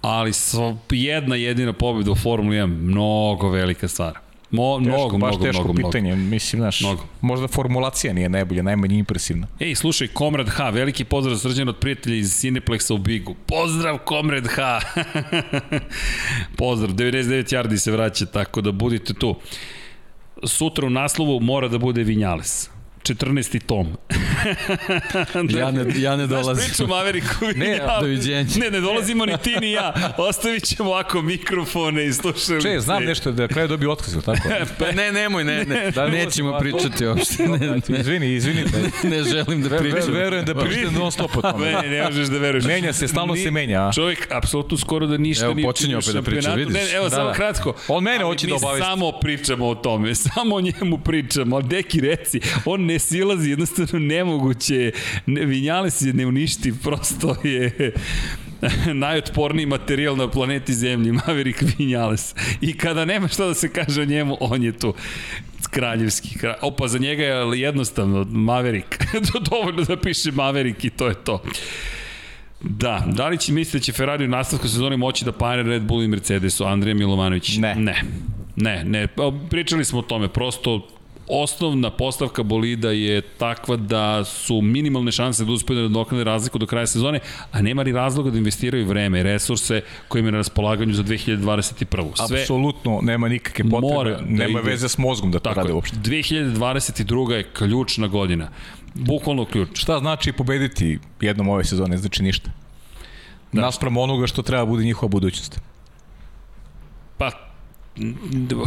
[0.00, 0.32] ali
[0.90, 4.18] jedna jedina pobjeda u Formuli 1, mnogo velika stvar.
[4.50, 7.04] Mo, Teško, mnogo, baš mnogo, teško mnogo, pitanje, mislim, znaš, Mnogo.
[7.20, 9.46] možda formulacija nije najbolja, najmanje impresivna.
[9.60, 13.34] Ej, slušaj, Komrad H, veliki pozdrav srđan od prijatelja iz Cineplexa u Bigu.
[13.46, 14.80] Pozdrav, Komrad H!
[16.58, 19.36] pozdrav, 99 yardi se vraća, tako da budite tu.
[20.42, 22.73] Sutra u naslovu mora da bude Vinjales.
[23.04, 23.60] 14.
[23.60, 23.86] tom.
[25.50, 26.64] Ja ne, ja ne Znaš dolazim.
[26.66, 27.26] priču Maveriku
[27.56, 28.00] Ne, Vinjales?
[28.00, 28.46] doviđenja.
[28.56, 29.94] Ne, ne dolazimo ni ti ni ja.
[30.18, 32.60] Ostavit ćemo ovako mikrofone i slušalice.
[32.64, 34.48] Če, znam nešto da je kraju dobio otkaz, tako?
[34.78, 37.48] Pa ne, nemoj, ne, ne, Da, nećemo pričati uopšte.
[37.48, 37.58] Ne,
[37.88, 38.78] ne, Izvini, izvinite.
[39.04, 40.12] ne želim da Ver, pričam.
[40.12, 41.72] verujem da pričate non stop o tome.
[41.72, 42.64] Ne, ne možeš da veruješ.
[42.64, 43.92] Menja se, stalno se menja, a?
[43.92, 46.74] Čovjek, apsolutno skoro da ništa Evo, nije počinje opet da priča, vidiš?
[46.74, 47.32] Ne, evo, Da, samo da.
[47.32, 47.74] kratko.
[47.88, 48.84] On mene hoće da Mi obavesti.
[48.84, 51.62] samo pričamo o tome, samo o njemu pričamo.
[51.62, 54.92] Deki reci, on ne silazi, jednostavno nemoguće.
[55.26, 57.92] Ne, Vinjales je neuništiv, prosto je
[59.04, 62.34] najotporniji materijal na planeti Zemlji, Maverick Vinjales.
[62.60, 64.94] I kada nema šta da se kaže o njemu, on je tu
[65.70, 66.38] kraljevski.
[66.38, 66.54] Kralj.
[66.62, 68.88] Opa, za njega je jednostavno Maverick.
[69.50, 71.42] Dovoljno da piše Maverick i to je to.
[72.60, 75.82] Da, da li će misliti da će Ferrari u nastavku sezone moći da pare Red
[75.82, 76.64] Bull i Mercedesu?
[76.64, 77.56] Andrija Milovanović?
[77.56, 77.74] Ne.
[77.74, 78.02] Ne.
[78.56, 79.06] Ne, ne.
[79.06, 80.88] Pa, Pričali smo o tome, prosto
[81.28, 86.66] osnovna postavka bolida je takva da su minimalne šanse da uspeju da nadoknade razliku do
[86.66, 87.20] kraja sezone,
[87.52, 91.02] a nema ni razloga da investiraju vreme i resurse koje im je na raspolaganju za
[91.02, 92.26] 2021.
[92.26, 94.70] Sve Apsolutno nema nikakve potrebe, Mora da nema ide.
[94.70, 95.96] veze s mozgom da to tako rade uopšte.
[95.96, 97.30] 2022.
[97.32, 98.48] je ključna godina.
[98.94, 99.68] Bukvalno ključ.
[99.74, 101.96] Šta znači pobediti jednom ove sezone?
[101.96, 102.50] Znači ništa.
[103.52, 103.60] Da.
[103.60, 105.60] Naspram onoga što treba bude njihova budućnost.
[107.18, 107.30] Pa,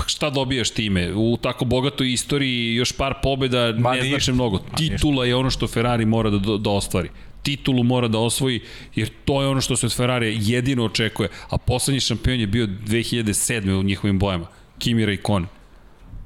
[0.08, 1.14] šta dobijaš time?
[1.16, 4.60] U tako bogatoj istoriji još par pobjeda Ma ne znači mnogo.
[4.78, 7.10] Titula je ono što Ferrari mora da, da ostvari.
[7.44, 8.62] Titulu mora da osvoji,
[8.96, 11.30] jer to je ono što se od Ferrari jedino očekuje.
[11.50, 13.80] A poslednji šampion je bio 2007.
[13.80, 14.48] u njihovim bojama.
[14.80, 15.48] Kimi Raikkonen.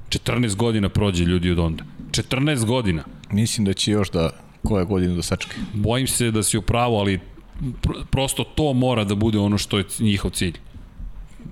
[0.08, 1.84] 14 godina prođe ljudi od onda.
[2.10, 3.04] 14 godina.
[3.30, 4.30] Mislim da će još da
[4.62, 5.56] koje godine da sačeka.
[5.72, 7.20] Bojim se da si u pravu, ali
[7.60, 10.58] pr- prosto to mora da bude ono što je njihov cilj.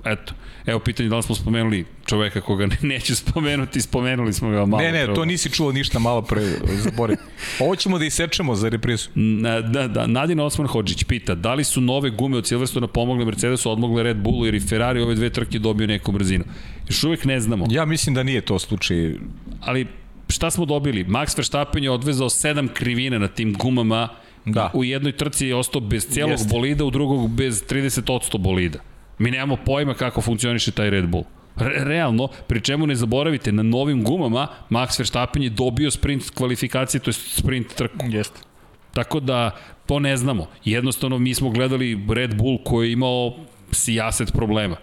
[0.04, 0.32] Eto.
[0.70, 4.82] Evo pitanje da li smo spomenuli čoveka koga ne, neću spomenuti, spomenuli smo ga malo.
[4.82, 5.14] Ne, ne, pre.
[5.14, 7.18] to nisi čuo ništa malo pre, zaboravi.
[7.60, 9.08] Ovo ćemo da isečemo za reprizu.
[9.14, 13.24] Na, da, da, Nadina Osman Hodžić pita, da li su nove gume od Silverstona pomogle
[13.24, 16.44] Mercedesu, odmogle Red Bullu, jer i Ferrari ove dve trke dobio neku brzinu.
[16.88, 19.14] Još uvek ne znamo, Ja mislim da nije to slučaj.
[19.60, 19.86] ali
[20.28, 21.04] šta smo dobili?
[21.04, 24.08] Max Verstappen je odvezao sedam krivina na tim gumama,
[24.44, 24.70] Da.
[24.74, 26.48] u jednoj trci je ostao bez cijelog Jeste.
[26.50, 28.78] bolida, u drugog bez 30% bolida.
[29.20, 31.24] Mi nemamo pojma kako funkcioniše taj Red Bull.
[31.56, 37.00] Re, realno, pri čemu ne zaboravite, na novim gumama Max Verstappen je dobio sprint kvalifikacije,
[37.00, 38.06] to je sprint trku.
[38.08, 38.40] Jeste.
[38.94, 39.50] Tako da
[39.86, 40.46] to ne znamo.
[40.64, 43.34] Jednostavno mi smo gledali Red Bull koji je imao
[43.72, 44.76] sijaset problema.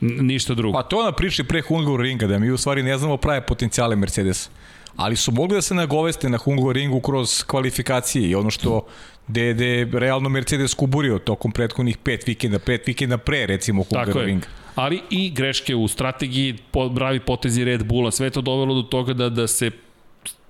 [0.00, 0.78] N ništa drugo.
[0.78, 4.50] Pa to na priči pre Hungaroringa, da mi u stvari ne znamo prave potencijale Mercedesa.
[4.96, 8.86] ali su mogli da se nagoveste na Hungaroringu kroz kvalifikacije i ono što
[9.28, 14.46] gde, gde realno Mercedes kuburio tokom prethodnih pet vikenda, pet vikenda pre recimo Hungaroringa.
[14.74, 16.56] Ali i greške u strategiji,
[16.90, 19.70] bravi potezi Red Bulla, sve to dovelo do toga da, da se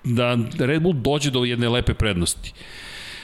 [0.05, 2.53] da Red Bull dođe do jedne lepe prednosti.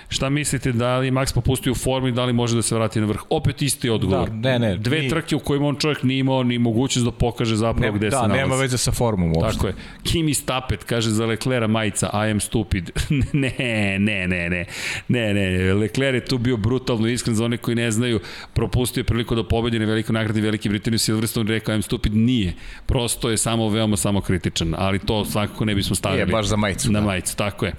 [0.08, 3.06] Šta mislite, da li Max popustio u formi, da li može da se vrati na
[3.06, 3.20] vrh?
[3.30, 4.30] Opet isti odgovor.
[4.30, 4.76] Da, ne, ne.
[4.76, 5.08] Dve ni...
[5.08, 8.16] trke u kojima on čovjek nije imao ni mogućnost da pokaže zapravo ne, gde da,
[8.16, 8.32] se nalazi.
[8.32, 9.52] Da, nema veze sa formom uopšte.
[9.52, 9.74] Tako je.
[10.02, 12.90] Kimi Stapet kaže za Leclera majica, I am stupid.
[13.32, 14.64] ne, ne, ne, ne.
[15.08, 18.20] Ne, ne, Lecler je tu bio brutalno iskren za one koji ne znaju.
[18.52, 22.14] Propustio je priliku da pobedi na velikoj nagradi Velike Britanije Silverstone rekao I am stupid.
[22.14, 22.52] Nije.
[22.86, 26.20] Prosto je samo veoma samo kritičan, ali to svakako ne bismo stavili.
[26.20, 26.92] Je, baš za majicu.
[26.92, 27.06] Na da.
[27.06, 27.72] majicu, tako je.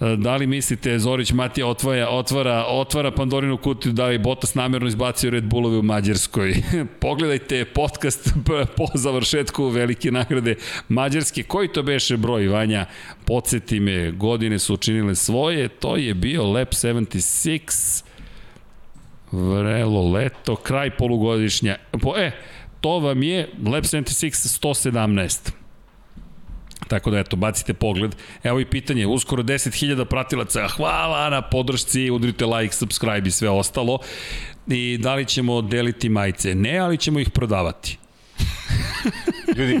[0.00, 4.88] E, da li mislite Zorić Matija otvoja, otvara, otvara Pandorinu kutiju, da li Botas namjerno
[4.88, 6.54] izbacio Red Bullove u Mađarskoj?
[7.00, 8.34] Pogledajte podcast
[8.76, 10.54] po završetku velike nagrade
[10.88, 11.42] Mađarske.
[11.42, 12.86] Koji to beše broj, Vanja?
[13.24, 18.04] Podsjeti me, godine su učinile svoje, to je bio Lab 76,
[19.32, 21.76] vrelo leto, kraj polugodišnja.
[22.02, 22.32] Po, e,
[22.80, 25.65] to vam je Lab 76 117.
[26.88, 28.14] Tako da eto, bacite pogled.
[28.42, 30.68] Evo i pitanje, uskoro 10.000 pratilaca.
[30.68, 33.98] Hvala na podršci, udrite like, subscribe i sve ostalo.
[34.66, 36.54] I da li ćemo deliti majice?
[36.54, 37.98] Ne, ali ćemo ih prodavati.
[39.56, 39.80] Ljudi,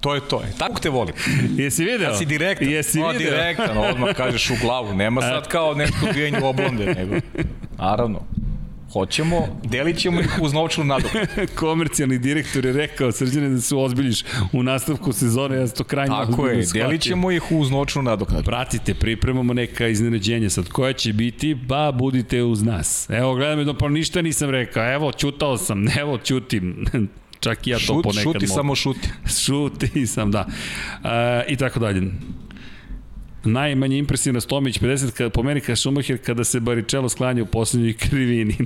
[0.00, 0.42] to je to.
[0.44, 1.14] E, tako te volim.
[1.56, 2.08] Jesi video?
[2.08, 2.68] Kad si direktan.
[2.68, 3.30] Jesi no, video?
[3.30, 4.94] direktan, odmah kažeš u glavu.
[4.94, 7.14] Nema sad kao nešto ubijenje oblonde, nego.
[7.78, 8.35] Naravno.
[8.92, 11.26] Hoćemo, delit ćemo ih uz novčanu nadoknadu.
[11.60, 16.14] Komercijalni direktor je rekao, srđane, da se ozbiljiš u nastavku sezone, ja sam to krajnje
[16.26, 18.44] Tako je, delit ćemo ih uz novčanu nadoknadu.
[18.44, 20.68] Pratite, pripremamo neka iznenađenja sad.
[20.68, 21.54] Koja će biti?
[21.54, 23.10] Ba, budite uz nas.
[23.10, 24.94] Evo, gledam jedno, pa ništa nisam rekao.
[24.94, 26.86] Evo, čutao sam, evo, čutim.
[27.40, 28.54] Čak i ja to Šut, ponekad šuti, mogu.
[28.54, 29.08] samo šuti.
[29.44, 30.46] Šuti sam, da.
[31.04, 32.02] E, I tako dalje
[33.46, 38.56] najmanje impresivna Stomić 50 kada pomeni kada Schumacher kada se Baričelo sklanja u poslednjoj krivini.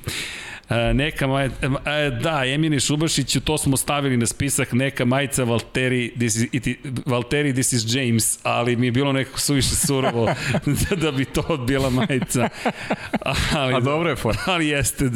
[0.70, 6.12] E, neka majica, e, da, Emini Šubašić, to smo stavili na spisak, neka majica Valteri,
[6.18, 10.34] this is, it, Valteri, this is James, ali mi je bilo nekako suviše surovo
[11.02, 12.48] da bi to bila majica.
[13.52, 14.36] Ali, A dobro je for.
[14.52, 15.10] Ali jeste,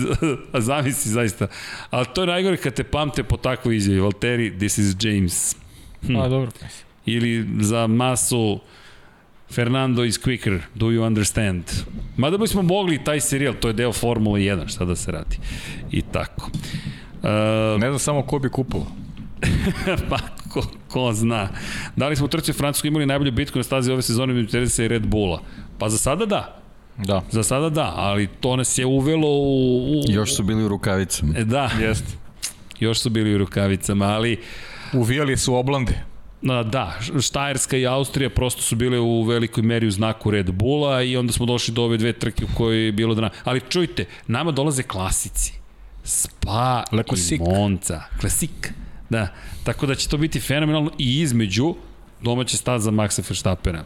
[0.52, 1.46] a zamisli zaista.
[1.90, 5.56] Ali to je najgore kad te pamte po takvoj izjavi, Valteri, this is James.
[6.06, 6.16] Hm.
[6.16, 6.50] A dobro.
[7.06, 8.60] Ili za masu
[9.50, 11.64] Fernando is quicker, do you understand?
[12.16, 15.38] Mada bismo mogli taj serijal, to je deo Formula 1, šta da se radi.
[15.90, 16.50] I tako.
[17.22, 18.86] Uh, ne znam samo ko bi kupovao.
[20.10, 21.48] pa, ko, ko zna.
[21.96, 24.44] Da li smo u trci u Francusku imali najbolju bitku na stazi ove sezone među
[24.44, 25.40] Mercedesa i Red Bulla?
[25.78, 26.60] Pa za sada da.
[26.98, 27.22] Da.
[27.30, 29.90] Za sada da, ali to nas je uvelo u...
[29.90, 30.02] u...
[30.08, 31.34] Još su bili u rukavicama.
[31.36, 31.70] E, da.
[31.80, 32.12] Jeste.
[32.80, 34.40] Još su bili u rukavicama, ali...
[34.92, 36.04] Uvijali su oblande.
[36.44, 41.16] Da, Štajerska i Austrija prosto su bile u velikoj meri u znaku Red Bulla i
[41.16, 44.52] onda smo došli do ove dve trke u kojoj je bilo da Ali čujte, nama
[44.52, 45.52] dolaze klasici.
[46.04, 48.02] Spa Le i Monca.
[48.20, 48.72] Klasik.
[49.10, 49.28] Da,
[49.64, 51.74] tako da će to biti fenomenalno i između
[52.22, 53.84] domaće staza Maxa Verstappena.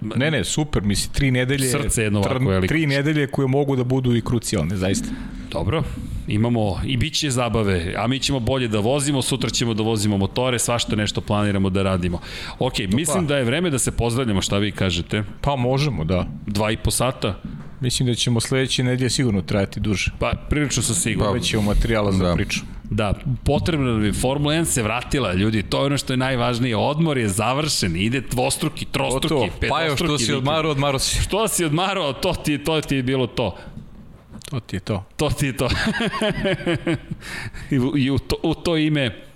[0.00, 2.68] Ne, ne, super, misli, tri nedelje, Srce jedno ovako veliko.
[2.68, 5.08] Tri nedelje koje mogu da budu i krucijalne, zaista.
[5.50, 5.82] Dobro,
[6.28, 10.16] imamo i bit će zabave, a mi ćemo bolje da vozimo, sutra ćemo da vozimo
[10.16, 12.20] motore, svašta nešto planiramo da radimo.
[12.58, 15.24] Ok, mislim da je vreme da se pozdravljamo, šta vi kažete?
[15.40, 16.26] Pa možemo, da.
[16.46, 17.40] Dva i po sata?
[17.80, 20.10] Mislim da ćemo sledeće nedelje sigurno trajati duže.
[20.18, 21.34] Pa, prilično sam siguran.
[21.34, 22.34] Već ćemo materijala za da.
[22.34, 22.60] priču.
[22.90, 26.76] Da, potrebno da bi Formula 1 se vratila, ljudi, to je ono što je najvažnije,
[26.76, 29.68] odmor je završen, ide dvostruki, trostruki, to, to.
[29.68, 31.22] Pa još što si odmarao, odmarao si.
[31.22, 33.56] Što si odmarao, to ti, to ti je bilo to.
[34.50, 35.04] To ti je to.
[35.16, 35.68] To ti je to.
[37.70, 39.27] I, u, i u, to, u to ime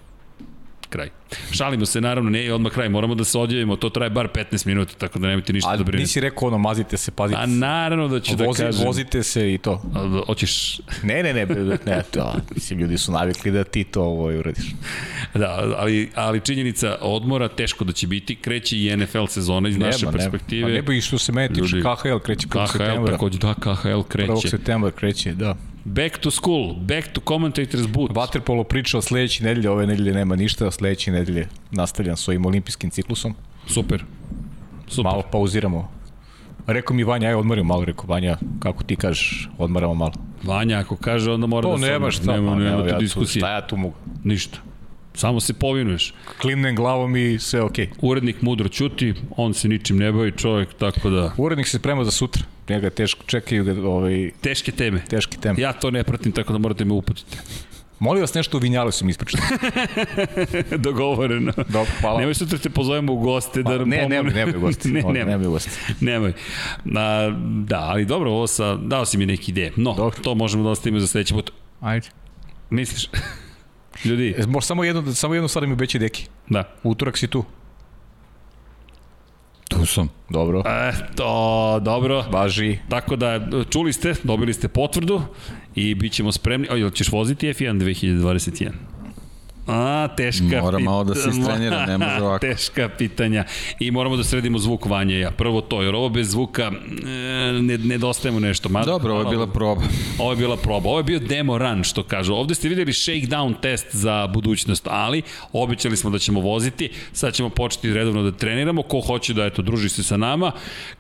[0.92, 1.08] kraj.
[1.52, 4.94] Šalimo se, naravno, ne odmah kraj, moramo da se odjavimo, to traje bar 15 minuta,
[4.98, 6.02] tako da nemojte ništa da brinete.
[6.02, 7.42] nisi rekao ono, mazite se, pazite se.
[7.42, 8.86] A naravno da ću da Vozi, da kažem.
[8.86, 9.82] Vozite se i to.
[9.94, 10.80] A, hoćeš...
[11.02, 11.46] Ne, ne, ne,
[11.86, 14.66] ne, to, mislim, ljudi su navikli da ti to ovo uradiš.
[15.34, 19.86] Da, ali, ali činjenica odmora, teško da će biti, kreće i NFL sezona iz nema,
[19.86, 20.60] naše perspektive.
[20.60, 22.66] Nema, pa ne bi što se meni tiče, KHL kreće 1.
[22.66, 23.04] septembra.
[23.04, 24.32] KHL takođe, da, KHL kreće.
[24.32, 24.50] 1.
[24.50, 25.56] septembra kreće, da.
[25.85, 28.11] Back to school, back to commentators boot.
[28.11, 33.35] Waterpolo priča o sledeće nedelje, ove nedelje nema ništa, sledeće nedelje nastavljam svojim olimpijskim ciklusom.
[33.67, 34.05] Super.
[34.89, 35.05] Super.
[35.05, 35.91] Malo pauziramo.
[36.67, 40.12] Rekao mi Vanja, aj odmorim malo, rekao Vanja, kako ti kažeš, odmaramo malo.
[40.43, 41.86] Vanja, ako kaže, onda mora to da se...
[41.86, 43.41] nema šta, nema, nema, nema ja diskusije.
[43.41, 43.94] Šta ja tu mogu?
[44.25, 44.59] Ništa.
[45.15, 46.15] Samo se povinuješ.
[46.41, 47.86] Klimnem glavom i sve okej.
[47.86, 47.91] Okay.
[48.00, 51.32] Urednik mudro čuti, on se ničim ne bavi čovjek, tako da...
[51.36, 52.42] Urednik se sprema za sutra.
[52.68, 54.31] Njega teško, čekaju ga ovaj...
[54.41, 55.05] Teške teme.
[55.08, 55.60] Teške teme.
[55.60, 57.39] Ja to ne pratim, tako da morate me uputiti.
[58.02, 59.42] Molim vas nešto o Vinjalu sam ispričati.
[60.86, 61.52] Dogovoreno.
[61.57, 62.18] Dobro, hvala.
[62.18, 64.18] Nemoj sutra te pozovemo u goste da Pa, nam ne, pomogne.
[64.18, 64.89] nemoj, nemoj gosti.
[64.89, 65.24] ne, nemoj.
[65.24, 65.70] nemoj gosti.
[66.00, 66.32] Nemoj.
[66.97, 67.32] A,
[67.66, 69.73] da, ali dobro, ovo sa, dao si mi neke ideje.
[69.76, 70.18] No, Dobro.
[70.23, 71.50] to možemo da ostavimo za sledeći put.
[71.81, 72.08] Ajde.
[72.70, 73.08] Misliš?
[74.04, 76.26] Ljudi, E, Može samo jedno, samo jednu stvar mi obeće deki.
[76.48, 76.64] da.
[76.82, 77.44] Utorak si tu.
[79.68, 80.08] Tu sam.
[80.28, 80.62] Dobro.
[80.66, 81.24] Eto,
[81.80, 82.24] dobro.
[82.30, 82.78] Važi.
[82.88, 83.40] Tako da,
[83.70, 85.22] čuli ste, dobili ste potvrdu
[85.74, 86.68] i bit ćemo spremni.
[86.70, 88.70] O, jel ćeš voziti F1 2021?
[89.66, 92.47] A, teška Mora malo da se istrenira, ne može ovako.
[92.47, 93.44] Teška pitanja.
[93.78, 95.18] I moramo da sredimo zvuk vanje.
[95.18, 95.31] Ja.
[95.31, 98.68] Prvo to, jer ovo bez zvuka e, ne, nedostajemo nešto.
[98.68, 99.82] Mada, Dobro, ovo je bila proba.
[100.18, 100.89] Ovo je bila proba.
[100.89, 102.34] Ovo je bio demo run, što kažu.
[102.34, 106.91] Ovde ste videli shakedown test za budućnost, ali obećali smo da ćemo voziti.
[107.12, 108.82] Sad ćemo početi redovno da treniramo.
[108.82, 110.52] Ko hoće da eto, druži se sa nama,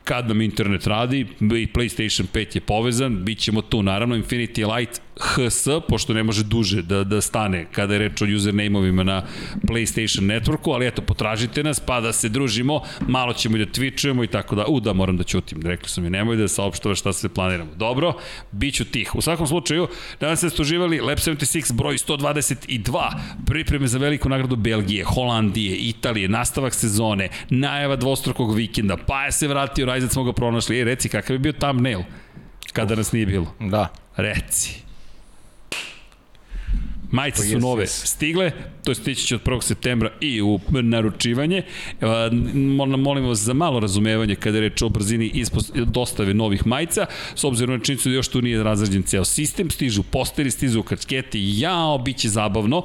[0.04, 3.82] kad nam internet radi, i PlayStation 5 je povezan, bit ćemo tu.
[3.82, 8.24] Naravno, Infinity Light HS, pošto ne može duže da, da stane kada je reč o
[8.24, 9.22] username-ovima na
[9.68, 14.24] PlayStation Networku, ali eto, potražite nas pa da se družimo, malo ćemo i da twitchujemo
[14.24, 17.12] i tako da, u da, moram da ćutim, rekli su mi, nemoj da saopštava šta
[17.12, 17.70] sve planiramo.
[17.74, 18.12] Dobro,
[18.52, 19.14] bit ću tih.
[19.14, 19.88] U svakom slučaju,
[20.20, 23.10] danas ste stuživali Lab 76 broj 122,
[23.46, 29.48] pripreme za veliku nagradu Belgije, Holandije, Italije, nastavak sezone, najava dvostrukog vikenda, pa je se
[29.48, 30.76] vratio Rajzac smo ga pronašli.
[30.76, 32.00] Ej, reci, kakav je bio thumbnail
[32.72, 33.54] kada nas nije bilo?
[33.60, 33.88] Da.
[34.16, 34.91] Reci.
[37.12, 38.50] Majice Pa su nove stigle,
[38.84, 39.62] to je stići će od 1.
[39.62, 41.62] septembra i u naručivanje.
[42.98, 47.44] Molim vas za malo razumevanje kada je reč o brzini ispos, dostave novih majica, s
[47.44, 51.98] obzirom na činjenicu da još tu nije razrađen ceo sistem, stižu posteri, stižu kačketi, jao,
[51.98, 52.82] bit će zabavno.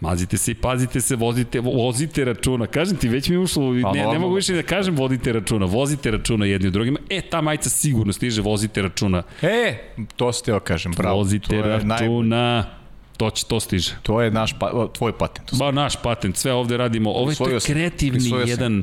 [0.00, 2.66] Mazite se i pazite se, vozite, vozite računa.
[2.66, 4.20] Kažem ti, već mi je ušlo, ne, ne normalno.
[4.20, 6.98] mogu više da kažem vodite računa, vozite računa jedni u drugima.
[7.10, 9.22] E, ta majica sigurno stiže, vozite računa.
[9.42, 9.78] E,
[10.16, 11.16] to ste teo kažem, bravo.
[11.16, 12.64] Vozite računa.
[12.64, 12.77] naj-
[13.18, 13.98] To će, to stiže.
[14.02, 15.54] To je naš, pa, tvoj patent.
[15.58, 17.10] Ba, naš patent, sve ovde radimo.
[17.10, 17.74] Ovo je to Usvojio sam.
[17.74, 18.48] kreativni sam.
[18.48, 18.82] jedan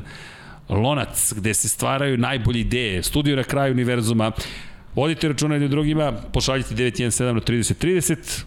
[0.68, 3.02] lonac gde se stvaraju najbolje ideje.
[3.02, 4.32] Studio na kraju univerzuma.
[4.94, 8.44] Vodite računa jednim drugima, pošaljite 917 na 3030,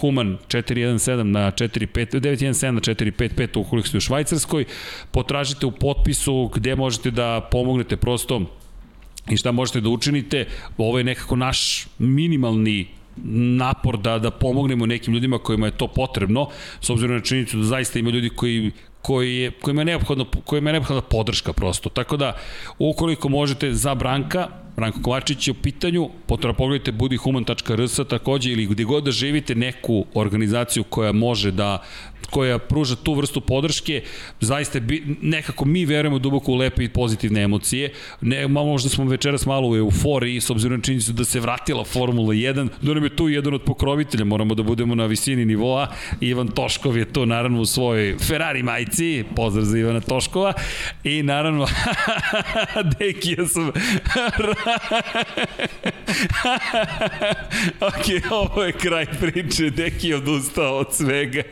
[0.00, 4.64] Human 417 na 45 917 na 455 ukoliko ste u Švajcarskoj,
[5.10, 8.42] potražite u potpisu gde možete da pomognete prosto
[9.30, 10.46] i šta možete da učinite.
[10.78, 12.86] Ovo je nekako naš minimalni
[13.24, 16.48] napor da, da pomognemo nekim ljudima kojima je to potrebno,
[16.80, 18.72] s obzirom na činjenicu da zaista ima ljudi koji
[19.06, 21.88] koji je, kojima je neophodno, kojima je neophodna podrška prosto.
[21.88, 22.32] Tako da,
[22.78, 28.84] ukoliko možete za Branka, Branko Kovačić je u pitanju, potom pogledajte budihuman.rs takođe ili gde
[28.84, 31.82] god da živite neku organizaciju koja može da
[32.30, 34.02] koja pruža tu vrstu podrške,
[34.40, 37.92] zaista bi, nekako mi verujemo duboko u lepe i pozitivne emocije.
[38.20, 42.34] Ne, možda smo večeras malo u euforiji, s obzirom na činjenicu da se vratila Formula
[42.34, 45.88] 1, da nam je tu jedan od pokrovitelja, moramo da budemo na visini nivoa.
[46.20, 50.52] Ivan Toškov je tu naravno u svojoj Ferrari majici, pozdrav za Ivana Toškova,
[51.04, 51.66] i naravno,
[52.98, 53.68] Deki, ja sam
[57.88, 61.42] ok, ovo je kraj priče, Deki je odustao od svega.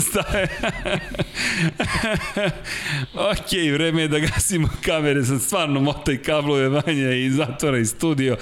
[0.00, 0.48] Staje.
[3.14, 8.36] ok, vreme je da gasimo kamere, sad stvarno motaj kablove vanja i zatvora i studio.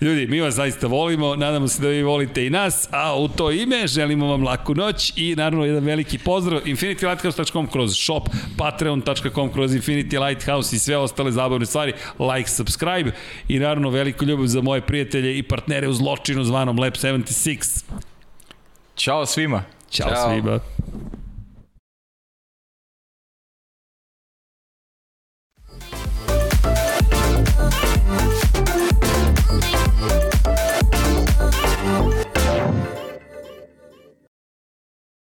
[0.00, 3.50] Ljudi, mi vas zaista volimo, nadamo se da vi volite i nas, a u to
[3.50, 8.28] ime želimo vam laku noć i naravno jedan veliki pozdrav infinitylighthouse.com kroz shop,
[8.58, 13.12] patreon.com kroz Infinity Lighthouse i sve ostale zabavne stvari, like, subscribe
[13.48, 17.84] i naravno veliku ljubav za moje prijatelje i partnere u zločinu zvanom Lab 76.
[18.96, 19.73] Ćao svima.
[19.94, 20.28] Ćao, Ćao.
[20.30, 20.58] svima.